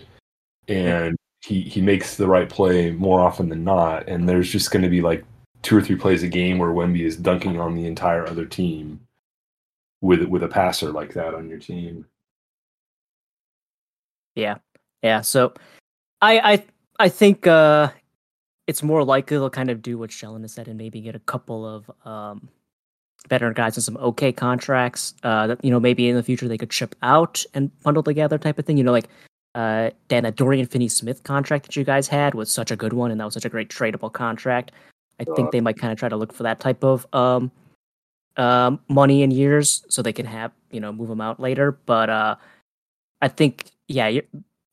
and 0.68 1.16
he 1.40 1.62
he 1.62 1.80
makes 1.80 2.16
the 2.16 2.26
right 2.26 2.48
play 2.48 2.90
more 2.92 3.20
often 3.20 3.48
than 3.48 3.64
not. 3.64 4.08
And 4.08 4.28
there's 4.28 4.50
just 4.50 4.70
going 4.70 4.82
to 4.82 4.88
be 4.88 5.00
like 5.00 5.24
two 5.62 5.76
or 5.76 5.82
three 5.82 5.96
plays 5.96 6.22
a 6.22 6.28
game 6.28 6.58
where 6.58 6.70
Wemby 6.70 7.00
is 7.04 7.16
dunking 7.16 7.60
on 7.60 7.74
the 7.74 7.86
entire 7.86 8.26
other 8.26 8.44
team 8.44 9.00
with 10.00 10.22
with 10.24 10.42
a 10.42 10.48
passer 10.48 10.90
like 10.92 11.14
that 11.14 11.34
on 11.34 11.48
your 11.48 11.58
team. 11.58 12.06
Yeah, 14.34 14.58
yeah, 15.02 15.22
so 15.22 15.54
I 16.20 16.52
I 16.52 16.64
I 16.98 17.08
think 17.08 17.46
uh 17.46 17.90
it's 18.66 18.82
more 18.82 19.02
likely 19.02 19.36
they'll 19.36 19.50
kind 19.50 19.70
of 19.70 19.82
do 19.82 19.98
what 19.98 20.12
Shellin 20.12 20.42
has 20.42 20.52
said 20.52 20.68
and 20.68 20.78
maybe 20.78 21.00
get 21.00 21.14
a 21.14 21.20
couple 21.20 21.66
of 21.66 21.90
um 22.06 22.48
better 23.28 23.52
guys 23.52 23.76
and 23.76 23.84
some 23.84 23.98
okay 23.98 24.32
contracts 24.32 25.14
uh 25.24 25.46
that 25.46 25.62
you 25.62 25.70
know 25.70 25.80
maybe 25.80 26.08
in 26.08 26.16
the 26.16 26.22
future 26.22 26.48
they 26.48 26.56
could 26.56 26.72
ship 26.72 26.94
out 27.02 27.44
and 27.52 27.70
bundle 27.82 28.02
together 28.02 28.38
type 28.38 28.58
of 28.58 28.66
thing. 28.66 28.76
You 28.76 28.84
know, 28.84 28.92
like 28.92 29.08
uh 29.54 29.90
Dan 30.08 30.24
that 30.24 30.36
Dorian 30.36 30.66
Finney 30.66 30.88
Smith 30.88 31.22
contract 31.24 31.66
that 31.66 31.76
you 31.76 31.84
guys 31.84 32.08
had 32.08 32.34
was 32.34 32.50
such 32.50 32.70
a 32.70 32.76
good 32.76 32.92
one 32.92 33.10
and 33.10 33.20
that 33.20 33.24
was 33.24 33.34
such 33.34 33.44
a 33.44 33.50
great 33.50 33.68
tradable 33.68 34.12
contract. 34.12 34.72
I 35.18 35.24
think 35.24 35.48
uh. 35.48 35.50
they 35.50 35.60
might 35.60 35.78
kind 35.78 35.92
of 35.92 35.98
try 35.98 36.08
to 36.08 36.16
look 36.16 36.32
for 36.32 36.44
that 36.44 36.60
type 36.60 36.84
of 36.84 37.06
um 37.12 37.50
um 38.36 38.80
money 38.88 39.22
in 39.22 39.30
years 39.30 39.84
so 39.88 40.02
they 40.02 40.12
can 40.12 40.26
have 40.26 40.52
you 40.70 40.80
know 40.80 40.92
move 40.92 41.08
them 41.08 41.20
out 41.20 41.40
later. 41.40 41.72
But 41.72 42.10
uh 42.10 42.36
I 43.20 43.28
think 43.28 43.70
yeah, 43.88 44.20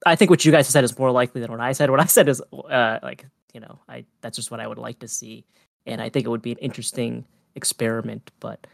I 0.05 0.15
think 0.15 0.29
what 0.29 0.45
you 0.45 0.51
guys 0.51 0.67
said 0.67 0.83
is 0.83 0.97
more 0.97 1.11
likely 1.11 1.41
than 1.41 1.51
what 1.51 1.59
I 1.59 1.71
said. 1.71 1.89
What 1.89 1.99
I 1.99 2.05
said 2.05 2.29
is 2.29 2.41
uh, 2.53 2.99
like 3.01 3.25
you 3.53 3.59
know, 3.59 3.79
I 3.89 4.05
that's 4.21 4.35
just 4.35 4.51
what 4.51 4.59
I 4.59 4.67
would 4.67 4.77
like 4.77 4.99
to 4.99 5.07
see, 5.07 5.43
and 5.85 6.01
I 6.01 6.09
think 6.09 6.25
it 6.25 6.29
would 6.29 6.41
be 6.41 6.51
an 6.51 6.59
interesting 6.59 7.25
experiment. 7.55 8.31
But 8.39 8.67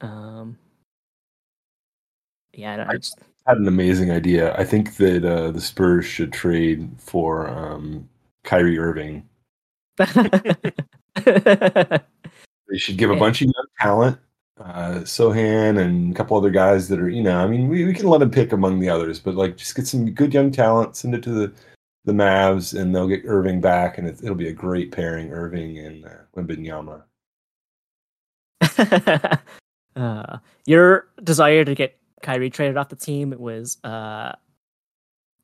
um, 0.00 0.58
yeah, 2.54 2.86
I, 2.88 2.96
just 2.96 3.18
had 3.46 3.58
an 3.58 3.68
amazing 3.68 4.10
idea. 4.10 4.54
I 4.56 4.64
think 4.64 4.96
that 4.96 5.24
uh, 5.24 5.50
the 5.50 5.60
Spurs 5.60 6.04
should 6.04 6.32
trade 6.32 6.88
for 6.98 7.48
um, 7.48 8.08
Kyrie 8.44 8.78
Irving. 8.78 9.28
they 9.96 10.08
should 12.76 12.96
give 12.96 13.10
a 13.10 13.16
bunch 13.16 13.42
of 13.42 13.46
young 13.46 13.66
talent 13.80 14.18
uh, 14.60 15.00
Sochan 15.00 15.78
and 15.78 16.12
a 16.12 16.16
couple 16.16 16.36
other 16.36 16.50
guys 16.50 16.88
that 16.88 17.00
are, 17.00 17.08
you 17.08 17.22
know, 17.22 17.38
I 17.38 17.46
mean, 17.46 17.68
we, 17.68 17.84
we 17.84 17.94
can 17.94 18.06
let 18.06 18.22
him 18.22 18.30
pick 18.30 18.52
among 18.52 18.80
the 18.80 18.88
others, 18.88 19.18
but 19.18 19.34
like 19.34 19.56
just 19.56 19.74
get 19.74 19.86
some 19.86 20.10
good 20.10 20.32
young 20.32 20.50
talent, 20.50 20.96
send 20.96 21.14
it 21.14 21.22
to 21.24 21.30
the 21.30 21.52
the 22.04 22.12
Mavs, 22.12 22.78
and 22.78 22.92
they'll 22.92 23.06
get 23.06 23.22
Irving 23.26 23.60
back, 23.60 23.96
and 23.96 24.08
it, 24.08 24.20
will 24.22 24.34
be 24.34 24.48
a 24.48 24.52
great 24.52 24.90
pairing, 24.90 25.30
Irving 25.30 25.78
and 25.78 26.04
uh, 26.04 26.08
uh, 29.96 30.38
your 30.66 31.06
desire 31.22 31.64
to 31.64 31.76
get 31.76 31.96
Kyrie 32.22 32.50
traded 32.50 32.76
off 32.76 32.88
the 32.88 32.96
team 32.96 33.32
It 33.32 33.40
was, 33.40 33.78
uh, 33.84 34.32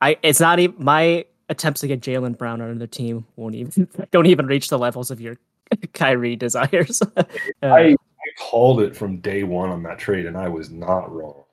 I. 0.00 0.16
It's 0.22 0.40
not 0.40 0.58
even 0.58 0.76
my 0.82 1.24
attempts 1.48 1.80
to 1.80 1.86
get 1.88 2.00
Jaylen 2.00 2.36
Brown 2.36 2.60
on 2.60 2.78
the 2.78 2.86
team 2.86 3.26
won't 3.36 3.54
even 3.54 3.88
don't 4.10 4.26
even 4.26 4.46
reach 4.46 4.68
the 4.68 4.78
levels 4.78 5.10
of 5.10 5.20
your 5.20 5.36
Kyrie 5.92 6.36
desires. 6.36 7.02
uh, 7.16 7.24
I 7.62 7.96
called 8.38 8.80
it 8.80 8.96
from 8.96 9.18
day 9.18 9.42
one 9.42 9.70
on 9.70 9.82
that 9.84 9.98
trade, 9.98 10.26
and 10.26 10.36
I 10.36 10.48
was 10.48 10.70
not 10.70 11.12
wrong. 11.12 11.44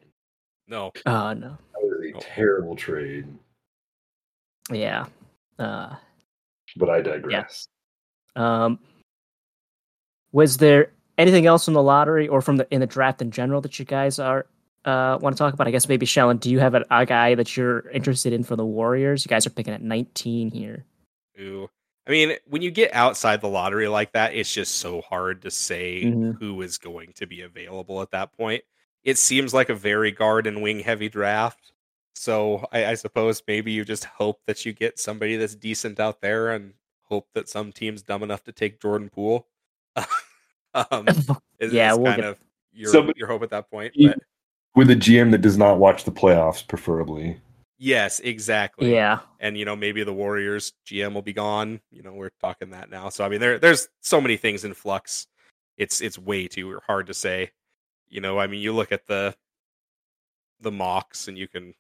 No. 0.68 0.92
Uh, 1.06 1.34
no. 1.34 1.58
That 1.74 1.82
was 1.82 2.10
a 2.10 2.12
no. 2.12 2.20
terrible 2.20 2.76
trade. 2.76 3.28
Yeah. 4.72 5.06
Uh, 5.60 5.96
but 6.76 6.90
I 6.90 7.02
digress. 7.02 7.68
Yeah. 8.36 8.66
Um, 8.66 8.80
was 10.32 10.58
there 10.58 10.92
anything 11.18 11.46
else 11.46 11.66
from 11.66 11.76
the 11.76 11.84
lottery 11.84 12.28
or 12.28 12.42
from 12.42 12.58
the 12.58 12.68
in 12.74 12.82
the 12.82 12.88
draft 12.88 13.22
in 13.22 13.32
general 13.32 13.62
that 13.62 13.80
you 13.80 13.86
guys 13.86 14.20
are 14.20 14.48
uh, 14.86 15.18
want 15.22 15.36
to 15.36 15.38
talk 15.38 15.54
about? 15.54 15.68
I 15.68 15.72
guess 15.72 15.90
maybe 15.90 16.06
Shellin, 16.06 16.38
do 16.38 16.50
you 16.50 16.60
have 16.60 16.76
a, 16.76 16.86
a, 16.92 17.06
guy 17.06 17.36
that 17.36 17.58
you're 17.58 17.90
interested 17.90 18.34
in 18.34 18.44
for 18.44 18.56
the 18.56 18.66
Warriors? 18.66 19.26
You 19.26 19.30
guys 19.30 19.46
are 19.46 19.52
picking 19.52 19.74
at 19.74 19.82
19 19.82 20.52
here. 20.52 20.86
Ooh, 21.40 21.70
I 22.08 22.12
mean, 22.12 22.38
when 22.48 22.62
you 22.62 22.72
get 22.72 22.94
outside 22.94 23.42
the 23.42 23.48
lottery 23.48 23.88
like 23.88 24.14
that, 24.14 24.36
it's 24.36 24.54
just 24.54 24.76
so 24.76 25.02
hard 25.02 25.42
to 25.42 25.52
say 25.52 26.04
mm-hmm. 26.06 26.32
who 26.32 26.62
is 26.62 26.78
going 26.78 27.14
to 27.14 27.26
be 27.26 27.42
available 27.42 28.02
at 28.02 28.12
that 28.12 28.32
point. 28.38 28.64
It 29.04 29.18
seems 29.18 29.54
like 29.54 29.70
a 29.70 29.76
very 29.76 30.12
guard 30.12 30.48
and 30.48 30.62
wing 30.62 30.80
heavy 30.80 31.10
draft. 31.10 31.72
So 32.14 32.68
I, 32.72 32.86
I 32.86 32.94
suppose 32.94 33.42
maybe 33.48 33.72
you 33.72 33.84
just 33.84 34.06
hope 34.06 34.40
that 34.46 34.66
you 34.66 34.74
get 34.74 35.00
somebody 35.00 35.36
that's 35.36 35.56
decent 35.56 36.00
out 36.00 36.22
there 36.22 36.52
and 36.52 36.74
hope 37.04 37.28
that 37.34 37.50
some 37.50 37.72
team's 37.72 38.04
dumb 38.04 38.24
enough 38.24 38.44
to 38.44 38.52
take 38.52 38.82
Jordan 38.82 39.10
Poole. 39.10 39.48
um, 40.74 41.08
is, 41.60 41.74
yeah, 41.74 41.92
is 41.92 41.98
we'll 41.98 42.08
kind 42.08 42.22
get... 42.22 42.30
of 42.30 42.40
your, 42.72 42.92
somebody, 42.92 43.20
your 43.20 43.28
hope 43.28 43.44
at 43.44 43.50
that 43.50 43.70
point. 43.70 43.94
But... 44.00 44.20
With 44.76 44.92
a 44.92 44.96
GM 44.96 45.32
that 45.32 45.42
does 45.42 45.58
not 45.58 45.80
watch 45.80 46.04
the 46.04 46.12
playoffs, 46.12 46.68
preferably. 46.68 47.40
Yes, 47.78 48.20
exactly. 48.22 48.94
Yeah. 48.94 49.20
And 49.40 49.58
you 49.58 49.66
know, 49.66 49.76
maybe 49.76 50.04
the 50.04 50.14
Warriors 50.14 50.74
GM 50.88 51.14
will 51.14 51.22
be 51.22 51.34
gone. 51.34 51.82
You 51.92 52.04
know, 52.04 52.14
we're 52.14 52.32
talking 52.42 52.70
that 52.72 52.90
now. 52.90 53.10
So 53.10 53.26
I 53.26 53.30
mean 53.30 53.40
there 53.40 53.60
there's 53.60 53.90
so 54.02 54.22
many 54.22 54.38
things 54.38 54.64
in 54.64 54.74
flux. 54.74 55.28
It's 55.78 56.02
it's 56.02 56.18
way 56.18 56.48
too 56.48 56.80
hard 56.88 57.08
to 57.08 57.14
say. 57.14 57.52
You 58.08 58.22
know, 58.22 58.40
I 58.40 58.48
mean 58.48 58.62
you 58.62 58.74
look 58.74 58.92
at 58.92 59.08
the 59.08 59.36
the 60.62 60.72
mocks 60.72 61.28
and 61.28 61.38
you 61.38 61.48
can, 61.48 61.74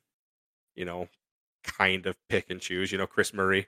you 0.75 0.85
know, 0.85 1.07
kind 1.63 2.05
of 2.05 2.17
pick 2.29 2.49
and 2.49 2.59
choose. 2.59 2.91
You 2.91 2.97
know, 2.97 3.07
Kris 3.07 3.33
Murray 3.33 3.67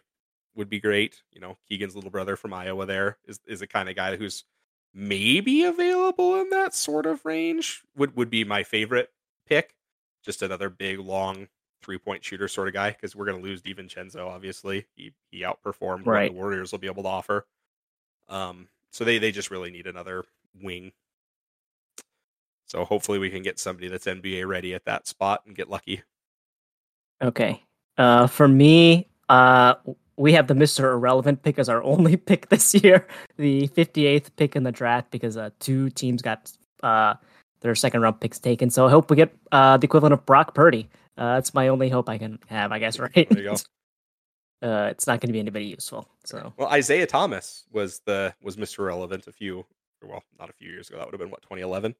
would 0.55 0.69
be 0.69 0.81
great. 0.81 1.21
You 1.31 1.39
know, 1.39 1.57
Keegan's 1.69 1.95
little 1.95 2.11
brother 2.11 2.35
from 2.35 2.53
Iowa 2.53 2.85
there 2.85 3.17
is 3.25 3.39
is 3.47 3.61
the 3.61 3.67
kind 3.67 3.87
of 3.87 3.95
guy 3.95 4.17
who's 4.17 4.43
maybe 4.93 5.63
available 5.63 6.41
in 6.41 6.49
that 6.49 6.73
sort 6.73 7.05
of 7.05 7.23
range. 7.23 7.83
Would 7.95 8.17
would 8.17 8.29
be 8.29 8.43
my 8.43 8.63
favorite 8.63 9.11
pick. 9.47 9.73
Just 10.23 10.41
another 10.41 10.69
big, 10.69 10.99
long 10.99 11.47
three 11.81 11.97
point 11.97 12.23
shooter 12.23 12.47
sort 12.47 12.67
of 12.67 12.73
guy 12.73 12.91
because 12.91 13.15
we're 13.15 13.25
going 13.25 13.37
to 13.37 13.43
lose 13.43 13.61
DiVincenzo. 13.61 14.27
Obviously, 14.27 14.85
he 14.95 15.13
he 15.31 15.41
outperformed 15.41 16.05
Right. 16.05 16.29
what 16.31 16.35
the 16.35 16.39
Warriors 16.41 16.71
will 16.71 16.79
be 16.79 16.87
able 16.87 17.03
to 17.03 17.09
offer. 17.09 17.45
Um, 18.27 18.67
so 18.91 19.03
they 19.05 19.19
they 19.19 19.31
just 19.31 19.51
really 19.51 19.71
need 19.71 19.87
another 19.87 20.23
wing. 20.61 20.91
So 22.65 22.83
hopefully 22.83 23.19
we 23.19 23.29
can 23.29 23.43
get 23.43 23.59
somebody 23.59 23.87
that's 23.87 24.05
NBA 24.05 24.45
ready 24.45 24.73
at 24.73 24.85
that 24.85 25.07
spot 25.07 25.43
and 25.45 25.55
get 25.55 25.69
lucky. 25.69 26.01
Okay. 27.21 27.63
Uh, 27.97 28.27
for 28.27 28.47
me, 28.47 29.07
uh, 29.29 29.75
we 30.17 30.33
have 30.33 30.47
the 30.47 30.53
Mr. 30.53 30.91
Irrelevant 30.93 31.43
pick 31.43 31.57
as 31.59 31.69
our 31.69 31.81
only 31.93 32.17
pick 32.17 32.49
this 32.49 32.73
year, 32.73 33.07
the 33.37 33.67
58th 33.69 34.35
pick 34.35 34.55
in 34.55 34.63
the 34.63 34.71
draft 34.71 35.11
because 35.11 35.37
uh, 35.37 35.49
two 35.59 35.89
teams 35.91 36.21
got 36.21 36.51
uh, 36.83 37.13
their 37.61 37.75
second 37.75 38.01
round 38.01 38.19
picks 38.19 38.39
taken. 38.39 38.69
So 38.69 38.85
I 38.87 38.89
hope 38.89 39.09
we 39.09 39.15
get 39.15 39.35
uh, 39.51 39.77
the 39.77 39.85
equivalent 39.85 40.13
of 40.13 40.25
Brock 40.25 40.53
Purdy. 40.53 40.89
Uh, 41.17 41.35
that's 41.35 41.53
my 41.53 41.67
only 41.69 41.89
hope 41.89 42.09
I 42.09 42.17
can 42.17 42.39
have, 42.47 42.71
I 42.71 42.79
guess, 42.79 42.99
right? 42.99 43.13
There 43.29 43.37
you 43.39 43.43
go. 43.51 43.55
Uh, 44.59 44.87
it's 44.89 45.05
not 45.05 45.21
going 45.21 45.27
to 45.27 45.33
be 45.33 45.39
anybody 45.39 45.65
useful. 45.65 46.09
So 46.25 46.51
Well, 46.57 46.67
Isaiah 46.69 47.05
Thomas 47.05 47.65
was 47.71 47.99
the 48.07 48.33
was 48.41 48.57
Mr. 48.57 48.83
Relevant 48.87 49.27
a 49.27 49.31
few 49.31 49.63
well, 50.03 50.23
not 50.39 50.49
a 50.49 50.53
few 50.53 50.67
years 50.71 50.89
ago. 50.89 50.97
That 50.97 51.05
would 51.05 51.13
have 51.13 51.19
been 51.19 51.29
what 51.29 51.43
2011 51.43 51.93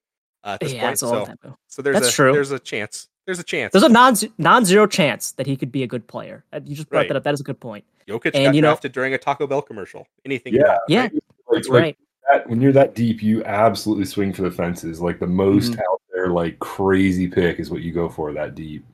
uh, 0.43 0.47
at 0.47 0.59
this 0.61 0.73
yeah, 0.73 0.81
point. 0.81 0.93
it's 0.93 1.01
a 1.03 1.05
long 1.07 1.19
So 1.19 1.25
time 1.27 1.37
ago. 1.43 1.57
so 1.67 1.81
there's 1.83 1.93
That's 1.97 2.09
a 2.09 2.11
true. 2.11 2.33
there's 2.33 2.49
a 2.49 2.57
chance. 2.57 3.09
There's 3.27 3.37
a 3.37 3.43
chance. 3.43 3.73
There's 3.73 3.83
a 3.83 3.89
non 3.89 4.15
non 4.39 4.65
zero 4.65 4.87
chance 4.87 5.33
that 5.33 5.45
he 5.45 5.55
could 5.55 5.71
be 5.71 5.83
a 5.83 5.87
good 5.87 6.07
player. 6.07 6.45
Uh, 6.51 6.59
You 6.65 6.75
just 6.75 6.89
brought 6.89 7.01
Right. 7.01 7.09
that 7.09 7.17
up. 7.17 7.23
That 7.25 7.35
is 7.35 7.41
a 7.41 7.43
good 7.43 7.59
point. 7.59 7.85
Jokic 8.07 8.31
and 8.33 8.45
got 8.45 8.55
you 8.55 8.61
know- 8.63 8.69
drafted 8.69 8.91
during 8.91 9.13
a 9.13 9.19
Taco 9.19 9.45
Bell 9.45 9.61
commercial. 9.61 10.07
Anything 10.25 10.55
Yeah. 10.55 10.61
can 10.61 10.67
happen, 10.71 10.81
Yeah, 10.87 11.01
right? 11.01 11.13
Like, 11.13 11.21
that's 11.51 11.67
like 11.69 11.81
right. 11.81 11.97
That, 12.31 12.49
when 12.49 12.61
you're 12.61 12.71
that 12.73 12.95
deep, 12.95 13.21
you 13.23 13.43
absolutely 13.45 14.05
swing 14.05 14.33
for 14.33 14.41
the 14.43 14.51
fences. 14.51 15.01
Like 15.01 15.19
the 15.19 15.27
most 15.27 15.73
Mhm. 15.73 15.79
out 15.79 16.01
there, 16.13 16.29
like 16.29 16.59
crazy 16.59 17.27
pick 17.27 17.59
is 17.59 17.69
what 17.71 17.81
you 17.81 17.91
go 17.91 18.09
for 18.09 18.33
that 18.33 18.55
deep. 18.55 18.85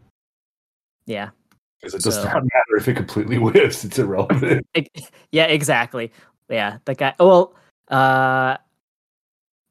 Yeah. 1.05 1.29
Because 1.81 1.95
it 1.95 2.01
does 2.03 2.15
So- 2.15 2.23
not 2.23 2.43
matter 2.43 2.77
if 2.77 2.87
it 2.87 2.95
completely 2.95 3.35
whiffs; 3.37 3.83
it's 3.83 3.99
irrelevant. 3.99 4.65
Ex- 4.75 5.11
yeah, 5.31 5.45
exactly. 5.45 6.11
Yeah, 6.49 6.77
the 6.85 6.95
guy. 6.95 7.13
Well, 7.19 7.55
uh, 7.89 8.57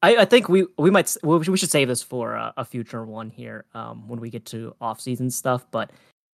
I, 0.04 0.16
I 0.16 0.24
think 0.24 0.48
we 0.48 0.66
we 0.78 0.90
might 0.90 1.14
we 1.22 1.38
we 1.38 1.56
should 1.56 1.70
save 1.70 1.88
this 1.88 2.02
for 2.02 2.32
a, 2.34 2.52
a 2.56 2.64
future 2.64 3.04
one 3.04 3.30
here 3.30 3.64
um, 3.74 4.08
when 4.08 4.20
we 4.20 4.30
get 4.30 4.44
to 4.46 4.74
off 4.80 5.00
season 5.00 5.30
stuff. 5.30 5.64
But 5.70 5.90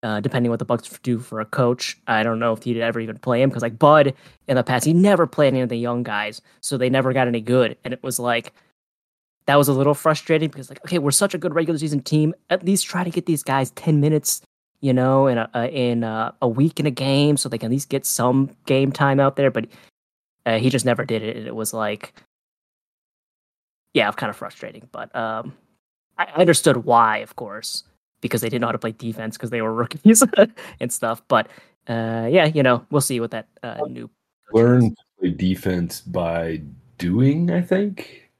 uh, 0.04 0.20
depending 0.20 0.50
what 0.50 0.60
the 0.60 0.64
Bucks 0.64 0.88
do 1.02 1.18
for 1.18 1.40
a 1.40 1.44
coach, 1.44 1.98
I 2.06 2.22
don't 2.22 2.38
know 2.38 2.52
if 2.52 2.62
he'd 2.62 2.80
ever 2.80 3.00
even 3.00 3.18
play 3.18 3.42
him 3.42 3.48
because 3.48 3.62
like 3.62 3.78
Bud 3.78 4.14
in 4.46 4.54
the 4.54 4.62
past, 4.62 4.84
he 4.84 4.92
never 4.92 5.26
played 5.26 5.48
any 5.48 5.62
of 5.62 5.68
the 5.68 5.78
young 5.78 6.04
guys, 6.04 6.40
so 6.60 6.78
they 6.78 6.88
never 6.88 7.12
got 7.12 7.26
any 7.26 7.40
good, 7.40 7.76
and 7.84 7.92
it 7.92 8.02
was 8.02 8.20
like. 8.20 8.52
That 9.46 9.56
was 9.56 9.68
a 9.68 9.74
little 9.74 9.92
frustrating 9.92 10.48
because, 10.48 10.70
like, 10.70 10.82
okay, 10.86 10.98
we're 10.98 11.10
such 11.10 11.34
a 11.34 11.38
good 11.38 11.54
regular 11.54 11.76
season 11.78 12.00
team. 12.00 12.32
At 12.48 12.64
least 12.64 12.86
try 12.86 13.04
to 13.04 13.10
get 13.10 13.26
these 13.26 13.42
guys 13.42 13.72
ten 13.72 14.00
minutes 14.00 14.40
you 14.84 14.92
know, 14.92 15.28
in 15.28 15.38
a, 15.38 15.48
a 15.54 15.68
in 15.68 16.04
a, 16.04 16.34
a 16.42 16.46
week 16.46 16.78
in 16.78 16.84
a 16.84 16.90
game, 16.90 17.38
so 17.38 17.48
they 17.48 17.56
can 17.56 17.68
at 17.68 17.70
least 17.70 17.88
get 17.88 18.04
some 18.04 18.50
game 18.66 18.92
time 18.92 19.18
out 19.18 19.36
there. 19.36 19.50
But 19.50 19.66
uh, 20.44 20.58
he 20.58 20.68
just 20.68 20.84
never 20.84 21.06
did 21.06 21.22
it, 21.22 21.38
and 21.38 21.46
it 21.46 21.56
was 21.56 21.72
like, 21.72 22.12
yeah, 23.94 24.12
kind 24.12 24.28
of 24.28 24.36
frustrating. 24.36 24.86
But 24.92 25.14
um, 25.16 25.54
I 26.18 26.26
understood 26.36 26.84
why, 26.84 27.18
of 27.18 27.34
course, 27.34 27.84
because 28.24 28.40
they 28.40 28.48
didn't 28.48 28.62
know 28.62 28.68
how 28.68 28.72
to 28.72 28.78
play 28.78 28.92
defense 28.92 29.36
because 29.36 29.50
they 29.50 29.60
were 29.60 29.74
rookies 29.82 30.22
and 30.80 30.90
stuff. 30.90 31.22
But 31.28 31.46
uh, 31.88 32.26
yeah, 32.30 32.46
you 32.46 32.62
know, 32.62 32.84
we'll 32.90 33.02
see 33.02 33.20
what 33.20 33.30
that 33.32 33.48
uh, 33.62 33.82
new 33.86 34.08
Learn 34.50 34.80
to 34.80 34.96
play 35.20 35.30
defense 35.30 36.00
by 36.00 36.62
doing. 36.96 37.50
I 37.50 37.60
think. 37.60 38.30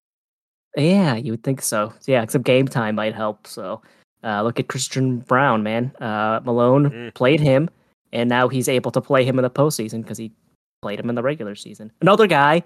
Yeah, 0.75 1.17
you 1.17 1.33
would 1.33 1.43
think 1.45 1.61
so. 1.61 1.93
Yeah, 2.07 2.23
except 2.23 2.45
game 2.45 2.67
time 2.67 2.95
might 2.95 3.15
help. 3.15 3.47
So 3.47 3.83
uh, 4.25 4.43
look 4.43 4.59
at 4.59 4.69
Christian 4.69 5.19
Braun, 5.19 5.63
man. 5.63 5.93
Uh, 6.01 6.41
Malone 6.45 6.91
Mm. 6.91 7.15
played 7.15 7.41
him, 7.41 7.69
and 8.13 8.31
now 8.31 8.49
he's 8.49 8.69
able 8.71 8.91
to 8.93 9.03
play 9.03 9.23
him 9.23 9.39
in 9.39 9.43
the 9.43 9.51
postseason 9.51 10.01
because 10.03 10.17
he 10.17 10.33
played 10.81 10.99
him 10.99 11.11
in 11.11 11.15
the 11.15 11.23
regular 11.23 11.55
season. 11.55 11.93
Another 12.01 12.27
guy, 12.27 12.63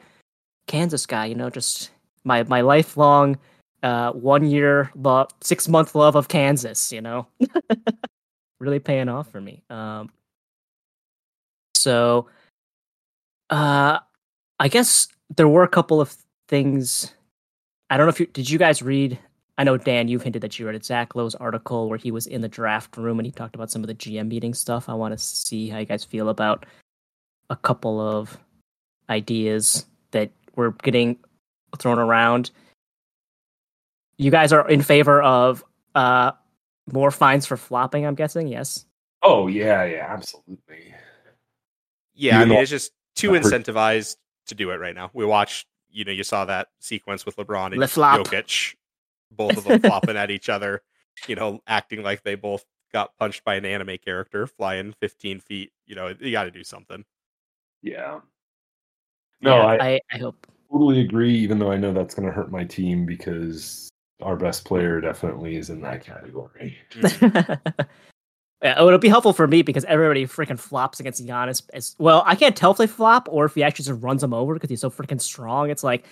Kansas 0.69 1.05
guy, 1.05 1.27
you 1.27 1.35
know, 1.35 1.51
just 1.51 1.91
my 2.23 2.45
my 2.45 2.61
lifelong 2.61 3.37
uh, 3.83 4.13
one 4.13 4.45
year 4.45 4.91
love, 4.95 5.29
six 5.43 5.69
month 5.69 5.95
love 5.95 6.17
of 6.17 6.29
Kansas. 6.29 6.93
You 6.93 7.01
know, 7.01 7.27
really 8.61 8.79
paying 8.79 9.09
off 9.09 9.31
for 9.31 9.41
me. 9.41 9.63
Um, 9.71 10.11
so, 11.75 12.29
uh, 13.51 13.99
I 14.59 14.69
guess 14.69 15.09
there 15.37 15.49
were 15.49 15.63
a 15.63 15.69
couple 15.69 16.01
of 16.01 16.17
things. 16.49 17.15
I 17.91 17.97
don't 17.97 18.07
know 18.07 18.11
if 18.11 18.21
you 18.21 18.27
did. 18.27 18.51
You 18.51 18.59
guys 18.59 18.83
read? 18.83 19.19
I 19.57 19.65
know 19.65 19.77
Dan, 19.77 20.07
you've 20.07 20.23
hinted 20.23 20.43
that 20.43 20.59
you 20.59 20.69
read 20.69 20.85
Zach 20.85 21.17
Lowe's 21.17 21.35
article 21.35 21.89
where 21.89 21.99
he 21.99 22.13
was 22.13 22.29
in 22.29 22.43
the 22.43 22.49
draft 22.49 22.97
room 22.97 23.19
and 23.19 23.27
he 23.27 23.33
talked 23.33 23.57
about 23.57 23.73
some 23.73 23.83
of 23.83 23.89
the 23.89 23.95
GM 23.95 24.29
meeting 24.29 24.55
stuff. 24.55 24.89
I 24.89 24.95
want 24.95 25.13
to 25.13 25.19
see 25.19 25.69
how 25.69 25.79
you 25.79 25.85
guys 25.85 26.05
feel 26.05 26.29
about 26.29 26.65
a 27.51 27.57
couple 27.57 28.01
of 28.01 28.39
ideas 29.11 29.87
that 30.13 30.31
were 30.55 30.73
getting 30.83 31.19
thrown 31.79 31.99
around. 31.99 32.51
You 34.19 34.31
guys 34.31 34.53
are 34.53 34.69
in 34.69 34.83
favor 34.83 35.23
of 35.23 35.65
uh 35.95 36.33
more 36.93 37.11
fines 37.11 37.47
for 37.47 37.57
flopping, 37.57 38.07
I'm 38.07 38.15
guessing, 38.15 38.49
yes. 38.49 38.85
Oh 39.23 39.47
yeah, 39.47 39.85
yeah, 39.85 40.07
absolutely. 40.09 40.95
Yeah, 42.15 42.39
I 42.39 42.43
Even 42.43 42.49
mean 42.51 42.59
it's 42.59 42.71
just 42.71 42.93
too 43.15 43.31
incentivized 43.31 44.17
to 44.47 44.55
do 44.55 44.71
it 44.71 44.77
right 44.77 44.95
now. 44.95 45.11
We 45.13 45.25
watched, 45.25 45.67
you 45.91 46.05
know, 46.05 46.13
you 46.13 46.25
saw 46.25 46.45
that 46.47 46.69
sequence 46.81 47.25
with 47.25 47.37
LeBron 47.37 47.69
and 47.69 47.79
Le 47.79 47.87
flop. 47.87 48.27
Jokic, 48.27 48.75
both 49.31 49.57
of 49.57 49.65
them 49.69 49.81
flopping 49.81 50.17
at 50.17 50.31
each 50.31 50.49
other, 50.49 50.83
you 51.27 51.37
know, 51.37 51.61
acting 51.67 52.03
like 52.03 52.23
they 52.23 52.35
both 52.35 52.65
got 52.93 53.17
punched 53.19 53.45
by 53.45 53.55
an 53.55 53.65
anime 53.65 53.99
character 53.99 54.47
flying 54.47 54.95
15 55.01 55.41
feet. 55.41 55.73
You 55.87 55.95
know, 55.95 56.15
you 56.19 56.33
got 56.33 56.45
to 56.45 56.51
do 56.51 56.65
something. 56.65 57.05
Yeah. 57.83 58.21
No, 59.41 59.59
Yeah, 59.59 59.67
I, 59.67 59.87
I, 59.87 60.01
I 60.13 60.19
hope. 60.19 60.47
totally 60.71 61.01
agree. 61.01 61.35
Even 61.35 61.59
though 61.59 61.71
I 61.71 61.77
know 61.77 61.93
that's 61.93 62.15
going 62.15 62.27
to 62.27 62.35
hurt 62.35 62.51
my 62.51 62.65
team 62.65 63.07
because 63.07 63.89
our 64.23 64.37
best 64.37 64.65
player 64.65 65.01
definitely 65.01 65.57
is 65.57 65.71
in 65.71 65.81
that 65.83 66.05
category. 66.05 66.79
Yeah, 68.63 68.75
oh, 68.79 68.89
it'll 68.89 68.99
be 68.99 69.09
helpful 69.09 69.33
for 69.33 69.47
me 69.47 69.63
because 69.63 69.85
everybody 69.85 70.27
freaking 70.27 70.59
flops 70.59 70.99
against 70.99 71.25
Giannis. 71.25 71.63
As 71.75 71.95
well, 71.99 72.25
I 72.27 72.35
can't 72.35 72.57
tell 72.57 72.73
if 72.73 72.79
they 72.79 72.89
flop 72.89 73.29
or 73.31 73.45
if 73.45 73.55
he 73.55 73.63
actually 73.63 73.85
just 73.85 74.03
runs 74.03 74.21
them 74.21 74.35
over 74.35 74.55
because 74.55 74.69
he's 74.69 74.81
so 74.81 74.91
freaking 74.91 75.21
strong. 75.21 75.71
It's 75.71 75.85
like 75.85 76.05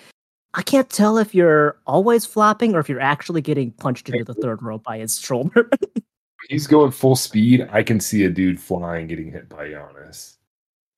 I 0.54 0.62
can't 0.62 0.88
tell 0.88 1.18
if 1.18 1.34
you're 1.34 1.76
always 1.86 2.24
flopping 2.24 2.74
or 2.74 2.78
if 2.78 2.88
you're 2.88 3.00
actually 3.00 3.40
getting 3.40 3.72
punched 3.72 4.08
into 4.08 4.22
the 4.22 4.34
third 4.34 4.62
row 4.62 4.78
by 4.78 4.98
his 4.98 5.18
shoulder. 5.18 5.68
He's 6.48 6.68
going 6.68 6.92
full 6.92 7.16
speed. 7.16 7.68
I 7.72 7.82
can 7.82 7.98
see 7.98 8.22
a 8.22 8.30
dude 8.30 8.60
flying 8.60 9.08
getting 9.08 9.32
hit 9.32 9.48
by 9.48 9.70
Giannis. 9.70 10.36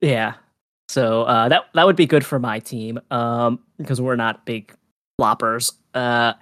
yeah, 0.02 0.34
so 0.90 1.22
uh, 1.22 1.48
that 1.48 1.64
that 1.72 1.86
would 1.86 1.96
be 1.96 2.04
good 2.04 2.26
for 2.26 2.38
my 2.38 2.58
team 2.58 3.00
um, 3.10 3.58
because 3.78 3.98
we're 3.98 4.16
not 4.16 4.44
big 4.44 4.74
floppers. 5.18 5.72
Uh, 5.94 6.34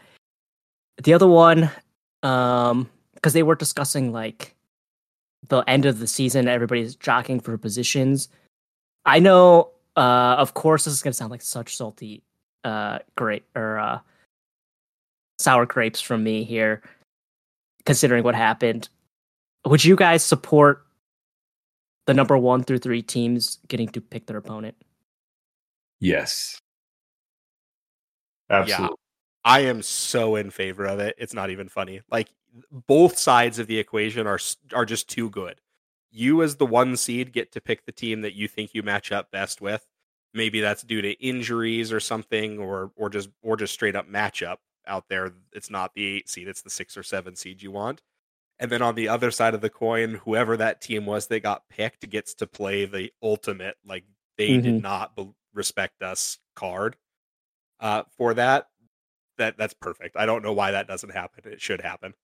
the 1.03 1.15
other 1.15 1.27
one, 1.27 1.71
um, 2.23 2.89
because 3.15 3.33
they 3.33 3.43
were 3.43 3.55
discussing 3.55 4.13
like 4.13 4.55
the 5.49 5.61
end 5.63 5.87
of 5.87 5.99
the 5.99 6.07
season, 6.07 6.49
everybody's 6.49 6.97
jockeying 6.97 7.41
for 7.41 7.57
positions. 7.59 8.29
I 9.05 9.19
know, 9.19 9.71
uh, 9.97 10.37
of 10.39 10.55
course, 10.55 10.85
this 10.85 10.95
is 10.95 11.03
gonna 11.03 11.15
sound 11.15 11.31
like 11.31 11.43
such 11.43 11.77
salty, 11.77 12.23
uh, 12.65 13.01
great 13.17 13.45
or 13.55 13.79
uh, 13.79 14.01
sour 15.39 15.67
grapes 15.67 16.01
from 16.01 16.25
me 16.25 16.45
here, 16.45 16.83
considering 17.85 18.25
what 18.25 18.35
happened. 18.35 18.89
Would 19.65 19.85
you 19.85 19.97
guys 19.97 20.25
support 20.25 20.87
the 22.07 22.15
number 22.15 22.39
one 22.39 22.63
through 22.63 22.79
three 22.79 23.03
teams 23.03 23.59
getting 23.69 23.89
to 23.89 24.01
pick 24.01 24.27
their 24.27 24.37
opponent? 24.37 24.77
Yes. 26.01 26.59
Absolutely. 28.49 28.97
I 29.47 29.61
am 29.61 29.81
so 29.81 30.35
in 30.37 30.51
favor 30.51 30.85
of 30.85 30.99
it. 30.99 31.15
It's 31.19 31.33
not 31.33 31.51
even 31.51 31.69
funny. 31.69 32.03
Like 32.11 32.29
both 32.89 33.17
sides 33.17 33.59
of 33.61 33.69
the 33.69 33.79
equation 33.79 34.27
are 34.27 34.41
are 34.75 34.85
just 34.85 35.09
too 35.09 35.31
good. 35.31 35.61
You 36.11 36.43
as 36.43 36.57
the 36.57 36.67
one 36.67 36.97
seed 36.97 37.33
get 37.33 37.53
to 37.53 37.61
pick 37.61 37.87
the 37.87 37.93
team 37.93 38.23
that 38.23 38.35
you 38.35 38.49
think 38.49 38.75
you 38.75 38.83
match 38.83 39.13
up 39.13 39.31
best 39.31 39.61
with. 39.61 39.87
Maybe 40.35 40.61
that's 40.61 40.83
due 40.83 41.01
to 41.01 41.13
injuries 41.25 41.93
or 41.93 42.01
something 42.01 42.59
or 42.59 42.91
or 42.97 43.09
just 43.09 43.29
or 43.43 43.57
just 43.57 43.73
straight 43.73 43.95
up 43.95 44.09
matchup 44.09 44.57
out 44.87 45.09
there. 45.09 45.33
It's 45.53 45.71
not 45.71 45.95
the 45.95 46.05
8 46.07 46.29
seed, 46.29 46.49
it's 46.49 46.63
the 46.63 46.71
6 46.71 46.97
or 46.97 47.03
7 47.05 47.37
seed 47.37 47.63
you 47.63 47.71
want. 47.71 48.03
And 48.59 48.71
then 48.73 48.83
on 48.83 48.95
the 48.97 49.09
other 49.09 49.31
side 49.31 49.55
of 49.55 49.61
the 49.61 49.71
coin, 49.71 50.15
whoever 50.25 50.57
that 50.57 50.81
team 50.81 51.07
was 51.07 51.27
that 51.29 51.41
got 51.45 51.69
picked 51.69 52.09
gets 52.11 52.35
to 52.37 52.47
play 52.49 52.85
the 52.87 53.13
ultimate 53.23 53.77
like 53.85 54.05
they 54.39 54.57
did 54.59 54.77
Mhm. 54.77 54.83
not 54.83 55.15
be- 55.15 55.33
respect 55.55 56.03
us 56.03 56.39
card 56.57 56.97
uh, 57.81 58.03
for 58.17 58.35
that 58.35 58.69
that 59.39 59.57
that's 59.59 59.75
perfect. 59.75 60.17
I 60.17 60.27
don't 60.27 60.43
know 60.43 60.53
why 60.53 60.71
that 60.73 60.89
doesn't 60.89 61.11
happen. 61.11 61.51
It 61.51 61.61
should 61.61 61.81
happen. 61.81 62.15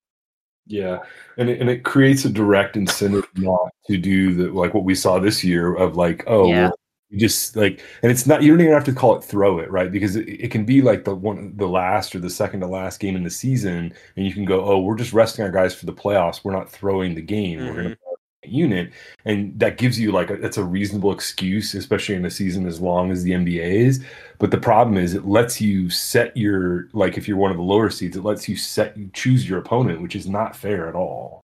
Yeah, 0.67 1.01
and 1.39 1.51
it, 1.51 1.61
and 1.61 1.69
it 1.69 1.85
creates 1.85 2.25
a 2.25 2.31
direct 2.31 2.77
incentive 2.77 3.27
not 3.37 3.73
to 3.87 3.97
do 3.97 4.35
the 4.35 4.53
like 4.53 4.75
what 4.75 4.85
we 4.85 4.95
saw 4.95 5.19
this 5.19 5.43
year 5.43 5.75
of 5.75 5.97
like, 5.97 6.25
oh, 6.27 6.47
Yeah. 6.49 6.69
well, 6.69 6.79
you 7.11 7.19
just 7.19 7.57
like, 7.57 7.83
and 8.03 8.11
it's 8.11 8.27
not 8.27 8.43
you 8.43 8.51
don't 8.53 8.61
even 8.61 8.73
have 8.73 8.85
to 8.85 8.93
call 8.93 9.17
it 9.17 9.25
throw 9.25 9.59
it 9.59 9.71
right 9.71 9.93
because 9.93 10.17
it, 10.17 10.29
it 10.29 10.51
can 10.51 10.65
be 10.65 10.81
like 10.81 11.05
the 11.05 11.15
one 11.15 11.55
the 11.57 11.67
last 11.69 12.15
or 12.15 12.21
the 12.21 12.31
second 12.31 12.61
to 12.61 12.67
last 12.67 13.01
game 13.01 13.17
in 13.17 13.25
the 13.25 13.31
season, 13.31 13.93
and 14.17 14.27
you 14.27 14.33
can 14.33 14.45
go, 14.45 14.65
oh, 14.65 14.81
we're 14.81 14.97
just 14.97 15.13
resting 15.13 15.45
our 15.45 15.51
guys 15.51 15.75
for 15.75 15.87
the 15.87 15.93
playoffs. 15.93 16.43
We're 16.45 16.53
not 16.53 16.71
throwing 16.71 17.15
the 17.15 17.23
game. 17.23 17.59
We're 17.59 17.75
going 17.75 17.89
to 17.89 17.95
mm-hmm. 17.97 18.12
Unit 18.45 18.91
and 19.25 19.57
that 19.59 19.79
gives 19.79 20.01
you 20.01 20.11
like 20.11 20.29
it's 20.29 20.57
a 20.57 20.65
reasonable 20.65 21.13
excuse 21.13 21.75
especially 21.75 22.17
in 22.17 22.25
a 22.25 22.31
season 22.31 22.67
as 22.67 22.81
long 22.81 23.13
as 23.13 23.23
the 23.23 23.31
nba 23.31 23.61
is 23.61 24.05
but 24.39 24.51
the 24.51 24.59
problem 24.59 24.97
is 24.97 25.15
it 25.15 25.25
lets 25.25 25.61
you 25.61 25.89
set 25.89 26.37
your 26.37 26.89
like 26.93 27.17
if 27.17 27.29
you're 27.29 27.37
one 27.37 27.53
of 27.53 27.57
the 27.57 27.63
lower 27.63 27.89
seeds 27.89 28.17
it 28.17 28.25
lets 28.25 28.49
you 28.49 28.57
set 28.57 28.97
you 28.97 29.09
choose 29.13 29.49
your 29.49 29.61
opponent 29.61 30.03
which 30.03 30.17
is 30.17 30.29
not 30.29 30.57
fair 30.57 30.89
at 30.89 30.97
all 30.97 31.43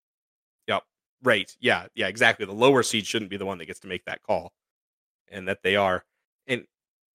Right. 1.23 1.55
Yeah. 1.61 1.87
Yeah. 1.95 2.09
Exactly. 2.09 2.47
The 2.47 2.53
lower 2.53 2.83
seed 2.83 3.07
shouldn't 3.07 3.31
be 3.31 3.37
the 3.37 3.47
one 3.47 3.59
that 3.59 3.67
gets 3.67 3.81
to 3.81 3.89
make 3.89 4.05
that 4.05 4.23
call, 4.23 4.53
and 5.31 5.49
that 5.49 5.63
they 5.63 5.77
are. 5.77 6.05
And 6.47 6.65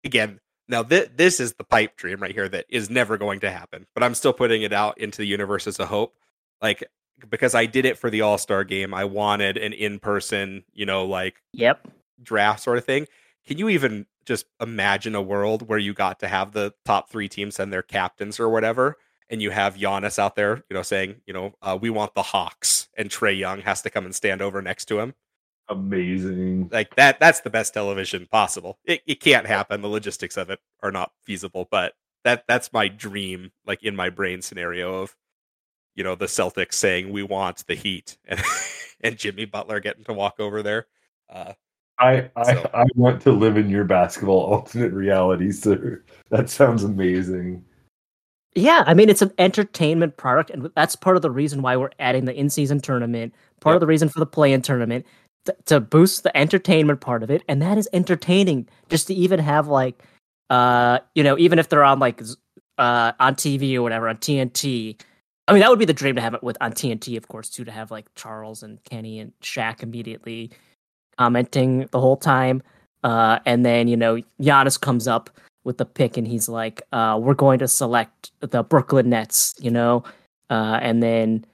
again, 0.03 0.39
now 0.67 0.83
th- 0.83 1.11
this 1.15 1.39
is 1.39 1.53
the 1.53 1.63
pipe 1.63 1.95
dream 1.95 2.21
right 2.21 2.33
here 2.33 2.49
that 2.49 2.65
is 2.69 2.89
never 2.89 3.17
going 3.17 3.39
to 3.41 3.51
happen. 3.51 3.85
But 3.93 4.03
I'm 4.03 4.15
still 4.15 4.33
putting 4.33 4.63
it 4.63 4.73
out 4.73 4.97
into 4.97 5.19
the 5.19 5.27
universe 5.27 5.67
as 5.67 5.79
a 5.79 5.85
hope, 5.85 6.15
like 6.61 6.83
because 7.29 7.55
I 7.55 7.65
did 7.65 7.85
it 7.85 7.97
for 7.97 8.09
the 8.09 8.21
All 8.21 8.37
Star 8.37 8.63
game. 8.63 8.93
I 8.93 9.05
wanted 9.05 9.57
an 9.57 9.73
in 9.73 9.99
person, 9.99 10.63
you 10.73 10.85
know, 10.85 11.05
like 11.05 11.41
Yep. 11.53 11.87
draft 12.21 12.61
sort 12.61 12.77
of 12.77 12.85
thing. 12.85 13.07
Can 13.45 13.57
you 13.57 13.69
even 13.69 14.05
just 14.25 14.45
imagine 14.61 15.15
a 15.15 15.21
world 15.21 15.67
where 15.67 15.79
you 15.79 15.93
got 15.93 16.19
to 16.19 16.27
have 16.27 16.53
the 16.53 16.73
top 16.85 17.09
three 17.09 17.27
teams 17.27 17.59
and 17.59 17.73
their 17.73 17.81
captains 17.81 18.39
or 18.39 18.49
whatever, 18.49 18.97
and 19.29 19.41
you 19.41 19.51
have 19.51 19.75
Giannis 19.75 20.17
out 20.17 20.35
there, 20.35 20.63
you 20.69 20.73
know, 20.73 20.81
saying, 20.81 21.15
you 21.25 21.33
know, 21.33 21.53
uh, 21.61 21.77
we 21.79 21.89
want 21.89 22.13
the 22.13 22.21
Hawks, 22.23 22.87
and 22.97 23.09
Trae 23.09 23.37
Young 23.37 23.61
has 23.61 23.81
to 23.81 23.89
come 23.89 24.05
and 24.05 24.15
stand 24.15 24.41
over 24.41 24.61
next 24.61 24.85
to 24.85 24.99
him. 24.99 25.13
amazing 25.69 26.69
Like 26.71 26.95
that, 26.95 27.19
that's 27.19 27.41
the 27.41 27.49
best 27.49 27.73
television 27.73 28.27
possible. 28.31 28.79
It, 28.85 29.01
it 29.05 29.19
can't 29.19 29.47
happen. 29.47 29.81
The 29.81 29.87
logistics 29.89 30.37
of 30.37 30.49
it 30.49 30.59
are 30.81 30.91
not 30.91 31.11
feasible, 31.23 31.67
but 31.69 31.93
that 32.23 32.45
that's 32.47 32.71
my 32.71 32.87
dream, 32.87 33.51
like 33.65 33.83
in 33.83 33.95
my 33.95 34.09
brain 34.09 34.41
scenario 34.41 35.01
of, 35.01 35.15
you 35.95 36.03
know, 36.03 36.15
the 36.15 36.25
Celtics 36.25 36.73
saying 36.73 37.11
we 37.11 37.23
want 37.23 37.65
the 37.67 37.75
Heat, 37.75 38.17
and 38.25 38.41
and 39.01 39.17
Jimmy 39.17 39.45
Butler 39.45 39.79
getting 39.79 40.03
to 40.05 40.13
walk 40.13 40.39
over 40.39 40.61
there. 40.63 40.87
Uh, 41.29 41.53
I, 41.99 42.29
I 42.35 42.53
So- 42.53 42.69
I 42.73 42.85
want 42.95 43.21
to 43.23 43.31
live 43.31 43.57
in 43.57 43.69
your 43.69 43.83
basketball 43.83 44.39
alternate 44.53 44.91
reality, 44.93 45.51
sir. 45.51 46.03
That 46.29 46.49
sounds 46.49 46.83
amazing. 46.83 47.63
Yeah, 48.55 48.83
I 48.85 48.93
mean 48.93 49.09
it's 49.09 49.21
an 49.23 49.31
entertainment 49.39 50.17
product, 50.17 50.49
and 50.51 50.69
that's 50.75 50.95
part 50.95 51.15
of 51.15 51.21
the 51.23 51.31
reason 51.31 51.61
why 51.63 51.75
we're 51.75 51.89
adding 51.99 52.25
the 52.25 52.35
in-season 52.35 52.81
tournament. 52.81 53.33
Part 53.61 53.73
Yep. 53.73 53.77
of 53.77 53.79
the 53.81 53.87
reason 53.87 54.09
for 54.09 54.19
the 54.19 54.25
play-in 54.27 54.61
tournament 54.61 55.05
t- 55.45 55.53
to 55.65 55.79
boost 55.79 56.21
the 56.23 56.35
entertainment 56.37 57.01
part 57.01 57.23
of 57.23 57.31
it, 57.31 57.43
and 57.47 57.61
that 57.63 57.77
is 57.79 57.89
entertaining. 57.93 58.67
Just 58.89 59.07
to 59.07 59.13
even 59.15 59.39
have 59.39 59.67
like, 59.67 60.03
uh, 60.51 60.99
you 61.15 61.23
know, 61.23 61.35
even 61.39 61.57
if 61.57 61.69
they're 61.69 61.83
on 61.83 61.97
like, 61.97 62.21
uh, 62.77 63.13
on 63.19 63.33
TV 63.35 63.75
or 63.75 63.81
whatever 63.81 64.07
on 64.07 64.17
TNT. 64.17 64.99
I 65.47 65.53
mean, 65.53 65.59
that 65.59 65.69
would 65.69 65.79
be 65.79 65.85
the 65.85 65.93
dream 65.93 66.15
to 66.15 66.21
have 66.21 66.33
it 66.33 66.43
with 66.43 66.57
on 66.61 66.71
TNT, 66.71 67.17
of 67.17 67.27
course, 67.27 67.49
too. 67.49 67.65
To 67.65 67.71
have 67.71 67.91
like 67.91 68.05
Charles 68.15 68.63
and 68.63 68.83
Kenny 68.85 69.19
and 69.19 69.33
Shaq 69.41 69.83
immediately 69.83 70.51
commenting 71.17 71.87
the 71.91 71.99
whole 71.99 72.17
time, 72.17 72.63
uh, 73.03 73.39
and 73.45 73.65
then 73.65 73.87
you 73.87 73.97
know 73.97 74.21
Giannis 74.39 74.79
comes 74.79 75.07
up 75.07 75.29
with 75.63 75.77
the 75.77 75.85
pick 75.85 76.17
and 76.17 76.27
he's 76.27 76.49
like, 76.49 76.81
uh, 76.91 77.17
we're 77.21 77.33
going 77.33 77.59
to 77.59 77.67
select 77.67 78.31
the 78.41 78.63
Brooklyn 78.63 79.09
Nets, 79.09 79.55
you 79.59 79.71
know? 79.71 80.03
Uh, 80.49 80.79
and 80.81 81.01
then, 81.01 81.45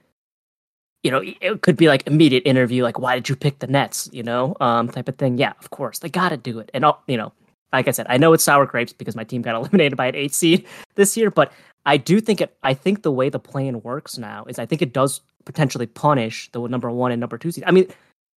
you 1.03 1.11
know, 1.11 1.21
it 1.23 1.61
could 1.61 1.77
be 1.77 1.87
like 1.87 2.05
immediate 2.07 2.43
interview, 2.45 2.83
like, 2.83 2.99
why 2.99 3.15
did 3.15 3.29
you 3.29 3.35
pick 3.35 3.59
the 3.59 3.67
Nets, 3.67 4.09
you 4.11 4.23
know? 4.23 4.55
Um, 4.59 4.89
type 4.89 5.07
of 5.07 5.17
thing. 5.17 5.37
Yeah, 5.37 5.53
of 5.59 5.69
course. 5.69 5.99
They 5.99 6.09
got 6.09 6.29
to 6.29 6.37
do 6.37 6.59
it. 6.59 6.69
And, 6.73 6.85
you 7.07 7.17
know, 7.17 7.31
like 7.71 7.87
I 7.87 7.91
said, 7.91 8.07
I 8.09 8.17
know 8.17 8.33
it's 8.33 8.43
sour 8.43 8.65
grapes 8.65 8.93
because 8.93 9.15
my 9.15 9.23
team 9.23 9.41
got 9.41 9.55
eliminated 9.59 9.95
by 9.95 10.07
an 10.07 10.15
eight 10.15 10.33
seed 10.33 10.65
this 10.95 11.15
year, 11.15 11.29
but 11.29 11.51
I 11.85 11.97
do 11.97 12.19
think 12.19 12.41
it, 12.41 12.55
I 12.63 12.73
think 12.73 13.03
the 13.03 13.11
way 13.11 13.29
the 13.29 13.39
plan 13.39 13.81
works 13.81 14.17
now 14.17 14.45
is 14.47 14.59
I 14.59 14.65
think 14.65 14.81
it 14.81 14.93
does 14.93 15.21
potentially 15.45 15.87
punish 15.87 16.49
the 16.51 16.67
number 16.67 16.91
one 16.91 17.11
and 17.11 17.19
number 17.19 17.37
two 17.37 17.51
seed. 17.51 17.63
I 17.65 17.71
mean, 17.71 17.87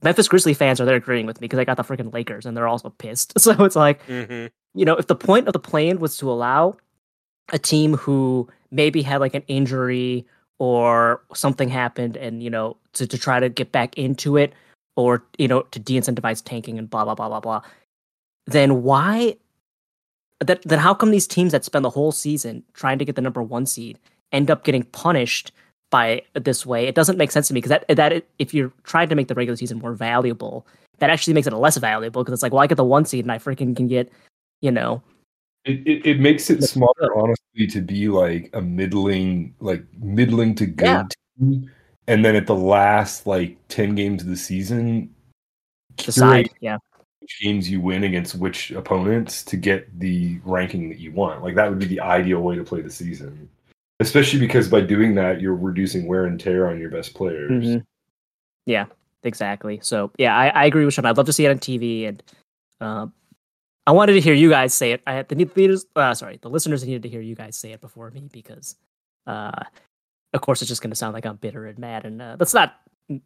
Memphis 0.03 0.27
Grizzly 0.27 0.53
fans 0.53 0.79
are 0.81 0.85
there 0.85 0.95
agreeing 0.95 1.25
with 1.25 1.41
me 1.41 1.45
because 1.45 1.59
I 1.59 1.65
got 1.65 1.77
the 1.77 1.83
freaking 1.83 2.13
Lakers 2.13 2.45
and 2.45 2.55
they're 2.55 2.67
also 2.67 2.89
pissed. 2.89 3.33
So 3.39 3.63
it's 3.63 3.75
like, 3.75 4.05
mhm. 4.07 4.49
you 4.73 4.85
know, 4.85 4.95
if 4.95 5.07
the 5.07 5.15
point 5.15 5.47
of 5.47 5.53
the 5.53 5.59
plan 5.59 5.99
was 5.99 6.17
to 6.17 6.31
allow 6.31 6.77
a 7.51 7.59
team 7.59 7.97
who 7.97 8.47
maybe 8.71 9.01
had 9.01 9.19
like 9.19 9.35
an 9.35 9.43
injury 9.47 10.25
or 10.59 11.21
something 11.33 11.69
happened 11.69 12.15
and, 12.17 12.41
you 12.41 12.49
know, 12.49 12.77
to, 12.93 13.07
to 13.07 13.17
try 13.17 13.39
to 13.39 13.49
get 13.49 13.71
back 13.71 13.97
into 13.97 14.37
it 14.37 14.53
or, 14.95 15.23
you 15.37 15.47
know, 15.47 15.61
to 15.63 15.79
de 15.79 15.99
incentivize 15.99 16.43
tanking 16.43 16.77
and 16.77 16.89
blah, 16.89 17.03
blah, 17.03 17.15
blah, 17.15 17.27
blah, 17.27 17.39
blah, 17.39 17.61
then 18.47 18.83
why? 18.83 19.35
That, 20.41 20.61
then 20.63 20.79
how 20.79 20.93
come 20.93 21.11
these 21.11 21.27
teams 21.27 21.51
that 21.51 21.63
spend 21.63 21.85
the 21.85 21.89
whole 21.89 22.11
season 22.11 22.63
trying 22.73 22.97
to 22.99 23.05
get 23.05 23.15
the 23.15 23.21
number 23.21 23.43
one 23.43 23.65
seed 23.65 23.99
end 24.31 24.49
up 24.49 24.63
getting 24.63 24.83
punished 24.85 25.51
by 25.91 26.23
this 26.33 26.65
way? 26.65 26.87
It 26.87 26.95
doesn't 26.95 27.17
make 27.17 27.31
sense 27.31 27.47
to 27.47 27.53
me 27.53 27.61
because 27.61 27.69
that 27.69 27.95
that 27.95 28.25
if 28.39 28.53
you're 28.53 28.73
trying 28.83 29.09
to 29.09 29.15
make 29.15 29.27
the 29.27 29.35
regular 29.35 29.55
season 29.55 29.77
more 29.77 29.93
valuable, 29.93 30.65
that 30.97 31.09
actually 31.09 31.33
makes 31.33 31.47
it 31.47 31.53
less 31.53 31.77
valuable 31.77 32.23
because 32.23 32.33
it's 32.33 32.43
like, 32.43 32.53
well, 32.53 32.63
I 32.63 32.67
get 32.67 32.77
the 32.77 32.83
one 32.83 33.05
seed 33.05 33.23
and 33.25 33.31
I 33.31 33.37
freaking 33.37 33.75
can 33.75 33.87
get, 33.87 34.11
you 34.61 34.71
know, 34.71 35.01
It, 35.65 35.85
it, 35.85 36.05
it 36.05 36.19
makes 36.19 36.49
it 36.49 36.63
smarter, 36.63 37.15
honestly, 37.15 37.67
to 37.67 37.81
be 37.81 38.07
like 38.07 38.49
a 38.53 38.61
middling, 38.61 39.53
like 39.59 39.85
middling 39.99 40.55
to 40.55 40.65
good 40.65 40.85
Yeah. 40.85 41.03
team, 41.39 41.69
and 42.07 42.25
then 42.25 42.35
at 42.35 42.47
the 42.47 42.55
last 42.55 43.27
like 43.27 43.57
ten 43.67 43.93
games 43.93 44.23
of 44.23 44.29
the 44.29 44.37
season, 44.37 45.13
decide. 45.97 46.45
curate 46.45 46.57
Yeah. 46.61 46.77
Games 47.41 47.69
you 47.69 47.79
win 47.79 48.03
against 48.03 48.35
which 48.35 48.71
opponents 48.71 49.43
to 49.43 49.57
get 49.57 49.99
the 49.99 50.39
ranking 50.43 50.89
that 50.89 50.99
you 50.99 51.11
want. 51.11 51.43
Like 51.43 51.55
that 51.55 51.69
would 51.69 51.79
be 51.79 51.85
the 51.85 52.01
ideal 52.01 52.41
way 52.41 52.55
to 52.55 52.63
play 52.63 52.81
the 52.81 52.89
season, 52.89 53.49
especially 53.99 54.39
because 54.39 54.67
by 54.67 54.81
doing 54.81 55.15
that, 55.15 55.41
you're 55.41 55.55
reducing 55.55 56.07
wear 56.07 56.25
and 56.25 56.39
tear 56.39 56.67
on 56.67 56.79
your 56.79 56.89
best 56.89 57.13
players. 57.13 57.51
Mhm. 57.51 57.83
Yeah, 58.65 58.85
exactly. 59.23 59.79
So 59.81 60.11
yeah, 60.17 60.35
I, 60.35 60.47
I 60.49 60.65
agree 60.65 60.85
with 60.85 60.93
Sean. 60.93 61.05
I'd 61.05 61.17
love 61.17 61.25
to 61.27 61.33
see 61.33 61.45
it 61.45 61.49
on 61.49 61.59
TV, 61.59 62.07
and 62.07 62.23
um, 62.79 63.13
I 63.87 63.91
wanted 63.91 64.13
to 64.13 64.21
hear 64.21 64.33
you 64.33 64.49
guys 64.49 64.73
say 64.73 64.91
it. 64.91 65.01
I 65.07 65.13
had 65.13 65.27
the 65.27 65.35
leaders, 65.55 65.85
uh, 65.95 66.13
sorry, 66.13 66.39
the 66.41 66.49
listeners 66.49 66.83
needed 66.85 67.03
to 67.03 67.09
hear 67.09 67.21
you 67.21 67.35
guys 67.35 67.57
say 67.57 67.71
it 67.71 67.81
before 67.81 68.11
me 68.11 68.29
because, 68.31 68.75
uh, 69.27 69.63
of 70.33 70.41
course, 70.41 70.61
it's 70.61 70.69
just 70.69 70.81
going 70.81 70.91
to 70.91 70.95
sound 70.95 71.13
like 71.13 71.25
I'm 71.25 71.37
bitter 71.37 71.65
and 71.65 71.77
mad, 71.79 72.05
and 72.05 72.21
uh, 72.21 72.35
that's 72.37 72.53
not 72.53 72.75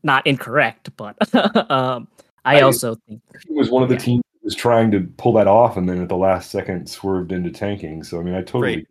not 0.03 0.25
incorrect. 0.25 0.91
But 0.95 1.17
um, 1.71 2.07
I 2.45 2.59
I- 2.59 2.61
also 2.61 2.95
think 3.07 3.21
He 3.47 3.53
was 3.53 3.69
one 3.69 3.83
of 3.83 3.89
the 3.89 3.95
Yeah. 3.95 3.99
teams 3.99 4.23
that 4.33 4.43
was 4.43 4.55
trying 4.55 4.91
to 4.91 5.01
pull 5.17 5.33
that 5.33 5.47
off, 5.47 5.75
and 5.77 5.89
then 5.89 6.01
at 6.01 6.09
the 6.09 6.15
last 6.17 6.51
second 6.51 6.87
swerved 6.89 7.31
into 7.31 7.51
tanking. 7.51 8.03
So 8.03 8.19
I 8.19 8.23
mean, 8.23 8.35
I 8.35 8.41
totally, 8.41 8.75
Right. 8.77 8.87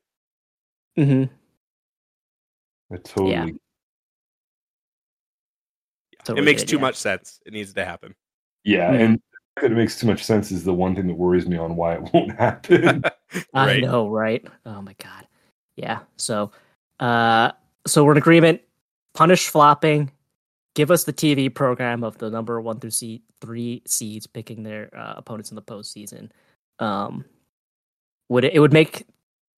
Mhm. 1.06 1.31
I 2.93 2.97
totally. 2.98 3.55
Totally 6.24 6.43
it 6.43 6.44
makes 6.44 6.62
did, 6.62 6.68
too 6.70 6.76
yeah. 6.76 6.82
much 6.82 6.97
sense. 6.97 7.40
It 7.44 7.52
needs 7.52 7.72
to 7.74 7.85
happen. 7.85 8.14
Yeah, 8.64 8.90
Mhm. 8.93 9.01
and 9.01 9.14
the 9.16 9.20
fact 9.56 9.62
that 9.62 9.72
it 9.72 9.76
makes 9.76 9.98
too 9.98 10.06
much 10.06 10.24
sense 10.24 10.51
is 10.51 10.64
the 10.64 10.72
one 10.72 10.94
thing 10.94 11.06
that 11.09 11.14
worries 11.14 11.47
me 11.47 11.59
on 11.59 11.76
why 11.76 11.94
it 11.97 12.02
won't 12.14 12.32
happen. 12.32 13.02
I 13.55 13.81
know, 13.81 14.09
right? 14.09 14.44
Oh 14.64 14.81
my 14.81 14.94
god. 14.94 15.26
Yeah. 15.76 16.01
So 16.16 16.51
uh 17.01 17.52
so 17.86 18.05
we're 18.05 18.12
in 18.12 18.18
agreement. 18.18 18.62
Punish 19.14 19.48
flopping. 19.48 20.10
Give 20.75 20.91
us 20.91 21.05
the 21.05 21.13
TV 21.13 21.55
program 21.55 22.03
of 22.03 22.19
the 22.19 22.31
number 22.31 22.61
one 22.61 22.81
through 22.81 22.91
seed 22.91 23.23
three 23.41 23.83
seeds 23.87 24.27
picking 24.27 24.63
their 24.63 24.91
uh, 24.97 25.15
opponents 25.17 25.51
in 25.51 25.55
the 25.55 25.63
postseason. 25.63 26.31
Um 26.79 27.25
would 28.29 28.45
it, 28.45 28.55
it 28.55 28.61
would 28.61 28.73
make 28.73 29.07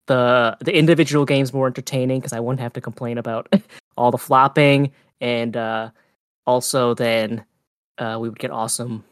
the 0.07 0.57
the 0.61 0.77
individual 0.77 1.25
games 1.25 1.53
more 1.53 1.67
entertaining 1.67 2.21
because 2.21 2.33
I 2.33 2.41
wouldn't 2.41 2.61
have 2.61 2.75
to 2.75 2.81
complain 2.81 3.17
about 3.19 3.49
all 3.97 4.11
the 4.11 4.19
flopping 4.19 4.93
and 5.21 5.57
uh 5.57 5.91
also 6.47 6.95
then 6.95 7.45
uh 7.99 8.19
we 8.21 8.29
would 8.29 8.39
get 8.39 8.51
awesome 8.51 9.05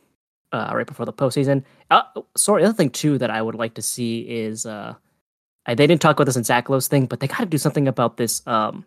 uh 0.53 0.73
right 0.75 0.87
before 0.87 1.07
the 1.07 1.13
postseason. 1.13 1.65
Uh, 1.91 2.03
sorry, 2.37 2.63
the 2.63 2.69
other 2.69 2.77
thing 2.77 2.91
too 2.91 3.19
that 3.19 3.31
I 3.31 3.41
would 3.41 3.55
like 3.55 3.75
to 3.75 3.83
see 3.83 4.21
is 4.21 4.67
uh, 4.67 4.95
I, 5.67 5.75
they 5.75 5.87
didn't 5.87 6.01
talk 6.03 6.17
about 6.17 6.25
this 6.25 6.37
in 6.37 6.45
Zach 6.45 6.69
Lowe's 6.69 6.89
thing, 6.89 7.07
but 7.07 7.21
they 7.21 7.27
got 7.27 7.39
to 7.39 7.47
do 7.47 7.59
something 7.59 7.89
about 7.89 8.17
this 8.17 8.45
um, 8.47 8.85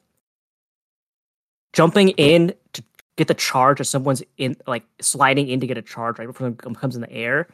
jumping 1.73 2.09
in 2.09 2.53
to 2.73 2.83
get 3.17 3.27
the 3.27 3.33
charge, 3.33 3.81
or 3.81 3.83
someone's 3.83 4.23
in 4.37 4.55
like 4.67 4.83
sliding 5.01 5.49
in 5.49 5.59
to 5.59 5.67
get 5.67 5.77
a 5.77 5.81
charge 5.81 6.19
right 6.19 6.27
before 6.27 6.47
it 6.47 6.57
comes 6.57 6.95
in 6.95 7.01
the 7.01 7.11
air, 7.11 7.47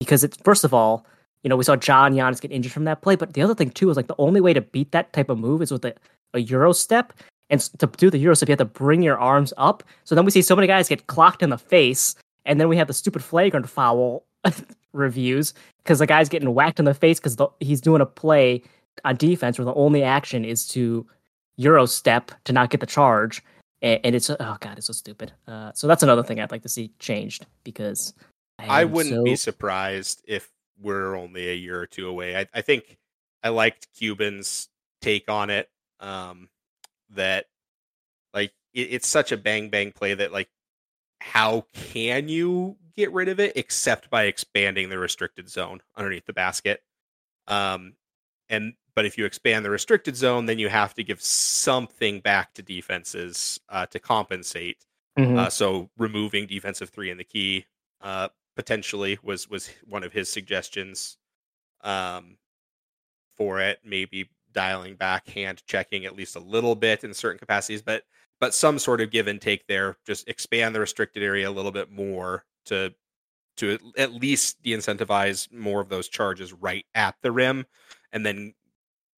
because 0.00 0.24
it's 0.24 0.36
first 0.38 0.64
of 0.64 0.74
all, 0.74 1.06
you 1.42 1.48
know, 1.48 1.56
we 1.56 1.64
saw 1.64 1.76
John 1.76 2.14
Giannis 2.14 2.40
get 2.40 2.52
injured 2.52 2.72
from 2.72 2.84
that 2.84 3.02
play, 3.02 3.16
but 3.16 3.34
the 3.34 3.42
other 3.42 3.54
thing 3.54 3.70
too 3.70 3.90
is 3.90 3.96
like 3.96 4.08
the 4.08 4.14
only 4.18 4.40
way 4.40 4.52
to 4.52 4.60
beat 4.60 4.92
that 4.92 5.12
type 5.12 5.30
of 5.30 5.38
move 5.38 5.62
is 5.62 5.70
with 5.70 5.84
a, 5.84 5.94
a 6.34 6.40
Euro 6.40 6.72
step. 6.72 7.12
And 7.48 7.60
to 7.78 7.86
do 7.86 8.10
the 8.10 8.18
Euro 8.18 8.34
step, 8.34 8.48
you 8.48 8.52
have 8.52 8.58
to 8.58 8.64
bring 8.64 9.02
your 9.02 9.18
arms 9.18 9.52
up. 9.56 9.82
So 10.04 10.14
then 10.14 10.24
we 10.24 10.30
see 10.30 10.42
so 10.42 10.54
many 10.54 10.66
guys 10.66 10.88
get 10.88 11.06
clocked 11.06 11.42
in 11.42 11.50
the 11.50 11.58
face, 11.58 12.14
and 12.44 12.60
then 12.60 12.68
we 12.68 12.76
have 12.76 12.88
the 12.88 12.94
stupid 12.94 13.22
flagrant 13.22 13.68
foul 13.68 14.24
reviews 14.92 15.54
because 15.78 15.98
the 15.98 16.06
guy's 16.06 16.28
getting 16.28 16.54
whacked 16.54 16.78
in 16.78 16.84
the 16.84 16.94
face 16.94 17.18
because 17.20 17.36
he's 17.60 17.80
doing 17.80 18.00
a 18.00 18.06
play 18.06 18.62
on 19.04 19.16
defense 19.16 19.58
where 19.58 19.64
the 19.64 19.74
only 19.74 20.02
action 20.02 20.44
is 20.44 20.66
to 20.68 21.06
Euro 21.56 21.86
step 21.86 22.32
to 22.44 22.52
not 22.52 22.70
get 22.70 22.80
the 22.80 22.86
charge. 22.86 23.42
And, 23.82 24.00
and 24.04 24.14
it's 24.14 24.30
oh 24.30 24.56
god, 24.60 24.78
it's 24.78 24.86
so 24.86 24.92
stupid. 24.92 25.32
Uh, 25.46 25.72
so 25.74 25.86
that's 25.86 26.02
another 26.02 26.22
thing 26.22 26.40
I'd 26.40 26.50
like 26.50 26.62
to 26.62 26.68
see 26.68 26.92
changed 26.98 27.46
because 27.64 28.14
I 28.58 28.82
am 28.82 28.92
wouldn't 28.92 29.14
so- 29.14 29.24
be 29.24 29.36
surprised 29.36 30.22
if 30.26 30.50
we're 30.80 31.14
only 31.14 31.48
a 31.50 31.54
year 31.54 31.80
or 31.80 31.86
two 31.86 32.08
away. 32.08 32.36
I, 32.36 32.46
I 32.54 32.62
think 32.62 32.98
I 33.42 33.50
liked 33.50 33.88
Cuban's 33.96 34.68
take 35.02 35.30
on 35.30 35.50
it. 35.50 35.68
Um, 36.00 36.48
that 37.10 37.46
like 38.32 38.52
it, 38.72 38.88
it's 38.92 39.08
such 39.08 39.32
a 39.32 39.36
bang 39.36 39.68
bang 39.68 39.92
play 39.92 40.14
that 40.14 40.32
like 40.32 40.48
how 41.20 41.66
can 41.74 42.28
you 42.28 42.76
get 42.96 43.12
rid 43.12 43.28
of 43.28 43.40
it 43.40 43.52
except 43.56 44.08
by 44.10 44.24
expanding 44.24 44.88
the 44.88 44.98
restricted 44.98 45.48
zone 45.48 45.80
underneath 45.96 46.24
the 46.26 46.32
basket? 46.32 46.82
Um, 47.46 47.94
and 48.50 48.74
but 48.94 49.06
if 49.06 49.16
you 49.16 49.24
expand 49.24 49.64
the 49.64 49.70
restricted 49.70 50.16
zone, 50.16 50.44
then 50.44 50.58
you 50.58 50.68
have 50.68 50.92
to 50.94 51.04
give 51.04 51.22
something 51.22 52.20
back 52.20 52.52
to 52.54 52.62
defenses 52.62 53.58
uh, 53.70 53.86
to 53.86 53.98
compensate. 53.98 54.84
Mhm. 55.18 55.38
Uh, 55.38 55.48
so 55.48 55.88
removing 55.96 56.46
defensive 56.46 56.90
three 56.90 57.10
in 57.10 57.16
the 57.16 57.24
key 57.24 57.64
uh, 58.02 58.28
potentially 58.56 59.18
was 59.22 59.48
was 59.48 59.70
one 59.86 60.04
of 60.04 60.12
his 60.12 60.30
suggestions 60.30 61.16
um, 61.82 62.36
for 63.36 63.60
it. 63.60 63.78
Maybe 63.84 64.28
dialing 64.52 64.96
back 64.96 65.28
hand 65.28 65.62
checking 65.66 66.04
at 66.04 66.16
least 66.16 66.36
a 66.36 66.40
little 66.40 66.74
bit 66.74 67.04
in 67.04 67.14
certain 67.14 67.38
capacities, 67.38 67.82
but 67.82 68.04
but 68.40 68.54
some 68.54 68.78
sort 68.78 69.00
of 69.00 69.10
give 69.10 69.28
and 69.28 69.40
take 69.40 69.66
there. 69.66 69.96
Just 70.06 70.28
expand 70.28 70.74
the 70.74 70.80
restricted 70.80 71.22
area 71.22 71.48
a 71.48 71.52
little 71.52 71.72
bit 71.72 71.90
more 71.90 72.44
to 72.66 72.92
to 73.56 73.72
at- 73.72 73.80
at 73.98 74.12
least 74.14 74.62
de-incentivize 74.62 75.52
more 75.52 75.80
of 75.80 75.88
those 75.88 76.08
charges 76.08 76.52
right 76.52 76.86
at 76.94 77.14
the 77.22 77.30
rim, 77.30 77.66
and 78.12 78.24
then 78.24 78.54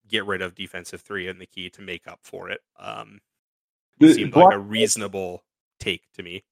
get 0.09 0.27
rid 0.27 0.43
of 0.43 0.55
defensive 0.55 1.01
three 1.01 1.29
in 1.29 1.39
the 1.39 1.47
key 1.47 1.71
to 1.71 1.83
make 1.83 2.07
up 2.07 2.21
for 2.23 2.51
it. 2.51 2.61
Um, 2.79 3.21
The 3.99 4.13
seemed 4.15 4.33
block- 4.33 4.47
like 4.51 4.57
a 4.57 4.61
reasonable 4.61 5.45
take 5.81 6.03
to 6.15 6.23
me. 6.23 6.45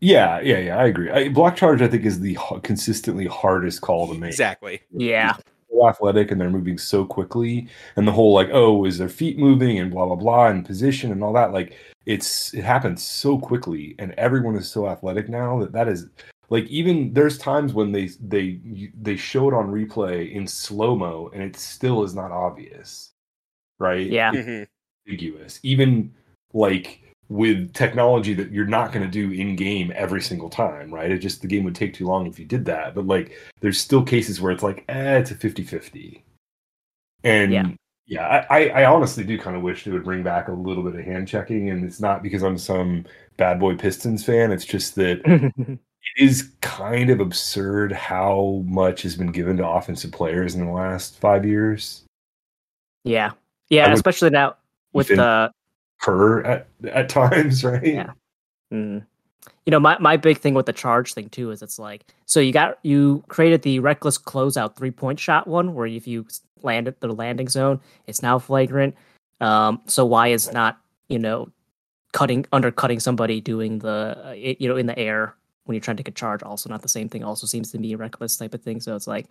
Yeah, 0.00 0.40
yeah, 0.40 0.58
yeah. 0.58 0.76
I 0.78 0.86
agree. 0.86 1.10
I, 1.10 1.28
block 1.28 1.56
charge, 1.56 1.80
I 1.80 1.88
think, 1.88 2.04
is 2.04 2.20
the 2.20 2.32
h- 2.32 2.62
consistently 2.62 3.26
hardest 3.26 3.80
call 3.80 4.08
to 4.12 4.18
make. 4.18 4.30
Exactly. 4.30 4.82
yeah, 4.90 5.36
so 5.70 5.88
athletic 5.88 6.30
and 6.30 6.40
they're 6.40 6.50
moving 6.50 6.78
so 6.78 7.04
quickly 7.04 7.68
and 7.96 8.06
the 8.06 8.12
whole 8.12 8.32
like 8.32 8.48
oh 8.52 8.84
is 8.84 8.96
their 8.98 9.08
feet 9.08 9.38
moving 9.38 9.78
and 9.80 9.90
blah 9.90 10.06
blah 10.06 10.14
blah 10.14 10.46
and 10.46 10.64
position 10.64 11.10
and 11.10 11.22
all 11.24 11.32
that 11.32 11.52
like 11.52 11.76
it's 12.06 12.54
it 12.54 12.62
happens 12.62 13.02
so 13.02 13.36
quickly 13.38 13.96
and 13.98 14.12
everyone 14.12 14.54
is 14.54 14.70
so 14.70 14.86
athletic 14.86 15.28
now 15.28 15.58
that 15.58 15.72
that 15.72 15.88
is 15.88 16.06
like 16.54 16.66
even 16.68 17.12
there's 17.12 17.36
times 17.36 17.74
when 17.74 17.90
they 17.90 18.06
they 18.20 18.60
they 19.02 19.16
show 19.16 19.48
it 19.48 19.54
on 19.54 19.66
replay 19.72 20.30
in 20.32 20.46
slow 20.46 20.94
mo 20.94 21.28
and 21.34 21.42
it 21.42 21.56
still 21.56 22.04
is 22.04 22.14
not 22.14 22.30
obvious 22.30 23.10
right 23.80 24.06
Yeah. 24.06 24.30
It's 24.32 24.46
Mhm. 24.46 24.66
ambiguous 25.06 25.58
even 25.64 26.14
like 26.52 27.00
with 27.28 27.72
technology 27.72 28.34
that 28.34 28.52
you're 28.52 28.66
not 28.78 28.92
going 28.92 29.04
to 29.04 29.10
do 29.10 29.32
in 29.32 29.56
game 29.56 29.92
every 29.96 30.20
single 30.20 30.48
time 30.48 30.94
right 30.94 31.10
it 31.10 31.18
just 31.18 31.42
the 31.42 31.48
game 31.48 31.64
would 31.64 31.74
take 31.74 31.92
too 31.92 32.06
long 32.06 32.26
if 32.28 32.38
you 32.38 32.44
did 32.44 32.64
that 32.66 32.94
but 32.94 33.04
like 33.06 33.32
there's 33.60 33.80
still 33.80 34.04
cases 34.04 34.40
where 34.40 34.52
it's 34.52 34.62
like 34.62 34.84
eh, 34.88 35.18
it's 35.18 35.32
a 35.32 35.34
50-50 35.34 36.22
and 37.24 37.52
Yeah. 37.52 37.66
yeah, 38.06 38.44
I, 38.50 38.58
I, 38.58 38.82
I 38.82 38.84
honestly 38.84 39.24
do 39.24 39.38
kind 39.38 39.56
of 39.56 39.62
wish 39.62 39.82
they 39.84 39.90
would 39.90 40.04
bring 40.04 40.22
back 40.22 40.48
a 40.48 40.52
little 40.52 40.84
bit 40.84 40.94
of 40.94 41.04
hand 41.04 41.26
checking 41.26 41.70
and 41.70 41.84
it's 41.84 42.00
not 42.00 42.22
because 42.22 42.42
i'm 42.44 42.58
some 42.58 43.06
bad 43.38 43.58
boy 43.58 43.74
pistons 43.74 44.24
fan 44.24 44.52
it's 44.52 44.64
just 44.66 44.94
that 44.94 45.20
it 45.24 45.78
is 46.16 46.50
kind 46.60 47.10
of 47.10 47.20
absurd 47.20 47.92
how 47.92 48.62
much 48.66 49.02
has 49.02 49.16
been 49.16 49.32
given 49.32 49.56
to 49.56 49.66
offensive 49.66 50.12
players 50.12 50.54
in 50.54 50.64
the 50.64 50.72
last 50.72 51.18
five 51.18 51.44
years 51.44 52.04
yeah, 53.04 53.32
yeah. 53.68 53.86
would- 53.88 53.94
Especially 53.94 54.30
now 54.30 54.56
with 54.92 55.08
the 55.08 55.50
her 55.98 56.44
at, 56.46 56.68
at 56.90 57.08
times 57.20 57.64
right 57.64 57.84
Yeah. 57.84 58.12
Mm. 58.72 59.04
You 59.66 59.70
know, 59.70 59.80
my, 59.80 59.96
my 59.98 60.16
big 60.16 60.38
thing 60.38 60.54
with 60.54 60.66
the 60.66 60.72
charge 60.72 61.14
thing 61.14 61.28
too 61.28 61.50
is 61.50 61.62
it's 61.62 61.78
like 61.78 62.04
so 62.26 62.40
you 62.40 62.52
got 62.52 62.78
you 62.82 63.22
created 63.28 63.62
the 63.62 63.78
reckless 63.78 64.18
closeout 64.18 64.76
three 64.76 64.90
point 64.90 65.18
shot 65.18 65.46
one 65.46 65.74
where 65.74 65.86
if 65.86 66.06
you 66.06 66.26
land 66.62 66.88
at 66.88 67.00
the 67.00 67.08
landing 67.08 67.48
zone, 67.48 67.80
it's 68.06 68.22
now 68.22 68.38
flagrant. 68.38 68.94
Um, 69.40 69.80
so 69.86 70.04
why 70.06 70.28
is 70.28 70.52
not 70.52 70.78
you 71.08 71.18
know 71.18 71.50
cutting 72.12 72.46
undercutting 72.52 73.00
somebody 73.00 73.40
doing 73.40 73.78
the 73.80 74.18
uh, 74.24 74.34
it, 74.36 74.60
you 74.60 74.68
know 74.68 74.76
in 74.76 74.86
the 74.86 74.98
air 74.98 75.34
when 75.64 75.74
you're 75.74 75.80
trying 75.80 75.96
to 75.96 76.02
take 76.02 76.08
a 76.08 76.16
charge 76.16 76.42
also 76.42 76.68
not 76.68 76.82
the 76.82 76.88
same 76.88 77.08
thing 77.08 77.24
also 77.24 77.46
seems 77.46 77.70
to 77.72 77.78
be 77.78 77.92
a 77.92 77.96
reckless 77.96 78.36
type 78.36 78.54
of 78.54 78.62
thing. 78.62 78.80
So 78.80 78.94
it's 78.96 79.06
like 79.06 79.26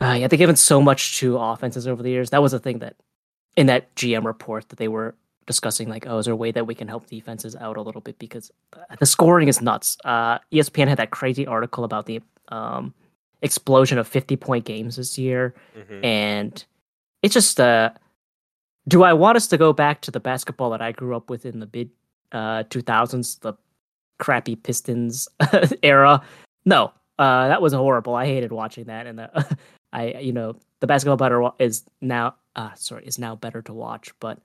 uh, 0.00 0.14
yeah, 0.14 0.26
they've 0.26 0.38
given 0.38 0.56
so 0.56 0.82
much 0.82 1.18
to 1.18 1.38
offenses 1.38 1.86
over 1.86 2.02
the 2.02 2.10
years. 2.10 2.30
That 2.30 2.42
was 2.42 2.52
a 2.52 2.58
thing 2.58 2.80
that 2.80 2.96
in 3.56 3.66
that 3.66 3.94
GM 3.94 4.24
report 4.24 4.68
that 4.70 4.76
they 4.76 4.88
were 4.88 5.14
discussing 5.46 5.88
like, 5.88 6.06
oh, 6.08 6.18
is 6.18 6.24
there 6.24 6.32
a 6.34 6.36
way 6.36 6.50
that 6.50 6.66
we 6.66 6.74
can 6.74 6.88
help 6.88 7.06
defenses 7.06 7.54
out 7.56 7.76
a 7.76 7.82
little 7.82 8.00
bit 8.00 8.18
because 8.18 8.50
uh, 8.72 8.96
the 8.98 9.06
scoring 9.06 9.48
is 9.48 9.60
nuts. 9.62 9.96
Uh, 10.04 10.38
ESPN 10.52 10.88
had 10.88 10.98
that 10.98 11.10
crazy 11.10 11.46
article 11.46 11.84
about 11.84 12.06
the 12.06 12.20
um, 12.48 12.92
explosion 13.42 13.98
of 13.98 14.08
50 14.08 14.36
point 14.36 14.64
games 14.64 14.96
this 14.96 15.18
year, 15.18 15.54
Mhm. 15.76 16.04
and 16.04 16.64
it's 17.22 17.34
just 17.34 17.60
uh, 17.60 17.90
do 18.88 19.04
I 19.04 19.12
want 19.12 19.36
us 19.36 19.46
to 19.48 19.58
go 19.58 19.72
back 19.72 20.00
to 20.02 20.10
the 20.10 20.20
basketball 20.20 20.70
that 20.70 20.82
I 20.82 20.90
grew 20.90 21.14
up 21.16 21.30
with 21.30 21.46
in 21.46 21.60
the 21.60 21.68
mid 21.72 21.90
uh, 22.32 22.64
2000s, 22.64 23.38
the 23.40 23.52
crappy 24.22 24.54
Pistons 24.54 25.28
era? 25.82 26.22
No, 26.64 26.92
uh, 27.18 27.48
that 27.48 27.60
was 27.60 27.72
horrible. 27.72 28.14
I 28.14 28.26
hated 28.26 28.52
watching 28.52 28.84
that, 28.84 29.06
and 29.06 29.18
the, 29.18 29.58
I, 29.92 30.18
you 30.20 30.32
know, 30.32 30.56
the 30.80 30.86
basketball 30.86 31.16
better 31.16 31.50
is 31.58 31.84
now, 32.00 32.36
uh, 32.54 32.70
sorry, 32.76 33.04
is 33.04 33.18
now 33.18 33.34
better 33.34 33.62
to 33.62 33.72
watch, 33.72 34.12
but 34.20 34.38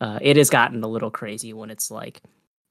uh, 0.00 0.18
it 0.20 0.36
has 0.36 0.50
gotten 0.50 0.84
a 0.84 0.88
little 0.88 1.10
crazy 1.10 1.52
when 1.52 1.70
it's 1.70 1.90
like 1.90 2.20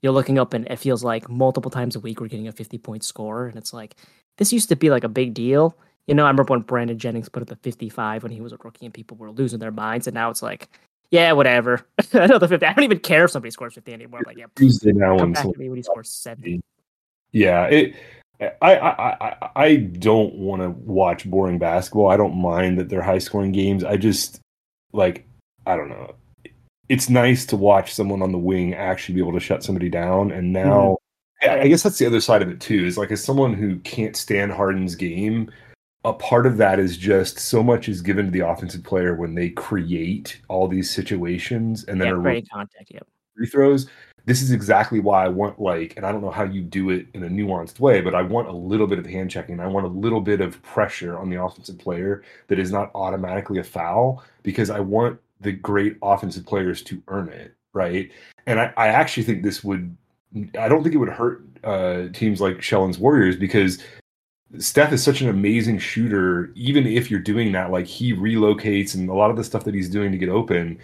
you're 0.02 0.12
looking 0.12 0.38
up 0.38 0.54
and 0.54 0.68
it 0.68 0.80
feels 0.80 1.04
like 1.04 1.30
multiple 1.30 1.72
times 1.72 1.96
a 1.96 2.00
week 2.00 2.20
we're 2.20 2.28
getting 2.28 2.48
a 2.48 2.52
50 2.52 2.78
point 2.78 3.04
score, 3.04 3.48
and 3.48 3.58
it's 3.58 3.74
like 3.74 3.96
this 4.38 4.54
used 4.54 4.70
to 4.70 4.76
be 4.76 4.90
like 4.90 5.04
a 5.04 5.10
big 5.10 5.34
deal. 5.34 5.76
You 6.08 6.16
know, 6.16 6.26
I 6.26 6.30
remember 6.30 6.52
when 6.52 6.62
Brandon 6.62 6.98
Jennings 6.98 7.30
put 7.30 7.44
up 7.44 7.52
a 7.52 7.56
55 7.56 8.24
when 8.24 8.32
he 8.32 8.42
was 8.42 8.54
a 8.54 8.58
rookie 8.64 8.86
and 8.86 8.94
people 8.94 9.18
were 9.18 9.32
losing 9.32 9.60
their 9.60 9.72
minds, 9.72 10.08
and 10.08 10.14
now 10.14 10.30
it's 10.30 10.42
like, 10.44 10.70
yeah, 11.12 11.34
whatever. 11.34 11.86
Another 12.14 12.48
50. 12.48 12.66
I 12.66 12.74
don't 12.74 12.86
even 12.86 13.00
care 13.00 13.26
if 13.26 13.32
somebody 13.32 13.52
scores 13.52 13.74
50 13.76 13.94
anymore. 13.94 14.22
Like, 14.26 14.38
yeah, 14.38 14.46
Tuesday 14.56 14.94
now 14.94 15.18
come 15.18 15.34
back 15.34 15.44
to 15.44 15.58
me 15.58 15.70
when 15.70 15.78
he 15.78 15.84
scores 15.84 16.10
70. 16.10 16.62
Yeah, 17.34 17.66
it. 17.66 17.96
I 18.62 18.76
I 18.76 19.28
I, 19.30 19.50
I 19.56 19.76
don't 19.76 20.34
want 20.36 20.64
to 20.64 20.70
watch 20.70 21.30
boring 21.30 21.60
basketball. 21.60 22.10
I 22.10 22.18
don't 22.18 22.36
mind 22.36 22.80
that 22.80 22.90
they're 22.90 23.04
high 23.04 23.20
scoring 23.20 23.52
games. 23.52 23.84
I 23.84 23.98
just 23.98 24.40
like 24.94 25.28
I 25.68 25.76
don't 25.76 25.90
know. 25.90 26.16
It's 26.90 27.10
nice 27.10 27.46
to 27.48 27.56
watch 27.56 27.94
someone 27.94 28.22
on 28.22 28.32
the 28.32 28.38
wing 28.38 28.74
actually 28.74 29.16
be 29.16 29.22
able 29.22 29.34
to 29.34 29.40
shut 29.40 29.64
somebody 29.64 29.90
down. 29.90 30.32
And 30.32 30.52
now, 30.52 30.98
mm-hmm. 31.44 31.52
I 31.52 31.62
I 31.62 31.68
guess 31.68 31.84
that's 31.84 32.00
the 32.00 32.08
other 32.08 32.20
side 32.20 32.42
of 32.42 32.50
it 32.50 32.60
too. 32.60 32.84
Is 32.84 32.98
like 32.98 33.12
as 33.12 33.24
someone 33.24 33.54
who 33.54 33.78
can't 33.80 34.16
stand 34.16 34.52
Harden's 34.52 34.96
game, 34.96 35.52
a 36.04 36.14
part 36.14 36.46
of 36.48 36.58
that 36.58 36.80
is 36.80 36.98
just 36.98 37.38
so 37.40 37.62
much 37.62 37.88
is 37.88 38.02
given 38.02 38.26
to 38.26 38.32
the 38.32 38.40
offensive 38.40 38.84
player 38.84 39.16
when 39.16 39.36
they 39.36 39.50
create 39.50 40.40
all 40.48 40.68
these 40.68 40.90
situations 40.90 41.84
and 41.86 42.02
then 42.02 42.08
Yeah, 42.08 42.14
are 42.16 42.22
creating 42.22 42.48
contact. 42.52 42.92
Yep. 42.92 43.08
free 43.36 43.48
throws. 43.48 43.88
This 44.26 44.42
is 44.44 44.52
exactly 44.52 45.00
why 45.00 45.26
I 45.26 45.30
want 45.30 45.60
like, 45.60 45.96
and 45.98 46.06
I 46.06 46.12
don't 46.12 46.22
know 46.22 46.30
how 46.32 46.44
you 46.44 46.62
do 46.62 46.92
it 46.92 47.08
in 47.14 47.24
a 47.24 47.28
nuanced 47.30 47.80
way, 47.80 48.02
but 48.02 48.14
I 48.14 48.22
want 48.22 48.48
a 48.48 48.52
little 48.52 48.86
bit 48.86 49.00
of 49.00 49.06
hand 49.06 49.32
checking. 49.32 49.60
I 49.60 49.68
want 49.68 49.86
a 49.86 49.90
little 49.90 50.22
bit 50.22 50.42
of 50.42 50.62
pressure 50.62 51.18
on 51.18 51.30
the 51.30 51.42
offensive 51.44 51.80
player 51.80 52.24
that 52.48 52.60
is 52.60 52.72
not 52.72 52.92
automatically 52.94 53.60
a 53.60 53.64
foul 53.64 54.24
because 54.44 54.70
I 54.70 54.80
want 54.80 55.20
the 55.40 55.52
great 55.52 55.98
offensive 56.04 56.46
players 56.46 56.84
to 56.84 57.02
earn 57.08 57.30
it, 57.30 57.56
right? 57.74 58.12
And 58.46 58.60
I, 58.60 58.74
I 58.78 58.88
actually 58.90 59.24
think 59.24 59.42
this 59.42 59.64
would, 59.64 59.96
I 60.58 60.68
don't 60.68 60.84
think 60.84 60.94
it 60.94 61.00
would 61.00 61.10
hurt 61.10 61.44
uh, 61.64 62.10
teams 62.14 62.42
like 62.42 62.62
Shellin's 62.62 63.00
Warriors 63.00 63.36
because 63.36 63.80
Steph 64.58 64.92
is 64.92 65.04
such 65.04 65.22
an 65.22 65.30
amazing 65.30 65.80
shooter. 65.80 66.52
Even 66.56 66.86
if 66.86 67.10
you're 67.10 67.20
doing 67.20 67.52
that, 67.54 67.72
like 67.72 67.86
he 67.86 68.14
relocates 68.14 68.96
and 68.96 69.10
a 69.10 69.14
lot 69.14 69.32
of 69.32 69.38
the 69.38 69.44
stuff 69.44 69.64
that 69.64 69.74
he's 69.74 69.90
doing 69.90 70.12
to 70.12 70.18
get 70.18 70.30
open, 70.30 70.78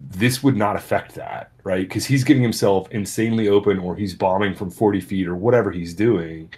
this 0.00 0.42
would 0.42 0.56
not 0.56 0.76
affect 0.76 1.14
that, 1.14 1.52
right? 1.64 1.88
Because 1.88 2.04
he's 2.04 2.24
getting 2.24 2.42
himself 2.42 2.90
insanely 2.90 3.48
open 3.48 3.78
or 3.78 3.96
he's 3.96 4.14
bombing 4.14 4.54
from 4.54 4.70
40 4.70 5.00
feet 5.00 5.26
or 5.26 5.36
whatever 5.36 5.70
he's 5.70 5.94
doing. 5.94 6.52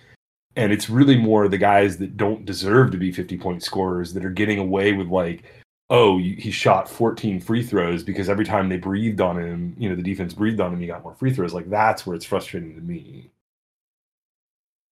And 0.57 0.73
it's 0.73 0.91
really 0.91 1.17
more 1.17 1.47
the 1.47 1.59
guys 1.59 1.99
that 1.99 2.17
don't 2.17 2.45
deserve 2.45 2.91
to 2.91 2.99
be 2.99 3.13
50 3.13 3.39
point 3.39 3.63
scorers 3.63 4.13
that 4.15 4.25
are 4.25 4.31
getting 4.31 4.59
away 4.59 4.93
with, 4.93 5.07
like, 5.09 5.45
oh, 5.91 6.19
he 6.19 6.51
shot 6.51 6.89
14 6.89 7.41
free 7.41 7.63
throws 7.63 8.03
because 8.03 8.29
every 8.29 8.45
time 8.45 8.69
they 8.69 8.77
breathed 8.77 9.21
on 9.21 9.39
him, 9.39 9.75
you 9.79 9.89
know, 9.89 9.95
the 9.95 10.03
defense 10.03 10.35
breathed 10.35 10.61
on 10.61 10.73
him, 10.73 10.81
he 10.81 10.87
got 10.89 11.05
more 11.05 11.15
free 11.15 11.33
throws. 11.33 11.55
Like, 11.55 11.71
that's 11.71 12.05
where 12.07 12.17
it's 12.17 12.25
frustrating 12.27 12.75
to 12.75 12.81
me. 12.81 13.31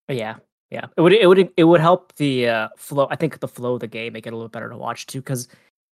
Yeah, 0.09 0.37
yeah. 0.71 0.87
It 0.97 1.01
would 1.01 1.13
it 1.13 1.27
would 1.27 1.51
it 1.57 1.65
would 1.65 1.81
help 1.81 2.15
the 2.17 2.49
uh, 2.49 2.69
flow. 2.77 3.07
I 3.11 3.17
think 3.17 3.39
the 3.39 3.49
flow 3.49 3.75
of 3.75 3.81
the 3.81 3.87
game 3.87 4.13
make 4.13 4.27
it 4.27 4.33
a 4.33 4.37
little 4.37 4.49
better 4.49 4.69
to 4.69 4.77
watch 4.77 5.07
too, 5.07 5.21
because 5.21 5.49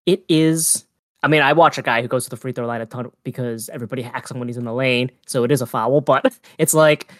it 0.07 0.25
is. 0.29 0.85
I 1.23 1.29
mean, 1.29 1.41
I 1.41 1.55
watch 1.55 1.79
a 1.79 1.83
guy 1.83 2.03
who 2.03 2.09
goes 2.09 2.25
to 2.25 2.31
the 2.31 2.37
free 2.37 2.53
throw 2.53 2.67
line 2.67 2.83
a 2.83 2.87
ton 2.87 3.11
because 3.23 3.71
everybody 3.71 4.03
hacks 4.03 4.31
him 4.31 4.39
when 4.39 4.49
he's 4.49 4.59
in 4.59 4.65
the 4.65 4.75
lane, 4.75 5.11
so 5.27 5.45
it 5.45 5.51
is 5.53 5.63
a 5.63 5.67
foul. 5.67 6.01
But 6.05 6.39
it's 6.59 6.75
like, 6.75 7.13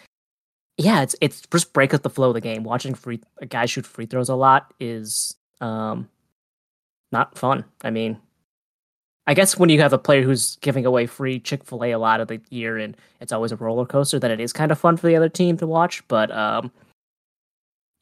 yeah, 0.77 1.01
it's 1.01 1.15
it's 1.21 1.41
just 1.51 1.73
break 1.73 1.93
up 1.93 2.03
the 2.03 2.09
flow 2.09 2.29
of 2.29 2.33
the 2.33 2.41
game. 2.41 2.63
Watching 2.63 2.93
free 2.93 3.21
a 3.39 3.45
guy 3.45 3.65
shoot 3.65 3.85
free 3.85 4.05
throws 4.05 4.29
a 4.29 4.35
lot 4.35 4.73
is 4.79 5.35
um 5.61 6.09
not 7.11 7.37
fun. 7.37 7.63
I 7.83 7.89
mean, 7.89 8.19
I 9.27 9.33
guess 9.33 9.57
when 9.57 9.69
you 9.69 9.79
have 9.81 9.93
a 9.93 9.97
player 9.97 10.21
who's 10.21 10.57
giving 10.57 10.85
away 10.85 11.07
free 11.07 11.39
Chick 11.39 11.63
Fil 11.63 11.83
A 11.83 11.91
a 11.91 11.99
lot 11.99 12.19
of 12.19 12.27
the 12.27 12.41
year, 12.49 12.77
and 12.77 12.95
it's 13.21 13.31
always 13.31 13.51
a 13.53 13.55
roller 13.55 13.85
coaster, 13.85 14.19
then 14.19 14.31
it 14.31 14.41
is 14.41 14.53
kind 14.53 14.71
of 14.71 14.77
fun 14.77 14.97
for 14.97 15.07
the 15.07 15.15
other 15.15 15.29
team 15.29 15.57
to 15.57 15.67
watch. 15.67 16.05
But 16.09 16.29
um, 16.31 16.71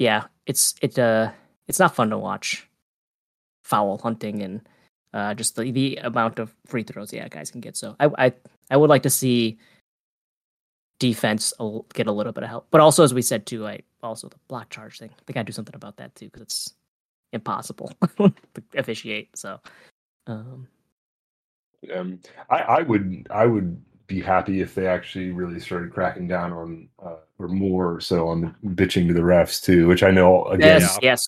yeah, 0.03 0.25
it's 0.45 0.75
it 0.81 0.99
uh 0.99 1.31
it's 1.67 1.79
not 1.79 1.95
fun 1.95 2.09
to 2.09 2.17
watch 2.17 2.67
foul 3.63 3.97
hunting 3.97 4.43
and 4.43 4.61
uh, 5.13 5.33
just 5.33 5.55
the 5.55 5.71
the 5.71 5.95
amount 5.97 6.39
of 6.39 6.53
free 6.65 6.83
throws 6.83 7.13
yeah 7.13 7.27
guys 7.29 7.51
can 7.51 7.61
get. 7.61 7.77
So 7.77 7.95
I 7.99 8.09
I 8.25 8.33
I 8.69 8.77
would 8.77 8.89
like 8.89 9.03
to 9.03 9.09
see 9.09 9.57
defense 10.99 11.53
get 11.93 12.07
a 12.07 12.11
little 12.11 12.33
bit 12.33 12.43
of 12.43 12.49
help, 12.49 12.67
but 12.71 12.81
also 12.81 13.03
as 13.03 13.13
we 13.13 13.21
said 13.21 13.45
too, 13.45 13.65
I 13.65 13.81
also 14.01 14.27
the 14.27 14.39
block 14.47 14.69
charge 14.69 14.99
thing. 14.99 15.11
They 15.25 15.33
got 15.33 15.41
to 15.41 15.51
do 15.51 15.53
something 15.53 15.75
about 15.75 15.97
that 15.97 16.15
too 16.15 16.25
because 16.25 16.43
it's 16.43 16.73
impossible 17.31 17.91
to 18.17 18.33
officiate. 18.75 19.37
So. 19.37 19.59
Um, 20.27 20.67
Um, 21.93 22.19
I, 22.49 22.79
I 22.79 22.81
would 22.81 23.27
I 23.29 23.45
would 23.45 23.75
be 24.13 24.21
happy 24.21 24.61
if 24.61 24.75
they 24.75 24.87
actually 24.87 25.31
really 25.31 25.59
started 25.59 25.91
cracking 25.91 26.27
down 26.27 26.53
on 26.53 26.87
uh, 27.03 27.15
or 27.39 27.47
more 27.47 27.99
so 27.99 28.27
on 28.27 28.41
the 28.41 28.69
bitching 28.69 29.07
to 29.07 29.13
the 29.13 29.21
refs 29.21 29.63
too, 29.63 29.87
which 29.87 30.03
I 30.03 30.11
know 30.11 30.45
again 30.45 30.81
yes, 30.81 30.99
yes. 31.01 31.27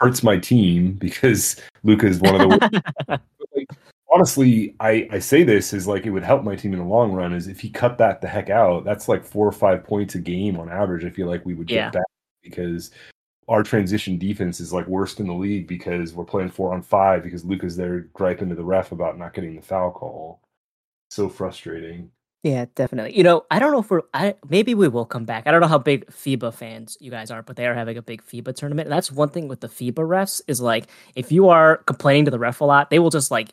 hurts 0.00 0.22
my 0.22 0.38
team 0.38 0.92
because 0.92 1.60
Luka 1.82 2.06
is 2.06 2.20
one 2.20 2.40
of 2.40 2.50
the 2.50 3.20
like, 3.56 3.68
honestly, 4.12 4.74
I, 4.80 5.08
I 5.10 5.18
say 5.18 5.42
this 5.42 5.72
is 5.72 5.86
like 5.86 6.04
it 6.04 6.10
would 6.10 6.22
help 6.22 6.44
my 6.44 6.56
team 6.56 6.72
in 6.72 6.78
the 6.78 6.84
long 6.84 7.12
run. 7.12 7.32
Is 7.32 7.48
if 7.48 7.60
he 7.60 7.70
cut 7.70 7.96
that 7.98 8.20
the 8.20 8.28
heck 8.28 8.50
out, 8.50 8.84
that's 8.84 9.08
like 9.08 9.24
four 9.24 9.46
or 9.46 9.52
five 9.52 9.82
points 9.84 10.14
a 10.14 10.18
game 10.18 10.58
on 10.58 10.68
average. 10.68 11.04
I 11.04 11.10
feel 11.10 11.26
like 11.26 11.44
we 11.46 11.54
would 11.54 11.68
get 11.68 11.76
Yeah. 11.76 11.90
back 11.90 12.06
because 12.42 12.90
our 13.48 13.62
transition 13.62 14.18
defense 14.18 14.60
is 14.60 14.72
like 14.72 14.86
worst 14.86 15.20
in 15.20 15.26
the 15.26 15.32
league 15.32 15.66
because 15.66 16.12
we're 16.12 16.24
playing 16.24 16.50
four 16.50 16.72
on 16.72 16.82
five 16.82 17.22
because 17.22 17.44
Luka's 17.44 17.76
there 17.76 18.00
griping 18.12 18.48
to 18.50 18.54
the 18.54 18.62
ref 18.62 18.92
about 18.92 19.18
not 19.18 19.34
getting 19.34 19.56
the 19.56 19.62
foul 19.62 19.90
call. 19.90 20.40
So 21.10 21.28
frustrating. 21.28 22.10
Yeah, 22.42 22.64
definitely. 22.74 23.14
You 23.16 23.22
know, 23.22 23.44
I 23.50 23.58
don't 23.58 23.70
know 23.72 23.80
if 23.80 23.90
we're. 23.90 24.02
I 24.14 24.34
maybe 24.48 24.74
we 24.74 24.88
will 24.88 25.04
come 25.04 25.26
back. 25.26 25.46
I 25.46 25.50
don't 25.50 25.60
know 25.60 25.66
how 25.66 25.76
big 25.76 26.06
FIBA 26.06 26.54
fans 26.54 26.96
you 26.98 27.10
guys 27.10 27.30
are, 27.30 27.42
but 27.42 27.56
they 27.56 27.66
are 27.66 27.74
having 27.74 27.98
a 27.98 28.02
big 28.02 28.22
FIBA 28.24 28.54
tournament. 28.54 28.86
And 28.86 28.92
that's 28.92 29.12
one 29.12 29.28
thing 29.28 29.46
with 29.46 29.60
the 29.60 29.68
FIBA 29.68 29.96
refs 29.96 30.40
is 30.46 30.58
like 30.60 30.86
if 31.14 31.30
you 31.30 31.48
are 31.50 31.78
complaining 31.78 32.24
to 32.24 32.30
the 32.30 32.38
ref 32.38 32.62
a 32.62 32.64
lot, 32.64 32.88
they 32.88 32.98
will 32.98 33.10
just 33.10 33.30
like 33.30 33.50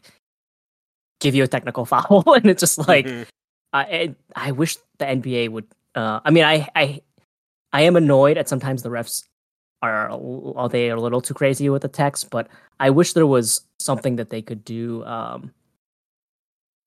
give 1.19 1.35
you 1.35 1.43
a 1.43 1.47
technical 1.47 1.85
foul, 1.91 2.23
and 2.33 2.45
it's 2.45 2.61
just 2.61 2.87
like 2.87 3.05
Mhm. 3.05 3.27
I 3.73 4.15
I 4.35 4.47
I 4.47 4.51
wish 4.51 4.77
the 4.99 5.05
NBA 5.05 5.49
would. 5.51 5.67
Uh, 5.93 6.21
I 6.23 6.31
mean, 6.31 6.45
I 6.45 6.69
I 6.75 7.01
I 7.73 7.81
am 7.81 7.97
annoyed 7.97 8.37
at 8.37 8.47
sometimes 8.47 8.83
the 8.83 8.89
refs 8.89 9.23
are 9.81 10.09
are 10.55 10.69
they 10.69 10.89
a 10.89 10.95
little 10.95 11.21
too 11.21 11.33
crazy 11.33 11.69
with 11.69 11.81
the 11.81 11.89
text, 11.89 12.29
but 12.29 12.47
I 12.79 12.89
wish 12.89 13.13
there 13.13 13.27
was 13.27 13.61
something 13.79 14.15
that 14.15 14.29
they 14.29 14.41
could 14.41 14.63
do. 14.63 15.03
Um, 15.03 15.51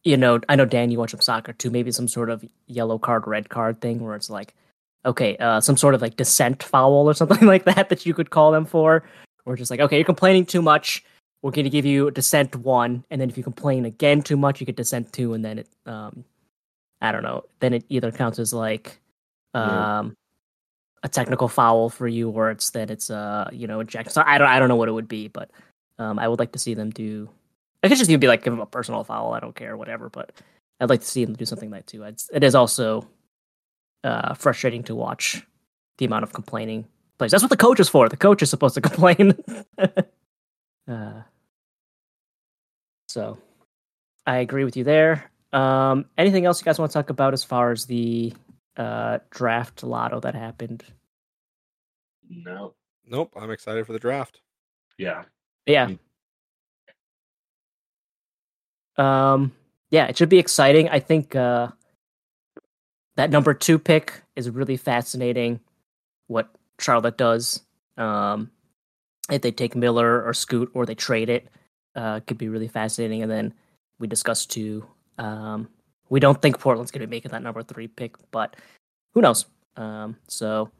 you 0.05 0.16
know, 0.16 0.40
I 0.48 0.56
know 0.56 0.64
Dan, 0.64 0.90
you 0.90 0.98
watch 0.98 1.10
some 1.10 1.20
soccer 1.20 1.52
too. 1.52 1.70
Maybe 1.70 1.93
some 1.93 2.09
sort 2.09 2.31
of 2.31 2.44
yellow 2.66 2.98
card, 2.98 3.27
red 3.27 3.48
card 3.48 3.81
thing 3.81 4.01
where 4.01 4.16
it's 4.16 4.31
like, 4.31 4.55
okay, 5.05 5.36
uh, 5.39 5.60
some 5.60 5.77
sort 5.77 5.94
of 5.94 6.02
like 6.02 6.16
dissent 6.16 6.62
foul 6.62 7.09
or 7.09 7.14
something 7.20 7.47
like 7.47 7.64
that 7.64 7.89
that 7.89 8.06
you 8.06 8.14
could 8.14 8.31
call 8.31 8.51
them 8.52 8.64
for, 8.64 9.02
or 9.44 9.56
just 9.56 9.70
like, 9.70 9.81
okay, 9.81 9.97
you're 9.97 10.05
complaining 10.05 10.47
too 10.47 10.62
much. 10.62 11.05
We're 11.43 11.52
going 11.52 11.64
to 11.64 11.70
give 11.70 11.86
you 11.86 12.10
dissent 12.10 12.55
one, 12.56 13.05
and 13.10 13.20
then 13.20 13.31
if 13.31 13.36
you 13.39 13.43
complain 13.43 13.86
again 13.86 14.20
too 14.22 14.36
much, 14.36 14.60
you 14.60 14.66
get 14.66 14.77
dissent 14.77 15.10
two, 15.12 15.32
and 15.32 15.43
then 15.43 15.60
it, 15.60 15.68
um, 15.86 16.24
I 17.01 17.12
don't 17.12 17.22
know, 17.22 17.44
then 17.60 17.72
it 17.72 17.85
either 17.89 18.12
counts 18.12 18.39
as 18.39 18.52
like, 18.52 18.98
Yeah. 19.55 20.01
um, 20.01 20.14
a 21.02 21.09
technical 21.09 21.48
foul 21.48 21.89
for 21.89 22.06
you, 22.06 22.28
or 22.28 22.51
it's 22.51 22.68
that 22.70 22.90
it's 22.90 23.09
uh, 23.10 23.48
you 23.52 23.66
know, 23.66 23.81
ejection. 23.81 24.12
So 24.12 24.22
I 24.27 24.36
don't, 24.36 24.48
I 24.48 24.59
don't 24.59 24.68
know 24.68 24.77
what 24.77 24.89
it 24.90 24.93
would 24.93 25.09
be, 25.09 25.28
but 25.28 25.51
um, 25.98 26.18
I 26.18 26.28
would 26.28 26.39
like 26.39 26.52
to 26.52 26.59
see 26.59 26.74
them 26.74 26.90
do. 26.90 27.28
I 27.82 27.89
could 27.89 27.98
just 27.98 28.11
even 28.11 28.20
be 28.20 28.28
like 28.28 28.43
give 28.43 28.52
him 28.52 28.61
a 28.61 28.66
personal 28.66 29.05
foul. 29.05 29.32
I 29.32 29.40
don't 29.40 29.55
care, 29.55 29.77
whatever. 29.77 30.09
But 30.09 30.32
I'd 30.81 30.90
like 30.90 31.01
to 31.01 31.07
see 31.07 31.23
him 31.23 31.35
do 31.35 31.44
something 31.44 31.70
like 31.70 31.86
that 31.86 31.90
too. 31.90 32.02
It's, 32.05 32.28
it 32.32 32.44
is 32.44 32.55
also 32.55 33.09
uh, 34.05 34.35
frustrating 34.35 34.82
to 34.85 34.94
watch 34.94 35.44
the 35.98 36.05
amount 36.05 36.24
of 36.24 36.32
complaining 36.32 36.86
plays. 37.19 37.31
That's 37.31 37.43
what 37.43 37.51
the 37.51 37.57
coach 37.57 37.81
is 37.81 37.89
for. 37.89 38.09
The 38.09 38.16
coach 38.16 38.43
is 38.43 38.51
supposed 38.51 38.74
to 38.74 38.81
complain. 38.90 39.35
uh, 40.89 41.23
so 43.09 43.39
I 44.27 44.39
agree 44.39 44.65
with 44.65 44.77
you 44.77 44.85
there. 44.85 45.31
Um, 45.52 46.07
anything 46.16 46.47
else 46.47 46.61
you 46.61 46.65
guys 46.65 46.78
want 46.78 46.93
to 46.93 46.98
talk 46.98 47.11
about 47.11 47.32
as 47.35 47.43
far 47.43 47.73
as 47.73 47.86
the 47.86 48.32
uh, 48.77 49.19
draft 49.31 49.82
lotto 49.82 50.20
that 50.20 50.35
happened? 50.35 50.85
No. 52.28 52.74
Nope, 53.07 53.32
I'm 53.36 53.51
excited 53.51 53.86
for 53.86 53.93
the 53.93 53.98
draft. 53.98 54.40
Yeah. 54.97 55.24
Yeah. 55.66 55.90
Um 58.97 59.53
yeah, 59.91 60.07
it 60.07 60.17
should 60.17 60.29
be 60.29 60.39
exciting. 60.39 60.89
I 60.89 61.01
think 61.01 61.35
uh 61.35 61.69
that 63.17 63.31
number 63.31 63.53
2 63.55 63.79
pick 63.79 64.23
is 64.37 64.49
really 64.51 64.77
fascinating 64.77 65.61
what 66.29 66.49
Charlotte 66.79 67.17
does. 67.17 67.62
Um 67.97 68.51
if 69.31 69.43
they 69.43 69.53
take 69.53 69.77
Miller 69.77 70.23
or 70.25 70.35
Scoot 70.35 70.71
or 70.75 70.87
they 70.87 70.95
trade 70.95 71.29
it, 71.29 71.49
uh 71.95 72.21
could 72.21 72.39
be 72.39 72.49
really 72.49 72.69
fascinating 72.69 73.23
and 73.23 73.31
then 73.31 73.55
we 73.99 74.07
discussed 74.07 74.51
too 74.51 74.87
um 75.19 75.69
we 76.09 76.19
don't 76.19 76.43
think 76.43 76.59
Portland's 76.59 76.91
going 76.91 77.03
to 77.03 77.07
be 77.07 77.17
making 77.17 77.31
that 77.31 77.43
number 77.43 77.62
3 77.62 77.87
pick, 77.87 78.17
but 78.31 78.57
who 79.15 79.21
knows. 79.21 79.47
Um 79.77 80.17
so 80.29 80.71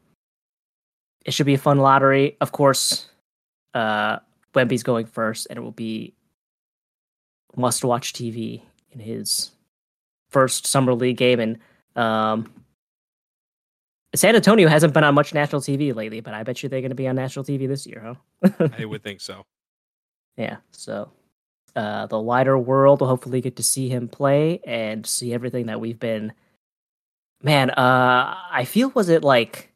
it 1.25 1.33
should 1.33 1.45
be 1.45 1.53
a 1.53 1.57
fun 1.59 1.77
lottery. 1.77 2.37
Of 2.41 2.51
course, 2.51 3.09
uh 3.73 4.19
Wemby's 4.53 4.83
going 4.83 5.05
first, 5.05 5.47
and 5.49 5.57
it 5.57 5.61
will 5.61 5.71
be 5.71 6.13
must 7.55 7.83
watch 7.83 8.13
TV 8.13 8.61
in 8.91 8.99
his 8.99 9.51
first 10.29 10.65
summer 10.65 10.93
league 10.93 11.17
game. 11.17 11.39
And 11.39 11.59
um, 11.95 12.51
San 14.15 14.35
Antonio 14.35 14.67
hasn't 14.67 14.93
been 14.93 15.03
on 15.03 15.15
much 15.15 15.33
national 15.33 15.61
TV 15.61 15.95
lately, 15.95 16.21
but 16.21 16.33
I 16.33 16.43
bet 16.43 16.63
you 16.63 16.69
they're 16.69 16.81
going 16.81 16.89
to 16.89 16.95
be 16.95 17.07
on 17.07 17.15
national 17.15 17.45
TV 17.45 17.67
this 17.67 17.85
year, 17.85 18.15
huh? 18.41 18.67
I 18.77 18.85
would 18.85 19.03
think 19.03 19.21
so. 19.21 19.45
yeah. 20.37 20.57
So 20.71 21.11
uh, 21.75 22.07
the 22.07 22.19
wider 22.19 22.57
world 22.57 23.01
will 23.01 23.07
hopefully 23.07 23.41
get 23.41 23.55
to 23.57 23.63
see 23.63 23.89
him 23.89 24.07
play 24.07 24.59
and 24.65 25.05
see 25.05 25.33
everything 25.33 25.67
that 25.67 25.79
we've 25.79 25.99
been. 25.99 26.33
Man, 27.43 27.71
uh, 27.71 28.35
I 28.51 28.65
feel 28.65 28.89
was 28.89 29.09
it 29.09 29.23
like 29.23 29.70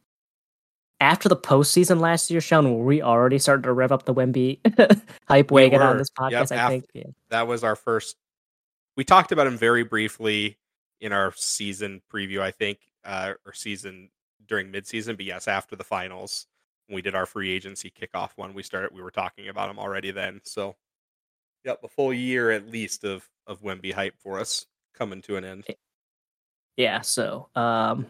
after 1.00 1.28
the 1.30 1.36
postseason 1.36 2.00
last 2.00 2.32
year, 2.32 2.42
Sean, 2.42 2.74
were 2.78 2.84
we 2.86 3.02
already 3.02 3.38
started 3.40 3.64
to 3.64 3.74
rev 3.74 3.92
up 3.92 4.06
the 4.06 4.14
Wemby 4.14 4.60
hype 5.28 5.52
We 5.52 5.64
wagon 5.64 5.82
on 5.82 5.98
this 5.98 6.10
podcast? 6.10 6.50
Yep, 6.50 6.52
I 6.52 6.56
af- 6.64 6.70
think. 6.70 6.86
Yeah. 6.94 7.04
That 7.30 7.48
was 7.48 7.64
our 7.64 7.76
first. 7.76 8.16
We 8.98 9.04
talked 9.04 9.32
about 9.32 9.48
him 9.48 9.58
very 9.58 9.84
briefly 9.84 10.58
in 11.02 11.12
our 11.12 11.34
season 11.36 12.02
preview, 12.14 12.40
I 12.40 12.52
think, 12.52 12.80
uh, 13.04 13.34
or 13.46 13.54
season 13.54 14.10
during 14.48 14.72
midseason. 14.72 15.18
But 15.18 15.26
yes, 15.26 15.48
after 15.48 15.76
the 15.76 15.84
finals, 15.84 16.48
when 16.88 16.96
we 16.96 17.02
did 17.02 17.14
our 17.16 17.26
free 17.26 17.52
agency 17.52 17.92
kickoff 17.92 18.30
one, 18.38 18.54
we 18.54 18.64
started. 18.64 18.92
We 18.94 19.02
were 19.02 19.12
talking 19.12 19.50
about 19.50 19.70
him 19.70 19.78
already 19.80 20.12
then. 20.12 20.40
So, 20.46 20.76
yep, 21.66 21.82
a 21.84 21.88
full 21.90 22.14
year 22.14 22.52
at 22.52 22.68
least 22.70 23.04
of 23.04 23.28
of 23.48 23.62
Wemby 23.62 23.92
hype 23.94 24.16
for 24.20 24.40
us 24.40 24.66
coming 24.98 25.22
to 25.24 25.36
an 25.36 25.44
end. 25.44 25.66
yeah 26.78 27.02
so 27.02 27.48
um 27.56 28.08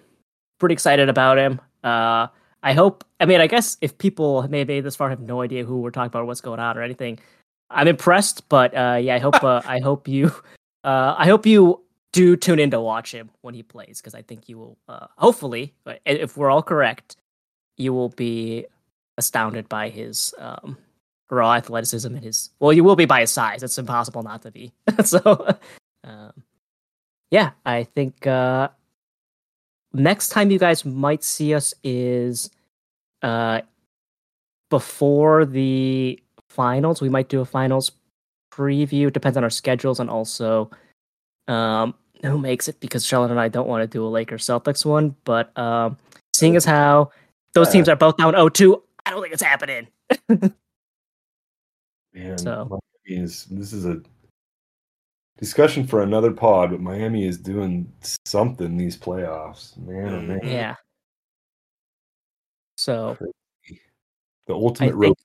pretty 0.60 0.74
excited 0.74 1.10
about 1.10 1.38
him 1.38 1.60
uh 1.84 2.28
i 2.66 2.74
hope 2.74 3.06
i 3.22 3.26
mean 3.26 3.40
i 3.40 3.48
guess 3.48 3.78
if 3.82 3.98
people 3.98 4.46
maybe 4.50 4.82
this 4.82 4.96
far 4.96 5.10
have 5.10 5.22
no 5.22 5.42
idea 5.42 5.64
who 5.64 5.80
we're 5.80 5.92
talking 5.92 6.08
about 6.08 6.24
or 6.24 6.26
what's 6.26 6.42
going 6.42 6.60
on 6.60 6.78
or 6.78 6.82
anything 6.82 7.18
i'm 7.70 7.88
impressed 7.88 8.48
but 8.50 8.76
uh 8.76 9.00
yeah 9.02 9.16
i 9.16 9.20
hope 9.20 9.42
uh, 9.44 9.62
i 9.66 9.80
hope 9.80 10.08
you 10.08 10.28
uh 10.84 11.16
i 11.18 11.26
hope 11.26 11.46
you 11.46 11.82
do 12.12 12.36
tune 12.36 12.60
in 12.60 12.70
to 12.72 12.82
watch 12.82 13.14
him 13.14 13.30
when 13.42 13.54
he 13.54 13.64
plays 13.64 14.02
because 14.02 14.14
i 14.14 14.22
think 14.22 14.50
you 14.50 14.58
will 14.58 14.78
uh 14.90 15.08
hopefully 15.18 15.74
if 16.06 16.36
we're 16.36 16.50
all 16.50 16.64
correct 16.64 17.16
you 17.78 17.94
will 17.94 18.10
be 18.10 18.66
astounded 19.18 19.70
by 19.70 19.88
his 19.90 20.34
um 20.40 20.78
raw 21.30 21.54
athleticism 21.54 22.14
and 22.14 22.24
his 22.24 22.50
well 22.60 22.74
you 22.74 22.84
will 22.84 22.96
be 22.96 23.06
by 23.06 23.22
his 23.22 23.32
size. 23.32 23.64
It's 23.64 23.78
impossible 23.78 24.24
not 24.24 24.42
to 24.44 24.52
be. 24.52 24.74
So 25.04 25.48
um 26.04 26.44
yeah, 27.32 27.52
I 27.66 27.84
think 27.84 28.28
uh, 28.28 28.70
next 29.94 30.30
time 30.30 30.52
you 30.52 30.60
guys 30.60 30.86
might 30.86 31.24
see 31.24 31.54
us 31.54 31.74
is 31.84 32.50
uh, 33.26 33.62
before 34.70 35.46
the 35.46 36.22
finals. 36.50 37.02
We 37.02 37.10
might 37.10 37.28
do 37.30 37.42
a 37.42 37.46
finals 37.46 37.92
preview. 38.54 39.12
Depends 39.12 39.36
on 39.38 39.44
our 39.44 39.50
schedules 39.50 40.00
and 40.00 40.10
also 40.10 40.70
um, 41.48 41.94
who 42.24 42.38
makes 42.38 42.68
it 42.68 42.80
because 42.80 43.06
Charlotte 43.06 43.32
and 43.32 43.40
I 43.40 43.48
don't 43.50 43.68
want 43.68 43.82
to 43.84 43.88
do 43.88 44.06
a 44.06 44.10
Lakers 44.10 44.46
Celtics 44.46 44.86
one. 44.86 45.16
But 45.26 45.58
um, 45.58 45.98
seeing 46.34 46.56
as 46.56 46.66
how 46.66 47.12
those 47.54 47.70
teams 47.70 47.90
are 47.90 47.96
both 47.96 48.18
down 48.18 48.34
0-2, 48.34 48.82
I 49.06 49.12
don't 49.12 49.22
think 49.22 49.34
it's 49.34 49.44
happening. 49.44 49.88
Man, 52.14 52.38
So- 52.38 52.80
is 53.08 53.46
this 53.46 53.72
is 53.72 53.86
a 53.86 54.02
discussion 55.38 55.86
for 55.86 56.02
another 56.02 56.32
pod, 56.32 56.72
but 56.72 56.80
Miami 56.82 57.26
is 57.26 57.38
doing 57.38 57.92
something 58.26 58.78
these 58.78 58.98
playoffs. 58.98 59.78
Man, 59.78 60.14
oh 60.14 60.22
man. 60.22 60.40
Mhm. 60.40 60.52
Yeah. 60.52 60.76
So 62.78 63.18
The 64.48 64.54
ultimate 64.54 64.90
I 64.90 64.92
rope. 64.94 65.18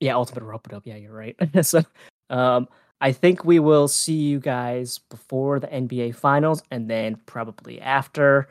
yeah, 0.00 0.14
ultimate 0.14 0.44
rope 0.44 0.66
it 0.66 0.74
up. 0.74 0.82
Yeah, 0.86 0.96
you're 0.96 1.12
right. 1.12 1.36
so, 1.62 1.82
um, 2.30 2.68
I 3.00 3.12
think 3.12 3.44
we 3.44 3.58
will 3.58 3.88
see 3.88 4.14
you 4.16 4.40
guys 4.40 4.98
before 4.98 5.60
the 5.60 5.68
NBA 5.68 6.14
finals 6.14 6.62
and 6.70 6.88
then 6.90 7.16
probably 7.26 7.80
after. 7.80 8.48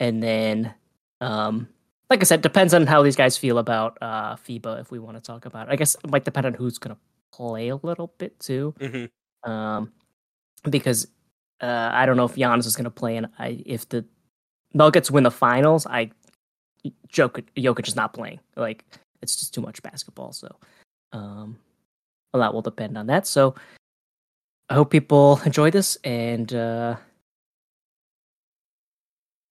And 0.00 0.22
then 0.22 0.74
um 1.20 1.68
like 2.10 2.20
I 2.20 2.24
said, 2.24 2.40
depends 2.40 2.72
on 2.74 2.86
how 2.86 3.02
these 3.02 3.16
guys 3.16 3.36
feel 3.36 3.58
about 3.58 3.98
uh 4.00 4.34
FIBA 4.36 4.80
if 4.80 4.90
we 4.90 4.98
want 4.98 5.16
to 5.16 5.20
talk 5.20 5.44
about 5.46 5.68
it. 5.68 5.72
I 5.72 5.76
guess 5.76 5.94
it 6.02 6.10
might 6.10 6.24
depend 6.24 6.46
on 6.46 6.54
who's 6.54 6.78
gonna 6.78 6.96
play 7.32 7.68
a 7.68 7.76
little 7.76 8.12
bit 8.18 8.38
too. 8.40 8.74
hmm 8.80 9.50
Um 9.50 9.92
because 10.68 11.06
uh 11.60 11.90
I 11.92 12.04
don't 12.04 12.16
know 12.16 12.24
if 12.24 12.34
Giannis 12.34 12.66
is 12.66 12.74
gonna 12.74 12.90
play 12.90 13.16
and 13.16 13.28
I 13.38 13.62
if 13.64 13.88
the 13.88 14.04
Nuggets 14.74 15.10
win 15.10 15.22
the 15.22 15.30
finals, 15.30 15.86
I 15.86 16.10
Jokic, 17.12 17.46
Jokic 17.56 17.88
is 17.88 17.96
not 17.96 18.12
playing. 18.12 18.40
Like 18.56 18.84
it's 19.22 19.36
just 19.36 19.54
too 19.54 19.60
much 19.60 19.82
basketball. 19.82 20.32
So 20.32 20.56
um 21.12 21.58
a 22.34 22.38
lot 22.38 22.54
will 22.54 22.62
depend 22.62 22.96
on 22.98 23.06
that. 23.06 23.26
So 23.26 23.54
I 24.68 24.74
hope 24.74 24.90
people 24.90 25.40
enjoy 25.46 25.70
this 25.70 25.96
and 26.04 26.52
uh 26.52 26.96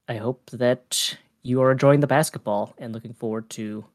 I 0.08 0.16
hope 0.16 0.50
that 0.52 1.18
you 1.44 1.62
are 1.62 1.72
enjoying 1.72 2.00
the 2.00 2.08
basketball 2.08 2.74
and 2.78 2.94
looking 2.94 3.14
forward 3.14 3.50
to 3.52 3.86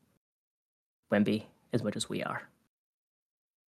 Wemby 1.10 1.44
as 1.72 1.82
much 1.82 1.96
as 1.96 2.08
we 2.08 2.22
are. 2.22 2.42